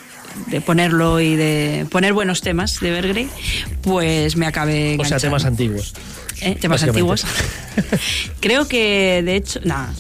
de 0.48 0.62
ponerlo 0.62 1.20
y 1.20 1.36
de 1.36 1.88
poner 1.90 2.14
buenos 2.14 2.42
temas 2.42 2.80
de 2.80 2.90
Evergrey, 2.90 3.30
pues 3.82 4.36
me 4.36 4.46
acabé 4.46 4.98
O 5.00 5.06
sea, 5.06 5.20
temas 5.20 5.46
antiguos. 5.46 5.94
¿Eh? 6.42 6.58
temas 6.60 6.84
antiguos. 6.84 7.26
Creo 8.40 8.68
que, 8.68 9.22
de 9.24 9.36
hecho, 9.36 9.60
nada, 9.64 9.94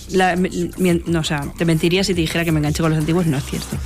no, 1.05 1.19
o 1.19 1.23
sea, 1.23 1.45
te 1.57 1.65
mentiría 1.65 2.03
si 2.03 2.13
te 2.13 2.21
dijera 2.21 2.43
que 2.43 2.51
me 2.51 2.59
enganché 2.59 2.81
con 2.81 2.91
los 2.91 2.99
antiguos, 2.99 3.25
no 3.25 3.37
es 3.37 3.45
cierto. 3.45 3.77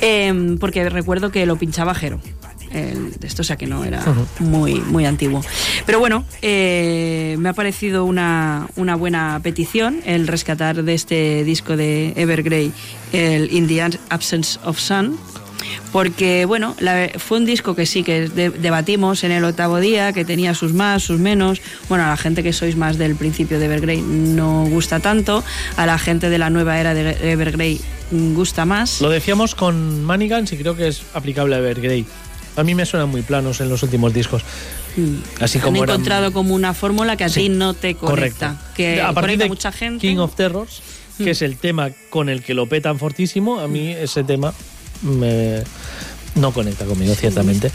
Em, 0.00 0.58
porque 0.58 0.88
recuerdo 0.88 1.30
que 1.30 1.46
lo 1.46 1.56
pinchaba 1.56 1.94
Jero. 1.94 2.20
el 2.72 3.14
esto, 3.22 3.42
o 3.42 3.44
sea 3.44 3.56
que 3.56 3.66
no 3.66 3.84
era 3.84 4.04
muy, 4.38 4.80
muy 4.80 5.06
antiguo. 5.06 5.42
Pero 5.86 5.98
bueno, 5.98 6.24
eh, 6.42 7.36
me 7.38 7.48
ha 7.48 7.52
parecido 7.54 8.04
una, 8.04 8.68
una 8.76 8.94
buena 8.94 9.40
petición 9.42 10.00
el 10.04 10.26
rescatar 10.26 10.82
de 10.82 10.94
este 10.94 11.44
disco 11.44 11.76
de 11.76 12.12
Evergrey 12.16 12.72
el 13.12 13.50
In 13.52 13.66
the 13.66 13.98
Absence 14.10 14.58
of 14.64 14.78
Sun. 14.78 15.18
Porque, 15.92 16.44
bueno, 16.44 16.76
la- 16.80 17.08
fue 17.18 17.38
un 17.38 17.46
disco 17.46 17.74
que 17.74 17.86
sí 17.86 18.02
que 18.02 18.28
de- 18.28 18.50
debatimos 18.50 19.24
en 19.24 19.32
el 19.32 19.42
octavo 19.44 19.80
día, 19.80 20.12
que 20.12 20.24
tenía 20.24 20.52
sus 20.54 20.74
más, 20.74 21.02
sus 21.02 21.18
menos. 21.18 21.60
Bueno, 21.88 22.04
a 22.04 22.08
la 22.08 22.16
gente 22.16 22.42
que 22.42 22.52
sois 22.52 22.76
más 22.76 22.98
del 22.98 23.16
principio 23.16 23.58
de 23.58 23.66
Evergrey 23.66 24.02
no 24.02 24.66
gusta 24.66 25.00
tanto, 25.00 25.42
a 25.76 25.86
la 25.86 25.98
gente 25.98 26.28
de 26.28 26.38
la 26.38 26.50
nueva 26.50 26.78
era 26.78 26.92
de 26.94 27.32
Evergrey 27.32 27.80
mm, 28.10 28.34
gusta 28.34 28.64
más. 28.66 29.00
Lo 29.00 29.08
decíamos 29.10 29.54
con 29.54 30.04
Manigans 30.04 30.52
y 30.52 30.58
creo 30.58 30.76
que 30.76 30.88
es 30.88 31.02
aplicable 31.14 31.54
a 31.54 31.58
Evergrey. 31.58 32.04
A 32.56 32.64
mí 32.64 32.74
me 32.74 32.84
suenan 32.84 33.08
muy 33.08 33.22
planos 33.22 33.60
en 33.60 33.68
los 33.68 33.82
últimos 33.82 34.12
discos. 34.12 34.42
Así 35.40 35.58
Han 35.58 35.64
como 35.64 35.84
eran- 35.84 35.94
encontrado 35.94 36.32
como 36.32 36.54
una 36.54 36.74
fórmula 36.74 37.16
que 37.16 37.24
a 37.24 37.28
Sí, 37.28 37.42
ti 37.42 37.48
no 37.50 37.72
te 37.72 37.94
conecta. 37.94 38.48
correcto. 38.56 38.74
Que 38.76 39.00
a 39.00 39.12
partir 39.12 39.38
de 39.38 39.48
mucha 39.48 39.70
gente. 39.72 40.06
King 40.06 40.16
of 40.18 40.34
Terrors, 40.34 40.82
que 41.18 41.24
Mm. 41.24 41.28
es 41.28 41.42
el 41.42 41.56
tema 41.56 41.90
con 42.10 42.28
el 42.28 42.42
que 42.42 42.54
lo 42.54 42.66
petan 42.66 42.98
fortísimo, 42.98 43.60
a 43.60 43.68
mí 43.68 43.92
ese 43.92 44.24
tema 44.24 44.52
me- 45.02 45.62
no 46.34 46.52
conecta 46.52 46.84
conmigo, 46.84 47.14
ciertamente. 47.16 47.68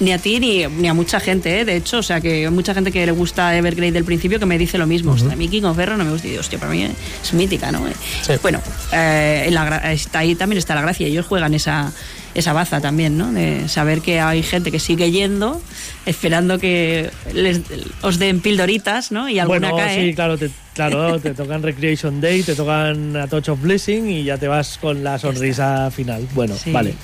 Ni 0.00 0.12
a 0.12 0.18
ti 0.18 0.40
ni, 0.40 0.66
ni 0.66 0.88
a 0.88 0.94
mucha 0.94 1.20
gente, 1.20 1.60
¿eh? 1.60 1.64
de 1.66 1.76
hecho. 1.76 1.98
O 1.98 2.02
sea, 2.02 2.20
que 2.22 2.48
mucha 2.48 2.72
gente 2.72 2.90
que 2.90 3.04
le 3.04 3.12
gusta 3.12 3.54
Evergrey 3.54 3.90
del 3.90 4.04
principio 4.04 4.38
que 4.38 4.46
me 4.46 4.56
dice 4.56 4.78
lo 4.78 4.86
mismo. 4.86 5.10
Ujú. 5.12 5.20
Hostia, 5.22 5.34
a 5.34 5.36
mí 5.36 5.48
King 5.48 5.64
of 5.64 5.76
Ferro 5.76 5.96
no 5.98 6.04
me 6.04 6.12
gusta. 6.12 6.26
Y 6.26 6.30
digo, 6.30 6.40
hostia, 6.40 6.58
para 6.58 6.70
mí 6.72 6.84
es 7.22 7.32
mítica, 7.34 7.70
¿no? 7.70 7.82
Sí. 8.22 8.32
Bueno, 8.40 8.60
eh, 8.92 9.48
la 9.50 9.92
está 9.92 10.20
ahí 10.20 10.34
también 10.36 10.58
está 10.58 10.74
la 10.74 10.80
gracia. 10.80 11.06
Ellos 11.06 11.26
juegan 11.26 11.52
esa, 11.52 11.92
esa 12.38 12.52
baza 12.52 12.80
también, 12.80 13.18
¿no? 13.18 13.32
De 13.32 13.68
saber 13.68 14.00
que 14.00 14.20
hay 14.20 14.42
gente 14.42 14.70
que 14.70 14.78
sigue 14.78 15.10
yendo, 15.10 15.60
esperando 16.06 16.58
que 16.58 17.10
les, 17.32 17.60
os 18.02 18.18
den 18.18 18.40
pildoritas, 18.40 19.12
¿no? 19.12 19.28
Y 19.28 19.38
alguna 19.38 19.70
bueno, 19.70 19.84
cae. 19.84 20.08
sí, 20.08 20.14
claro, 20.14 20.38
te, 20.38 20.50
claro, 20.74 21.18
te 21.20 21.34
tocan 21.34 21.62
Recreation 21.62 22.20
Day, 22.20 22.42
te 22.42 22.54
tocan 22.54 23.16
A 23.16 23.26
Touch 23.26 23.48
of 23.48 23.60
Blessing 23.62 24.08
y 24.08 24.24
ya 24.24 24.38
te 24.38 24.48
vas 24.48 24.78
con 24.78 25.02
la 25.04 25.18
sonrisa 25.18 25.90
final. 25.90 26.26
Bueno, 26.34 26.54
Sí. 26.56 26.70
vale. 26.70 26.94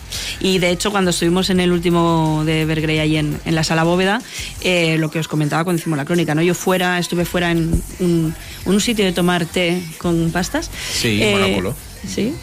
Y 0.40 0.58
de 0.58 0.70
hecho, 0.70 0.90
cuando 0.90 1.10
estuvimos 1.10 1.50
en 1.50 1.60
el 1.60 1.72
último 1.72 2.42
de 2.46 2.62
Evergrey 2.62 2.98
ahí 2.98 3.16
en, 3.16 3.38
en 3.44 3.54
la 3.54 3.64
sala 3.64 3.84
bóveda, 3.84 4.20
eh, 4.62 4.96
lo 4.98 5.10
que 5.10 5.18
os 5.18 5.28
comentaba 5.28 5.64
cuando 5.64 5.80
hicimos 5.80 5.96
la 5.96 6.04
crónica, 6.04 6.34
¿no? 6.34 6.42
Yo 6.42 6.54
fuera, 6.54 6.98
estuve 6.98 7.24
fuera 7.24 7.50
en 7.50 7.82
un, 8.00 8.34
un 8.66 8.80
sitio 8.80 9.04
de 9.04 9.12
tomar 9.12 9.44
té 9.46 9.80
con 9.98 10.30
pastas. 10.30 10.70
Sí, 10.92 11.20
Eh, 11.22 11.32
Monóculo. 11.32 11.74
Sí. 12.06 12.34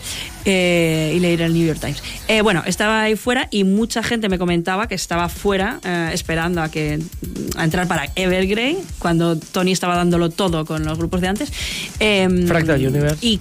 Eh, 0.46 1.14
y 1.16 1.20
leer 1.20 1.42
el 1.42 1.54
New 1.54 1.66
York 1.66 1.80
Times. 1.80 2.02
Eh, 2.28 2.42
bueno, 2.42 2.64
estaba 2.66 3.04
ahí 3.04 3.16
fuera 3.16 3.48
y 3.52 3.64
mucha 3.64 4.04
gente 4.04 4.30
me 4.30 4.38
comentaba 4.38 4.88
que 4.88 4.96
estaba 4.96 5.30
fuera 5.30 5.80
eh, 5.84 6.10
esperando 6.14 6.62
a 6.62 6.70
que 6.70 7.00
a 7.56 7.64
entrar 7.64 7.88
para 7.88 8.08
Evergrey 8.16 8.78
cuando 9.00 9.38
Tony 9.38 9.72
estaba 9.72 9.96
dándolo 9.96 10.30
todo 10.30 10.66
con 10.66 10.86
los 10.86 10.98
grupos 10.98 11.22
de 11.22 11.28
antes. 11.28 11.52
Em, 12.00 12.48
Fractal 12.48 12.86
Universe 12.86 13.18
y 13.22 13.38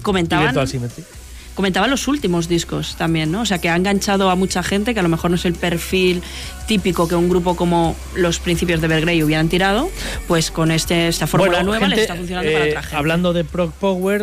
comentaban 1.53 1.89
los 1.89 2.07
últimos 2.07 2.47
discos 2.47 2.95
también, 2.95 3.31
¿no? 3.31 3.41
O 3.41 3.45
sea, 3.45 3.59
que 3.59 3.69
ha 3.69 3.75
enganchado 3.75 4.29
a 4.29 4.35
mucha 4.35 4.63
gente 4.63 4.93
que 4.93 4.99
a 4.99 5.03
lo 5.03 5.09
mejor 5.09 5.31
no 5.31 5.35
es 5.35 5.45
el 5.45 5.53
perfil 5.53 6.23
típico 6.67 7.07
que 7.07 7.15
un 7.15 7.29
grupo 7.29 7.55
como 7.55 7.95
los 8.15 8.39
principios 8.39 8.81
de 8.81 8.87
Evergrey 8.87 9.21
hubieran 9.21 9.49
tirado, 9.49 9.89
pues 10.27 10.49
con 10.49 10.71
este, 10.71 11.07
esta 11.07 11.27
fórmula 11.27 11.51
Bueno, 11.51 11.65
nueva 11.65 11.87
gente, 11.87 12.01
está 12.01 12.15
funcionando 12.15 12.51
para 12.51 12.65
otra 12.65 12.81
gente. 12.81 12.95
Hablando 12.95 13.33
de 13.33 13.43
Proc 13.43 13.73
Power, 13.73 14.21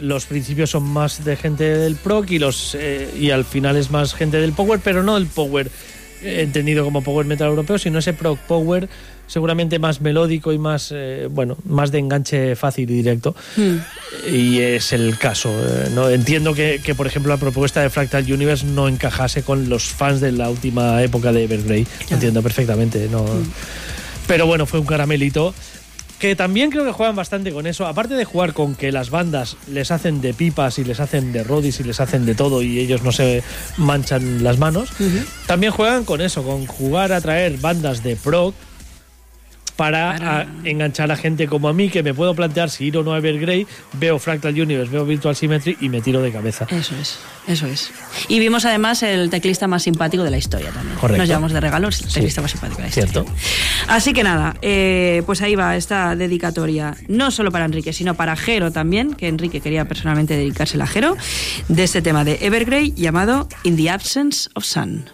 los 0.00 0.26
principios 0.26 0.70
son 0.70 0.84
más 0.84 1.24
de 1.24 1.36
gente 1.36 1.64
del 1.64 1.96
Proc 1.96 2.30
y, 2.30 2.38
los, 2.38 2.76
eh, 2.78 3.10
y 3.18 3.30
al 3.30 3.44
final 3.44 3.76
es 3.76 3.90
más 3.90 4.14
gente 4.14 4.38
del 4.38 4.52
Power, 4.52 4.80
pero 4.82 5.02
no 5.02 5.16
el 5.16 5.26
Power 5.26 5.70
eh, 6.22 6.42
entendido 6.42 6.84
como 6.84 7.02
Power 7.02 7.26
Metal 7.26 7.48
europeo, 7.48 7.78
sino 7.78 7.98
ese 7.98 8.12
Proc 8.12 8.38
Power 8.40 8.88
seguramente 9.26 9.78
más 9.78 10.00
melódico 10.00 10.52
y 10.52 10.58
más, 10.58 10.92
eh, 10.94 11.26
bueno, 11.30 11.56
más 11.64 11.90
de 11.90 11.98
enganche 11.98 12.54
fácil 12.54 12.90
y 12.90 12.94
directo. 12.94 13.34
Hmm. 13.56 13.78
Y 14.30 14.60
es 14.60 14.92
el 14.92 15.16
caso. 15.16 15.50
eh, 15.50 15.88
¿no? 15.94 16.10
Entiendo 16.10 16.54
que, 16.54 16.80
que, 16.84 16.94
por 16.94 17.06
ejemplo, 17.06 17.32
la 17.32 17.38
propuesta 17.38 17.80
de 17.80 17.88
Fractal 17.88 18.30
Universe 18.30 18.66
no 18.66 18.88
encajase 18.88 19.42
con 19.42 19.70
los 19.70 19.84
fans 19.84 20.20
de 20.20 20.32
la 20.32 20.50
última 20.50 21.02
época 21.02 21.32
de 21.32 21.44
Evergrey. 21.44 21.86
Entiendo 22.10 22.42
perfectamente. 22.42 23.08
¿no? 23.10 23.24
Pero 24.26 24.46
bueno, 24.46 24.66
fue 24.66 24.80
un 24.80 24.86
caramelito. 24.86 25.54
Que 26.22 26.36
también 26.36 26.70
creo 26.70 26.84
que 26.84 26.92
juegan 26.92 27.16
bastante 27.16 27.50
con 27.50 27.66
eso. 27.66 27.84
Aparte 27.84 28.14
de 28.14 28.24
jugar 28.24 28.52
con 28.52 28.76
que 28.76 28.92
las 28.92 29.10
bandas 29.10 29.56
les 29.66 29.90
hacen 29.90 30.20
de 30.20 30.32
pipas 30.32 30.78
y 30.78 30.84
les 30.84 31.00
hacen 31.00 31.32
de 31.32 31.42
rodis 31.42 31.80
y 31.80 31.82
les 31.82 31.98
hacen 31.98 32.26
de 32.26 32.36
todo 32.36 32.62
y 32.62 32.78
ellos 32.78 33.02
no 33.02 33.10
se 33.10 33.42
manchan 33.76 34.44
las 34.44 34.56
manos. 34.56 34.90
También 35.48 35.72
juegan 35.72 36.04
con 36.04 36.20
eso, 36.20 36.44
con 36.44 36.64
jugar 36.66 37.12
a 37.12 37.20
traer 37.20 37.58
bandas 37.58 38.04
de 38.04 38.14
proc 38.14 38.54
para, 39.82 40.40
a- 40.42 40.46
enganchar 40.62 41.10
a 41.10 41.16
gente 41.16 41.48
como 41.48 41.68
a 41.68 41.72
mí 41.72 41.88
que 41.88 42.04
me 42.04 42.14
puedo 42.14 42.36
plantear 42.36 42.70
si 42.70 42.84
ir 42.84 42.96
o 42.98 43.02
no 43.02 43.14
a 43.14 43.18
Evergrey, 43.18 43.66
veo 43.94 44.20
Fractal 44.20 44.54
Universe, 44.54 44.92
veo 44.92 45.04
Virtual 45.04 45.34
Symmetry 45.34 45.76
y 45.80 45.88
me 45.88 46.00
tiro 46.00 46.22
de 46.22 46.30
cabeza. 46.30 46.68
Eso 46.70 46.94
es, 47.00 47.18
eso 47.48 47.66
es. 47.66 47.90
Y 48.28 48.38
vimos 48.38 48.64
además 48.64 49.02
el 49.02 49.28
teclista 49.28 49.66
más 49.66 49.82
simpático 49.82 50.22
de 50.22 50.30
la 50.30 50.38
historia 50.38 50.70
también. 50.70 50.96
Correcto. 51.00 51.18
Nos 51.18 51.26
llevamos 51.28 51.52
de 51.52 51.60
regalo 51.60 51.88
el 51.88 51.94
teclista 51.96 52.40
más 52.42 52.52
simpático 52.52 52.76
de 52.76 52.82
la 52.84 52.88
historia. 52.90 53.10
Cierto. 53.12 53.32
Así 53.88 54.12
que 54.12 54.22
nada, 54.22 54.54
eh, 54.62 55.24
pues 55.26 55.42
ahí 55.42 55.56
va 55.56 55.74
esta 55.74 56.14
dedicatoria, 56.14 56.94
no 57.08 57.32
solo 57.32 57.50
para 57.50 57.64
Enrique, 57.64 57.92
sino 57.92 58.14
para 58.14 58.36
Jero 58.36 58.70
también, 58.70 59.14
que 59.14 59.26
Enrique 59.26 59.60
quería 59.60 59.84
personalmente 59.86 60.36
dedicársela 60.36 60.84
a 60.84 60.86
Jero, 60.86 61.16
de 61.66 61.82
este 61.82 62.02
tema 62.02 62.22
de 62.24 62.38
Evergrey 62.42 62.92
llamado 62.92 63.48
In 63.64 63.76
the 63.76 63.90
Absence 63.90 64.48
of 64.54 64.64
Sun. 64.64 65.06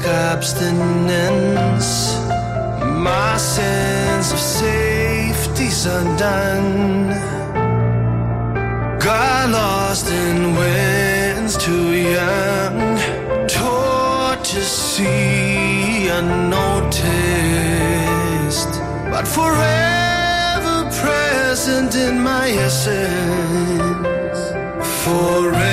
Like 0.00 0.12
abstinence. 0.12 1.90
My 3.02 3.36
sense 3.36 4.32
of 4.32 4.38
safety's 4.38 5.86
undone. 5.86 7.08
Got 8.98 9.50
lost 9.50 10.10
in 10.10 10.54
winds 10.56 11.56
too 11.56 11.92
young. 11.92 12.98
Taught 13.48 14.44
to 14.44 14.62
see 14.62 16.08
unnoticed, 16.08 17.00
but 19.10 19.26
forever 19.26 20.90
present 21.00 21.94
in 21.94 22.20
my 22.22 22.50
essence. 22.50 24.38
Forever. 25.04 25.69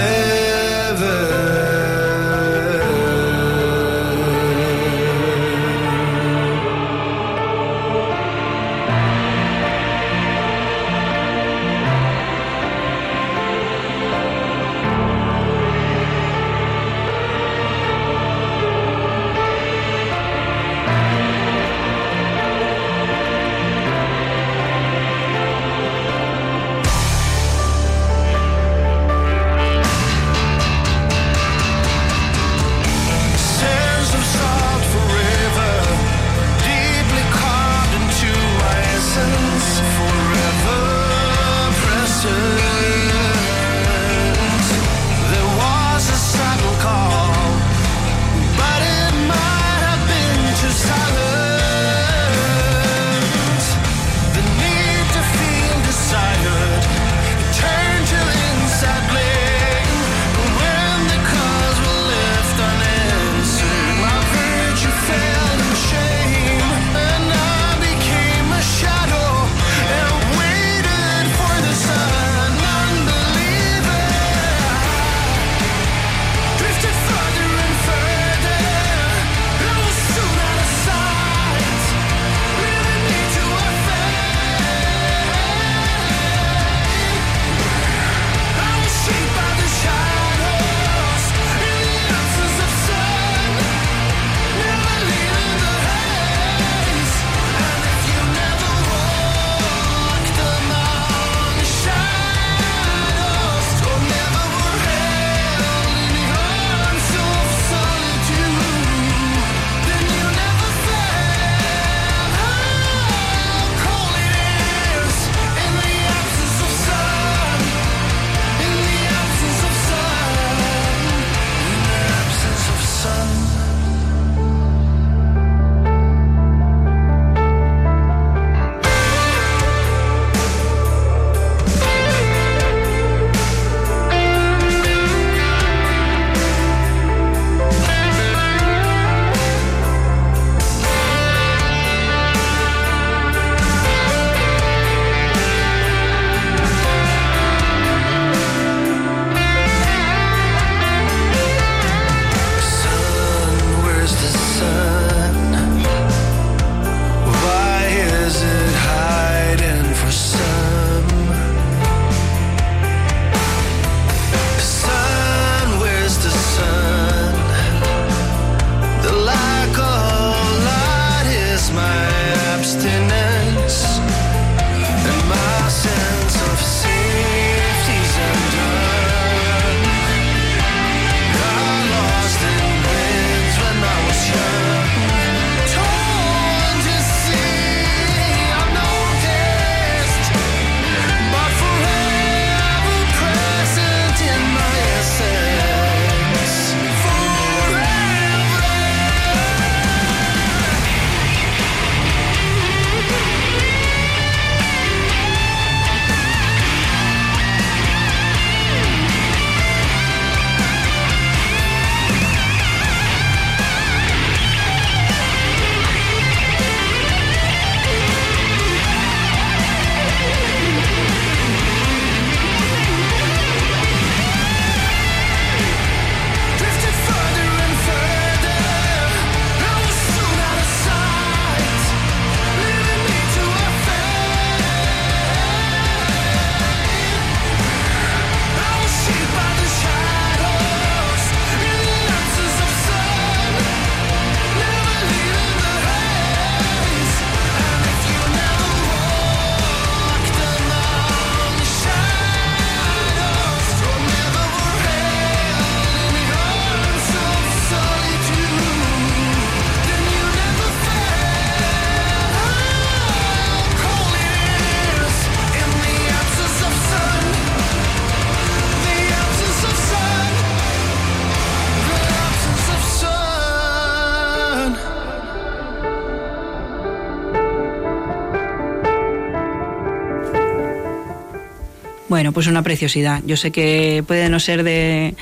Bueno, 282.18 282.32
pues 282.32 282.48
una 282.48 282.64
preciosidad. 282.64 283.22
Yo 283.28 283.38
sé 283.38 283.52
que 283.52 284.04
puede 284.08 284.28
no 284.28 284.40
ser 284.40 284.64
de, 284.64 285.14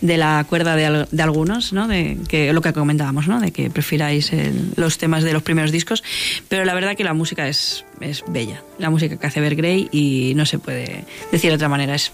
de 0.00 0.16
la 0.16 0.44
cuerda 0.48 0.74
de, 0.74 1.06
de 1.08 1.22
algunos, 1.22 1.72
¿no? 1.72 1.86
De 1.86 2.18
que 2.26 2.52
lo 2.52 2.60
que 2.60 2.72
comentábamos, 2.72 3.28
¿no? 3.28 3.38
De 3.40 3.52
que 3.52 3.70
prefiráis 3.70 4.32
el- 4.32 4.72
los 4.74 4.98
temas 4.98 5.22
de 5.22 5.32
los 5.32 5.44
primeros 5.44 5.70
discos, 5.70 6.02
pero 6.48 6.64
la 6.64 6.74
verdad 6.74 6.96
que 6.96 7.04
la 7.04 7.14
música 7.14 7.46
es, 7.46 7.84
es 8.00 8.24
bella. 8.26 8.64
La 8.80 8.90
música 8.90 9.16
que 9.16 9.24
hace 9.28 9.40
Grey 9.48 9.88
y 9.92 10.32
no 10.34 10.44
se 10.44 10.58
puede 10.58 11.04
decir 11.30 11.50
de 11.50 11.54
otra 11.54 11.68
manera. 11.68 11.94
Es 11.94 12.10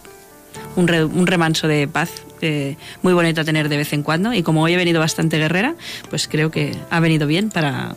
un, 0.77 0.87
re- 0.87 1.07
un 1.07 1.27
remanso 1.27 1.67
de 1.67 1.89
paz 1.89 2.11
eh, 2.43 2.77
muy 3.01 3.15
bonito 3.15 3.41
a 3.41 3.45
tener 3.45 3.71
de 3.71 3.79
vez 3.79 3.95
en 3.95 4.03
cuando 4.03 4.35
y 4.35 4.43
como 4.43 4.61
hoy 4.65 4.75
he 4.75 4.77
venido 4.77 5.01
bastante 5.01 5.39
guerrera, 5.39 5.77
pues 6.11 6.29
creo 6.29 6.51
que 6.51 6.77
ha 6.91 7.01
venido 7.01 7.27
bien 7.27 7.49
para 7.49 7.97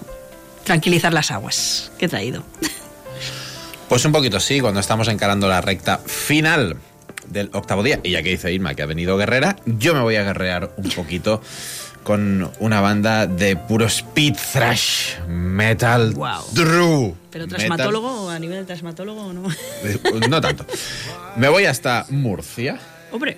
tranquilizar 0.64 1.12
las 1.14 1.32
aguas 1.32 1.92
que 2.00 2.06
he 2.06 2.08
traído. 2.08 2.44
Pues 3.90 4.06
un 4.06 4.12
poquito 4.12 4.40
sí, 4.40 4.62
cuando 4.62 4.80
estamos 4.80 5.08
encarando 5.08 5.48
la 5.48 5.62
recta 5.62 5.98
final 5.98 6.78
del 7.28 7.50
octavo 7.54 7.82
día. 7.84 8.00
Y 8.04 8.12
ya 8.12 8.22
que 8.22 8.30
dice 8.30 8.52
Irma 8.54 8.76
que 8.76 8.84
ha 8.84 8.86
venido 8.86 9.18
guerrera, 9.18 9.56
yo 9.66 9.94
me 9.96 10.02
voy 10.02 10.16
a 10.16 10.24
guerrear 10.24 10.72
un 10.78 10.90
poquito 10.90 11.42
con 12.04 12.50
una 12.60 12.82
banda 12.82 13.26
de 13.28 13.56
puro 13.56 13.88
speed 13.88 14.36
thrash 14.54 15.16
metal 15.28 16.14
true. 16.54 17.14
¿Pero 17.32 17.46
metal. 17.46 17.50
trasmatólogo 17.50 18.26
o 18.26 18.30
a 18.30 18.40
nivel 18.40 18.60
de 18.60 18.66
trasmatólogo 18.66 19.22
o 19.26 19.34
no? 19.34 19.50
Eh, 19.84 20.00
No 20.30 20.40
tanto. 20.40 20.66
Me 21.36 21.50
voy 21.50 21.66
hasta 21.66 22.06
Murcia 22.10 22.80
Hombre, 23.12 23.38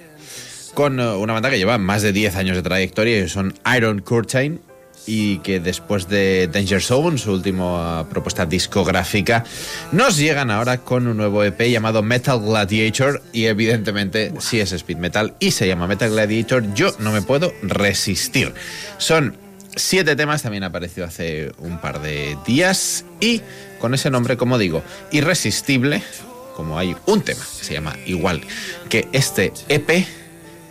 con 0.73 0.99
eh, 0.99 1.07
una 1.15 1.33
banda 1.33 1.49
que 1.49 1.57
lleva 1.57 1.77
más 1.77 2.01
de 2.01 2.11
10 2.11 2.35
años 2.35 2.55
de 2.57 2.61
trayectoria 2.61 3.19
y 3.19 3.29
son 3.29 3.53
Iron 3.75 3.99
Curtain 4.01 4.61
y 5.05 5.39
que 5.39 5.59
después 5.59 6.07
de 6.07 6.47
Danger 6.47 6.81
Zone, 6.81 7.17
su 7.17 7.31
última 7.31 8.07
propuesta 8.09 8.45
discográfica, 8.45 9.43
nos 9.91 10.17
llegan 10.17 10.51
ahora 10.51 10.77
con 10.77 11.07
un 11.07 11.17
nuevo 11.17 11.43
EP 11.43 11.59
llamado 11.69 12.03
Metal 12.03 12.39
Gladiator 12.39 13.21
y 13.33 13.45
evidentemente 13.45 14.33
si 14.39 14.59
es 14.59 14.71
speed 14.71 14.97
metal 14.97 15.33
y 15.39 15.51
se 15.51 15.67
llama 15.67 15.87
Metal 15.87 16.09
Gladiator, 16.09 16.73
yo 16.73 16.91
no 16.99 17.11
me 17.11 17.21
puedo 17.21 17.53
resistir. 17.63 18.53
Son 18.97 19.35
siete 19.75 20.15
temas, 20.15 20.43
también 20.43 20.63
apareció 20.63 21.05
hace 21.05 21.51
un 21.57 21.79
par 21.79 22.01
de 22.01 22.37
días 22.45 23.05
y 23.19 23.41
con 23.79 23.93
ese 23.93 24.09
nombre, 24.09 24.37
como 24.37 24.57
digo, 24.57 24.83
irresistible, 25.11 26.03
como 26.55 26.77
hay 26.77 26.95
un 27.05 27.21
tema 27.21 27.41
que 27.59 27.65
se 27.65 27.73
llama 27.73 27.95
igual 28.05 28.41
que 28.89 29.07
este 29.13 29.53
EP, 29.69 30.05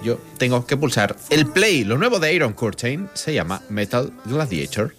yo 0.03 0.19
tengo 0.39 0.67
que 0.67 0.77
pulsar 0.77 1.17
el 1.31 1.47
play. 1.47 1.85
Lo 1.85 1.99
nuevo 1.99 2.19
de 2.19 2.33
Iron 2.35 2.53
Curtain 2.53 3.09
se 3.15 3.35
llama 3.35 3.63
Metal 3.69 4.13
Gladiator. 4.25 4.95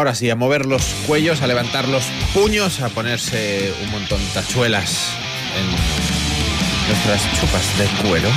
Ahora 0.00 0.14
sí, 0.14 0.30
a 0.30 0.34
mover 0.34 0.64
los 0.64 0.82
cuellos, 1.06 1.42
a 1.42 1.46
levantar 1.46 1.86
los 1.86 2.04
puños, 2.32 2.80
a 2.80 2.88
ponerse 2.88 3.70
un 3.84 3.90
montón 3.90 4.18
tachuelas 4.32 4.96
en 5.58 6.88
nuestras 6.88 7.20
chupas 7.38 7.78
de 7.78 8.08
cuero 8.08 8.30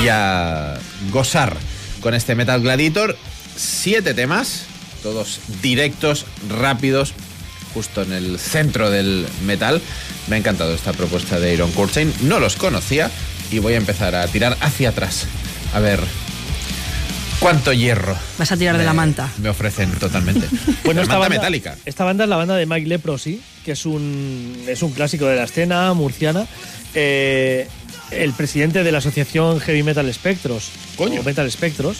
y 0.00 0.06
a 0.06 0.78
gozar 1.10 1.56
con 2.00 2.14
este 2.14 2.36
Metal 2.36 2.60
Gladiator. 2.60 3.18
Siete 3.56 4.14
temas, 4.14 4.66
todos 5.02 5.40
directos, 5.60 6.24
rápidos, 6.48 7.14
justo 7.74 8.02
en 8.02 8.12
el 8.12 8.38
centro 8.38 8.88
del 8.88 9.26
metal. 9.44 9.82
Me 10.28 10.36
ha 10.36 10.38
encantado 10.38 10.72
esta 10.72 10.92
propuesta 10.92 11.40
de 11.40 11.52
Iron 11.52 11.72
Curtain. 11.72 12.14
No 12.20 12.38
los 12.38 12.54
conocía 12.54 13.10
y 13.50 13.58
voy 13.58 13.74
a 13.74 13.78
empezar 13.78 14.14
a 14.14 14.28
tirar 14.28 14.56
hacia 14.60 14.90
atrás. 14.90 15.26
A 15.74 15.80
ver 15.80 15.98
cuánto 17.46 17.72
hierro 17.72 18.16
Vas 18.38 18.50
a 18.50 18.56
tirar 18.56 18.76
de 18.76 18.84
la 18.84 18.92
manta. 18.92 19.30
me 19.38 19.48
ofrecen 19.48 19.92
totalmente. 19.92 20.48
Bueno, 20.84 20.98
La 21.00 21.04
esta 21.04 21.18
banda, 21.18 21.36
metálica. 21.36 21.76
esta 21.84 22.02
banda 22.04 22.24
es 22.24 22.30
la 22.30 22.34
banda 22.36 22.56
de 22.56 22.66
Mike 22.66 22.88
Leprosy, 22.88 23.40
que 23.64 23.72
es 23.72 23.86
un, 23.86 24.64
es 24.66 24.82
un 24.82 24.90
clásico 24.90 25.26
de 25.26 25.36
la 25.36 25.44
escena 25.44 25.92
murciana. 25.94 26.44
Eh, 26.94 27.68
el 28.10 28.32
presidente 28.32 28.82
de 28.82 28.90
la 28.90 28.98
asociación 28.98 29.60
Heavy 29.60 29.84
Metal 29.84 30.12
Spectros, 30.12 30.70
Coño. 30.96 31.20
o 31.20 31.22
Metal 31.22 31.48
Spectros, 31.48 31.98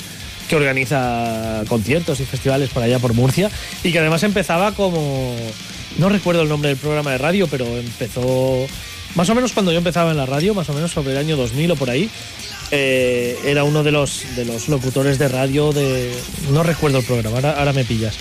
que 0.48 0.56
organiza 0.56 1.62
conciertos 1.68 2.18
y 2.18 2.24
festivales 2.24 2.70
por 2.70 2.82
allá 2.82 2.98
por 2.98 3.12
Murcia, 3.14 3.48
y 3.84 3.92
que 3.92 4.00
además 4.00 4.24
empezaba 4.24 4.72
como. 4.72 5.36
No 5.98 6.08
recuerdo 6.08 6.42
el 6.42 6.48
nombre 6.48 6.70
del 6.70 6.78
programa 6.78 7.12
de 7.12 7.18
radio, 7.18 7.46
pero 7.46 7.64
empezó. 7.66 8.66
Más 9.14 9.28
o 9.30 9.34
menos 9.36 9.52
cuando 9.52 9.70
yo 9.70 9.78
empezaba 9.78 10.10
en 10.10 10.16
la 10.16 10.26
radio, 10.26 10.54
más 10.54 10.68
o 10.70 10.72
menos 10.74 10.90
sobre 10.90 11.12
el 11.12 11.18
año 11.18 11.36
2000 11.36 11.70
o 11.70 11.76
por 11.76 11.88
ahí, 11.88 12.10
eh, 12.70 13.38
era 13.44 13.64
uno 13.64 13.82
de 13.82 13.92
los, 13.92 14.22
de 14.36 14.44
los 14.44 14.68
locutores 14.68 15.18
de 15.18 15.28
radio 15.28 15.72
de... 15.72 16.12
No 16.50 16.62
recuerdo 16.62 16.98
el 16.98 17.04
programa, 17.04 17.36
ahora, 17.36 17.52
ahora 17.58 17.72
me 17.72 17.84
pillas. 17.84 18.14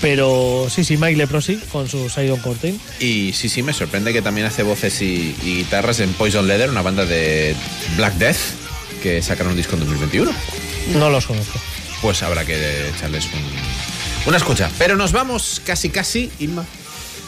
Pero 0.00 0.66
sí, 0.68 0.84
sí, 0.84 0.96
Mike 0.96 1.16
Leprosy 1.16 1.56
con 1.72 1.88
su 1.88 2.10
Sidon 2.10 2.40
Curtain. 2.40 2.78
Y 3.00 3.32
sí, 3.32 3.48
sí, 3.48 3.62
me 3.62 3.72
sorprende 3.72 4.12
que 4.12 4.20
también 4.22 4.46
hace 4.46 4.62
voces 4.62 5.00
y, 5.00 5.34
y 5.42 5.56
guitarras 5.58 6.00
en 6.00 6.12
Poison 6.12 6.46
Leather, 6.46 6.68
una 6.68 6.82
banda 6.82 7.06
de 7.06 7.54
Black 7.96 8.14
Death, 8.14 8.36
que 9.02 9.22
sacaron 9.22 9.52
un 9.52 9.56
disco 9.56 9.74
en 9.74 9.80
2021. 9.80 10.30
No 10.94 11.08
los 11.10 11.26
conozco. 11.26 11.58
Pues 12.02 12.22
habrá 12.22 12.44
que 12.44 12.88
echarles 12.90 13.24
un- 13.26 14.28
una 14.28 14.36
escucha. 14.36 14.70
Pero 14.78 14.96
nos 14.96 15.12
vamos 15.12 15.62
casi, 15.64 15.88
casi, 15.88 16.30
Inma. 16.38 16.66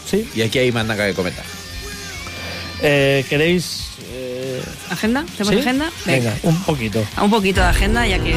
Sí. 0.09 0.27
Y 0.35 0.41
aquí 0.43 0.59
hay 0.59 0.71
mandanga 0.71 1.07
que 1.07 1.13
comentar. 1.13 1.45
Eh, 2.81 3.25
¿Queréis...? 3.29 3.85
eh, 4.13 4.26
¿Agenda? 4.89 5.25
¿Tenemos 5.37 5.53
¿sí? 5.53 5.59
agenda? 5.59 5.91
Venga, 6.05 6.33
un 6.43 6.61
poquito. 6.63 7.03
Un 7.21 7.29
poquito 7.29 7.61
de 7.61 7.67
agenda, 7.67 8.07
ya 8.07 8.19
que. 8.19 8.35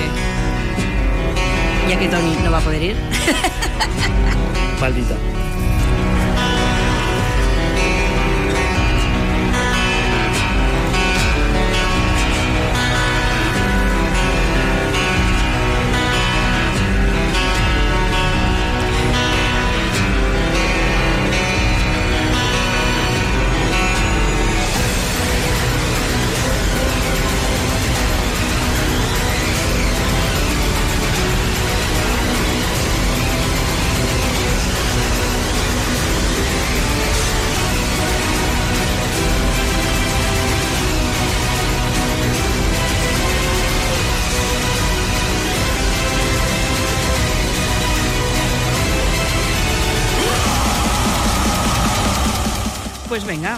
Ya 1.89 1.99
que 1.99 2.09
Tony 2.09 2.37
no 2.45 2.51
va 2.51 2.59
a 2.59 2.61
poder 2.61 2.83
ir. 2.83 2.97
Maldita. 4.81 5.17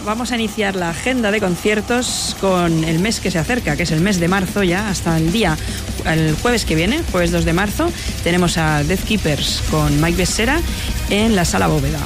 Vamos 0.05 0.31
a 0.31 0.35
iniciar 0.35 0.75
la 0.75 0.89
agenda 0.89 1.31
de 1.31 1.39
conciertos 1.39 2.35
con 2.39 2.83
el 2.83 2.99
mes 2.99 3.19
que 3.19 3.31
se 3.31 3.39
acerca, 3.39 3.75
que 3.75 3.83
es 3.83 3.91
el 3.91 4.01
mes 4.01 4.19
de 4.19 4.27
marzo 4.27 4.63
ya, 4.63 4.89
hasta 4.89 5.17
el 5.17 5.31
día, 5.31 5.57
el 6.05 6.35
jueves 6.35 6.65
que 6.65 6.75
viene, 6.75 7.01
jueves 7.11 7.31
2 7.31 7.45
de 7.45 7.53
marzo, 7.53 7.91
tenemos 8.23 8.57
a 8.57 8.83
Death 8.83 9.03
Keepers 9.03 9.63
con 9.69 10.01
Mike 10.01 10.17
Becerra 10.17 10.59
en 11.09 11.35
la 11.35 11.45
Sala 11.45 11.67
Bóveda. 11.67 11.99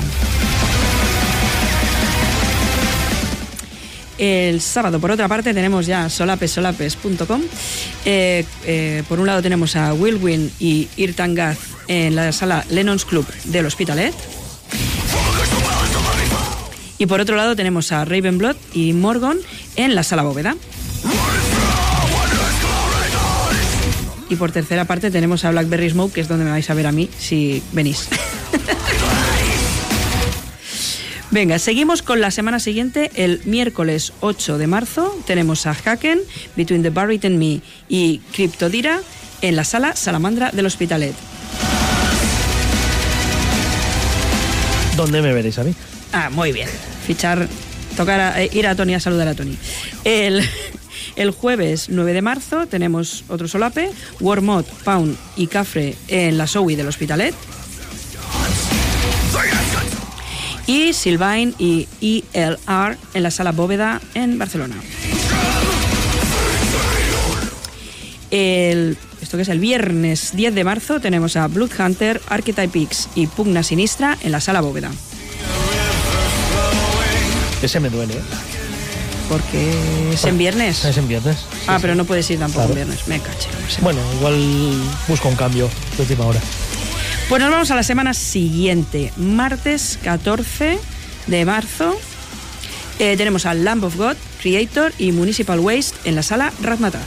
El 4.17 4.61
sábado, 4.61 4.99
por 4.99 5.11
otra 5.11 5.27
parte, 5.27 5.53
tenemos 5.53 5.85
ya 5.85 6.09
solapesolapes.com. 6.09 7.41
Eh, 8.05 8.45
eh, 8.65 9.03
por 9.07 9.19
un 9.19 9.27
lado 9.27 9.43
tenemos 9.43 9.75
a 9.75 9.93
Will 9.93 10.15
Win 10.15 10.51
y 10.59 10.87
Irtan 10.97 11.35
Gaz 11.35 11.59
en 11.87 12.15
la 12.15 12.31
sala 12.31 12.65
Lennon's 12.69 13.05
Club 13.05 13.27
del 13.45 13.67
Hospitalet. 13.67 14.15
Y 16.97 17.05
por 17.05 17.21
otro 17.21 17.35
lado 17.35 17.55
tenemos 17.55 17.91
a 17.91 18.05
Ravenblood 18.05 18.55
y 18.73 18.93
Morgon 18.93 19.37
en 19.75 19.95
la 19.95 20.03
sala 20.03 20.23
bóveda. 20.23 20.55
Y 24.29 24.35
por 24.35 24.51
tercera 24.51 24.85
parte 24.85 25.09
tenemos 25.09 25.45
a 25.45 25.51
Blackberry 25.51 25.89
Smoke, 25.89 26.13
que 26.13 26.21
es 26.21 26.27
donde 26.27 26.45
me 26.45 26.51
vais 26.51 26.69
a 26.69 26.73
ver 26.73 26.87
a 26.87 26.91
mí 26.91 27.09
si 27.17 27.63
venís. 27.71 28.09
Venga, 31.31 31.59
seguimos 31.59 32.01
con 32.01 32.19
la 32.19 32.31
semana 32.31 32.59
siguiente. 32.59 33.11
El 33.15 33.41
miércoles 33.45 34.13
8 34.21 34.57
de 34.57 34.67
marzo 34.67 35.17
tenemos 35.25 35.65
a 35.65 35.71
Haken, 35.71 36.19
Between 36.55 36.83
the 36.83 36.89
Barret 36.89 37.25
and 37.25 37.37
Me 37.37 37.61
y 37.87 38.19
Cryptodira 38.31 39.01
en 39.41 39.55
la 39.55 39.63
sala 39.63 39.95
Salamandra 39.95 40.51
del 40.51 40.65
Hospitalet. 40.65 41.13
¿Dónde 44.95 45.21
me 45.21 45.31
veréis 45.31 45.59
a 45.59 45.63
mí? 45.63 45.75
Ah, 46.13 46.29
muy 46.29 46.51
bien. 46.51 46.69
Fichar, 47.05 47.47
tocar, 47.95 48.19
a- 48.19 48.43
eh, 48.43 48.49
ir 48.53 48.67
a 48.67 48.75
Tony 48.75 48.93
a 48.95 48.99
saludar 48.99 49.27
a 49.27 49.35
Tony. 49.35 49.57
El, 50.03 50.41
el 51.15 51.31
jueves 51.31 51.87
9 51.89 52.13
de 52.13 52.21
marzo 52.21 52.67
tenemos 52.67 53.23
otro 53.27 53.47
solape, 53.47 53.89
Wormod, 54.19 54.65
Pound 54.83 55.17
y 55.35 55.47
Cafre 55.47 55.95
en 56.07 56.37
la 56.37 56.47
Sowi 56.47 56.75
del 56.75 56.87
Hospitalet. 56.87 57.35
Y 60.65 60.91
Sylvain 60.91 61.55
y 61.59 61.87
ELR 62.33 62.97
en 63.13 63.23
la 63.23 63.31
Sala 63.31 63.53
Bóveda 63.53 64.01
en 64.15 64.37
Barcelona. 64.37 64.75
El, 68.31 68.97
esto 69.21 69.37
que 69.37 69.43
es 69.43 69.49
el 69.49 69.59
viernes 69.59 70.31
10 70.35 70.53
de 70.53 70.63
marzo 70.65 70.99
tenemos 70.99 71.37
a 71.37 71.47
Blood 71.47 71.71
Hunter, 71.79 72.21
Archetype 72.27 72.81
X 72.83 73.07
y 73.15 73.27
Pugna 73.27 73.63
Sinistra 73.63 74.17
en 74.21 74.33
la 74.33 74.41
Sala 74.41 74.59
Bóveda. 74.59 74.91
Ese 77.61 77.79
me 77.79 77.89
duele, 77.89 78.13
¿eh? 78.15 78.21
Porque 79.29 80.13
es 80.13 80.23
en 80.23 80.37
viernes. 80.37 80.85
Es 80.85 80.97
en 80.97 81.07
viernes. 81.07 81.37
ah, 81.67 81.79
pero 81.81 81.95
no 81.95 82.05
puedes 82.05 82.29
ir 82.29 82.39
tampoco 82.39 82.65
Claro. 82.67 82.79
en 82.81 82.87
viernes. 82.87 83.07
Me 83.07 83.19
caché, 83.19 83.49
no 83.61 83.69
sé. 83.69 83.81
Bueno, 83.81 83.99
igual 84.17 84.73
busco 85.07 85.27
un 85.27 85.35
cambio 85.35 85.69
de 85.97 86.03
última 86.03 86.25
hora. 86.25 86.39
Pues 87.27 87.41
nos 87.41 87.51
vamos 87.51 87.69
a 87.71 87.75
la 87.75 87.83
semana 87.83 88.13
siguiente. 88.13 89.11
Martes 89.17 89.99
14 90.03 90.79
de 91.27 91.45
marzo 91.45 91.99
eh, 92.99 93.15
tenemos 93.17 93.45
a 93.45 93.53
Lamb 93.53 93.83
of 93.83 93.97
God, 93.97 94.15
Creator 94.41 94.93
y 94.97 95.11
Municipal 95.11 95.59
Waste 95.59 95.97
en 96.05 96.15
la 96.15 96.23
sala 96.23 96.53
Razmataz. 96.61 97.01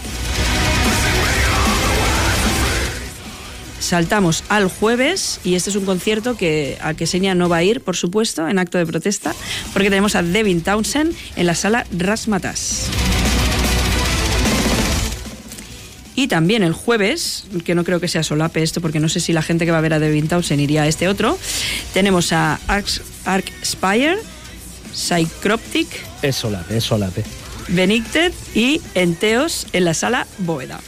Saltamos 3.80 4.44
al 4.48 4.68
jueves 4.68 5.40
y 5.42 5.54
este 5.54 5.70
es 5.70 5.76
un 5.76 5.86
concierto 5.86 6.36
que 6.36 6.78
a 6.82 6.94
que 6.94 7.06
Seña 7.06 7.34
no 7.34 7.48
va 7.48 7.56
a 7.56 7.62
ir, 7.64 7.80
por 7.80 7.96
supuesto, 7.96 8.46
en 8.46 8.58
acto 8.58 8.78
de 8.78 8.86
protesta, 8.86 9.34
porque 9.72 9.88
tenemos 9.88 10.14
a 10.14 10.22
Devin 10.22 10.60
Townsend 10.60 11.16
en 11.36 11.46
la 11.46 11.54
sala 11.54 11.86
Rasmatas. 11.90 12.86
Y 16.14 16.28
también 16.28 16.62
el 16.62 16.74
jueves, 16.74 17.46
que 17.64 17.74
no 17.74 17.82
creo 17.82 17.98
que 17.98 18.06
sea 18.06 18.22
solape 18.22 18.62
esto, 18.62 18.82
porque 18.82 19.00
no 19.00 19.08
sé 19.08 19.20
si 19.20 19.32
la 19.32 19.40
gente 19.40 19.64
que 19.64 19.72
va 19.72 19.78
a 19.78 19.80
ver 19.80 19.94
a 19.94 19.98
Devin 19.98 20.28
Townsend 20.28 20.60
iría 20.60 20.82
a 20.82 20.86
este 20.86 21.08
otro, 21.08 21.38
tenemos 21.94 22.32
a 22.34 22.60
Arc, 22.66 22.86
Arc 23.24 23.50
Spire, 23.64 24.18
Psychroptic, 24.92 25.88
Es 26.20 26.36
solape, 26.36 26.76
es 26.76 26.84
solape. 26.84 27.24
Benicted 27.68 28.32
y 28.54 28.82
Enteos 28.94 29.66
en 29.72 29.86
la 29.86 29.94
sala 29.94 30.26
Bóveda. 30.38 30.80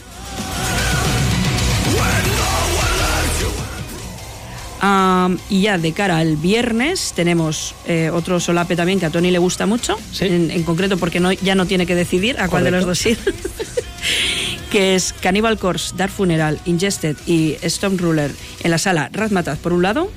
Y 5.49 5.61
ya 5.61 5.77
de 5.77 5.93
cara 5.93 6.17
al 6.17 6.35
viernes 6.35 7.13
tenemos 7.15 7.73
eh, 7.87 8.09
otro 8.13 8.41
solape 8.41 8.75
también 8.75 8.99
que 8.99 9.05
a 9.05 9.09
Tony 9.09 9.31
le 9.31 9.37
gusta 9.37 9.65
mucho, 9.65 9.97
en, 10.19 10.51
en 10.51 10.63
concreto 10.63 10.97
porque 10.97 11.21
no, 11.21 11.31
ya 11.31 11.55
no 11.55 11.65
tiene 11.65 11.85
que 11.85 11.95
decidir 11.95 12.37
a 12.39 12.49
cuál 12.49 12.65
de 12.65 12.71
los 12.71 12.85
dos 12.85 13.05
ir, 13.05 13.17
que 14.71 14.95
es 14.95 15.13
Cannibal 15.13 15.57
Corpse, 15.57 15.93
Dark 15.95 16.11
Funeral, 16.11 16.59
Ingested 16.65 17.15
y 17.25 17.55
Storm 17.61 17.97
Ruler 17.97 18.31
en 18.61 18.71
la 18.71 18.77
sala 18.77 19.09
Razmataz 19.13 19.57
por 19.59 19.71
un 19.71 19.83
lado, 19.83 20.11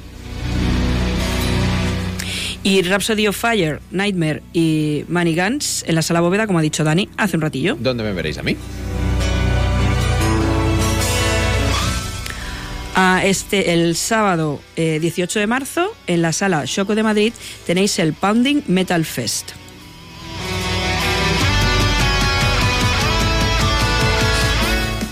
y 2.65 2.83
Rhapsody 2.83 3.29
of 3.29 3.37
Fire, 3.37 3.81
Nightmare 3.93 4.43
y 4.53 5.05
Money 5.07 5.37
Guns 5.37 5.85
en 5.87 5.95
la 5.95 6.03
sala 6.03 6.21
bóveda, 6.21 6.49
como 6.49 6.59
ha 6.59 6.63
dicho 6.63 6.83
Dani 6.83 7.09
hace 7.17 7.37
un 7.37 7.43
ratillo. 7.43 7.77
¿Dónde 7.79 8.03
me 8.03 8.13
veréis 8.13 8.39
a 8.39 8.43
mí? 8.43 8.57
Ah, 12.99 13.21
este, 13.25 13.75
el 13.75 13.95
sábado 13.95 14.61
eh, 14.75 14.99
18 15.01 15.39
de 15.39 15.47
marzo, 15.47 15.95
en 16.07 16.23
la 16.23 16.33
sala 16.33 16.65
Choco 16.65 16.95
de 16.95 17.03
Madrid, 17.03 17.33
tenéis 17.67 17.99
el 17.99 18.15
Pounding 18.15 18.63
Metal 18.69 19.05
Fest. 19.05 19.51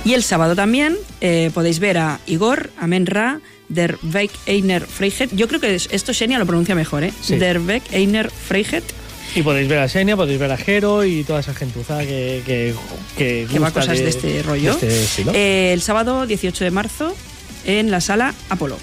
Y 0.04 0.12
el 0.12 0.22
sábado 0.22 0.54
también 0.54 0.96
eh, 1.22 1.50
podéis 1.54 1.78
ver 1.78 1.96
a 1.96 2.20
Igor, 2.26 2.70
a 2.78 2.86
Menra, 2.86 3.40
Der 3.70 3.96
Weg 4.02 4.30
Einer 4.46 4.84
Freihet. 4.86 5.30
Yo 5.34 5.48
creo 5.48 5.60
que 5.60 5.74
es- 5.74 5.88
esto 5.92 6.12
Xenia 6.12 6.38
lo 6.38 6.44
pronuncia 6.44 6.74
mejor, 6.74 7.04
¿eh? 7.04 7.12
Sí. 7.22 7.36
Der 7.36 7.58
Weg 7.60 7.82
Einer 7.90 8.30
Freihet. 8.30 8.84
Y 9.34 9.42
podéis 9.42 9.66
ver 9.66 9.78
a 9.78 9.88
Xenia, 9.88 10.14
podéis 10.16 10.38
ver 10.38 10.52
a 10.52 10.56
Jero 10.58 11.04
y 11.04 11.24
toda 11.24 11.40
esa 11.40 11.54
gentuza 11.54 12.00
que, 12.00 12.42
que, 12.44 12.74
que, 13.16 13.46
que 13.50 13.58
va 13.58 13.70
cosas 13.70 13.98
de, 13.98 14.08
este 14.08 14.42
rollo. 14.42 14.76
de 14.76 15.04
este. 15.04 15.22
Eh, 15.32 15.72
el 15.72 15.80
sábado 15.80 16.26
18 16.26 16.64
de 16.64 16.70
marzo 16.70 17.16
en 17.64 17.90
la 17.90 18.00
sala 18.00 18.34
Apolo. 18.48 18.76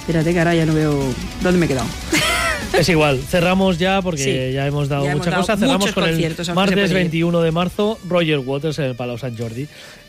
Espérate 0.00 0.32
que 0.32 0.38
ahora 0.38 0.54
ya 0.54 0.66
no 0.66 0.74
veo 0.74 1.02
dónde 1.42 1.58
me 1.58 1.66
he 1.66 1.68
quedado. 1.68 1.86
Es 2.72 2.88
igual, 2.90 3.22
cerramos 3.26 3.78
ya 3.78 4.02
porque 4.02 4.22
Sí, 4.22 4.52
ya 4.52 4.66
hemos 4.66 4.88
dado 4.88 5.04
ya 5.04 5.12
hemos 5.12 5.20
mucha 5.20 5.30
dado 5.30 5.42
cosa. 5.42 5.56
Cerramos 5.56 5.92
con 5.92 6.04
el 6.04 6.20
martes 6.20 6.50
puede 6.52 6.84
ir. 6.84 6.92
21 6.92 7.40
de 7.40 7.50
marzo, 7.52 7.98
Roger 8.06 8.38
Waters 8.40 8.78
en 8.80 8.84
el 8.86 8.94
Palau 8.96 9.16
Sant 9.16 9.38
Jordi. 9.38 9.66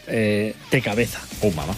eh, 0.08 0.53
de 0.72 0.82
cabeza. 0.82 1.19
Oh, 1.42 1.51
mamá. 1.51 1.74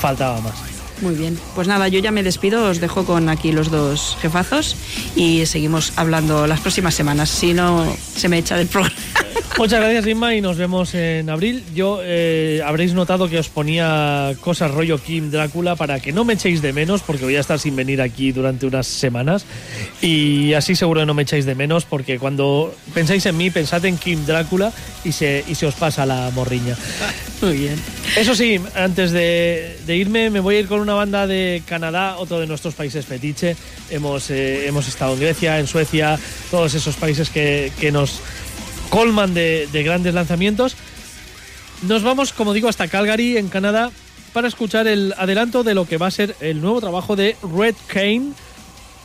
Faltaba 0.00 0.40
más. 0.40 0.54
Muy 1.00 1.14
bien. 1.14 1.38
Pues 1.54 1.66
nada, 1.68 1.88
yo 1.88 1.98
ya 1.98 2.12
me 2.12 2.22
despido, 2.22 2.64
os 2.68 2.80
dejo 2.80 3.04
con 3.04 3.28
aquí 3.28 3.52
los 3.52 3.70
dos 3.70 4.16
jefazos 4.22 4.76
y 5.16 5.44
seguimos 5.46 5.92
hablando 5.96 6.46
las 6.46 6.60
próximas 6.60 6.94
semanas. 6.94 7.28
Si 7.28 7.54
no, 7.54 7.84
se 8.16 8.28
me 8.28 8.38
echa 8.38 8.56
del 8.56 8.68
programa. 8.68 8.94
Muchas 9.58 9.80
gracias, 9.80 10.06
Inma, 10.08 10.34
y 10.34 10.40
nos 10.40 10.56
vemos 10.56 10.94
en 10.94 11.30
abril. 11.30 11.62
Yo 11.74 12.00
eh, 12.02 12.62
habréis 12.64 12.94
notado 12.94 13.28
que 13.28 13.38
os 13.38 13.48
ponía 13.48 14.32
cosas 14.40 14.72
rollo 14.72 14.98
Kim 14.98 15.30
Drácula 15.30 15.76
para 15.76 16.00
que 16.00 16.10
no 16.10 16.24
me 16.24 16.32
echéis 16.32 16.62
de 16.62 16.72
menos, 16.72 17.02
porque 17.02 17.24
voy 17.24 17.36
a 17.36 17.40
estar 17.40 17.58
sin 17.60 17.76
venir 17.76 18.02
aquí 18.02 18.32
durante 18.32 18.66
unas 18.66 18.86
semanas. 18.86 19.44
Y 20.00 20.54
así 20.54 20.74
seguro 20.74 21.02
que 21.02 21.06
no 21.06 21.14
me 21.14 21.22
echáis 21.22 21.44
de 21.44 21.54
menos, 21.54 21.84
porque 21.84 22.18
cuando 22.18 22.74
pensáis 22.92 23.24
en 23.26 23.36
mí, 23.36 23.50
pensad 23.50 23.84
en 23.84 23.98
Kim 23.98 24.24
Drácula 24.26 24.72
y 25.04 25.12
se, 25.12 25.44
y 25.46 25.54
se 25.54 25.66
os 25.66 25.74
pasa 25.74 26.06
la 26.06 26.30
morriña. 26.34 26.76
Muy 27.40 27.58
bien. 27.58 27.76
Eso 28.16 28.34
sí, 28.34 28.60
antes 28.74 29.12
de, 29.12 29.78
de 29.86 29.96
irme, 29.96 30.30
me 30.30 30.40
voy 30.40 30.56
a 30.56 30.60
ir 30.60 30.66
con 30.66 30.80
una 30.80 30.94
banda 30.94 31.26
de 31.26 31.62
Canadá, 31.66 32.16
otro 32.18 32.40
de 32.40 32.46
nuestros 32.46 32.74
países 32.74 33.06
fetiche. 33.06 33.56
Hemos, 33.90 34.30
eh, 34.30 34.66
hemos 34.66 34.88
estado 34.88 35.14
en 35.14 35.20
Grecia, 35.20 35.60
en 35.60 35.66
Suecia, 35.66 36.18
todos 36.50 36.74
esos 36.74 36.96
países 36.96 37.30
que, 37.30 37.70
que 37.78 37.92
nos 37.92 38.20
colman 38.92 39.32
de, 39.32 39.66
de 39.72 39.82
grandes 39.82 40.12
lanzamientos. 40.12 40.76
Nos 41.88 42.02
vamos, 42.02 42.34
como 42.34 42.52
digo, 42.52 42.68
hasta 42.68 42.88
Calgary, 42.88 43.38
en 43.38 43.48
Canadá, 43.48 43.90
para 44.34 44.48
escuchar 44.48 44.86
el 44.86 45.14
adelanto 45.16 45.64
de 45.64 45.72
lo 45.72 45.86
que 45.86 45.96
va 45.96 46.08
a 46.08 46.10
ser 46.10 46.36
el 46.40 46.60
nuevo 46.60 46.78
trabajo 46.82 47.16
de 47.16 47.34
Red 47.56 47.74
Cane, 47.86 48.32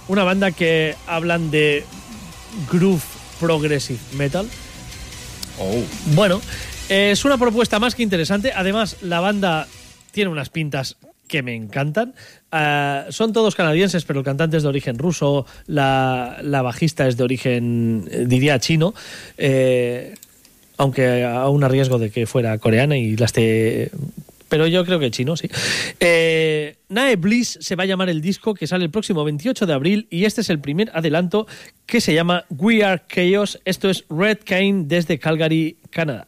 una 0.09 0.25
banda 0.25 0.51
que 0.51 0.95
hablan 1.07 1.51
de 1.51 1.85
groove 2.69 3.01
progressive 3.39 3.99
metal. 4.17 4.45
Oh. 5.57 5.81
Bueno, 6.15 6.41
es 6.89 7.23
una 7.23 7.37
propuesta 7.37 7.79
más 7.79 7.95
que 7.95 8.03
interesante. 8.03 8.51
Además, 8.53 8.97
la 8.99 9.21
banda 9.21 9.69
tiene 10.11 10.29
unas 10.29 10.49
pintas 10.49 10.97
que 11.27 11.43
me 11.43 11.55
encantan. 11.55 12.13
Ah, 12.51 13.05
son 13.09 13.33
todos 13.33 13.55
canadienses, 13.55 14.05
pero 14.05 14.19
el 14.19 14.25
cantante 14.25 14.57
es 14.57 14.63
de 14.63 14.69
origen 14.69 14.97
ruso, 14.97 15.45
la, 15.67 16.37
la 16.41 16.61
bajista 16.61 17.07
es 17.07 17.17
de 17.17 17.23
origen, 17.23 18.07
eh, 18.09 18.25
diría, 18.27 18.59
chino. 18.59 18.93
eh, 19.37 20.15
aunque 20.77 21.23
aún 21.23 21.63
a 21.63 21.67
riesgo 21.67 21.97
de 21.97 22.11
que 22.11 22.27
fuera 22.27 22.57
coreana 22.59 22.97
y 22.97 23.15
la 23.17 23.25
esté. 23.25 23.89
Pero 24.47 24.67
yo 24.67 24.85
creo 24.85 24.99
que 24.99 25.11
chino, 25.11 25.35
sí. 25.35 25.49
Eh, 25.99 26.75
Nae 26.89 27.15
Bliss 27.15 27.57
se 27.61 27.75
va 27.75 27.83
a 27.83 27.85
llamar 27.87 28.09
el 28.09 28.21
disco 28.21 28.53
que 28.53 28.67
sale 28.67 28.85
el 28.85 28.91
próximo 28.91 29.23
28 29.23 29.65
de 29.65 29.73
abril 29.73 30.07
y 30.09 30.25
este 30.25 30.41
es 30.41 30.49
el 30.49 30.59
primer 30.59 30.89
adelanto 30.93 31.47
que 31.85 31.99
se 31.99 32.13
llama 32.13 32.45
We 32.49 32.83
Are 32.83 33.01
Chaos. 33.09 33.59
Esto 33.65 33.89
es 33.89 34.05
Red 34.09 34.39
Cane 34.45 34.83
desde 34.85 35.17
Calgary, 35.19 35.77
Canadá. 35.89 36.27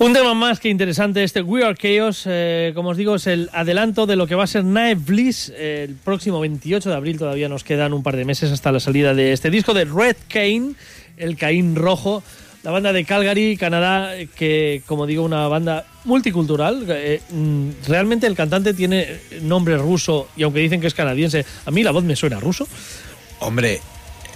Un 0.00 0.12
tema 0.12 0.32
más 0.32 0.60
que 0.60 0.68
interesante, 0.68 1.24
este 1.24 1.42
We 1.42 1.64
Are 1.64 1.74
Chaos, 1.74 2.22
eh, 2.26 2.70
como 2.76 2.90
os 2.90 2.96
digo, 2.96 3.16
es 3.16 3.26
el 3.26 3.50
adelanto 3.52 4.06
de 4.06 4.14
lo 4.14 4.28
que 4.28 4.36
va 4.36 4.44
a 4.44 4.46
ser 4.46 4.62
Night 4.62 5.04
Bliss 5.04 5.52
eh, 5.56 5.86
el 5.88 5.96
próximo 5.96 6.38
28 6.38 6.88
de 6.88 6.94
abril. 6.94 7.18
Todavía 7.18 7.48
nos 7.48 7.64
quedan 7.64 7.92
un 7.92 8.04
par 8.04 8.14
de 8.14 8.24
meses 8.24 8.52
hasta 8.52 8.70
la 8.70 8.78
salida 8.78 9.12
de 9.12 9.32
este 9.32 9.50
disco 9.50 9.74
de 9.74 9.86
Red 9.86 10.16
Cane, 10.28 10.74
el 11.16 11.36
Caín 11.36 11.74
Rojo, 11.74 12.22
la 12.62 12.70
banda 12.70 12.92
de 12.92 13.04
Calgary, 13.04 13.56
Canadá, 13.56 14.12
que, 14.36 14.82
como 14.86 15.04
digo, 15.04 15.24
una 15.24 15.48
banda 15.48 15.84
multicultural. 16.04 16.86
Eh, 16.88 17.20
mm, 17.30 17.70
realmente 17.88 18.28
el 18.28 18.36
cantante 18.36 18.74
tiene 18.74 19.18
nombre 19.42 19.76
ruso 19.78 20.28
y 20.36 20.44
aunque 20.44 20.60
dicen 20.60 20.80
que 20.80 20.86
es 20.86 20.94
canadiense, 20.94 21.44
a 21.66 21.72
mí 21.72 21.82
la 21.82 21.90
voz 21.90 22.04
me 22.04 22.14
suena 22.14 22.38
ruso. 22.38 22.68
Hombre, 23.40 23.80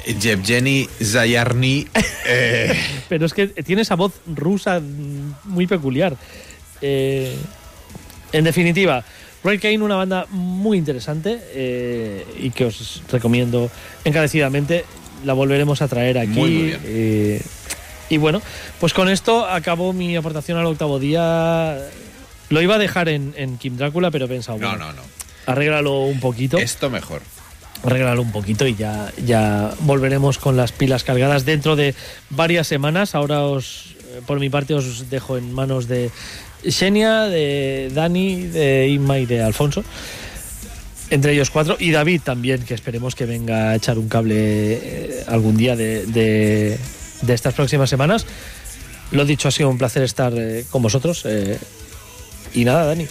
Yevgeny 0.07 0.89
Zayarny. 1.03 1.87
eh, 2.27 2.79
Pero 3.09 3.27
es 3.27 3.33
que 3.35 3.49
tiene 3.49 3.83
esa 3.83 3.95
voz 3.95 4.13
rusa 4.27 4.81
muy 5.45 5.67
peculiar. 5.67 6.17
Eh, 6.81 7.37
en 8.33 8.45
definitiva, 8.45 9.05
Red 9.45 9.61
Kane, 9.61 9.83
una 9.83 9.97
banda 9.97 10.27
muy 10.31 10.79
interesante 10.79 11.39
eh, 11.55 12.25
y 12.41 12.51
que 12.51 12.65
os 12.67 13.03
recomiendo 13.11 13.71
encarecidamente. 14.05 14.85
La 15.25 15.35
volveremos 15.35 15.83
a 15.83 15.89
traer 15.89 16.19
aquí. 16.19 16.31
Muy, 16.31 16.51
muy 16.51 16.63
bien. 16.63 16.81
eh, 16.85 17.43
y 18.09 18.17
bueno, 18.19 18.43
pues 18.81 18.93
con 18.93 19.09
esto 19.09 19.47
acabó 19.47 19.93
mi 19.93 20.17
aportación 20.17 20.59
al 20.59 20.67
octavo 20.67 20.99
día. 20.99 21.79
Lo 22.51 22.61
iba 22.61 22.75
a 22.75 22.79
dejar 22.79 23.09
en, 23.09 23.33
en 23.37 23.57
Kim 23.57 23.77
Drácula, 23.77 24.11
pero 24.11 24.25
he 24.27 24.29
pensado, 24.29 24.59
no, 24.59 24.77
no, 24.77 24.93
no. 24.93 25.03
arréglalo 25.47 26.01
un 26.03 26.21
poquito 26.21 26.59
Esto 26.59 26.91
mejor. 26.91 27.23
Arreglarlo 27.85 28.23
un 28.23 28.33
poquito 28.33 28.67
y 28.67 28.75
ya, 28.75 29.13
ya 29.25 29.73
volveremos 29.81 30.39
con 30.39 30.57
las 30.57 30.73
pilas 30.73 31.05
cargadas 31.05 31.45
dentro 31.45 31.77
de 31.77 31.95
varias 32.31 32.67
semanas. 32.67 33.15
Ahora 33.15 33.43
os, 33.43 33.97
eh, 34.15 34.21
por 34.27 34.39
mi 34.41 34.51
parte, 34.51 34.75
os 34.75 35.11
dejo 35.11 35.37
en 35.37 35.53
manos 35.53 35.89
de 35.89 36.11
Xenia, 36.69 37.23
de 37.23 37.91
Dani, 37.93 38.43
de 38.47 38.89
Inma 38.89 39.19
y 39.19 39.27
de 39.27 39.43
Alfonso. 39.43 39.83
Entre 41.11 41.33
ellos 41.33 41.51
cuatro. 41.51 41.77
Y 41.79 41.91
David 41.91 42.23
también, 42.25 42.63
que 42.63 42.75
esperemos 42.75 43.15
que 43.15 43.27
venga 43.27 43.71
a 43.71 43.75
echar 43.75 43.99
un 43.99 44.09
cable 44.09 44.35
eh, 44.39 45.25
algún 45.27 45.57
día 45.57 45.77
de, 45.77 46.07
de- 46.07 46.79
estas 47.29 47.55
próximas 47.55 47.91
semanas. 47.91 48.27
Lo 49.11 49.25
dicho, 49.25 49.49
ha 49.49 49.51
sido 49.51 49.69
un 49.69 49.77
placer 49.79 50.03
estar 50.05 50.33
eh, 50.37 50.65
con 50.71 50.83
vosotros. 50.83 51.27
y 52.55 52.65
nada, 52.65 52.87
Dani, 52.87 53.07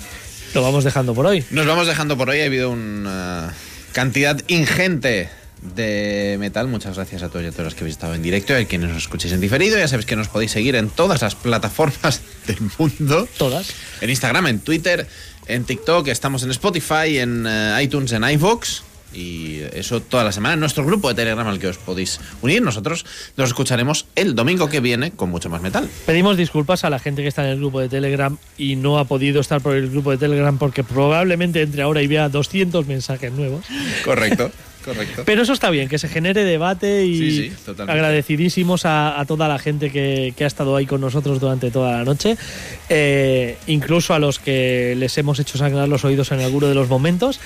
lo 0.55 0.63
vamos 0.63 0.83
dejando 0.83 1.13
por 1.13 1.25
hoy. 1.27 1.43
Nos 1.51 1.67
vamos 1.67 1.85
dejando 1.87 2.17
por 2.17 2.29
hoy. 2.29 2.39
Ha 2.41 2.45
habido 2.45 2.71
una 2.71 3.53
cantidad 3.91 4.41
ingente 4.47 5.29
de 5.75 6.37
metal. 6.39 6.67
Muchas 6.67 6.95
gracias 6.95 7.23
a 7.23 7.29
todos 7.29 7.43
y 7.45 7.47
a 7.47 7.51
todas 7.51 7.65
los 7.65 7.75
que 7.75 7.81
habéis 7.81 7.95
estado 7.95 8.15
en 8.15 8.21
directo 8.21 8.53
y 8.57 8.63
a 8.63 8.65
quienes 8.65 8.89
nos 8.89 8.97
escuchéis 8.97 9.33
en 9.33 9.41
diferido. 9.41 9.77
Ya 9.77 9.87
sabéis 9.87 10.05
que 10.05 10.15
nos 10.15 10.27
podéis 10.27 10.51
seguir 10.51 10.75
en 10.75 10.89
todas 10.89 11.21
las 11.21 11.35
plataformas 11.35 12.21
del 12.47 12.57
mundo. 12.77 13.27
Todas. 13.37 13.69
En 14.01 14.09
Instagram, 14.09 14.47
en 14.47 14.59
Twitter, 14.59 15.07
en 15.47 15.63
TikTok. 15.63 16.07
Estamos 16.07 16.43
en 16.43 16.51
Spotify, 16.51 17.19
en 17.19 17.45
eh, 17.47 17.83
iTunes, 17.83 18.11
en 18.11 18.23
iVoox. 18.23 18.81
Y 19.13 19.59
eso 19.73 20.01
toda 20.01 20.23
la 20.23 20.31
semana 20.31 20.53
en 20.53 20.59
nuestro 20.61 20.85
grupo 20.85 21.09
de 21.09 21.15
Telegram 21.15 21.47
al 21.47 21.59
que 21.59 21.67
os 21.67 21.77
podéis 21.77 22.19
unir. 22.41 22.61
Nosotros 22.61 23.05
nos 23.35 23.49
escucharemos 23.49 24.05
el 24.15 24.35
domingo 24.35 24.69
que 24.69 24.79
viene 24.79 25.11
con 25.11 25.29
mucho 25.29 25.49
más 25.49 25.61
metal. 25.61 25.89
Pedimos 26.05 26.37
disculpas 26.37 26.83
a 26.83 26.89
la 26.89 26.99
gente 26.99 27.21
que 27.21 27.27
está 27.27 27.43
en 27.43 27.51
el 27.51 27.57
grupo 27.57 27.79
de 27.79 27.89
Telegram 27.89 28.37
y 28.57 28.75
no 28.75 28.99
ha 28.99 29.05
podido 29.05 29.41
estar 29.41 29.61
por 29.61 29.75
el 29.75 29.89
grupo 29.89 30.11
de 30.11 30.17
Telegram 30.17 30.57
porque 30.57 30.83
probablemente 30.83 31.61
entre 31.61 31.81
ahora 31.81 32.01
y 32.01 32.07
vea 32.07 32.29
200 32.29 32.87
mensajes 32.87 33.31
nuevos. 33.33 33.65
Correcto, 34.05 34.51
correcto. 34.85 35.23
Pero 35.25 35.41
eso 35.41 35.53
está 35.53 35.69
bien, 35.69 35.89
que 35.89 35.97
se 35.97 36.07
genere 36.07 36.43
debate 36.43 37.05
y 37.05 37.17
Sí, 37.17 37.51
sí, 37.65 37.71
agradecidísimos 37.87 38.85
a, 38.85 39.19
a 39.19 39.25
toda 39.25 39.47
la 39.47 39.59
gente 39.59 39.91
que, 39.91 40.33
que 40.37 40.43
ha 40.43 40.47
estado 40.47 40.75
ahí 40.75 40.85
con 40.85 41.01
nosotros 41.01 41.39
durante 41.39 41.71
toda 41.71 41.97
la 41.97 42.03
noche, 42.05 42.37
eh, 42.89 43.57
incluso 43.67 44.13
a 44.13 44.19
los 44.19 44.39
que 44.39 44.95
les 44.97 45.17
hemos 45.17 45.39
hecho 45.39 45.57
sangrar 45.57 45.89
los 45.89 46.05
oídos 46.05 46.31
en 46.31 46.39
alguno 46.41 46.67
de 46.67 46.75
los 46.75 46.87
momentos. 46.89 47.39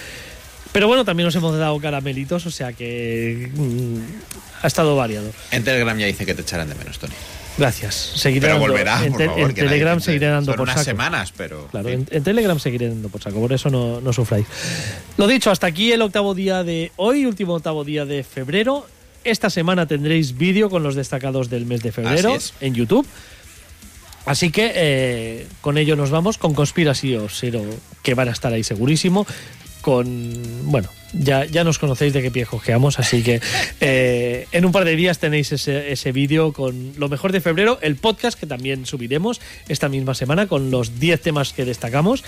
Pero 0.75 0.89
bueno, 0.89 1.05
también 1.05 1.23
nos 1.25 1.33
hemos 1.35 1.57
dado 1.57 1.79
caramelitos, 1.79 2.45
o 2.45 2.51
sea 2.51 2.73
que 2.73 3.49
mm, 3.55 3.97
ha 4.61 4.67
estado 4.67 4.93
variado. 4.97 5.31
En 5.51 5.63
Telegram 5.63 5.97
ya 5.97 6.05
dice 6.05 6.25
que 6.25 6.33
te 6.35 6.41
echarán 6.41 6.67
de 6.67 6.75
menos, 6.75 6.99
Tony. 6.99 7.13
Gracias. 7.57 7.95
Seguiré 7.95 8.41
Pero 8.47 8.55
dando- 8.55 8.67
volverá, 8.67 9.05
en, 9.05 9.13
por 9.13 9.17
te- 9.21 9.25
favor, 9.27 9.39
en 9.39 9.47
que 9.55 9.61
nadie 9.61 9.69
Telegram 9.69 10.01
seguiré 10.01 10.27
dando 10.27 10.51
por 10.51 10.59
unas 10.63 10.75
saco. 10.75 10.83
semanas, 10.83 11.33
pero... 11.37 11.67
Claro, 11.67 11.87
en 11.87 12.23
Telegram 12.25 12.59
seguiré 12.59 12.89
dando 12.89 13.07
por 13.07 13.21
saco, 13.23 13.39
por 13.39 13.53
eso 13.53 13.69
no, 13.69 14.01
no 14.01 14.11
sufráis. 14.11 14.45
Lo 15.15 15.27
dicho, 15.27 15.49
hasta 15.49 15.65
aquí 15.67 15.93
el 15.93 16.01
octavo 16.01 16.35
día 16.35 16.65
de 16.65 16.91
hoy, 16.97 17.25
último 17.25 17.53
octavo 17.53 17.85
día 17.85 18.03
de 18.03 18.25
febrero. 18.25 18.85
Esta 19.23 19.49
semana 19.49 19.87
tendréis 19.87 20.37
vídeo 20.37 20.69
con 20.69 20.83
los 20.83 20.95
destacados 20.95 21.49
del 21.49 21.65
mes 21.65 21.81
de 21.83 21.93
febrero 21.93 22.37
en 22.59 22.75
YouTube. 22.75 23.07
Así 24.25 24.49
que 24.49 24.71
eh, 24.75 25.47
con 25.61 25.77
ello 25.77 25.95
nos 25.95 26.09
vamos, 26.09 26.37
con 26.39 26.53
Conspiracy 26.55 27.15
o 27.15 27.27
que 28.01 28.13
van 28.15 28.27
a 28.27 28.31
estar 28.31 28.51
ahí 28.51 28.63
segurísimo. 28.63 29.25
Con, 29.85 30.33
bueno, 30.63 30.89
ya, 31.13 31.45
ya 31.45 31.63
nos 31.63 31.77
conocéis 31.77 32.11
de 32.11 32.23
qué 32.23 32.31
pie 32.31 32.47
cojeamos, 32.47 32.97
así 32.97 33.21
que 33.21 33.39
eh, 33.81 34.47
en 34.51 34.65
un 34.65 34.71
par 34.71 34.83
de 34.83 34.95
días 34.95 35.19
tenéis 35.19 35.51
ese, 35.51 35.91
ese 35.91 36.11
vídeo 36.11 36.53
con 36.53 36.93
lo 36.97 37.07
mejor 37.07 37.31
de 37.31 37.39
febrero, 37.39 37.77
el 37.83 37.95
podcast 37.95 38.39
que 38.39 38.47
también 38.47 38.87
subiremos 38.87 39.41
esta 39.69 39.87
misma 39.87 40.15
semana 40.15 40.47
con 40.47 40.71
los 40.71 40.99
10 40.99 41.21
temas 41.21 41.53
que 41.53 41.65
destacamos. 41.65 42.23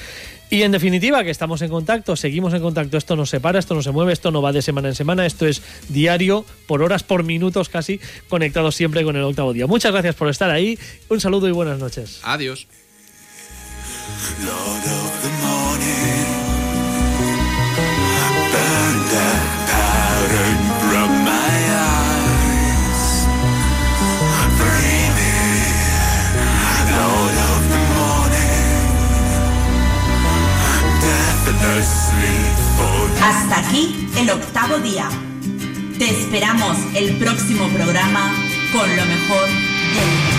Y 0.52 0.62
en 0.62 0.72
definitiva, 0.72 1.24
que 1.24 1.32
estamos 1.32 1.64
en 1.64 1.72
contacto, 1.72 2.16
seguimos 2.16 2.54
en 2.54 2.62
contacto, 2.62 2.96
esto 2.96 3.16
no 3.16 3.26
se 3.26 3.40
para, 3.40 3.58
esto 3.58 3.74
no 3.74 3.82
se 3.82 3.90
mueve, 3.90 4.14
esto 4.14 4.30
no 4.30 4.44
va 4.44 4.52
de 4.52 4.62
semana 4.62 4.90
en 4.90 4.94
semana, 4.94 5.26
esto 5.26 5.48
es 5.48 5.64
diario, 5.90 6.46
por 6.68 6.84
horas, 6.84 7.02
por 7.02 7.24
minutos 7.24 7.70
casi, 7.70 8.00
conectados 8.30 8.76
siempre 8.76 9.04
con 9.04 9.16
el 9.16 9.24
octavo 9.24 9.52
día. 9.52 9.66
Muchas 9.66 9.92
gracias 9.94 10.14
por 10.14 10.30
estar 10.30 10.52
ahí, 10.52 10.78
un 11.10 11.20
saludo 11.20 11.48
y 11.48 11.54
buenas 11.54 11.80
noches. 11.80 12.20
Adiós. 12.22 12.68
Lord 14.46 14.86
of 14.86 15.22
the 15.24 15.30
morning, 15.42 16.27
Hasta 33.22 33.60
aquí 33.60 34.10
el 34.18 34.30
octavo 34.30 34.78
día. 34.80 35.10
Te 35.98 36.10
esperamos 36.10 36.78
el 36.96 37.18
próximo 37.18 37.68
programa 37.70 38.32
con 38.72 38.90
lo 38.96 39.06
mejor 39.06 39.48
del 39.48 40.37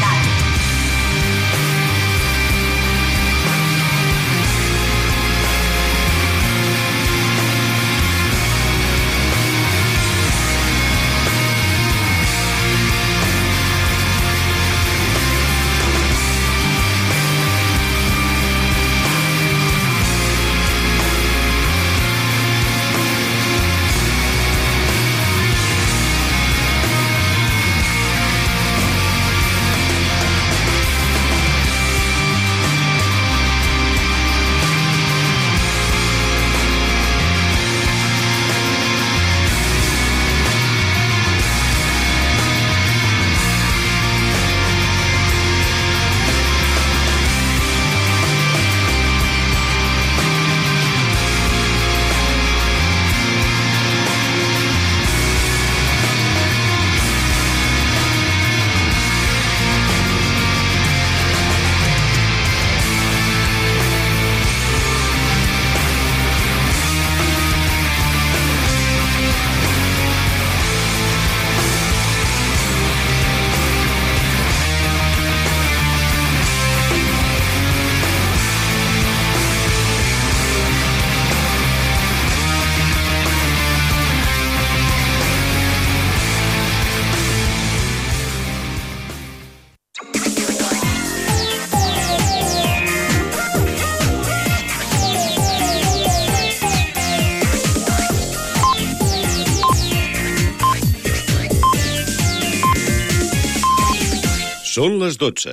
Són 104.78 104.92
les 105.00 105.16
12. 105.18 105.52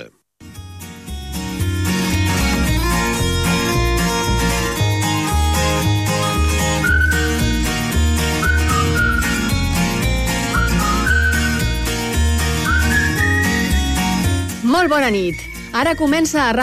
Molt 14.62 14.92
bona 14.94 15.10
nit. 15.10 15.42
Ara 15.74 15.96
comença 15.98 16.44
a 16.44 16.52
Ràdio 16.54 16.62